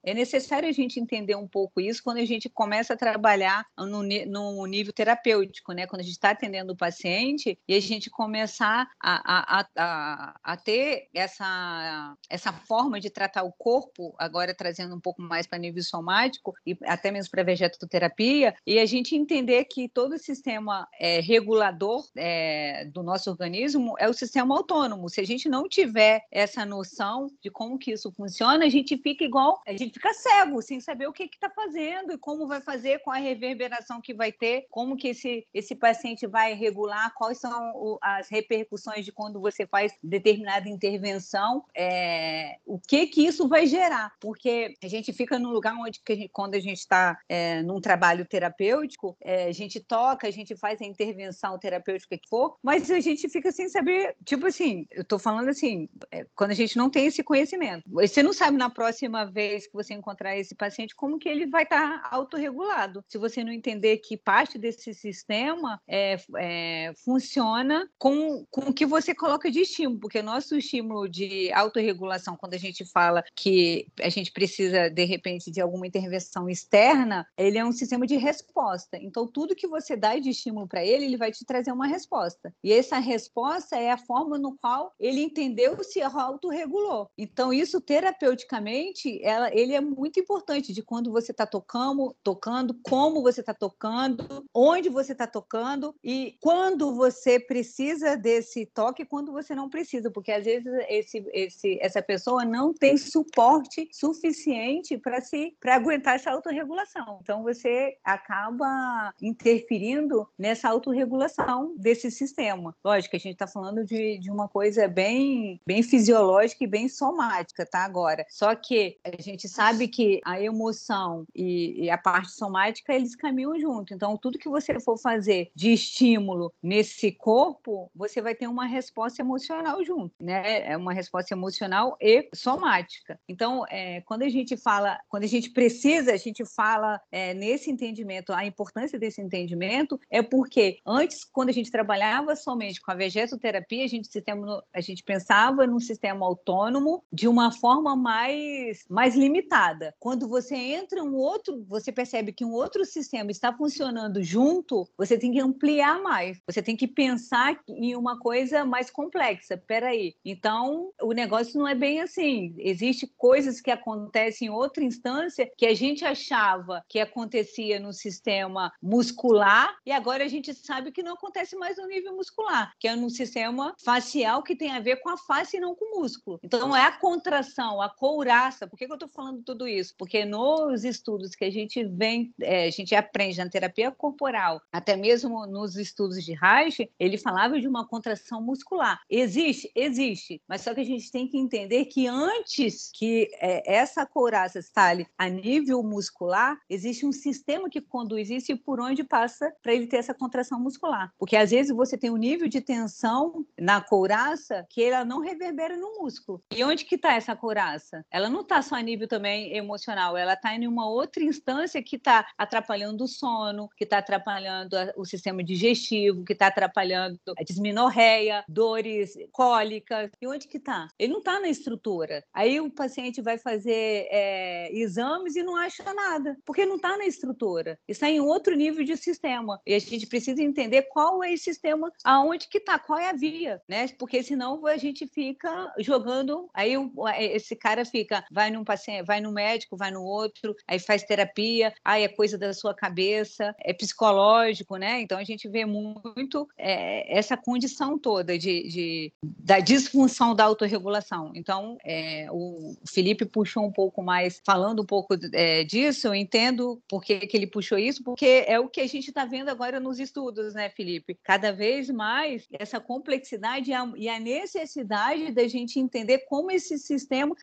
é 0.04 0.14
necessário 0.14 0.68
a 0.68 0.72
gente 0.72 1.00
entender 1.00 1.36
um 1.36 1.48
pouco 1.48 1.82
isso 1.82 2.04
quando 2.04 2.18
a 2.18 2.26
gente 2.26 2.50
começa 2.50 2.94
a 2.94 2.98
trabalhar 2.98 3.66
no, 3.78 4.04
no 4.04 4.66
nível 4.66 4.94
terapêutico, 4.94 5.74
né? 5.74 5.86
Quando 5.88 6.02
a 6.02 6.04
gente 6.04 6.14
está 6.14 6.32
atendendo 6.32 6.74
o 6.74 6.78
paciente 6.78 7.58
e 7.68 7.76
a 7.76 7.80
gente 7.80 8.10
começar 8.10 8.88
a, 9.00 9.60
a, 9.60 9.68
a, 9.76 10.36
a 10.44 10.58
ter 10.58 11.10
essa, 11.14 12.16
essa 12.30 12.54
forma 12.54 13.00
de 13.00 13.10
tratar 13.10 13.44
o 13.44 13.52
corpo, 13.52 14.14
agora 14.18 14.54
trazendo 14.54 14.96
um 14.96 15.00
pouco 15.00 15.22
mais 15.22 15.46
para 15.48 15.58
nível 15.58 15.84
somático 15.84 16.54
e 16.66 16.78
até 16.86 17.12
mesmo 17.12 17.32
para 17.32 17.44
vegetoterapia, 17.44 18.56
e 18.66 18.80
a 18.80 18.86
gente 18.86 19.16
entender 19.16 19.66
que 19.66 19.90
todo 19.90 20.14
o 20.14 20.20
sistema 20.20 20.88
é, 21.00 21.20
regulador 21.20 22.06
é, 22.16 22.86
do 22.86 23.04
nosso 23.04 23.30
organismo 23.30 23.96
é 24.00 24.08
o 24.08 24.14
sistema 24.14 24.56
autônomo. 24.56 25.10
Se 25.10 25.22
a 25.22 25.26
gente 25.26 25.50
não 25.50 25.68
tiver 25.68 26.24
essa 26.32 26.66
noção 26.66 27.30
de 27.42 27.50
como 27.50 27.78
que 27.78 27.92
isso 27.92 28.12
funciona, 28.12 28.66
a 28.66 28.70
gente 28.70 28.98
fica 28.98 29.26
igual, 29.36 29.62
a 29.68 29.72
gente 29.72 29.96
fica 29.96 30.14
cego, 30.14 30.62
sem 30.62 30.80
saber 30.80 31.08
o 31.08 31.14
que 31.14 31.24
está 31.24 31.50
fazendo 31.50 32.14
e 32.14 32.18
como 32.18 32.48
vai 32.48 32.62
fazer 32.62 33.00
com 33.00 33.12
a 33.12 33.18
reverberação 33.18 34.00
que 34.00 34.14
vai 34.14 34.32
ter, 34.32 34.66
como 34.70 34.96
que 34.96 35.10
esse, 35.10 35.46
esse 35.54 35.76
paciente 35.76 36.26
vai 36.26 36.54
regular, 36.54 37.14
quais 37.16 37.38
são 37.38 37.74
o, 37.76 37.98
as 38.02 38.30
repercussões 38.30 39.04
de 39.04 39.12
quando 39.12 39.42
você 39.42 39.68
faz 39.68 39.94
determinada 40.02 40.70
intervenção, 40.70 41.66
é, 41.76 42.56
o 42.66 42.80
que 42.80 43.08
que 43.08 43.26
isso 43.26 43.50
vai 43.50 43.68
gerar, 43.68 44.14
porque 44.22 44.74
a 44.82 44.88
gente 44.88 45.12
fica 45.12 45.38
num 45.38 45.50
lugar 45.50 45.76
onde 45.76 46.00
a 46.08 46.14
gente, 46.14 46.30
quando 46.30 46.56
a 46.56 46.60
gente 46.60 46.80
está 46.80 47.20
é, 47.28 47.62
num 47.62 47.82
trabalho 47.82 48.26
terapêutico, 48.26 49.18
é, 49.20 49.46
a 49.46 49.52
gente 49.52 49.82
toca, 49.82 50.28
a 50.28 50.32
gente 50.32 50.56
faz 50.56 50.82
a 50.82 50.86
intervenção 50.86 51.60
terapêutica 51.60 52.18
que 52.18 52.30
for, 52.30 52.56
mas 52.64 52.90
a 52.90 53.02
gente 53.02 53.28
fica 53.28 53.52
sem 53.52 53.68
saber, 53.68 54.16
tipo 54.24 54.48
assim, 54.48 54.88
eu 54.92 55.02
estou 55.02 55.20
falando 55.20 55.50
assim, 55.50 55.90
é, 56.10 56.26
quando 56.36 56.52
a 56.52 56.56
gente 56.56 56.78
não 56.78 56.90
tem 56.90 57.08
esse 57.08 57.22
conhecimento, 57.22 57.84
você 57.90 58.24
não 58.24 58.32
sabe 58.32 58.58
na 58.58 58.70
próxima 58.70 59.15
vez 59.24 59.68
que 59.68 59.74
você 59.74 59.94
encontrar 59.94 60.36
esse 60.36 60.56
paciente 60.56 60.96
como 60.96 61.20
que 61.20 61.30
ele 61.30 61.46
vai 61.46 61.64
estar 61.64 62.02
tá 62.02 62.10
autorregulado, 62.12 63.04
se 63.08 63.18
você 63.18 63.44
não 63.44 63.52
entender 63.52 63.98
que 63.98 64.18
parte 64.18 64.58
desse 64.58 64.94
sistema 64.94 65.80
é, 65.88 66.18
é, 66.38 66.94
funciona 67.04 67.88
com, 67.98 68.46
com 68.50 68.70
o 68.70 68.74
que 68.74 68.86
você 68.86 69.14
coloca 69.14 69.52
de 69.52 69.62
estímulo, 69.62 70.00
porque 70.00 70.22
nosso 70.22 70.58
estímulo 70.58 71.08
de 71.08 71.52
autorregulação, 71.54 72.36
quando 72.36 72.56
a 72.56 72.60
gente 72.60 72.84
fala 72.86 73.24
que 73.36 73.88
a 74.02 74.10
gente 74.10 74.32
precisa, 74.32 74.90
de 74.90 75.06
repente, 75.06 75.52
de 75.52 75.62
alguma 75.62 75.88
intervenção 75.88 76.50
externa, 76.50 77.28
ele 77.38 77.58
é 77.58 77.66
um 77.66 77.72
sistema 77.72 78.08
de 78.08 78.16
resposta. 78.18 78.98
Então, 78.98 79.28
tudo 79.28 79.56
que 79.56 79.68
você 79.68 79.96
dá 79.96 80.18
de 80.18 80.30
estímulo 80.30 80.68
para 80.68 80.84
ele, 80.84 81.06
ele 81.06 81.18
vai 81.18 81.32
te 81.32 81.46
trazer 81.46 81.72
uma 81.72 81.88
resposta. 81.88 82.54
E 82.64 82.74
essa 82.74 82.98
resposta 82.98 83.78
é 83.78 83.92
a 83.92 83.98
forma 83.98 84.38
no 84.38 84.56
qual 84.58 84.94
ele 85.00 85.22
entendeu 85.22 85.84
se 85.84 86.02
autorregulou. 86.02 87.10
Então, 87.18 87.54
isso 87.54 87.80
terapeuticamente, 87.82 89.05
ela, 89.22 89.54
ele 89.54 89.74
é 89.74 89.82
muito 89.82 90.20
importante 90.20 90.74
de 90.74 90.82
quando 90.82 91.12
você 91.12 91.32
está 91.32 91.46
tocando, 91.46 92.16
tocando, 92.24 92.74
como 92.84 93.22
você 93.22 93.42
está 93.42 93.54
tocando, 93.54 94.46
onde 94.54 94.90
você 94.90 95.12
está 95.12 95.28
tocando 95.28 95.96
e 96.04 96.38
quando 96.42 96.94
você 96.96 97.40
precisa 97.40 98.16
desse 98.16 98.66
toque, 98.66 99.06
quando 99.06 99.32
você 99.32 99.56
não 99.56 99.70
precisa, 99.70 100.12
porque 100.12 100.32
às 100.32 100.46
vezes 100.46 100.72
esse, 100.90 101.26
esse, 101.34 101.80
essa 101.82 102.02
pessoa 102.02 102.46
não 102.46 102.74
tem 102.74 102.98
suporte 102.98 103.90
suficiente 103.92 104.98
para 104.98 105.22
se 105.22 105.56
para 105.60 105.76
aguentar 105.76 106.16
essa 106.16 106.32
autorregulação. 106.32 107.20
Então 107.22 107.44
você 107.44 107.98
acaba 108.04 109.14
interferindo 109.22 110.28
nessa 110.38 110.70
autorregulação 110.70 111.74
desse 111.78 112.12
sistema. 112.12 112.76
Lógico, 112.84 113.16
a 113.16 113.20
gente 113.20 113.34
está 113.34 113.48
falando 113.48 113.84
de, 113.84 114.18
de 114.20 114.30
uma 114.30 114.48
coisa 114.48 114.88
bem, 114.88 115.60
bem 115.66 115.84
fisiológica 115.84 116.64
e 116.64 116.68
bem 116.68 116.88
somática, 116.88 117.66
tá? 117.66 117.84
Agora, 117.84 118.26
só 118.30 118.56
que 118.56 118.95
a 119.04 119.22
gente 119.22 119.48
sabe 119.48 119.88
que 119.88 120.22
a 120.26 120.42
emoção 120.42 121.26
e, 121.36 121.86
e 121.86 121.90
a 121.90 121.98
parte 121.98 122.32
somática 122.32 122.94
eles 122.94 123.16
caminham 123.16 123.60
junto. 123.60 123.94
Então, 123.94 124.18
tudo 124.18 124.40
que 124.40 124.50
você 124.50 124.80
for 124.80 124.98
fazer 124.98 125.52
de 125.56 125.74
estímulo 125.74 126.54
nesse 126.62 127.12
corpo, 127.12 127.90
você 127.96 128.22
vai 128.22 128.36
ter 128.36 128.48
uma 128.48 128.66
resposta 128.66 129.22
emocional 129.22 129.84
junto, 129.84 130.14
né? 130.20 130.72
É 130.72 130.78
uma 130.78 130.94
resposta 130.94 131.34
emocional 131.34 131.98
e 132.00 132.30
somática. 132.34 133.20
Então, 133.28 133.66
é, 133.70 134.02
quando 134.02 134.24
a 134.24 134.30
gente 134.30 134.58
fala, 134.58 135.00
quando 135.10 135.24
a 135.24 135.28
gente 135.28 135.50
precisa, 135.50 136.14
a 136.14 136.18
gente 136.18 136.46
fala 136.46 137.02
é, 137.12 137.34
nesse 137.34 137.70
entendimento, 137.70 138.34
a 138.34 138.46
importância 138.46 139.00
desse 139.00 139.22
entendimento 139.22 140.00
é 140.10 140.22
porque 140.22 140.80
antes, 140.86 141.24
quando 141.24 141.50
a 141.50 141.54
gente 141.54 141.72
trabalhava 141.72 142.36
somente 142.36 142.82
com 142.82 142.92
a 142.92 142.96
vegetoterapia, 142.96 143.84
a 143.84 143.88
gente, 143.88 144.08
sistema, 144.08 144.64
a 144.74 144.82
gente 144.82 145.04
pensava 145.04 145.68
num 145.68 145.80
sistema 145.80 146.26
autônomo 146.26 147.04
de 147.12 147.28
uma 147.28 147.52
forma 147.52 147.96
mais, 147.96 148.85
mais 148.90 149.16
limitada. 149.16 149.94
Quando 150.00 150.28
você 150.28 150.56
entra 150.56 151.04
um 151.04 151.16
outro, 151.16 151.66
você 151.68 151.92
percebe 151.92 152.32
que 152.32 152.46
um 152.46 152.52
outro 152.52 152.86
sistema 152.86 153.32
está 153.32 153.54
funcionando 153.54 154.24
junto, 154.24 154.88
você 154.98 155.18
tem 155.18 155.32
que 155.32 155.40
ampliar 155.40 156.02
mais. 156.02 156.40
Você 156.48 156.62
tem 156.62 156.76
que 156.76 156.88
pensar 156.88 157.60
em 157.68 157.96
uma 157.96 158.20
coisa 158.20 158.66
mais 158.66 158.90
complexa. 158.90 159.58
Peraí. 159.58 160.16
Então, 160.24 160.92
o 161.02 161.12
negócio 161.12 161.60
não 161.60 161.68
é 161.68 161.76
bem 161.76 162.02
assim. 162.02 162.56
Existem 162.58 163.10
coisas 163.18 163.62
que 163.62 163.72
acontecem 163.72 164.48
em 164.48 164.52
outra 164.52 164.84
instância 164.84 165.50
que 165.58 165.66
a 165.66 165.74
gente 165.74 166.06
achava 166.06 166.84
que 166.88 167.00
acontecia 167.00 167.80
no 167.80 167.94
sistema 167.94 168.72
muscular 168.82 169.76
e 169.86 169.92
agora 169.92 170.24
a 170.24 170.28
gente 170.28 170.54
sabe 170.54 170.92
que 170.92 171.04
não 171.04 171.14
acontece 171.14 171.56
mais 171.56 171.78
no 171.78 171.88
nível 171.88 172.16
muscular, 172.16 172.72
que 172.80 172.88
é 172.88 172.96
no 172.96 173.10
sistema 173.10 173.74
facial 173.84 174.44
que 174.44 174.56
tem 174.56 174.72
a 174.72 174.80
ver 174.80 174.98
com 174.98 175.10
a 175.10 175.18
face 175.18 175.58
e 175.58 175.60
não 175.60 175.76
com 175.76 175.86
o 175.86 176.02
músculo. 176.02 176.40
Então, 176.44 176.76
é 176.76 176.86
a 176.86 176.92
contração, 176.92 177.82
a 177.82 177.90
couraça. 177.90 178.68
Por 178.76 178.80
que, 178.80 178.92
eu 178.92 178.94
estou 178.96 179.08
falando 179.08 179.42
tudo 179.42 179.66
isso? 179.66 179.96
Porque 179.98 180.26
nos 180.26 180.84
estudos 180.84 181.34
que 181.34 181.46
a 181.46 181.50
gente 181.50 181.82
vem, 181.86 182.34
é, 182.42 182.66
a 182.68 182.70
gente 182.70 182.94
aprende 182.94 183.38
na 183.38 183.50
terapia 183.50 183.90
corporal, 183.90 184.62
até 184.70 184.98
mesmo 184.98 185.48
nos 185.48 185.78
estudos 185.78 186.22
de 186.22 186.34
Reich, 186.34 186.92
ele 187.00 187.18
falava 187.18 187.58
de 187.58 187.70
uma 187.70 187.88
contração 187.88 188.42
muscular. 188.42 189.00
Existe? 189.10 189.72
Existe. 189.74 190.42
Mas 190.46 190.60
só 190.60 190.74
que 190.74 190.82
a 190.82 190.86
gente 190.86 191.10
tem 191.10 191.26
que 191.26 191.38
entender 191.38 191.86
que 191.86 192.06
antes 192.06 192.92
que 192.94 193.30
é, 193.40 193.76
essa 193.76 194.06
couraça 194.06 194.60
estale 194.60 195.08
a 195.18 195.30
nível 195.30 195.82
muscular, 195.82 196.60
existe 196.70 197.06
um 197.06 197.14
sistema 197.14 197.70
que 197.70 197.80
conduz 197.80 198.30
isso 198.30 198.52
e 198.52 198.58
por 198.58 198.82
onde 198.82 199.06
passa 199.06 199.54
para 199.64 199.74
ele 199.74 199.88
ter 199.88 199.98
essa 199.98 200.14
contração 200.14 200.60
muscular. 200.60 201.14
Porque 201.18 201.38
às 201.38 201.52
vezes 201.52 201.74
você 201.74 201.98
tem 201.98 202.10
um 202.10 202.18
nível 202.18 202.50
de 202.50 202.60
tensão 202.60 203.46
na 203.58 203.80
couraça 203.80 204.66
que 204.70 204.84
ela 204.84 205.06
não 205.06 205.22
reverbera 205.22 205.78
no 205.78 206.02
músculo. 206.02 206.44
E 206.54 206.62
onde 206.62 206.84
que 206.84 206.96
está 206.96 207.14
essa 207.14 207.34
couraça? 207.38 208.06
Ela 208.12 208.30
não 208.30 208.42
está 208.42 208.65
só 208.66 208.76
a 208.76 208.82
nível 208.82 209.08
também 209.08 209.56
emocional, 209.56 210.18
ela 210.18 210.34
está 210.34 210.54
em 210.54 210.68
uma 210.68 210.90
outra 210.90 211.24
instância 211.24 211.82
que 211.82 211.96
está 211.96 212.28
atrapalhando 212.38 213.04
o 213.04 213.08
sono, 213.08 213.70
que 213.78 213.84
está 213.86 214.00
atrapalhando 214.00 214.76
o 214.98 215.06
sistema 215.06 215.44
digestivo, 215.44 216.26
que 216.26 216.34
está 216.34 216.48
atrapalhando 216.48 217.20
a 217.38 217.44
disminorreia, 217.44 218.44
dores 218.48 219.14
cólicas. 219.32 220.12
E 220.22 220.28
onde 220.28 220.48
que 220.48 220.58
está? 220.58 220.88
Ele 221.00 221.14
não 221.14 221.20
está 221.20 221.40
na 221.40 221.48
estrutura. 221.48 222.24
Aí 222.34 222.60
o 222.60 222.70
paciente 222.70 223.22
vai 223.22 223.38
fazer 223.38 224.08
é, 224.12 224.70
exames 224.74 225.36
e 225.36 225.44
não 225.44 225.56
acha 225.56 225.84
nada, 225.94 226.38
porque 226.46 226.66
não 226.66 226.76
está 226.76 226.98
na 226.98 227.06
estrutura. 227.06 227.80
Está 227.88 228.10
em 228.10 228.20
outro 228.20 228.56
nível 228.56 228.84
de 228.84 228.98
sistema. 228.98 229.62
E 229.66 229.74
a 229.74 229.80
gente 229.80 230.08
precisa 230.08 230.42
entender 230.42 230.84
qual 230.84 231.24
é 231.24 231.32
esse 231.32 231.46
sistema, 231.46 231.92
aonde 232.04 232.48
que 232.50 232.58
está, 232.58 232.80
qual 232.80 233.00
é 233.00 233.10
a 233.10 233.14
via, 233.14 233.62
né? 233.68 233.88
Porque 234.00 234.24
senão 234.24 234.66
a 234.66 234.78
gente 234.78 235.08
fica 235.08 235.74
jogando, 235.80 236.50
aí 236.54 236.74
esse 237.20 237.56
cara 237.56 237.86
fica, 237.86 238.26
vai 238.32 238.50
num 238.56 238.64
paciente, 238.64 239.06
vai 239.06 239.22
no 239.22 239.32
médico, 239.32 239.78
vai 239.78 239.92
no 239.92 240.04
outro, 240.04 240.56
aí 240.68 240.80
faz 240.80 241.04
terapia, 241.04 241.74
aí 241.84 242.04
é 242.04 242.08
coisa 242.08 242.38
da 242.38 242.54
sua 242.54 242.74
cabeça, 242.74 243.56
é 243.60 243.74
psicológico, 243.74 244.78
né? 244.78 245.02
Então 245.02 245.18
a 245.18 245.24
gente 245.24 245.48
vê 245.48 245.66
muito 245.66 246.48
é, 246.58 247.18
essa 247.18 247.38
condição 247.38 247.98
toda 247.98 248.38
de, 248.38 248.68
de, 248.68 249.14
da 249.24 249.60
disfunção 249.60 250.34
da 250.34 250.46
autorregulação. 250.46 251.32
Então, 251.36 251.78
é, 251.86 252.28
o 252.32 252.76
Felipe 252.88 253.26
puxou 253.26 253.66
um 253.66 253.72
pouco 253.72 254.02
mais, 254.02 254.42
falando 254.46 254.82
um 254.82 254.86
pouco 254.86 255.16
é, 255.34 255.64
disso, 255.64 256.08
eu 256.08 256.16
entendo 256.16 256.82
por 256.88 257.04
que, 257.04 257.20
que 257.20 257.38
ele 257.38 257.48
puxou 257.48 257.78
isso, 257.78 258.04
porque 258.04 258.46
é 258.48 258.60
o 258.60 258.70
que 258.70 258.82
a 258.82 258.88
gente 258.88 259.08
está 259.08 259.26
vendo 259.26 259.50
agora 259.50 259.80
nos 259.80 260.00
estudos, 260.00 260.54
né, 260.54 260.70
Felipe? 260.70 261.18
Cada 261.24 261.52
vez 261.52 261.90
mais 261.90 262.48
essa 262.52 262.80
complexidade 262.80 263.72
e 263.98 264.10
a 264.10 264.20
necessidade 264.20 265.32
da 265.32 265.48
gente 265.48 265.80
entender 265.80 266.20
como 266.28 266.52
esse 266.52 266.78
sistema 266.78 267.36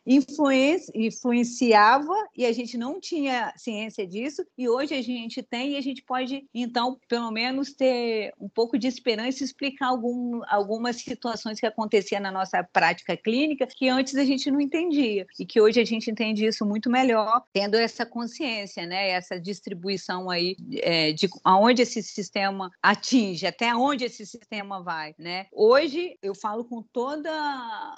influenciava 1.07 2.15
e 2.37 2.45
a 2.47 2.53
gente 2.53 2.77
não 2.77 3.01
tinha 3.01 3.53
ciência 3.57 4.07
disso, 4.07 4.45
e 4.57 4.69
hoje 4.69 4.95
a 4.95 5.03
gente 5.03 5.43
tem, 5.43 5.73
e 5.73 5.77
a 5.77 5.81
gente 5.81 6.03
pode, 6.03 6.47
então, 6.55 6.99
pelo 7.09 7.31
menos 7.31 7.73
ter 7.73 8.33
um 8.41 8.49
pouco 8.49 8.79
de 8.79 8.87
esperança 8.87 9.43
e 9.43 9.47
explicar 9.47 9.89
algum, 9.89 10.41
algumas 10.49 10.97
situações 10.97 11.61
que 11.61 11.66
aconteciam 11.66 12.20
na 12.20 12.31
nossa 12.31 12.62
prática 12.73 13.16
clínica 13.16 13.66
que 13.66 13.89
antes 13.89 14.15
a 14.16 14.24
gente 14.24 14.51
não 14.51 14.61
entendia, 14.61 15.27
e 15.39 15.47
que 15.47 15.61
hoje 15.61 15.81
a 15.81 15.85
gente 15.85 16.11
entende 16.11 16.47
isso 16.47 16.65
muito 16.65 16.91
melhor, 16.91 17.43
tendo 17.53 17.77
essa 17.77 18.05
consciência, 18.05 18.87
né, 18.87 19.11
essa 19.11 19.41
distribuição 19.41 20.31
aí 20.31 20.57
é, 20.74 21.12
de 21.12 21.29
aonde 21.45 21.83
esse 21.83 22.03
sistema 22.03 22.70
atinge, 22.83 23.47
até 23.47 23.74
onde 23.74 24.05
esse 24.05 24.24
sistema 24.27 24.83
vai, 24.83 25.15
né? 25.19 25.47
Hoje 25.53 26.16
eu 26.23 26.35
falo 26.35 26.65
com 26.65 26.83
toda 26.83 27.31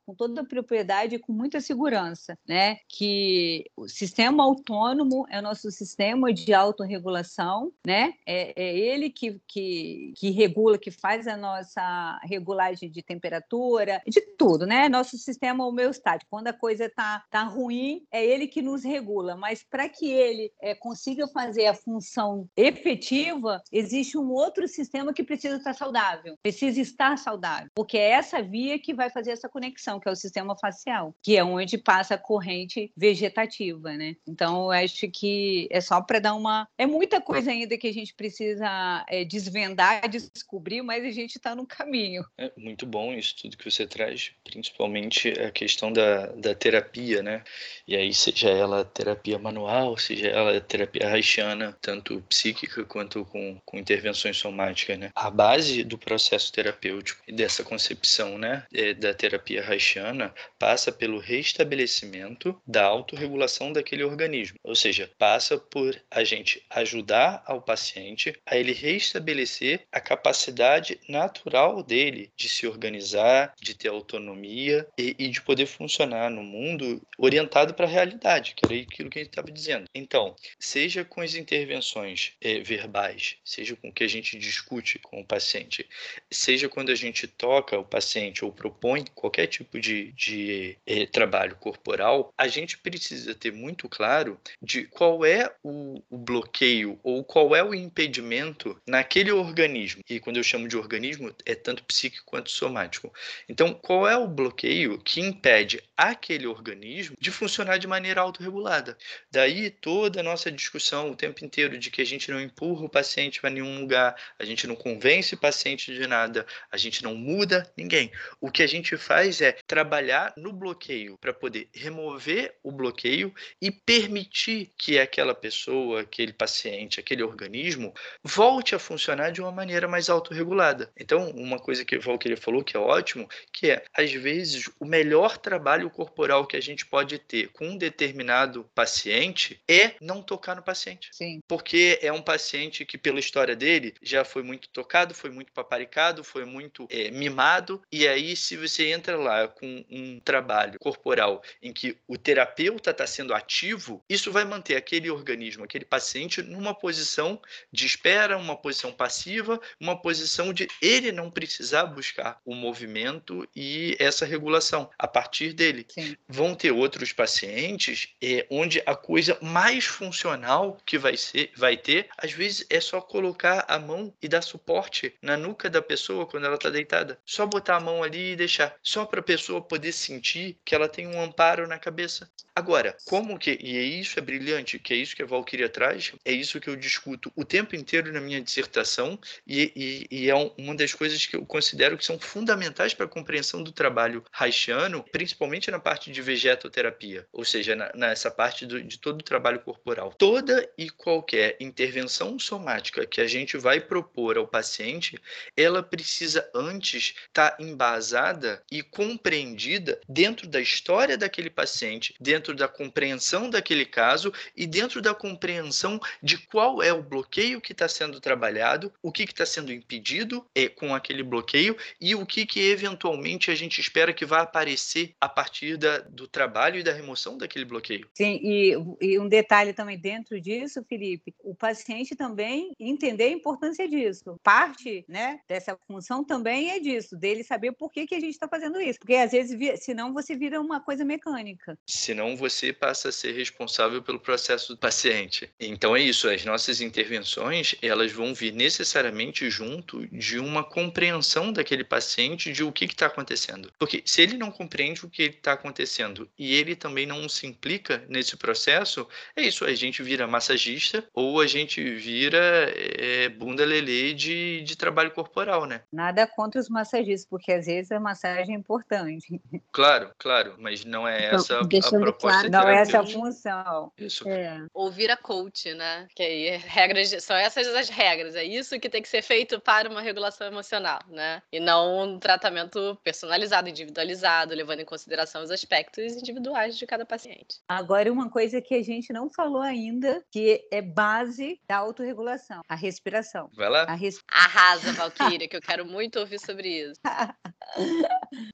com 0.07 0.15
toda 0.15 0.41
a 0.41 0.45
propriedade 0.45 1.17
e 1.17 1.19
com 1.19 1.33
muita 1.33 1.61
segurança, 1.61 2.39
né, 2.47 2.79
que 2.97 3.65
o 3.77 3.89
sistema 3.89 4.45
autônomo 4.45 5.27
é 5.29 5.41
o 5.41 5.43
nosso 5.43 5.71
sistema 5.71 6.33
de 6.33 6.55
autorregulação, 6.55 7.73
né? 7.85 8.15
É, 8.25 8.63
é 8.63 8.77
ele 8.77 9.11
que, 9.11 9.41
que, 9.49 10.13
que 10.17 10.31
regula, 10.31 10.79
que 10.79 10.93
faz 10.93 11.27
a 11.27 11.37
nossa 11.37 12.21
regulagem 12.23 12.89
de 12.91 13.03
temperatura, 13.03 14.01
de 14.07 14.21
tudo, 14.39 14.65
né? 14.65 14.89
Nosso 14.89 15.19
sistema 15.19 15.67
homeostático. 15.67 16.31
Quando 16.31 16.49
a 16.49 16.53
coisa 16.53 16.89
tá, 16.95 17.25
tá 17.31 17.43
ruim, 17.43 18.05
é 18.13 18.25
ele 18.25 18.47
que 18.47 18.63
nos 18.63 18.85
regula, 18.85 19.37
mas 19.37 19.65
para 19.65 19.89
que 19.89 20.11
ele 20.11 20.53
é, 20.61 20.75
consiga 20.75 21.27
fazer 21.29 21.67
a 21.67 21.75
função 21.75 22.49
efetiva, 22.57 23.61
existe 23.73 24.17
um 24.17 24.31
outro 24.31 24.69
sistema 24.69 25.13
que 25.13 25.25
precisa 25.25 25.57
estar 25.57 25.75
saudável, 25.75 26.37
precisa 26.43 26.81
estar 26.81 27.19
saudável, 27.19 27.71
porque 27.75 27.99
é 27.99 28.11
essa 28.11 28.41
via 28.41 28.79
que 28.79 28.95
vai 28.95 29.11
fazer 29.11 29.33
essa 29.33 29.49
conexão, 29.49 29.99
que 29.99 30.09
é 30.09 30.13
o 30.13 30.17
sistema 30.17 30.57
facial, 30.57 31.15
que 31.23 31.37
é 31.37 31.43
onde 31.43 31.77
passa 31.77 32.15
a 32.15 32.19
corrente 32.19 32.74
vegetativa, 32.97 33.93
né? 33.97 34.17
Então, 34.27 34.65
eu 34.65 34.71
acho 34.71 35.09
que 35.11 35.69
é 35.71 35.81
só 35.81 36.01
para 36.01 36.19
dar 36.19 36.35
uma. 36.35 36.69
É 36.79 36.87
muita 36.87 37.21
coisa 37.21 37.51
ainda 37.51 37.77
que 37.77 37.87
a 37.87 37.93
gente 37.93 38.15
precisa 38.15 39.05
é, 39.09 39.25
desvendar, 39.25 40.09
descobrir, 40.09 40.83
mas 40.83 41.05
a 41.05 41.11
gente 41.11 41.37
está 41.37 41.55
no 41.55 41.67
caminho. 41.67 42.25
É 42.39 42.51
muito 42.57 42.87
bom 42.87 43.13
isso 43.13 43.35
tudo 43.41 43.57
que 43.57 43.71
você 43.71 43.87
traz, 43.87 44.33
principalmente 44.43 45.29
a 45.41 45.51
questão 45.51 45.93
da, 45.93 46.27
da 46.27 46.55
terapia, 46.55 47.23
né? 47.23 47.43
E 47.87 47.97
aí, 47.97 48.13
seja 48.15 48.49
ela 48.49 48.85
terapia 48.85 49.39
manual, 49.39 49.97
seja 49.97 50.29
ela 50.29 50.61
terapia 50.61 51.09
haitiana, 51.09 51.77
tanto 51.81 52.23
psíquica 52.29 52.85
quanto 52.85 53.25
com, 53.27 53.61
com 53.65 53.79
intervenções 53.79 54.37
somáticas, 54.37 54.99
né? 54.99 55.11
A 55.15 55.31
base 55.31 55.85
do 55.85 55.99
processo 55.99 56.53
terapêutico 56.53 57.23
e 57.27 57.33
dessa 57.33 57.63
concepção, 57.65 58.39
né, 58.39 58.67
é, 58.73 58.95
da 58.95 59.13
terapia 59.13 59.65
haitiana 59.67 60.33
passa 60.59 60.93
pelo 60.93 61.19
restabelecimento 61.19 62.61
da 62.67 62.85
autorregulação 62.85 63.73
daquele 63.73 64.05
organismo, 64.05 64.59
ou 64.63 64.75
seja, 64.75 65.11
passa 65.19 65.59
por 65.59 66.01
a 66.11 66.25
gente 66.25 66.65
ajudar 66.71 67.43
ao 67.47 67.61
paciente 67.61 68.35
a 68.47 68.57
ele 68.57 68.73
restabelecer 68.73 69.87
a 69.93 70.01
capacidade 70.01 70.99
natural 71.09 71.83
dele 71.83 72.31
de 72.37 72.49
se 72.49 72.67
organizar, 72.67 73.55
de 73.61 73.75
ter 73.75 73.89
autonomia 73.89 74.87
e, 74.99 75.15
e 75.19 75.29
de 75.29 75.43
poder 75.43 75.67
funcionar 75.67 76.31
no 76.31 76.43
mundo 76.43 77.03
orientado 77.19 77.75
para 77.75 77.87
a 77.87 77.89
realidade, 77.89 78.55
que 78.55 78.65
era 78.65 78.83
aquilo 78.83 79.11
que 79.11 79.19
a 79.19 79.23
gente 79.23 79.31
estava 79.31 79.51
dizendo. 79.51 79.85
Então, 79.95 80.35
seja 80.59 81.05
com 81.05 81.21
as 81.21 81.35
intervenções 81.35 82.33
é, 82.41 82.61
verbais, 82.61 83.37
seja 83.45 83.77
com 83.77 83.89
o 83.89 83.93
que 83.93 84.05
a 84.05 84.09
gente 84.09 84.39
discute 84.39 84.99
com 84.99 85.21
o 85.21 85.27
paciente, 85.27 85.87
seja 86.31 86.69
quando 86.69 86.91
a 86.91 86.95
gente 86.95 87.27
toca 87.27 87.79
o 87.79 87.85
paciente 87.85 88.45
ou 88.45 88.53
propõe 88.53 89.05
qualquer 89.15 89.47
tipo 89.47 89.79
de, 89.79 90.13
de 90.13 90.79
é, 90.87 91.07
trabalho 91.07 91.57
corporal, 91.57 92.33
a 92.37 92.49
gente 92.55 92.79
precisa 92.79 93.35
ter 93.35 93.53
muito 93.53 93.89
claro 93.89 94.41
de 94.63 94.85
qual 94.85 95.25
é 95.25 95.53
o, 95.63 96.03
o 96.09 96.17
bloqueio 96.17 96.99
ou 97.03 97.25
qual 97.25 97.55
é 97.55 97.63
o 97.63 97.75
impedimento 97.75 98.81
naquele 98.87 99.33
organismo. 99.33 100.03
E 100.09 100.21
quando 100.21 100.37
eu 100.37 100.43
chamo 100.43 100.69
de 100.69 100.77
organismo, 100.77 101.35
é 101.45 101.55
tanto 101.55 101.85
psíquico 101.85 102.25
quanto 102.27 102.51
somático. 102.51 103.13
Então, 103.49 103.75
qual 103.75 104.09
é 104.09 104.17
o 104.17 104.29
bloqueio 104.29 104.99
que 104.99 105.21
impede 105.21 105.83
aquele 105.97 106.47
organismo 106.47 107.17
de 107.19 107.31
funcionar 107.31 107.79
de 107.79 107.87
maneira 107.87 108.21
autorregulada? 108.21 108.97
Daí 109.31 109.71
toda 109.71 110.21
a 110.21 110.23
nossa 110.23 110.51
discussão 110.51 111.11
o 111.11 111.17
tempo 111.17 111.45
inteiro 111.45 111.77
de 111.79 111.91
que 111.91 112.03
a 112.03 112.07
gente 112.07 112.31
não 112.31 112.41
empurra 112.41 112.85
o 112.85 112.89
paciente 112.89 113.41
para 113.41 113.51
nenhum 113.51 113.81
lugar, 113.81 114.15
a 114.39 114.45
gente 114.45 114.67
não 114.67 114.77
convence 114.77 115.35
o 115.35 115.39
paciente 115.39 115.93
de 115.95 116.07
nada, 116.07 116.47
a 116.71 116.77
gente 116.77 117.03
não 117.03 117.15
muda 117.15 117.71
ninguém. 117.77 118.13
O 118.41 118.51
que 118.51 118.63
a 118.63 118.67
gente 118.67 118.97
faz 118.97 119.41
é 119.41 119.57
trabalhar 119.67 120.33
no 120.37 120.53
bloqueio 120.53 121.19
para 121.19 121.33
poder 121.33 121.69
remover 121.73 122.44
o 122.63 122.73
bloqueio 122.73 123.35
e 123.61 123.71
permitir 123.71 124.73
que 124.77 124.99
aquela 124.99 125.35
pessoa, 125.35 126.03
aquele 126.03 126.33
paciente, 126.33 127.01
aquele 127.01 127.23
organismo 127.23 127.93
volte 128.23 128.75
a 128.75 128.79
funcionar 128.79 129.31
de 129.31 129.41
uma 129.41 129.53
maneira 129.53 129.87
mais 129.89 130.09
autorregulada. 130.09 130.91
Então, 130.99 131.31
uma 131.31 131.59
coisa 131.59 131.85
que 131.85 131.97
o 131.97 132.01
Valkyrie 132.01 132.37
falou 132.37 132.65
que 132.65 132.77
é 132.77 132.81
ótimo, 132.81 133.29
que 133.53 133.71
é, 133.71 133.85
às 133.97 134.13
vezes, 134.13 134.71
o 134.79 134.85
melhor 134.85 135.39
trabalho 135.39 135.91
corporal 135.91 136.47
que 136.47 136.57
a 136.57 136.61
gente 136.61 136.87
pode 136.87 137.19
ter 137.19 137.49
com 137.49 137.69
um 137.69 137.77
determinado 137.77 138.69
paciente 138.75 139.61
é 139.69 139.93
não 140.01 140.23
tocar 140.23 140.57
no 140.57 140.63
paciente. 140.63 141.11
Sim. 141.13 141.41
Porque 141.47 141.99
é 142.03 142.13
um 142.13 142.23
paciente 142.23 142.85
que, 142.85 142.99
pela 142.99 143.21
história 143.21 143.57
dele, 143.57 143.95
já 144.03 144.25
foi 144.25 144.43
muito 144.43 144.69
tocado, 144.69 145.15
foi 145.15 145.31
muito 145.31 145.53
paparicado, 145.53 146.25
foi 146.25 146.45
muito 146.45 146.87
é, 146.91 147.11
mimado, 147.11 147.83
e 147.91 148.07
aí, 148.07 148.37
se 148.37 148.57
você 148.57 148.91
entra 148.91 149.17
lá 149.17 149.49
com 149.49 149.85
um 149.91 150.21
trabalho 150.21 150.79
corporal 150.79 151.43
em 151.63 151.73
que 151.73 151.97
o 152.07 152.17
terapeuta 152.17 152.34
está 152.43 153.07
sendo 153.07 153.35
ativo, 153.35 154.03
isso 154.09 154.33
vai 154.33 154.45
manter 154.45 154.77
aquele 154.77 155.11
organismo, 155.11 155.65
aquele 155.65 155.85
paciente, 155.85 156.43
numa 156.43 156.75
posição 156.75 157.41
de 157.73 157.87
espera, 157.87 158.37
uma 158.37 158.57
posição 158.57 158.93
passiva, 158.93 159.61
uma 159.81 160.01
posição 160.01 160.53
de 160.53 160.69
ele 160.81 161.13
não 161.13 161.31
precisar 161.31 161.87
buscar 161.87 162.41
o 162.45 162.55
movimento 162.55 163.49
e 163.55 163.97
essa 163.99 164.25
regulação 164.25 164.91
a 164.99 165.07
partir 165.07 165.53
dele. 165.53 165.87
Sim. 165.89 166.17
Vão 166.29 166.55
ter 166.55 166.73
outros 166.73 167.13
pacientes 167.13 168.09
é, 168.23 168.47
onde 168.51 168.83
a 168.87 168.95
coisa 168.95 169.39
mais 169.41 169.85
funcional 169.85 170.79
que 170.85 170.99
vai 170.99 171.17
ser, 171.17 171.53
vai 171.57 171.77
ter, 171.77 172.09
às 172.17 172.33
vezes 172.33 172.67
é 172.71 172.81
só 172.81 173.01
colocar 173.01 173.65
a 173.69 173.79
mão 173.79 174.13
e 174.21 174.29
dar 174.29 174.43
suporte 174.43 175.15
na 175.23 175.37
nuca 175.37 175.69
da 175.69 175.83
pessoa 175.83 176.27
quando 176.27 176.47
ela 176.47 176.57
está 176.57 176.71
deitada. 176.71 177.19
Só 177.25 177.47
botar 177.47 177.77
a 177.77 177.81
mão 177.81 178.03
ali 178.03 178.33
e 178.33 178.37
deixar, 178.37 178.75
só 178.83 179.05
para 179.05 179.21
a 179.21 179.23
pessoa 179.23 179.61
poder 179.61 179.93
sentir 179.93 180.59
que 180.65 180.75
ela 180.75 180.89
tem 180.89 181.07
um 181.07 181.21
amparo 181.21 181.67
na 181.67 181.79
cabeça. 181.79 182.24
Agora, 182.57 182.97
como 183.07 183.37
que 183.37 183.59
e 183.61 183.77
é 183.77 183.83
isso 183.83 184.17
é 184.17 184.23
brilhante, 184.23 184.79
que 184.79 184.95
é 184.95 184.97
isso 184.97 185.17
que 185.17 185.23
a 185.23 185.27
Valkyria 185.27 185.69
traz, 185.69 186.13
é 186.25 186.31
isso 186.31 186.61
que 186.61 186.71
eu 186.71 186.77
discuto 186.77 187.33
o 187.35 187.45
tempo 187.45 187.75
inteiro 187.75 188.13
na 188.13 188.21
minha 188.21 188.41
dissertação 188.41 189.19
e, 189.45 189.73
e, 189.75 190.23
e 190.23 190.31
é 190.31 190.35
uma 190.57 190.75
das 190.75 190.95
coisas 190.95 191.27
que 191.27 191.35
eu 191.35 191.45
considero 191.45 191.99
que 191.99 192.05
são 192.05 192.17
fundamentais 192.17 192.95
para 192.95 193.07
a 193.07 193.09
compreensão 193.09 193.61
do 193.61 193.73
trabalho 193.73 194.25
haitiano, 194.33 195.05
principalmente 195.11 195.69
na 195.69 195.81
parte 195.81 196.13
de 196.13 196.23
vegetoterapia, 196.23 197.27
ou 197.33 197.45
seja, 197.45 197.75
na, 197.75 197.91
nessa 197.93 198.31
parte 198.31 198.65
do, 198.65 198.81
de 198.81 198.99
todo 199.01 199.21
o 199.21 199.25
trabalho 199.25 199.59
corporal. 199.59 200.15
Toda 200.17 200.69
e 200.79 200.89
qualquer 200.89 201.57
intervenção 201.59 202.39
somática 202.39 203.05
que 203.05 203.21
a 203.21 203.27
gente 203.27 203.57
vai 203.57 203.81
propor 203.81 204.39
ao 204.39 204.47
paciente, 204.47 205.19
ela 205.57 205.83
precisa 205.83 206.49
antes 206.55 207.17
estar 207.27 207.51
tá 207.51 207.57
embasada 207.59 208.63
e 208.71 208.81
compreendida 208.81 210.01
dentro 210.09 210.47
da 210.47 210.61
história 210.61 211.19
daquele 211.19 211.51
paciente, 211.51 212.14
dentro 212.21 212.55
da 212.55 212.69
compreensão 212.69 213.49
daquele 213.51 213.85
caso 213.85 214.33
e 214.57 214.67
dentro 214.67 215.01
da 215.01 215.15
compreensão 215.15 216.01
de 216.23 216.39
qual 216.47 216.83
é 216.83 216.93
o 216.93 217.03
bloqueio 217.03 217.61
que 217.61 217.73
está 217.73 217.89
sendo 217.89 218.21
trabalhado, 218.21 218.93
o 219.03 219.13
que 219.13 219.25
está 219.25 219.47
sendo 219.47 219.73
impedido 219.73 220.45
é, 220.55 220.69
com 220.69 220.95
aquele 220.95 221.23
bloqueio 221.23 221.77
e 222.01 222.15
o 222.15 222.27
que, 222.27 222.47
que 222.47 222.61
eventualmente 222.61 223.51
a 223.51 223.55
gente 223.55 223.81
espera 223.81 224.13
que 224.13 224.25
vá 224.25 224.43
aparecer 224.43 225.15
a 225.21 225.29
partir 225.29 225.77
da, 225.77 225.99
do 225.99 226.27
trabalho 226.27 226.79
e 226.79 226.83
da 226.83 226.93
remoção 226.93 227.37
daquele 227.37 227.65
bloqueio. 227.65 228.09
Sim, 228.15 228.41
e, 228.43 228.75
e 229.01 229.19
um 229.19 229.29
detalhe 229.29 229.73
também 229.73 229.99
dentro 229.99 230.41
disso, 230.41 230.85
Felipe, 230.89 231.35
o 231.43 231.55
paciente 231.55 232.15
também 232.15 232.73
entender 232.79 233.25
a 233.25 233.31
importância 233.31 233.89
disso. 233.89 234.39
Parte 234.43 235.05
né, 235.09 235.41
dessa 235.49 235.79
função 235.87 236.25
também 236.25 236.71
é 236.71 236.81
disso, 236.81 237.17
dele 237.17 237.43
saber 237.45 237.73
por 237.73 237.91
que, 237.91 238.07
que 238.07 238.15
a 238.15 238.21
gente 238.21 238.35
está 238.35 238.49
fazendo 238.49 238.81
isso. 238.81 238.99
Porque 238.99 239.15
às 239.15 239.33
vezes, 239.33 239.59
senão 239.83 240.13
você 240.13 240.37
vira 240.37 240.61
uma 240.61 240.81
coisa 240.81 241.05
mecânica. 241.05 241.79
Senão 242.05 242.37
você 242.37 242.73
passa 242.73 243.09
a 243.09 243.13
ser 243.13 243.33
responsável 243.33 244.03
pelo 244.03 244.21
processo 244.21 244.75
do 244.75 244.79
paciente. 244.79 245.51
Então 245.59 245.97
é 245.97 246.01
isso, 246.01 246.29
as 246.29 246.45
nossas 246.45 246.81
intervenções, 246.81 247.75
elas 247.81 248.13
vão 248.13 248.35
vir 248.35 248.53
necessariamente 248.53 249.49
junto 249.49 250.07
de 250.09 250.39
uma 250.39 250.63
compreensão 250.63 251.53
daquele 251.53 251.85
paciente 251.85 252.53
de 252.53 252.63
o 252.63 252.73
que 252.73 252.85
está 252.85 253.07
acontecendo. 253.07 253.73
Porque 253.79 254.03
se 254.05 254.21
ele 254.23 254.37
não 254.37 254.51
compreende 254.51 255.05
o 255.05 255.09
que 255.09 255.23
está 255.23 255.53
acontecendo 255.53 256.29
e 256.39 256.55
ele 256.55 256.77
também 256.77 257.07
não 257.07 257.29
se 257.29 257.47
implica 257.47 258.05
nesse 258.09 258.37
processo, 258.37 259.09
é 259.35 259.43
isso, 259.43 259.65
a 259.65 259.75
gente 259.75 260.03
vira 260.03 260.27
massagista 260.27 261.05
ou 261.15 261.41
a 261.41 261.47
gente 261.47 261.83
vira 261.95 262.73
é, 262.77 263.29
bunda 263.29 263.65
lelê 263.65 264.13
de, 264.13 264.63
de 264.63 264.77
trabalho 264.77 265.11
corporal, 265.11 265.65
né? 265.65 265.83
Nada 265.93 266.27
contra 266.27 266.61
os 266.61 266.69
massagistas, 266.69 267.27
porque 267.29 267.53
às 267.53 267.67
vezes 267.67 267.91
a 267.91 268.01
massagem 268.01 268.55
é 268.55 268.59
importante. 268.59 269.41
Claro, 269.73 270.11
claro, 270.19 270.57
mas 270.59 270.85
não 270.85 271.09
é 271.09 271.27
então, 271.27 271.39
essa 271.39 271.61
a 271.61 271.65
proposta. 271.91 272.49
Claro, 272.49 272.51
não 272.51 272.69
é 272.69 272.81
essa 272.81 273.01
a 273.01 273.07
função. 273.07 273.93
Isso. 273.99 274.29
É. 274.29 274.67
Ou 274.73 274.91
vira 274.91 275.17
coach, 275.17 275.73
né? 275.75 276.07
Que 276.15 276.23
aí 276.23 276.57
regras, 276.57 277.15
são 277.23 277.37
essas 277.37 277.67
as 277.69 277.89
regras, 277.89 278.35
é 278.35 278.45
isso 278.45 278.79
que 278.79 278.89
tem 278.89 279.03
que 279.03 279.09
ser 279.09 279.23
feito 279.23 279.61
para 279.61 279.89
uma 279.89 280.01
regulação 280.01 280.47
emocional, 280.47 281.01
né? 281.09 281.43
E 281.53 281.61
não 281.61 282.05
um 282.05 282.19
tratamento 282.19 282.99
personalizado, 283.03 283.69
individualizado, 283.69 284.55
levando 284.55 284.81
em 284.81 284.85
consideração 284.85 285.43
os 285.43 285.51
aspectos 285.51 286.15
individuais 286.17 286.77
de 286.77 286.87
cada 286.87 287.05
paciente. 287.05 287.61
Agora, 287.69 288.13
uma 288.13 288.31
coisa 288.31 288.61
que 288.61 288.75
a 288.75 288.83
gente 288.83 289.13
não 289.13 289.31
falou 289.31 289.63
ainda, 289.63 290.23
que 290.31 290.67
é 290.71 290.83
base 290.83 291.61
da 291.69 291.77
autorregulação, 291.79 292.63
a 292.69 292.75
respiração. 292.75 293.51
Vai 293.55 293.69
lá. 293.69 293.83
A 293.83 293.95
res... 293.95 294.21
Arrasa, 294.29 294.93
Valquíria, 294.93 295.47
que 295.49 295.57
eu 295.57 295.63
quero 295.63 295.85
muito 295.85 296.19
ouvir 296.19 296.39
sobre 296.39 296.69
isso. 296.69 297.01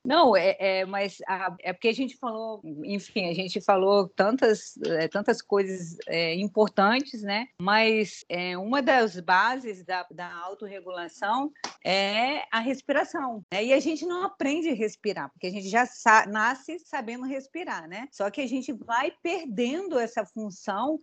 Não, 0.05 0.37
é, 0.37 0.57
é 0.59 0.85
mas 0.85 1.19
a, 1.27 1.55
é 1.61 1.73
porque 1.73 1.89
a 1.89 1.95
gente 1.95 2.17
falou, 2.17 2.61
enfim, 2.85 3.20
a 3.29 3.35
gente 3.35 3.61
falou 3.61 4.09
tantas, 4.09 4.77
é, 4.87 5.09
tantas 5.09 5.43
coisas 5.43 5.97
é, 6.07 6.35
importantes, 6.35 7.23
né? 7.23 7.47
Mas 7.61 8.25
é, 8.29 8.57
uma 8.57 8.81
das 8.83 9.19
bases 9.21 9.85
da, 9.85 10.07
da 10.11 10.33
autorregulação 10.45 11.53
é 11.85 12.45
a 12.51 12.61
respiração. 12.61 13.43
Né? 13.53 13.65
E 13.67 13.73
a 13.73 13.81
gente 13.81 14.07
não 14.07 14.25
aprende 14.25 14.69
a 14.69 14.75
respirar, 14.75 15.31
porque 15.31 15.47
a 15.47 15.51
gente 15.51 15.69
já 15.69 15.87
sa 15.87 16.27
nasce 16.27 16.79
sabendo 16.79 17.25
respirar, 17.25 17.89
né? 17.89 18.09
Só 18.11 18.31
que 18.31 18.41
a 18.41 18.47
gente 18.47 18.73
vai 18.73 19.13
perdendo 19.23 19.99
essa 19.99 20.25
função, 20.25 20.99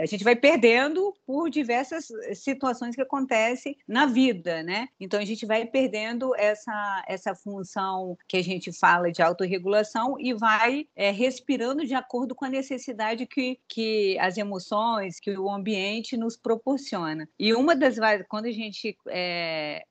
a 0.00 0.06
gente 0.06 0.24
vai 0.24 0.36
perdendo 0.36 1.14
por 1.26 1.50
diversas 1.50 2.08
situações 2.34 2.94
que 2.94 3.02
acontecem 3.02 3.76
na 3.86 4.06
vida, 4.06 4.62
né? 4.62 4.88
Então 5.00 5.18
a 5.18 5.24
gente 5.24 5.46
vai 5.46 5.64
perdendo 5.64 6.34
essa, 6.36 7.04
essa 7.06 7.34
função 7.34 8.16
que 8.26 8.36
a 8.36 8.42
gente 8.42 8.72
fala 8.72 9.10
de 9.10 9.22
autorregulação 9.22 10.18
e 10.18 10.32
vai 10.32 10.86
é, 10.94 11.10
respirando 11.10 11.57
de 11.84 11.94
acordo 11.94 12.34
com 12.34 12.44
a 12.44 12.50
necessidade 12.50 13.26
que, 13.26 13.58
que 13.68 14.18
as 14.18 14.36
emoções, 14.38 15.20
que 15.20 15.36
o 15.36 15.50
ambiente 15.50 16.16
nos 16.16 16.36
proporciona. 16.36 17.28
E 17.38 17.52
uma 17.54 17.74
das 17.74 17.98
quando 18.28 18.46
a 18.46 18.52
gente, 18.52 18.96
é, 19.08 19.84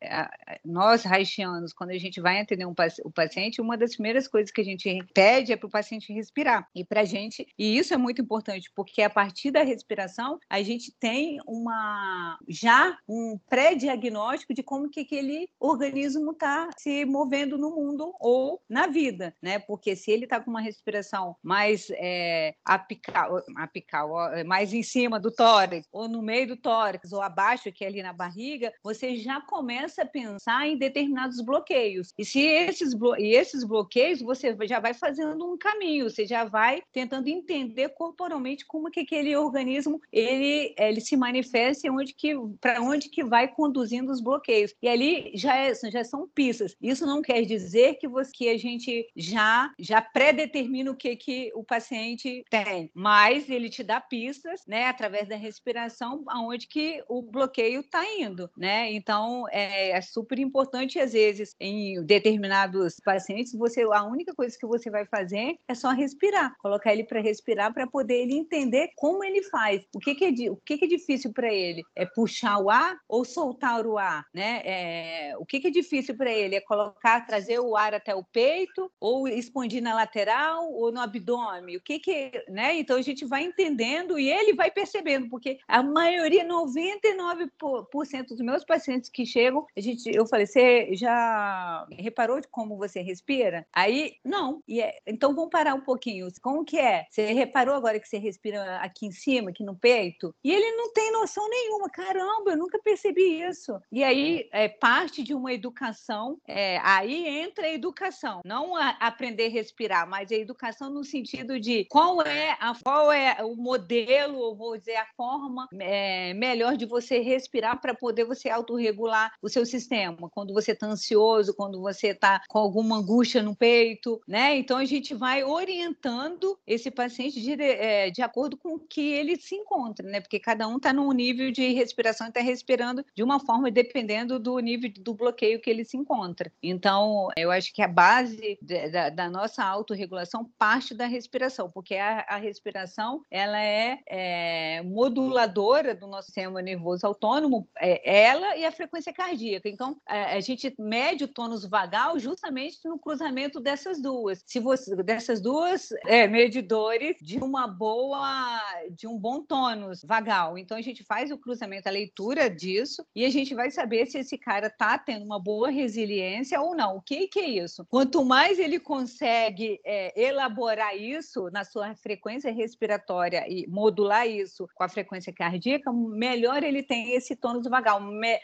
nós 0.64 1.06
haitianos, 1.06 1.74
quando 1.74 1.92
a 1.92 1.98
gente 1.98 2.22
vai 2.22 2.40
atender 2.40 2.66
um, 2.66 2.74
o 3.04 3.12
paciente, 3.12 3.62
uma 3.62 3.78
das 3.78 3.94
primeiras 3.94 4.28
coisas 4.28 4.52
que 4.52 4.62
a 4.62 4.64
gente 4.64 5.06
pede 5.14 5.52
é 5.52 5.58
para 5.58 5.68
o 5.68 5.72
paciente 5.72 6.14
respirar. 6.14 6.68
E 6.74 6.84
para 6.84 7.04
gente, 7.04 7.48
e 7.58 7.78
isso 7.78 7.94
é 7.94 7.98
muito 7.98 8.22
importante, 8.22 8.72
porque 8.76 9.02
a 9.02 9.10
partir 9.10 9.52
da 9.52 9.64
respiração, 9.64 10.40
a 10.50 10.62
gente 10.62 10.92
tem 10.92 11.40
uma 11.46 12.38
já 12.48 12.98
um 13.08 13.38
pré-diagnóstico 13.50 14.54
de 14.54 14.64
como 14.64 14.90
que 14.90 15.02
aquele 15.02 15.50
organismo 15.60 16.32
está 16.32 16.70
se 16.78 17.06
movendo 17.06 17.58
no 17.58 17.76
mundo 17.76 18.14
ou 18.20 18.62
na 18.70 18.88
vida, 18.88 19.36
né? 19.42 19.60
Porque 19.60 19.96
se 19.96 20.12
ele 20.12 20.24
está 20.24 20.40
com 20.40 20.50
uma 20.50 20.62
respiração 20.62 21.36
mais 21.44 21.57
é, 21.92 22.54
apical, 22.66 23.42
apical, 23.56 24.10
mais 24.46 24.74
em 24.74 24.84
cima 24.84 25.20
do 25.20 25.32
tórax, 25.32 25.88
ou 25.92 26.08
no 26.08 26.22
meio 26.22 26.48
do 26.48 26.58
tórax, 26.58 27.12
ou 27.12 27.22
abaixo, 27.22 27.72
que 27.72 27.84
é 27.84 27.88
ali 27.88 28.02
na 28.02 28.14
barriga, 28.14 28.74
você 28.84 29.18
já 29.18 29.42
começa 29.42 30.04
a 30.04 30.06
pensar 30.06 30.68
em 30.68 30.78
determinados 30.78 31.42
bloqueios. 31.42 32.14
E 32.18 32.26
se 32.26 32.40
esses, 32.40 32.94
blo 32.94 33.16
e 33.18 33.36
esses 33.36 33.64
bloqueios, 33.64 34.22
você 34.22 34.56
já 34.64 34.80
vai 34.80 34.94
fazendo 34.94 35.46
um 35.46 35.58
caminho, 35.58 36.10
você 36.10 36.26
já 36.26 36.44
vai 36.44 36.82
tentando 36.92 37.28
entender 37.28 37.90
corporalmente 37.90 38.66
como 38.66 38.92
que 38.92 39.02
aquele 39.02 39.36
organismo 39.36 40.02
ele, 40.12 40.74
ele 40.78 41.02
se 41.02 41.16
manifesta 41.16 41.88
e 41.88 41.90
onde 41.90 42.14
que 42.14 42.34
para 42.60 42.82
onde 42.82 43.10
que 43.10 43.24
vai 43.24 43.48
conduzindo 43.48 44.12
os 44.12 44.22
bloqueios. 44.22 44.74
E 44.82 44.88
ali 44.88 45.32
já, 45.36 45.56
é, 45.56 45.74
já 45.74 46.04
são 46.04 46.28
pistas. 46.28 46.76
Isso 46.82 47.06
não 47.06 47.22
quer 47.22 47.42
dizer 47.44 47.96
que, 47.96 48.08
você, 48.08 48.32
que 48.34 48.50
a 48.50 48.58
gente 48.58 49.08
já 49.16 49.72
já 49.80 50.02
pré-determina 50.02 50.92
o 50.92 50.96
que, 50.96 51.16
que 51.16 51.47
o 51.56 51.64
paciente 51.64 52.44
tem, 52.50 52.92
mas 52.94 53.50
ele 53.50 53.70
te 53.70 53.84
dá 53.84 54.00
pistas, 54.00 54.62
né, 54.68 54.86
através 54.86 55.28
da 55.28 55.36
respiração, 55.36 56.24
aonde 56.28 56.68
que 56.68 57.04
o 57.08 57.22
bloqueio 57.22 57.82
está 57.82 58.04
indo, 58.20 58.50
né? 58.58 58.92
Então 58.92 59.46
é, 59.50 59.92
é, 59.92 60.02
super 60.02 60.40
importante 60.40 61.00
às 61.00 61.14
vezes 61.14 61.56
em 61.60 62.04
determinados 62.06 62.98
pacientes 63.04 63.54
você 63.54 63.84
a 63.84 64.04
única 64.04 64.34
coisa 64.34 64.58
que 64.58 64.68
você 64.68 64.90
vai 64.90 65.06
fazer 65.06 65.56
é 65.68 65.76
só 65.76 65.90
respirar, 65.92 66.56
colocar 66.60 66.94
ele 66.94 67.04
para 67.04 67.22
respirar 67.22 67.74
para 67.74 67.88
poder 67.88 68.22
ele 68.22 68.36
entender 68.36 68.90
como 68.96 69.24
ele 69.24 69.44
faz, 69.44 69.84
o 69.96 70.00
que 70.00 70.16
que 70.16 70.26
é, 70.26 70.52
o 70.52 70.58
que 70.58 70.78
que 70.78 70.86
é 70.86 70.88
difícil 70.88 71.32
para 71.34 71.54
ele 71.54 71.84
é 71.96 72.06
puxar 72.06 72.60
o 72.60 72.70
ar 72.70 72.98
ou 73.08 73.24
soltar 73.24 73.86
o 73.86 73.98
ar, 73.98 74.26
né? 74.34 74.62
É, 74.64 75.38
o 75.38 75.46
que 75.46 75.60
que 75.60 75.68
é 75.68 75.72
difícil 75.72 76.16
para 76.16 76.32
ele 76.32 76.56
é 76.56 76.62
colocar, 76.62 77.26
trazer 77.26 77.60
o 77.60 77.76
ar 77.76 77.94
até 77.94 78.16
o 78.16 78.24
peito 78.24 78.92
ou 79.00 79.28
expandir 79.28 79.82
na 79.82 79.94
lateral 79.94 80.72
ou 80.72 80.92
no 80.92 81.00
abdômen, 81.00 81.37
o 81.38 81.82
que 81.82 82.00
que, 82.00 82.32
né? 82.50 82.76
Então 82.78 82.98
a 82.98 83.02
gente 83.02 83.26
vai 83.26 83.44
entendendo 83.44 84.18
e 84.18 84.30
ele 84.30 84.54
vai 84.54 84.72
percebendo, 84.72 85.30
porque 85.30 85.60
a 85.68 85.84
maioria, 85.84 86.46
99% 86.46 88.28
dos 88.28 88.40
meus 88.40 88.64
pacientes 88.64 89.10
que 89.10 89.26
chegam, 89.26 89.66
a 89.76 89.80
gente, 89.80 90.10
eu 90.14 90.26
falei, 90.26 90.46
você 90.46 90.90
já 90.94 91.88
reparou 91.92 92.40
de 92.42 92.48
como 92.48 92.78
você 92.78 93.02
respira? 93.02 93.66
Aí, 93.74 94.16
não. 94.24 94.64
E 94.68 94.82
é, 94.82 94.98
então 95.06 95.36
vamos 95.36 95.50
parar 95.50 95.76
um 95.76 95.82
pouquinho. 95.82 96.28
Como 96.42 96.66
que 96.66 96.78
é? 96.78 97.06
Você 97.10 97.34
reparou 97.34 97.76
agora 97.76 98.00
que 98.00 98.08
você 98.08 98.18
respira 98.18 98.78
aqui 98.78 99.06
em 99.06 99.12
cima, 99.12 99.50
aqui 99.50 99.64
no 99.64 99.76
peito? 99.76 100.34
E 100.44 100.52
ele 100.52 100.76
não 100.76 100.92
tem 100.92 101.12
noção 101.12 101.48
nenhuma. 101.50 101.90
Caramba, 101.90 102.52
eu 102.52 102.58
nunca 102.58 102.80
percebi 102.80 103.42
isso. 103.42 103.80
E 103.92 104.04
aí 104.04 104.48
é 104.52 104.68
parte 104.68 105.24
de 105.24 105.34
uma 105.34 105.54
educação. 105.54 106.40
É, 106.48 106.80
aí 106.84 107.28
entra 107.28 107.66
a 107.66 107.72
educação, 107.72 108.42
não 108.44 108.76
a 108.76 108.90
aprender 109.00 109.48
a 109.48 109.50
respirar, 109.50 110.08
mas 110.08 110.32
a 110.32 110.36
educação 110.36 110.90
no 110.90 111.04
sentido 111.04 111.27
de 111.60 111.86
qual 111.86 112.22
é 112.22 112.58
a 112.60 112.74
qual 112.76 113.12
é 113.12 113.38
o 113.44 113.56
modelo, 113.56 114.38
ou 114.38 114.56
vou 114.56 114.78
dizer 114.78 114.96
a 114.96 115.08
forma 115.16 115.68
é, 115.80 116.34
melhor 116.34 116.78
de 116.78 116.86
você 116.86 117.20
respirar 117.20 117.82
para 117.82 117.94
poder 117.94 118.26
você 118.26 118.50
autorregular 118.50 119.32
o 119.42 119.50
seu 119.50 119.66
sistema. 119.66 120.30
Quando 120.30 120.54
você 120.54 120.72
está 120.72 120.88
ansioso, 120.88 121.54
quando 121.54 121.82
você 121.82 122.08
está 122.10 122.42
com 122.48 122.60
alguma 122.60 122.98
angústia 122.98 123.42
no 123.42 123.56
peito, 123.56 124.22
né? 124.28 124.58
Então 124.58 124.78
a 124.78 124.86
gente 124.86 125.14
vai 125.14 125.44
orientando 125.44 126.58
esse 126.66 126.90
paciente 126.90 127.42
de, 127.42 127.62
é, 127.62 128.10
de 128.10 128.22
acordo 128.22 128.58
com 128.58 128.76
o 128.76 128.80
que 128.80 129.12
ele 129.12 129.36
se 129.38 129.56
encontra, 129.56 130.08
né? 130.08 130.22
Porque 130.22 130.40
cada 130.40 130.68
um 130.68 130.78
está 130.78 130.94
num 130.94 131.12
nível 131.12 131.52
de 131.52 131.74
respiração 131.74 132.28
e 132.28 132.30
está 132.30 132.42
respirando 132.42 133.04
de 133.16 133.24
uma 133.24 133.40
forma 133.40 133.70
dependendo 133.72 134.40
do 134.40 134.60
nível 134.60 134.92
do 135.00 135.14
bloqueio 135.14 135.60
que 135.60 135.70
ele 135.70 135.84
se 135.84 135.98
encontra. 135.98 136.52
Então, 136.62 137.30
eu 137.38 137.52
acho 137.52 137.74
que 137.74 137.82
a 137.82 137.88
base 137.88 138.58
da, 138.92 139.10
da 139.10 139.30
nossa 139.30 139.64
autorregulação 139.64 140.50
parte 140.58 140.94
da 140.94 141.06
respiração, 141.18 141.70
porque 141.70 141.96
a, 141.96 142.26
a 142.30 142.38
respiração 142.38 143.24
ela 143.30 143.60
é, 143.60 144.00
é, 144.08 144.82
moduladora 144.84 145.96
do 145.96 146.08
nosso 146.08 146.28
sistema 146.28 146.62
nervoso 146.62 147.06
autônomo, 147.06 147.68
é, 147.80 148.26
ela 148.28 148.56
e 148.56 148.64
a 148.64 148.72
frequência 148.72 149.12
cardíaca. 149.12 149.68
Então, 149.68 150.00
a, 150.06 150.36
a, 150.36 150.40
gente 150.40 150.74
mede 150.80 151.24
o 151.24 151.28
tônus 151.28 151.66
vagal 151.66 152.20
justamente 152.20 152.80
no 152.86 153.00
cruzamento 153.00 153.60
dessas 153.60 154.02
duas. 154.02 154.44
Se 154.46 154.60
você 154.60 154.96
dessas 155.04 155.42
duas 155.42 155.90
é, 156.06 156.28
medidores 156.28 157.18
de 157.22 157.40
uma 157.40 157.68
boa, 157.68 158.62
de 158.92 159.08
um 159.08 159.18
bom 159.18 159.42
tônus 159.42 160.04
vagal. 160.04 160.58
Então, 160.58 160.78
a 160.78 160.82
gente 160.82 161.04
faz 161.04 161.32
o 161.32 161.38
cruzamento, 161.38 161.90
a 161.90 161.92
leitura 161.92 162.50
disso 162.50 163.04
e 163.16 163.26
a 163.26 163.30
gente 163.30 163.56
vai 163.56 163.72
saber 163.72 164.06
se 164.06 164.20
esse 164.20 164.38
cara 164.38 164.68
está 164.68 164.98
tendo 164.98 165.26
uma 165.26 165.40
boa 165.40 165.70
resiliência 165.70 166.62
ou 166.62 166.76
não. 166.76 166.98
O 166.98 167.02
que, 167.02 167.28
que 167.28 167.40
é 167.40 167.50
isso? 167.50 167.86
Quanto 167.90 168.24
mais 168.24 168.60
ele 168.60 168.80
consegue 168.80 169.80
é, 169.84 170.20
elaborar 170.20 170.97
isso 170.98 171.50
na 171.52 171.64
sua 171.64 171.96
frequência 171.96 172.52
respiratória 172.52 173.46
e 173.48 173.68
modular 173.68 174.28
isso 174.28 174.68
com 174.74 174.84
a 174.84 174.90
frequência 174.90 175.32
cardíaca, 175.34 175.92
melhor 175.92 176.64
ele 176.64 176.84
tem 176.84 177.14
esse 177.14 177.36
tônus 177.36 177.68
vagal, 177.68 178.02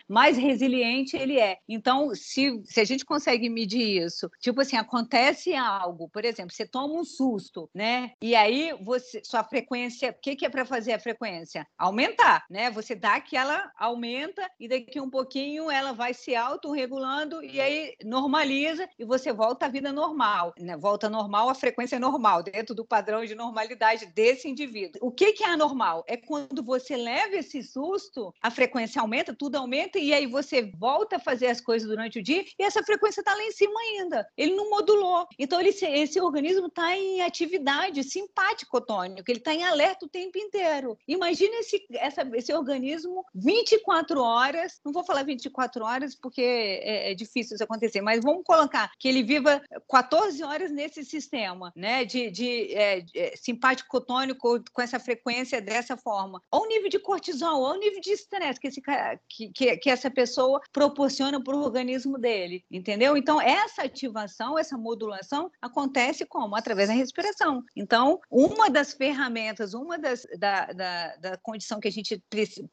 mais 0.07 0.38
resiliente 0.38 1.17
ele 1.17 1.39
é. 1.39 1.57
Então, 1.67 2.13
se, 2.15 2.61
se 2.65 2.80
a 2.80 2.84
gente 2.84 3.05
consegue 3.05 3.49
medir 3.49 4.03
isso, 4.03 4.30
tipo 4.39 4.61
assim, 4.61 4.77
acontece 4.77 5.53
algo, 5.53 6.09
por 6.09 6.23
exemplo, 6.25 6.53
você 6.53 6.65
toma 6.65 6.93
um 6.93 7.03
susto, 7.03 7.69
né? 7.73 8.11
E 8.21 8.35
aí 8.35 8.73
você, 8.81 9.21
sua 9.23 9.43
frequência, 9.43 10.11
o 10.11 10.21
que, 10.21 10.35
que 10.35 10.45
é 10.45 10.49
para 10.49 10.65
fazer 10.65 10.93
a 10.93 10.99
frequência? 10.99 11.67
Aumentar, 11.77 12.45
né? 12.49 12.69
Você 12.71 12.95
dá 12.95 13.19
que 13.19 13.35
ela 13.35 13.71
aumenta 13.77 14.49
e 14.59 14.67
daqui 14.67 14.99
um 14.99 15.09
pouquinho 15.09 15.69
ela 15.69 15.93
vai 15.93 16.13
se 16.13 16.35
autorregulando 16.35 17.43
e 17.43 17.59
aí 17.59 17.95
normaliza 18.03 18.88
e 18.97 19.05
você 19.05 19.31
volta 19.31 19.65
à 19.65 19.69
vida 19.69 19.91
normal, 19.91 20.53
né? 20.59 20.77
Volta 20.77 21.09
normal, 21.09 21.49
a 21.49 21.55
frequência 21.55 21.95
é 21.95 21.99
dentro 22.43 22.75
do 22.75 22.85
padrão 22.85 23.25
de 23.25 23.35
normalidade 23.35 24.05
desse 24.07 24.47
indivíduo. 24.47 24.99
O 25.01 25.11
que, 25.11 25.33
que 25.33 25.43
é 25.43 25.47
anormal? 25.47 26.03
É 26.07 26.17
quando 26.17 26.63
você 26.63 26.95
leva 26.95 27.35
esse 27.35 27.63
susto, 27.63 28.33
a 28.41 28.51
frequência 28.51 29.01
aumenta, 29.01 29.35
tudo 29.35 29.55
aumenta, 29.55 29.97
e 29.97 30.13
aí 30.13 30.27
você 30.27 30.61
volta 30.77 31.15
a 31.15 31.19
fazer 31.19 31.47
as 31.47 31.61
coisas 31.61 31.87
durante 31.87 32.19
o 32.19 32.23
dia 32.23 32.43
e 32.59 32.63
essa 32.63 32.83
frequência 32.83 33.21
está 33.21 33.33
lá 33.33 33.43
em 33.43 33.51
cima 33.51 33.79
ainda. 33.79 34.27
Ele 34.37 34.55
não 34.55 34.69
modulou. 34.69 35.27
Então, 35.39 35.59
ele, 35.59 35.69
esse 35.69 36.19
organismo 36.19 36.67
está 36.67 36.95
em 36.95 37.21
atividade 37.21 38.03
simpático 38.03 38.81
tônico, 38.81 39.29
ele 39.29 39.39
está 39.39 39.53
em 39.53 39.63
alerta 39.63 40.05
o 40.05 40.09
tempo 40.09 40.37
inteiro. 40.37 40.97
Imagina 41.07 41.55
esse, 41.57 41.85
essa, 41.93 42.21
esse 42.33 42.53
organismo 42.53 43.25
24 43.33 44.21
horas, 44.21 44.79
não 44.83 44.91
vou 44.91 45.03
falar 45.03 45.23
24 45.23 45.83
horas 45.83 46.15
porque 46.15 46.41
é, 46.41 47.11
é 47.11 47.15
difícil 47.15 47.55
isso 47.55 47.63
acontecer, 47.63 48.01
mas 48.01 48.23
vamos 48.23 48.43
colocar 48.43 48.91
que 48.99 49.07
ele 49.07 49.23
viva 49.23 49.61
14 49.89 50.43
horas 50.43 50.71
nesse 50.71 51.03
sistema, 51.03 51.71
né, 51.75 52.05
de, 52.05 52.29
de 52.34 52.73
é, 52.73 53.05
é, 53.15 53.35
simpático 53.38 54.01
tônico 54.01 54.61
com 54.73 54.81
essa 54.81 54.99
frequência 54.99 55.61
dessa 55.61 55.95
forma. 55.95 56.41
Olha 56.51 56.64
o 56.64 56.68
nível 56.68 56.89
de 56.89 56.99
cortisol, 56.99 57.61
olha 57.61 57.77
o 57.77 57.80
nível 57.80 58.01
de 58.01 58.11
estresse 58.11 58.60
que, 58.60 58.68
esse, 58.68 58.81
que, 59.30 59.49
que, 59.49 59.77
que 59.77 59.89
essa 59.89 60.10
pessoa 60.10 60.60
proporciona 60.72 61.41
para 61.41 61.55
o 61.55 61.64
organismo 61.64 62.18
dele, 62.18 62.64
entendeu? 62.72 63.15
Então, 63.15 63.39
essa 63.39 63.84
ativação, 63.84 64.57
essa 64.57 64.77
modulação 64.77 65.51
acontece 65.61 66.26
como? 66.26 66.55
Através 66.55 66.89
da 66.89 66.95
respiração. 66.95 67.64
Então, 67.76 68.19
uma 68.30 68.69
das 68.69 68.93
ferramentas, 68.93 69.73
uma 69.73 69.97
das, 69.97 70.26
da, 70.38 70.65
da, 70.68 71.15
da 71.18 71.38
condição 71.38 71.80
que 71.80 71.88
a 71.88 71.91
gente 71.91 72.22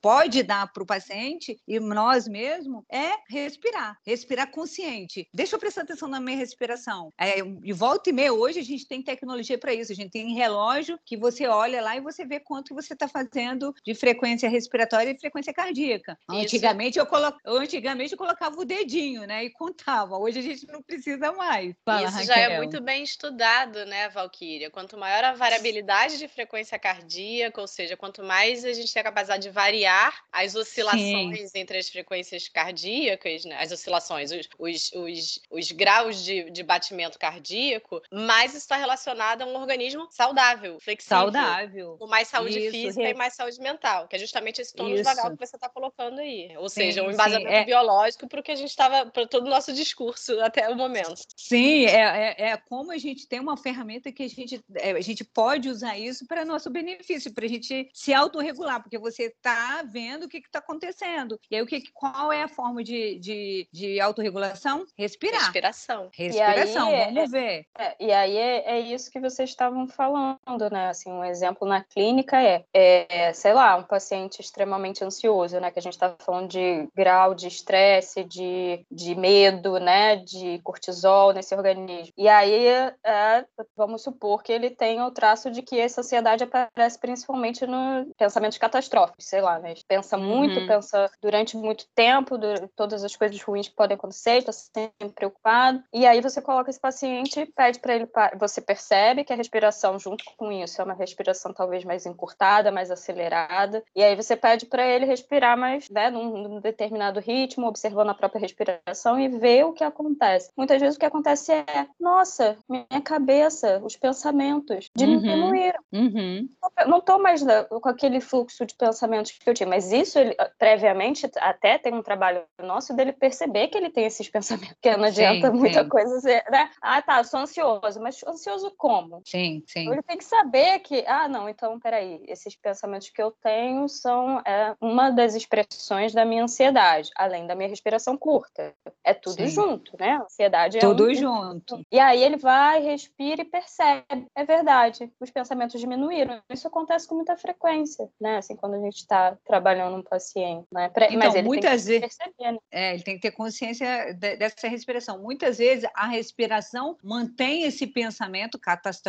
pode 0.00 0.42
dar 0.42 0.72
para 0.72 0.82
o 0.82 0.86
paciente 0.86 1.60
e 1.68 1.78
nós 1.78 2.26
mesmos 2.26 2.84
é 2.90 3.12
respirar, 3.28 3.98
respirar 4.06 4.50
consciente. 4.50 5.28
Deixa 5.34 5.56
eu 5.56 5.60
prestar 5.60 5.82
atenção 5.82 6.08
na 6.08 6.20
minha 6.20 6.36
respiração. 6.36 7.12
É, 7.18 7.42
de 7.42 7.72
volta 7.72 8.10
e 8.10 8.12
meia, 8.12 8.32
hoje 8.32 8.60
a 8.60 8.64
gente 8.64 8.86
tem 8.86 9.02
tecnologia 9.02 9.49
para 9.58 9.74
isso. 9.74 9.92
A 9.92 9.94
gente 9.94 10.10
tem 10.10 10.34
relógio 10.34 10.98
que 11.04 11.16
você 11.16 11.46
olha 11.46 11.80
lá 11.80 11.96
e 11.96 12.00
você 12.00 12.24
vê 12.24 12.40
quanto 12.40 12.74
você 12.74 12.94
está 12.94 13.08
fazendo 13.08 13.74
de 13.84 13.94
frequência 13.94 14.48
respiratória 14.48 15.10
e 15.10 15.18
frequência 15.18 15.52
cardíaca. 15.52 16.18
Antigamente 16.28 16.98
eu, 16.98 17.06
colo... 17.06 17.32
Antigamente 17.44 18.12
eu 18.12 18.18
colocava 18.18 18.58
o 18.58 18.64
dedinho, 18.64 19.26
né, 19.26 19.44
e 19.44 19.50
contava. 19.50 20.16
Hoje 20.18 20.38
a 20.38 20.42
gente 20.42 20.66
não 20.66 20.82
precisa 20.82 21.32
mais. 21.32 21.74
Fala, 21.84 22.08
isso 22.08 22.18
Raquel. 22.18 22.26
já 22.26 22.40
é 22.40 22.56
muito 22.56 22.80
bem 22.80 23.02
estudado, 23.02 23.84
né, 23.86 24.08
Valquíria? 24.08 24.70
Quanto 24.70 24.98
maior 24.98 25.24
a 25.24 25.32
variabilidade 25.32 26.18
de 26.18 26.28
frequência 26.28 26.78
cardíaca, 26.78 27.60
ou 27.60 27.66
seja, 27.66 27.96
quanto 27.96 28.22
mais 28.22 28.64
a 28.64 28.72
gente 28.72 28.92
tem 28.92 29.00
a 29.00 29.04
capacidade 29.04 29.42
de 29.42 29.50
variar 29.50 30.14
as 30.32 30.54
oscilações 30.54 31.50
Sim. 31.50 31.58
entre 31.58 31.78
as 31.78 31.88
frequências 31.88 32.48
cardíacas, 32.48 33.44
né, 33.44 33.56
as 33.58 33.72
oscilações, 33.72 34.30
os, 34.30 34.48
os, 34.58 34.92
os, 34.92 35.40
os 35.50 35.72
graus 35.72 36.24
de, 36.24 36.50
de 36.50 36.62
batimento 36.62 37.18
cardíaco, 37.18 38.02
mais 38.12 38.54
está 38.54 38.76
relacionado 38.76 39.39
a 39.42 39.46
um 39.46 39.56
organismo 39.56 40.08
saudável, 40.10 40.78
flexível. 40.80 41.18
Saudável. 41.18 41.96
Com 41.98 42.06
mais 42.06 42.28
saúde 42.28 42.58
Isso, 42.58 42.70
física 42.70 43.08
e 43.08 43.14
mais 43.14 43.34
saúde 43.34 43.60
mental, 43.60 44.08
que 44.08 44.16
é 44.16 44.18
justamente 44.18 44.60
esse 44.60 44.74
tônus 44.74 45.02
vagal 45.02 45.30
que 45.30 45.46
você 45.46 45.56
está 45.56 45.68
colocando 45.68 46.20
aí. 46.20 46.56
Ou 46.56 46.68
sim, 46.68 46.82
seja, 46.82 47.02
um 47.02 47.10
embasamento 47.10 47.50
sim, 47.50 47.56
é... 47.56 47.64
biológico 47.64 48.28
para 48.28 48.40
o 48.40 48.42
que 48.42 48.52
a 48.52 48.56
gente 48.56 48.70
estava, 48.70 49.06
para 49.06 49.26
todo 49.26 49.46
o 49.46 49.50
nosso 49.50 49.72
discurso 49.72 50.40
até 50.42 50.68
o 50.68 50.76
momento. 50.76 51.22
Sim, 51.36 51.86
é, 51.86 52.34
é, 52.36 52.50
é, 52.50 52.56
como 52.56 52.92
a 52.92 52.98
gente 52.98 53.26
tem 53.26 53.40
uma 53.40 53.56
ferramenta 53.56 54.12
que 54.12 54.22
a 54.22 54.28
gente, 54.28 54.62
é, 54.76 54.92
a 54.92 55.00
gente 55.00 55.24
pode 55.24 55.68
usar 55.68 55.98
isso 55.98 56.26
para 56.26 56.44
nosso 56.44 56.70
benefício, 56.70 57.32
para 57.32 57.44
a 57.44 57.48
gente 57.48 57.90
se 57.92 58.12
autorregular, 58.12 58.82
porque 58.82 58.98
você 58.98 59.24
está 59.24 59.82
vendo 59.82 60.24
o 60.24 60.28
que 60.28 60.38
está 60.38 60.58
acontecendo. 60.58 61.38
E 61.50 61.56
aí, 61.56 61.62
o 61.62 61.66
que, 61.66 61.82
qual 61.92 62.32
é 62.32 62.42
a 62.42 62.48
forma 62.48 62.82
de, 62.82 63.18
de, 63.18 63.68
de 63.72 64.00
autorregulação? 64.00 64.84
Respirar. 64.96 65.42
Respiração. 65.42 66.10
Respiração, 66.12 66.88
aí, 66.88 67.04
vamos 67.06 67.22
é, 67.22 67.26
ver. 67.26 67.66
É, 67.78 67.96
e 68.00 68.12
aí 68.12 68.36
é, 68.36 68.72
é, 68.72 68.80
isso 68.80 69.10
que 69.10 69.20
vocês 69.30 69.50
estavam 69.50 69.86
falando, 69.86 70.70
né? 70.70 70.88
Assim, 70.88 71.10
um 71.10 71.24
exemplo 71.24 71.66
na 71.66 71.82
clínica 71.82 72.40
é, 72.42 72.64
é 72.72 73.32
sei 73.32 73.52
lá, 73.52 73.76
um 73.76 73.82
paciente 73.82 74.40
extremamente 74.40 75.04
ansioso, 75.04 75.58
né? 75.60 75.70
Que 75.70 75.78
a 75.78 75.82
gente 75.82 75.94
está 75.94 76.14
falando 76.18 76.48
de 76.48 76.88
grau 76.94 77.34
de 77.34 77.48
estresse, 77.48 78.24
de, 78.24 78.84
de 78.90 79.14
medo, 79.14 79.78
né? 79.78 80.16
De 80.16 80.58
cortisol 80.62 81.32
nesse 81.32 81.54
organismo. 81.54 82.12
E 82.16 82.28
aí, 82.28 82.66
é, 83.04 83.44
vamos 83.76 84.02
supor 84.02 84.42
que 84.42 84.52
ele 84.52 84.70
tenha 84.70 85.04
o 85.04 85.10
traço 85.10 85.50
de 85.50 85.62
que 85.62 85.78
essa 85.78 86.00
ansiedade 86.00 86.44
aparece 86.44 86.98
principalmente 86.98 87.66
no 87.66 88.10
pensamentos 88.16 88.58
catastróficos, 88.58 89.26
sei 89.26 89.40
lá, 89.40 89.58
né? 89.58 89.74
Pensa 89.86 90.16
muito, 90.16 90.60
uhum. 90.60 90.66
pensa 90.66 91.10
durante 91.22 91.56
muito 91.56 91.86
tempo, 91.94 92.36
todas 92.76 93.04
as 93.04 93.14
coisas 93.16 93.40
ruins 93.42 93.68
que 93.68 93.74
podem 93.74 93.94
acontecer, 93.94 94.38
está 94.38 94.52
sempre 94.52 95.10
preocupado. 95.14 95.82
E 95.92 96.06
aí 96.06 96.20
você 96.20 96.40
coloca 96.40 96.70
esse 96.70 96.80
paciente, 96.80 97.46
pede 97.54 97.78
para 97.78 97.94
ele, 97.94 98.08
você 98.38 98.60
percebe 98.60 99.19
que 99.24 99.32
a 99.32 99.36
respiração 99.36 99.98
junto 99.98 100.24
com 100.36 100.50
isso 100.52 100.80
é 100.80 100.84
uma 100.84 100.94
respiração 100.94 101.52
talvez 101.52 101.84
mais 101.84 102.06
encurtada, 102.06 102.70
mais 102.70 102.90
acelerada. 102.90 103.82
E 103.94 104.02
aí 104.02 104.16
você 104.16 104.36
pede 104.36 104.66
para 104.66 104.86
ele 104.86 105.04
respirar 105.04 105.56
mais, 105.56 105.88
né, 105.88 106.10
num, 106.10 106.42
num 106.42 106.60
determinado 106.60 107.20
ritmo, 107.20 107.66
observando 107.66 108.10
a 108.10 108.14
própria 108.14 108.40
respiração 108.40 109.18
e 109.18 109.28
ver 109.28 109.64
o 109.64 109.72
que 109.72 109.84
acontece. 109.84 110.50
Muitas 110.56 110.80
vezes 110.80 110.96
o 110.96 110.98
que 110.98 111.06
acontece 111.06 111.52
é, 111.52 111.86
nossa, 111.98 112.56
minha 112.68 113.00
cabeça, 113.02 113.80
os 113.84 113.96
pensamentos 113.96 114.88
diminuíram. 114.96 115.80
Uhum. 115.92 116.00
Uhum. 116.00 116.48
Não 116.86 116.98
estou 116.98 117.20
mais 117.20 117.42
com 117.68 117.88
aquele 117.88 118.20
fluxo 118.20 118.64
de 118.66 118.74
pensamentos 118.74 119.32
que 119.32 119.48
eu 119.48 119.54
tinha, 119.54 119.68
mas 119.68 119.92
isso 119.92 120.18
ele, 120.18 120.34
previamente 120.58 121.30
até 121.36 121.78
tem 121.78 121.94
um 121.94 122.02
trabalho 122.02 122.42
nosso 122.62 122.94
dele 122.94 123.12
perceber 123.12 123.68
que 123.68 123.78
ele 123.78 123.90
tem 123.90 124.06
esses 124.06 124.28
pensamentos, 124.30 124.76
que 124.80 124.96
não 124.96 125.04
adianta 125.04 125.50
sim, 125.50 125.56
muita 125.56 125.82
sim. 125.82 125.88
coisa, 125.88 126.20
né? 126.50 126.70
Ah, 126.80 127.02
tá, 127.02 127.22
sou 127.24 127.40
ansioso, 127.40 128.00
mas 128.00 128.22
ansioso 128.26 128.72
como? 128.76 129.09
Sim, 129.24 129.62
sim. 129.66 129.82
Então, 129.82 129.92
ele 129.94 130.02
tem 130.02 130.18
que 130.18 130.24
saber 130.24 130.78
que, 130.80 131.04
ah, 131.06 131.28
não, 131.28 131.48
então, 131.48 131.78
peraí, 131.78 132.22
esses 132.26 132.54
pensamentos 132.56 133.10
que 133.10 133.22
eu 133.22 133.30
tenho 133.30 133.88
são 133.88 134.40
é, 134.40 134.74
uma 134.80 135.10
das 135.10 135.34
expressões 135.34 136.12
da 136.12 136.24
minha 136.24 136.44
ansiedade, 136.44 137.10
além 137.16 137.46
da 137.46 137.54
minha 137.54 137.68
respiração 137.68 138.16
curta. 138.16 138.74
É 139.04 139.14
tudo 139.14 139.36
sim. 139.36 139.48
junto, 139.48 139.96
né? 139.98 140.12
A 140.12 140.22
ansiedade 140.22 140.78
é 140.78 140.80
tudo 140.80 141.08
um... 141.08 141.14
junto. 141.14 141.84
E 141.90 141.98
aí 141.98 142.22
ele 142.22 142.36
vai, 142.36 142.82
respira 142.82 143.42
e 143.42 143.44
percebe. 143.44 144.26
É 144.34 144.44
verdade, 144.44 145.10
os 145.20 145.30
pensamentos 145.30 145.80
diminuíram. 145.80 146.40
Isso 146.50 146.68
acontece 146.68 147.06
com 147.06 147.14
muita 147.14 147.36
frequência, 147.36 148.08
né? 148.20 148.38
Assim, 148.38 148.56
quando 148.56 148.74
a 148.74 148.80
gente 148.80 148.96
está 148.96 149.36
trabalhando 149.44 149.96
um 149.96 150.02
paciente, 150.02 150.66
né? 150.72 150.90
Então, 150.94 151.18
Mas 151.18 151.34
ele 151.34 151.46
muitas 151.46 151.84
tem 151.84 151.94
que 151.94 152.00
vezes, 152.00 152.16
perceber, 152.16 152.52
né? 152.52 152.58
é, 152.70 152.94
ele 152.94 153.02
tem 153.02 153.14
que 153.16 153.22
ter 153.22 153.30
consciência 153.32 154.14
de, 154.14 154.36
dessa 154.36 154.68
respiração. 154.68 155.18
Muitas 155.18 155.58
vezes 155.58 155.88
a 155.94 156.06
respiração 156.06 156.96
mantém 157.02 157.64
esse 157.64 157.86
pensamento 157.86 158.58
catastrófico, 158.58 158.99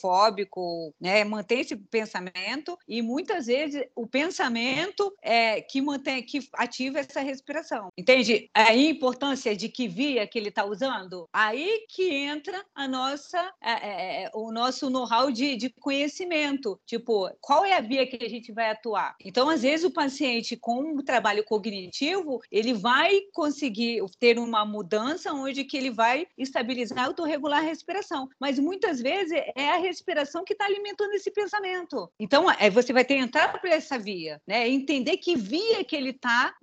fóbico, 0.00 0.94
né? 1.00 1.24
Mantém 1.24 1.60
esse 1.60 1.76
pensamento 1.76 2.78
e 2.88 3.02
muitas 3.02 3.46
vezes 3.46 3.84
o 3.94 4.06
pensamento 4.06 5.12
é 5.22 5.60
que 5.60 5.80
mantém, 5.80 6.22
que 6.22 6.40
ativa 6.54 6.98
essa 7.00 7.20
respiração. 7.20 7.88
Entende? 7.96 8.50
A 8.54 8.74
importância 8.74 9.56
de 9.56 9.68
que 9.68 9.88
via 9.88 10.26
que 10.26 10.38
ele 10.38 10.48
está 10.48 10.64
usando. 10.64 11.28
Aí 11.32 11.84
que 11.88 12.12
entra 12.12 12.64
a 12.74 12.86
nossa, 12.88 13.52
é, 13.62 13.72
é, 13.72 14.22
é, 14.24 14.30
o 14.34 14.52
nosso 14.52 14.90
know-how 14.90 15.30
de, 15.30 15.56
de 15.56 15.70
conhecimento. 15.70 16.78
Tipo, 16.86 17.30
qual 17.40 17.64
é 17.64 17.76
a 17.76 17.80
via 17.80 18.06
que 18.06 18.24
a 18.24 18.28
gente 18.28 18.52
vai 18.52 18.70
atuar? 18.70 19.14
Então, 19.24 19.48
às 19.48 19.62
vezes 19.62 19.84
o 19.84 19.90
paciente 19.90 20.56
com 20.56 20.80
um 20.80 20.96
trabalho 21.02 21.44
cognitivo 21.44 22.40
ele 22.50 22.72
vai 22.72 23.20
conseguir 23.32 24.02
ter 24.18 24.38
uma 24.38 24.64
mudança 24.64 25.32
onde 25.32 25.64
que 25.64 25.76
ele 25.76 25.90
vai 25.90 26.26
estabilizar, 26.36 27.06
autorregular 27.06 27.60
a 27.60 27.62
respiração. 27.62 28.28
Mas 28.40 28.58
muitas 28.58 29.00
vezes 29.00 29.13
é 29.54 29.70
a 29.70 29.76
respiração 29.78 30.44
que 30.44 30.52
está 30.52 30.64
alimentando 30.64 31.12
esse 31.12 31.30
pensamento. 31.30 32.10
Então, 32.18 32.50
é, 32.50 32.70
você 32.70 32.92
vai 32.92 33.06
entrar 33.10 33.60
por 33.60 33.68
essa 33.68 33.98
via, 33.98 34.40
né? 34.46 34.68
Entender 34.68 35.16
que 35.18 35.36
via 35.36 35.84
que 35.84 35.94
ele 35.94 36.10
está 36.10 36.54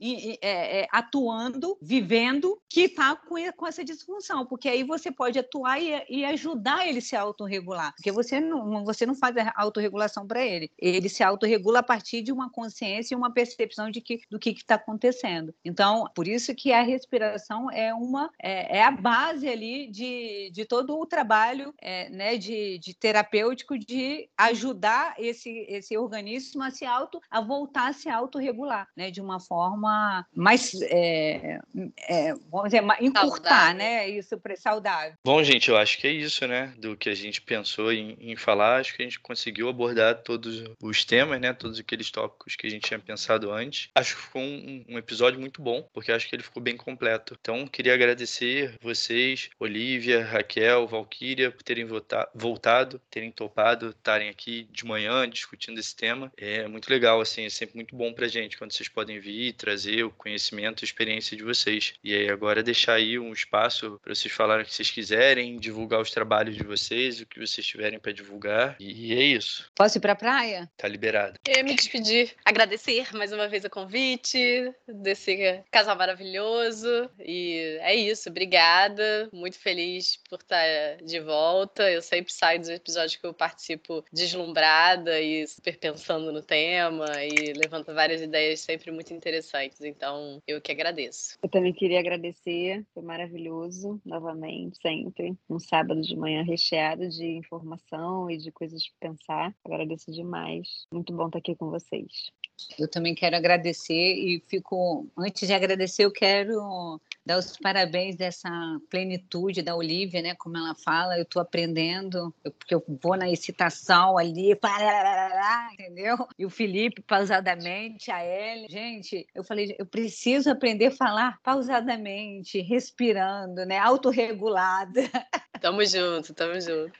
é, 0.41 0.81
é, 0.81 0.87
atuando, 0.91 1.77
vivendo, 1.81 2.59
que 2.69 2.81
está 2.81 3.15
com, 3.15 3.35
com, 3.53 3.67
essa 3.67 3.83
disfunção, 3.83 4.45
porque 4.45 4.67
aí 4.67 4.83
você 4.83 5.11
pode 5.11 5.39
atuar 5.39 5.81
e, 5.81 6.03
e 6.09 6.25
ajudar 6.25 6.87
ele 6.87 6.99
a 6.99 7.01
se 7.01 7.15
autorregular, 7.15 7.93
porque 7.95 8.11
você 8.11 8.39
não, 8.39 8.83
você 8.83 9.05
não 9.05 9.15
faz 9.15 9.35
a 9.37 9.53
autorregulação 9.55 10.27
para 10.27 10.45
ele, 10.45 10.71
ele 10.77 11.09
se 11.09 11.23
autorregula 11.23 11.79
a 11.79 11.83
partir 11.83 12.21
de 12.21 12.31
uma 12.31 12.49
consciência 12.49 13.13
e 13.13 13.17
uma 13.17 13.33
percepção 13.33 13.89
de 13.89 14.01
que, 14.01 14.21
do 14.29 14.39
que 14.39 14.49
está 14.51 14.75
acontecendo. 14.75 15.53
Então, 15.63 16.05
por 16.15 16.27
isso 16.27 16.53
que 16.55 16.71
a 16.71 16.81
respiração 16.81 17.69
é 17.71 17.93
uma 17.93 18.29
é, 18.41 18.77
é 18.77 18.83
a 18.83 18.91
base 18.91 19.47
ali 19.47 19.87
de, 19.87 20.49
de 20.51 20.65
todo 20.65 20.97
o 20.97 21.05
trabalho 21.05 21.73
é, 21.81 22.09
né, 22.09 22.37
de, 22.41 22.79
de 22.79 22.93
terapêutico 22.93 23.77
de 23.77 24.27
ajudar 24.37 25.13
esse, 25.17 25.65
esse 25.69 25.97
organismo 25.97 26.63
a 26.63 26.71
se 26.71 26.85
auto 26.85 27.21
a 27.29 27.39
voltar 27.39 27.89
a 27.89 27.93
se 27.93 28.09
autorregular, 28.09 28.87
né, 28.97 29.11
de 29.11 29.21
uma 29.21 29.39
forma 29.39 30.25
mais 30.35 30.73
é, 30.81 31.59
é, 31.97 32.33
vamos 32.51 32.71
dizer, 32.71 32.83
encurtar, 32.99 33.49
saudável. 33.49 33.75
né, 33.75 34.09
isso 34.09 34.37
para 34.39 34.55
saudável. 34.55 35.13
Bom, 35.23 35.43
gente, 35.43 35.69
eu 35.69 35.77
acho 35.77 35.97
que 35.97 36.07
é 36.07 36.11
isso, 36.11 36.47
né, 36.47 36.73
do 36.77 36.97
que 36.97 37.09
a 37.09 37.15
gente 37.15 37.41
pensou 37.41 37.91
em, 37.91 38.17
em 38.19 38.35
falar, 38.35 38.79
acho 38.79 38.95
que 38.95 39.01
a 39.01 39.05
gente 39.05 39.19
conseguiu 39.19 39.69
abordar 39.69 40.23
todos 40.23 40.63
os 40.81 41.05
temas, 41.05 41.39
né, 41.39 41.53
todos 41.53 41.79
aqueles 41.79 42.09
tópicos 42.09 42.55
que 42.55 42.67
a 42.67 42.69
gente 42.69 42.87
tinha 42.87 42.99
pensado 42.99 43.51
antes. 43.51 43.89
Acho 43.95 44.15
que 44.15 44.21
ficou 44.23 44.41
um, 44.41 44.83
um 44.89 44.97
episódio 44.97 45.39
muito 45.39 45.61
bom, 45.61 45.87
porque 45.93 46.11
acho 46.11 46.27
que 46.27 46.35
ele 46.35 46.43
ficou 46.43 46.61
bem 46.61 46.75
completo. 46.75 47.37
Então, 47.39 47.67
queria 47.67 47.93
agradecer 47.93 48.75
vocês, 48.81 49.49
Olivia, 49.59 50.25
Raquel, 50.25 50.87
Valquíria, 50.87 51.51
por 51.51 51.63
terem 51.63 51.85
voltado, 52.33 52.99
terem 53.09 53.31
topado, 53.31 53.89
estarem 53.89 54.29
aqui 54.29 54.67
de 54.71 54.85
manhã 54.85 55.29
discutindo 55.29 55.79
esse 55.79 55.95
tema. 55.95 56.31
É 56.37 56.67
muito 56.67 56.89
legal, 56.89 57.21
assim, 57.21 57.45
é 57.45 57.49
sempre 57.49 57.75
muito 57.75 57.95
bom 57.95 58.13
pra 58.13 58.27
gente 58.27 58.57
quando 58.57 58.71
vocês 58.71 58.89
podem 58.89 59.19
vir 59.19 59.47
e 59.47 59.53
trazer 59.53 60.03
o 60.03 60.11
conhecimento 60.11 60.83
e 60.83 60.85
experiência 60.85 61.35
de 61.35 61.43
vocês. 61.43 61.93
E 62.03 62.15
aí 62.15 62.29
agora 62.29 62.63
deixar 62.63 62.93
aí 62.93 63.17
um 63.17 63.33
espaço 63.33 63.99
para 64.03 64.13
vocês 64.13 64.33
falarem 64.33 64.63
o 64.63 64.67
que 64.67 64.73
vocês 64.73 64.89
quiserem, 64.89 65.57
divulgar 65.57 66.01
os 66.01 66.11
trabalhos 66.11 66.55
de 66.55 66.63
vocês, 66.63 67.21
o 67.21 67.25
que 67.25 67.39
vocês 67.39 67.65
tiverem 67.65 67.99
para 67.99 68.11
divulgar. 68.11 68.75
E 68.79 69.13
é 69.13 69.23
isso. 69.23 69.69
Posso 69.75 69.97
ir 69.97 70.01
pra 70.01 70.15
praia? 70.15 70.69
Tá 70.77 70.87
liberado. 70.87 71.39
Eu 71.47 71.63
me 71.63 71.75
despedir, 71.75 72.33
agradecer 72.45 73.13
mais 73.15 73.31
uma 73.31 73.47
vez 73.47 73.63
o 73.63 73.69
convite 73.69 74.73
desse 74.87 75.63
casal 75.71 75.95
maravilhoso. 75.95 77.09
E 77.19 77.77
é 77.81 77.95
isso, 77.95 78.29
obrigada. 78.29 79.29
Muito 79.31 79.59
feliz 79.59 80.19
por 80.29 80.39
estar 80.39 80.97
de 81.03 81.19
volta. 81.19 81.89
Eu 81.89 82.01
sempre 82.21 82.33
saio 82.33 82.59
dos 82.59 82.69
episódios 82.69 83.15
que 83.15 83.25
eu 83.25 83.33
participo 83.33 84.03
deslumbrada 84.11 85.19
e 85.19 85.47
super 85.47 85.77
pensando 85.77 86.31
no 86.31 86.41
tema 86.41 87.05
e 87.23 87.53
levanta 87.53 87.93
várias 87.93 88.21
ideias 88.21 88.59
sempre 88.59 88.91
muito 88.91 89.13
interessantes. 89.13 89.81
Então, 89.81 90.41
eu 90.47 90.61
que 90.61 90.71
agradeço. 90.71 91.37
Eu 91.41 91.49
também 91.49 91.73
queria 91.73 91.99
agradecer, 91.99 92.85
foi 92.93 93.03
maravilhoso, 93.03 93.99
novamente, 94.05 94.77
sempre. 94.81 95.35
Um 95.49 95.59
sábado 95.59 96.01
de 96.01 96.15
manhã 96.15 96.43
recheado 96.43 97.09
de 97.09 97.25
informação 97.25 98.29
e 98.29 98.37
de 98.37 98.51
coisas 98.51 98.87
para 98.87 99.09
pensar. 99.09 99.55
Agradeço 99.65 100.11
demais. 100.11 100.85
Muito 100.93 101.13
bom 101.13 101.27
estar 101.27 101.39
aqui 101.39 101.55
com 101.55 101.69
vocês. 101.69 102.31
Eu 102.77 102.87
também 102.87 103.15
quero 103.15 103.35
agradecer 103.35 103.93
e 103.93 104.43
fico. 104.47 105.07
Antes 105.17 105.47
de 105.47 105.53
agradecer, 105.53 106.05
eu 106.05 106.11
quero 106.11 107.01
dar 107.25 107.37
os 107.37 107.57
parabéns 107.57 108.15
dessa 108.15 108.49
plenitude 108.89 109.61
da 109.61 109.75
Olivia, 109.75 110.21
né? 110.21 110.35
Como 110.35 110.57
ela 110.57 110.75
fala, 110.75 111.17
eu 111.17 111.23
estou 111.23 111.41
aprendendo, 111.41 112.33
eu, 112.43 112.51
porque 112.51 112.75
eu 112.75 112.83
vou 113.01 113.15
na 113.15 113.29
excitação 113.29 114.17
ali, 114.17 114.57
entendeu? 115.73 116.27
E 116.37 116.45
o 116.45 116.49
Felipe, 116.49 117.01
pausadamente, 117.01 118.11
a 118.11 118.25
Ellen. 118.25 118.69
Gente, 118.69 119.27
eu 119.33 119.43
falei, 119.43 119.75
eu 119.77 119.85
preciso 119.85 120.49
aprender 120.49 120.87
a 120.87 120.91
falar 120.91 121.39
pausadamente, 121.43 122.59
respirando, 122.61 123.65
né? 123.65 123.77
Autorregulada. 123.77 125.01
Tamo 125.61 125.85
junto, 125.85 126.33
tamo 126.33 126.59
junto. 126.59 126.91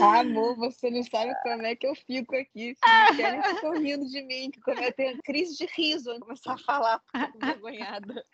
Ah, 0.00 0.20
amor, 0.20 0.54
você 0.56 0.88
não 0.88 1.02
sabe 1.02 1.34
como 1.42 1.66
é 1.66 1.74
que 1.74 1.84
eu 1.84 1.96
fico 1.96 2.36
aqui. 2.36 2.76
Se 2.76 3.16
querem, 3.16 3.42
ficam 3.42 3.72
rindo 3.72 4.08
de 4.08 4.22
mim, 4.22 4.52
que 4.52 4.60
quando 4.60 4.78
eu 4.78 4.92
tenho 4.92 5.20
crise 5.24 5.58
de 5.58 5.66
riso, 5.66 6.10
eu 6.10 6.20
começar 6.20 6.52
a 6.52 6.58
falar 6.58 7.00
envergonhada. 7.34 8.24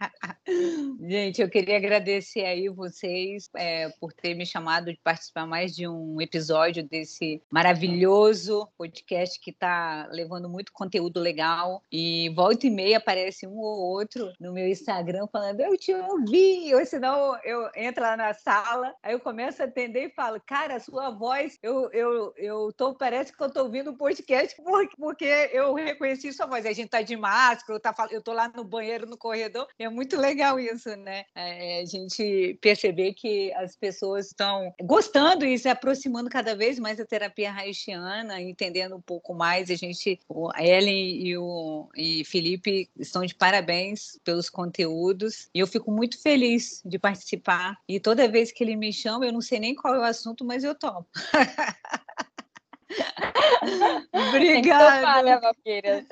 Gente, 1.01 1.41
eu 1.41 1.49
queria 1.49 1.79
agradecer 1.79 2.45
aí 2.45 2.69
vocês 2.69 3.49
é, 3.57 3.89
por 3.99 4.13
ter 4.13 4.35
me 4.35 4.45
chamado 4.45 4.93
de 4.93 5.01
participar 5.03 5.47
mais 5.47 5.75
de 5.75 5.89
um 5.89 6.21
episódio 6.21 6.83
desse 6.83 7.43
maravilhoso 7.51 8.69
podcast 8.77 9.41
que 9.41 9.51
está 9.51 10.07
levando 10.11 10.49
muito 10.51 10.73
conteúdo 10.73 11.19
legal. 11.21 11.83
E 11.91 12.29
volta 12.35 12.67
e 12.67 12.71
meia 12.71 12.99
aparece 12.99 13.47
um 13.47 13.59
ou 13.59 13.79
outro 13.79 14.31
no 14.39 14.53
meu 14.53 14.69
Instagram 14.69 15.27
falando: 15.33 15.61
Eu 15.61 15.77
te 15.79 15.95
ouvi, 15.95 16.75
ou 16.75 16.85
senão 16.85 17.39
eu 17.43 17.71
entro 17.75 18.03
lá 18.03 18.15
na 18.15 18.35
sala, 18.35 18.95
aí 19.03 19.15
eu 19.15 19.21
começo 19.21 19.38
a 19.45 19.65
atender 19.65 20.07
e 20.07 20.11
falo: 20.11 20.41
Cara, 20.45 20.81
sua 20.81 21.11
voz, 21.11 21.59
eu, 21.63 21.91
eu, 21.93 22.33
eu 22.37 22.73
tô, 22.73 22.95
parece 22.95 23.33
que 23.35 23.43
eu 23.43 23.51
tô 23.51 23.65
ouvindo 23.65 23.91
o 23.91 23.97
podcast 23.97 24.57
porque 24.99 25.25
eu 25.53 25.75
reconheci 25.75 26.33
sua 26.33 26.47
voz. 26.47 26.67
A 26.67 26.73
gente 26.73 26.89
tá 26.89 27.03
de 27.03 27.17
máscara, 27.17 27.77
eu, 27.77 27.81
tá, 27.81 27.95
eu 28.11 28.23
tô 28.23 28.33
lá 28.33 28.49
no 28.49 28.65
banheiro, 28.65 29.07
no 29.07 29.17
corredor, 29.17 29.67
é 29.79 29.89
muito 29.89 30.17
legal 30.17 30.59
isso, 30.59 30.95
né? 30.97 31.25
É, 31.35 31.81
a 31.81 31.85
gente 31.85 32.59
perceber 32.61 33.15
que 33.15 33.53
as 33.55 33.77
pessoas 33.77 34.27
estão 34.27 34.73
gostando 34.83 35.45
e 35.45 35.59
se 35.59 35.69
aproximando 35.69 36.31
cada 36.31 36.55
vez 36.55 36.79
mais 36.79 36.99
da 36.99 37.05
terapia 37.05 37.53
haitiana, 37.53 38.41
entendendo 38.41 38.97
um 38.97 39.01
pouco 39.01 39.35
mais. 39.35 39.71
A 39.71 39.75
gente, 39.75 40.21
a 40.55 40.65
Ellen 40.65 41.27
e 41.27 41.37
o 41.37 41.89
e 41.97 42.25
Felipe 42.25 42.89
estão 42.99 43.25
de 43.25 43.35
parabéns 43.35 44.19
pelos 44.25 44.49
conteúdos 44.51 45.49
e 45.55 45.61
eu 45.61 45.67
fico 45.67 45.91
muito 45.91 46.21
feliz 46.21 46.83
de 46.85 46.99
participar. 46.99 47.77
E 47.89 48.01
toda 48.01 48.29
vez 48.29 48.53
que 48.53 48.63
ele 48.63 48.77
me 48.77 48.93
chama, 48.93 49.27
eu 49.29 49.33
não 49.33 49.41
sei 49.41 49.61
nem 49.61 49.75
qual 49.75 49.95
é 49.95 49.99
o 49.99 50.03
assunto, 50.03 50.45
mas 50.45 50.65
eu 50.65 50.75
topo. 50.75 51.09
Obrigada. 54.13 55.23
né, 55.23 55.39
Valquíria? 55.39 56.07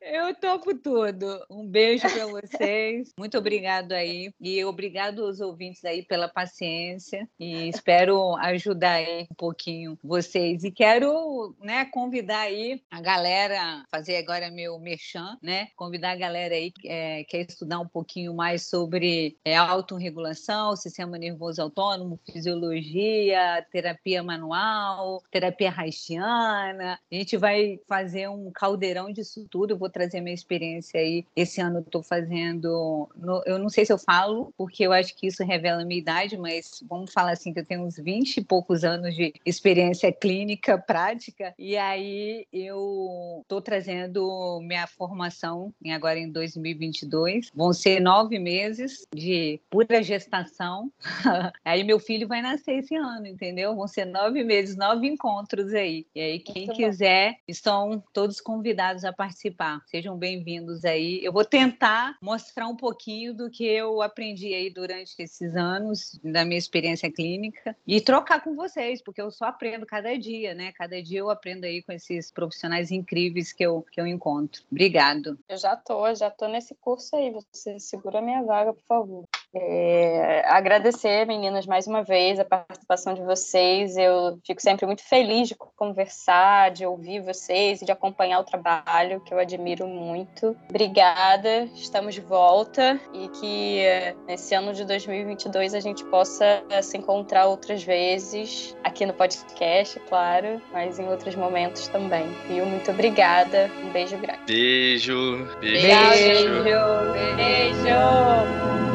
Eu 0.00 0.34
topo 0.34 0.74
tudo. 0.74 1.44
Um 1.50 1.66
beijo 1.66 2.08
para 2.08 2.26
vocês. 2.26 3.12
Muito 3.18 3.36
obrigado 3.38 3.92
aí. 3.92 4.32
E 4.40 4.64
obrigado 4.64 5.24
aos 5.24 5.40
ouvintes 5.40 5.84
aí 5.84 6.02
pela 6.02 6.28
paciência. 6.28 7.28
E 7.38 7.68
espero 7.68 8.36
ajudar 8.36 8.94
aí 8.94 9.26
um 9.30 9.34
pouquinho 9.34 9.98
vocês. 10.02 10.64
E 10.64 10.70
quero 10.70 11.54
né, 11.60 11.84
convidar 11.86 12.40
aí 12.40 12.82
a 12.90 13.00
galera, 13.00 13.84
fazer 13.90 14.16
agora 14.16 14.50
meu 14.50 14.78
merchan, 14.78 15.36
né? 15.42 15.68
Convidar 15.76 16.12
a 16.12 16.16
galera 16.16 16.54
aí 16.54 16.70
que 16.70 16.88
é, 16.88 17.24
quer 17.24 17.46
estudar 17.48 17.80
um 17.80 17.88
pouquinho 17.88 18.34
mais 18.34 18.68
sobre 18.68 19.36
é, 19.44 19.56
autorregulação, 19.56 20.76
sistema 20.76 21.18
nervoso 21.18 21.60
autônomo, 21.62 22.20
fisiologia, 22.30 23.66
terapia 23.70 24.22
manual, 24.22 25.22
terapia 25.30 25.70
haitiana 26.04 26.98
a 27.10 27.14
gente 27.14 27.36
vai 27.36 27.78
fazer 27.88 28.28
um 28.28 28.50
caldeirão 28.52 29.12
disso 29.12 29.46
tudo. 29.50 29.72
Eu 29.72 29.78
vou 29.78 29.88
trazer 29.88 30.20
minha 30.20 30.34
experiência 30.34 31.00
aí. 31.00 31.24
Esse 31.34 31.60
ano 31.60 31.78
eu 31.78 31.82
estou 31.82 32.02
fazendo. 32.02 33.08
No, 33.16 33.42
eu 33.46 33.58
não 33.58 33.68
sei 33.68 33.84
se 33.84 33.92
eu 33.92 33.98
falo, 33.98 34.52
porque 34.56 34.84
eu 34.84 34.92
acho 34.92 35.14
que 35.16 35.26
isso 35.26 35.44
revela 35.44 35.82
a 35.82 35.84
minha 35.84 36.00
idade, 36.00 36.36
mas 36.36 36.84
vamos 36.88 37.12
falar 37.12 37.32
assim 37.32 37.52
que 37.52 37.60
eu 37.60 37.64
tenho 37.64 37.82
uns 37.82 37.96
20 37.96 38.38
e 38.38 38.44
poucos 38.44 38.84
anos 38.84 39.14
de 39.14 39.32
experiência 39.44 40.12
clínica, 40.12 40.76
prática. 40.78 41.54
E 41.58 41.76
aí 41.76 42.46
eu 42.52 43.40
estou 43.42 43.60
trazendo 43.60 44.60
minha 44.62 44.86
formação 44.86 45.72
agora 45.92 46.18
em 46.18 46.30
2022. 46.30 47.50
Vão 47.54 47.72
ser 47.72 48.00
nove 48.00 48.38
meses 48.38 49.06
de 49.14 49.60
pura 49.70 50.02
gestação. 50.02 50.90
aí 51.64 51.84
meu 51.84 51.98
filho 51.98 52.26
vai 52.26 52.42
nascer 52.42 52.78
esse 52.78 52.96
ano, 52.96 53.26
entendeu? 53.26 53.74
Vão 53.74 53.86
ser 53.86 54.04
nove 54.04 54.42
meses, 54.42 54.76
nove 54.76 55.06
encontros 55.06 55.72
aí 55.72 55.93
aí. 55.94 56.06
E 56.14 56.20
aí, 56.20 56.38
quem 56.40 56.66
Muito 56.66 56.76
quiser, 56.76 57.32
bom. 57.32 57.38
estão 57.46 58.04
todos 58.12 58.40
convidados 58.40 59.04
a 59.04 59.12
participar. 59.12 59.80
Sejam 59.86 60.16
bem-vindos 60.16 60.84
aí. 60.84 61.24
Eu 61.24 61.32
vou 61.32 61.44
tentar 61.44 62.16
mostrar 62.20 62.66
um 62.66 62.76
pouquinho 62.76 63.34
do 63.34 63.50
que 63.50 63.64
eu 63.64 64.02
aprendi 64.02 64.52
aí 64.54 64.70
durante 64.70 65.14
esses 65.18 65.56
anos, 65.56 66.18
da 66.22 66.44
minha 66.44 66.58
experiência 66.58 67.10
clínica, 67.10 67.76
e 67.86 68.00
trocar 68.00 68.42
com 68.42 68.54
vocês, 68.54 69.02
porque 69.02 69.22
eu 69.22 69.30
só 69.30 69.46
aprendo 69.46 69.86
cada 69.86 70.16
dia, 70.18 70.54
né? 70.54 70.72
Cada 70.72 71.00
dia 71.02 71.20
eu 71.20 71.30
aprendo 71.30 71.64
aí 71.64 71.82
com 71.82 71.92
esses 71.92 72.30
profissionais 72.30 72.90
incríveis 72.90 73.52
que 73.52 73.64
eu, 73.64 73.84
que 73.92 74.00
eu 74.00 74.06
encontro. 74.06 74.62
Obrigado. 74.70 75.38
Eu 75.48 75.56
já 75.56 75.76
tô, 75.76 76.12
já 76.14 76.30
tô 76.30 76.48
nesse 76.48 76.74
curso 76.74 77.14
aí. 77.16 77.30
Você 77.30 77.78
segura 77.78 78.18
a 78.18 78.22
minha 78.22 78.42
vaga, 78.42 78.72
por 78.72 78.84
favor. 78.86 79.24
É, 79.56 80.42
agradecer, 80.48 81.24
meninas, 81.26 81.64
mais 81.64 81.86
uma 81.86 82.02
vez 82.02 82.40
a 82.40 82.44
participação 82.44 83.14
de 83.14 83.22
vocês. 83.22 83.96
Eu 83.96 84.40
fico 84.44 84.60
sempre 84.60 84.84
muito 84.84 85.04
feliz 85.04 85.48
de 85.48 85.54
conversar, 85.84 86.70
de 86.70 86.86
ouvir 86.86 87.20
vocês 87.20 87.82
e 87.82 87.84
de 87.84 87.92
acompanhar 87.92 88.40
o 88.40 88.44
trabalho, 88.44 89.20
que 89.20 89.34
eu 89.34 89.38
admiro 89.38 89.86
muito. 89.86 90.56
Obrigada, 90.68 91.68
estamos 91.74 92.14
de 92.14 92.20
volta 92.20 92.98
e 93.12 93.28
que 93.28 93.82
nesse 94.26 94.54
ano 94.54 94.72
de 94.72 94.84
2022 94.84 95.74
a 95.74 95.80
gente 95.80 96.04
possa 96.06 96.62
se 96.82 96.96
encontrar 96.96 97.46
outras 97.46 97.82
vezes, 97.82 98.76
aqui 98.82 99.04
no 99.04 99.12
podcast, 99.12 100.00
claro, 100.08 100.60
mas 100.72 100.98
em 100.98 101.06
outros 101.08 101.34
momentos 101.34 101.88
também. 101.88 102.26
Viu? 102.48 102.64
Muito 102.64 102.90
obrigada. 102.90 103.70
Um 103.82 103.90
beijo 103.90 104.16
grande. 104.16 104.40
Beijo. 104.46 105.46
Beijo. 105.60 105.86
Beijo. 105.86 106.62
beijo. 106.62 107.36
beijo. 107.36 108.93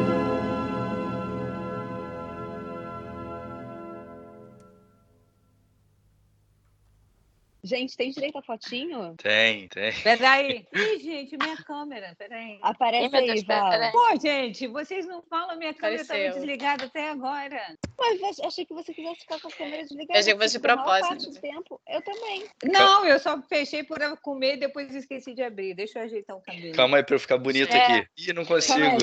Gente, 7.62 7.96
tem 7.96 8.10
direito 8.10 8.38
a 8.38 8.42
fotinho? 8.42 9.14
Tem, 9.16 9.68
tem. 9.68 9.92
Peraí. 10.02 10.66
Ih, 10.72 10.98
gente, 10.98 11.36
minha 11.36 11.56
câmera, 11.58 12.14
peraí. 12.18 12.58
Aparece 12.62 13.14
Ih, 13.14 13.30
aí, 13.30 13.44
Val. 13.44 13.70
Pô, 13.92 14.20
gente, 14.20 14.66
vocês 14.66 15.06
não 15.06 15.22
falam, 15.22 15.58
minha 15.58 15.74
câmera 15.74 16.02
estava 16.02 16.20
desligada 16.20 16.86
até 16.86 17.10
agora. 17.10 17.76
Mas 17.98 18.40
achei 18.40 18.64
que 18.64 18.72
você 18.72 18.94
quisesse 18.94 19.20
ficar 19.20 19.40
com 19.40 19.48
a 19.48 19.52
câmera 19.52 19.82
desligada. 19.82 20.18
Eu 20.18 20.20
achei 20.20 20.32
que 20.32 20.40
fosse 20.40 20.52
de 20.52 20.60
propósito. 20.60 21.30
Do 21.30 21.40
tempo. 21.40 21.80
Eu 21.86 22.02
também. 22.02 22.46
Não, 22.64 23.04
eu 23.04 23.18
só 23.18 23.40
fechei 23.42 23.84
por 23.84 23.98
comer 24.22 24.54
e 24.54 24.60
depois 24.60 24.94
esqueci 24.94 25.34
de 25.34 25.42
abrir. 25.42 25.74
Deixa 25.74 25.98
eu 25.98 26.04
ajeitar 26.04 26.36
o 26.36 26.40
cabelo. 26.40 26.74
Calma 26.74 26.96
aí 26.96 27.02
pra 27.02 27.16
eu 27.16 27.20
ficar 27.20 27.38
bonito 27.38 27.72
é. 27.72 27.98
aqui. 27.98 28.08
Ih, 28.16 28.32
não 28.32 28.44
consigo. 28.44 28.80
Calma 28.80 28.96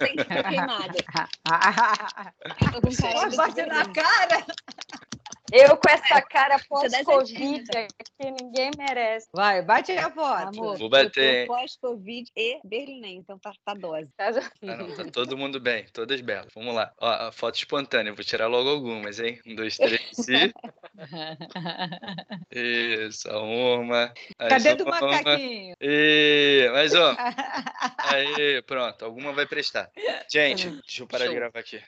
aí, 0.00 0.14
eu 0.16 0.24
tô 0.24 0.48
queimada. 0.48 0.98
eu 2.62 2.80
tô 2.80 2.88
com 2.88 2.96
cara 2.96 3.36
bater 3.36 3.66
na 3.66 3.92
cara. 3.92 4.46
Eu 5.52 5.76
com 5.76 5.88
essa 5.88 6.20
cara 6.22 6.58
pós-Covid 6.68 7.64
que 8.20 8.30
ninguém 8.30 8.70
merece. 8.76 9.28
Vai, 9.32 9.62
bate 9.62 9.92
a 9.92 10.10
foto. 10.10 10.58
Amor, 10.58 10.76
Vou 10.76 10.90
bater, 10.90 11.46
pós-Covid 11.46 12.30
e 12.36 12.60
berlinense, 12.64 13.20
então 13.20 13.38
tá, 13.38 13.52
tá 13.64 13.74
dose. 13.74 14.08
Tá? 14.16 14.28
Ah, 14.28 14.76
não, 14.76 14.94
tá 14.94 15.04
todo 15.10 15.36
mundo 15.36 15.58
bem, 15.58 15.86
todas 15.92 16.20
belas. 16.20 16.48
Vamos 16.54 16.74
lá. 16.74 16.92
Ó, 17.00 17.08
a 17.08 17.32
foto 17.32 17.56
espontânea, 17.56 18.12
vou 18.12 18.24
tirar 18.24 18.46
logo 18.46 18.68
algumas, 18.68 19.18
hein? 19.18 19.40
Um, 19.46 19.54
dois, 19.54 19.76
três 19.76 20.00
e. 20.28 20.52
Isso, 23.06 23.28
uma. 23.30 24.12
Cadê 24.36 24.74
do 24.74 24.84
uma. 24.84 25.00
macaquinho? 25.00 25.74
E 25.80 26.68
mais 26.72 26.92
uma. 26.92 27.16
Aí, 27.98 28.62
pronto, 28.62 29.04
alguma 29.04 29.32
vai 29.32 29.46
prestar. 29.46 29.90
Gente, 30.30 30.68
deixa 30.68 31.02
eu 31.02 31.06
parar 31.06 31.24
de 31.24 31.30
Show. 31.30 31.40
gravar 31.40 31.58
aqui. 31.58 31.82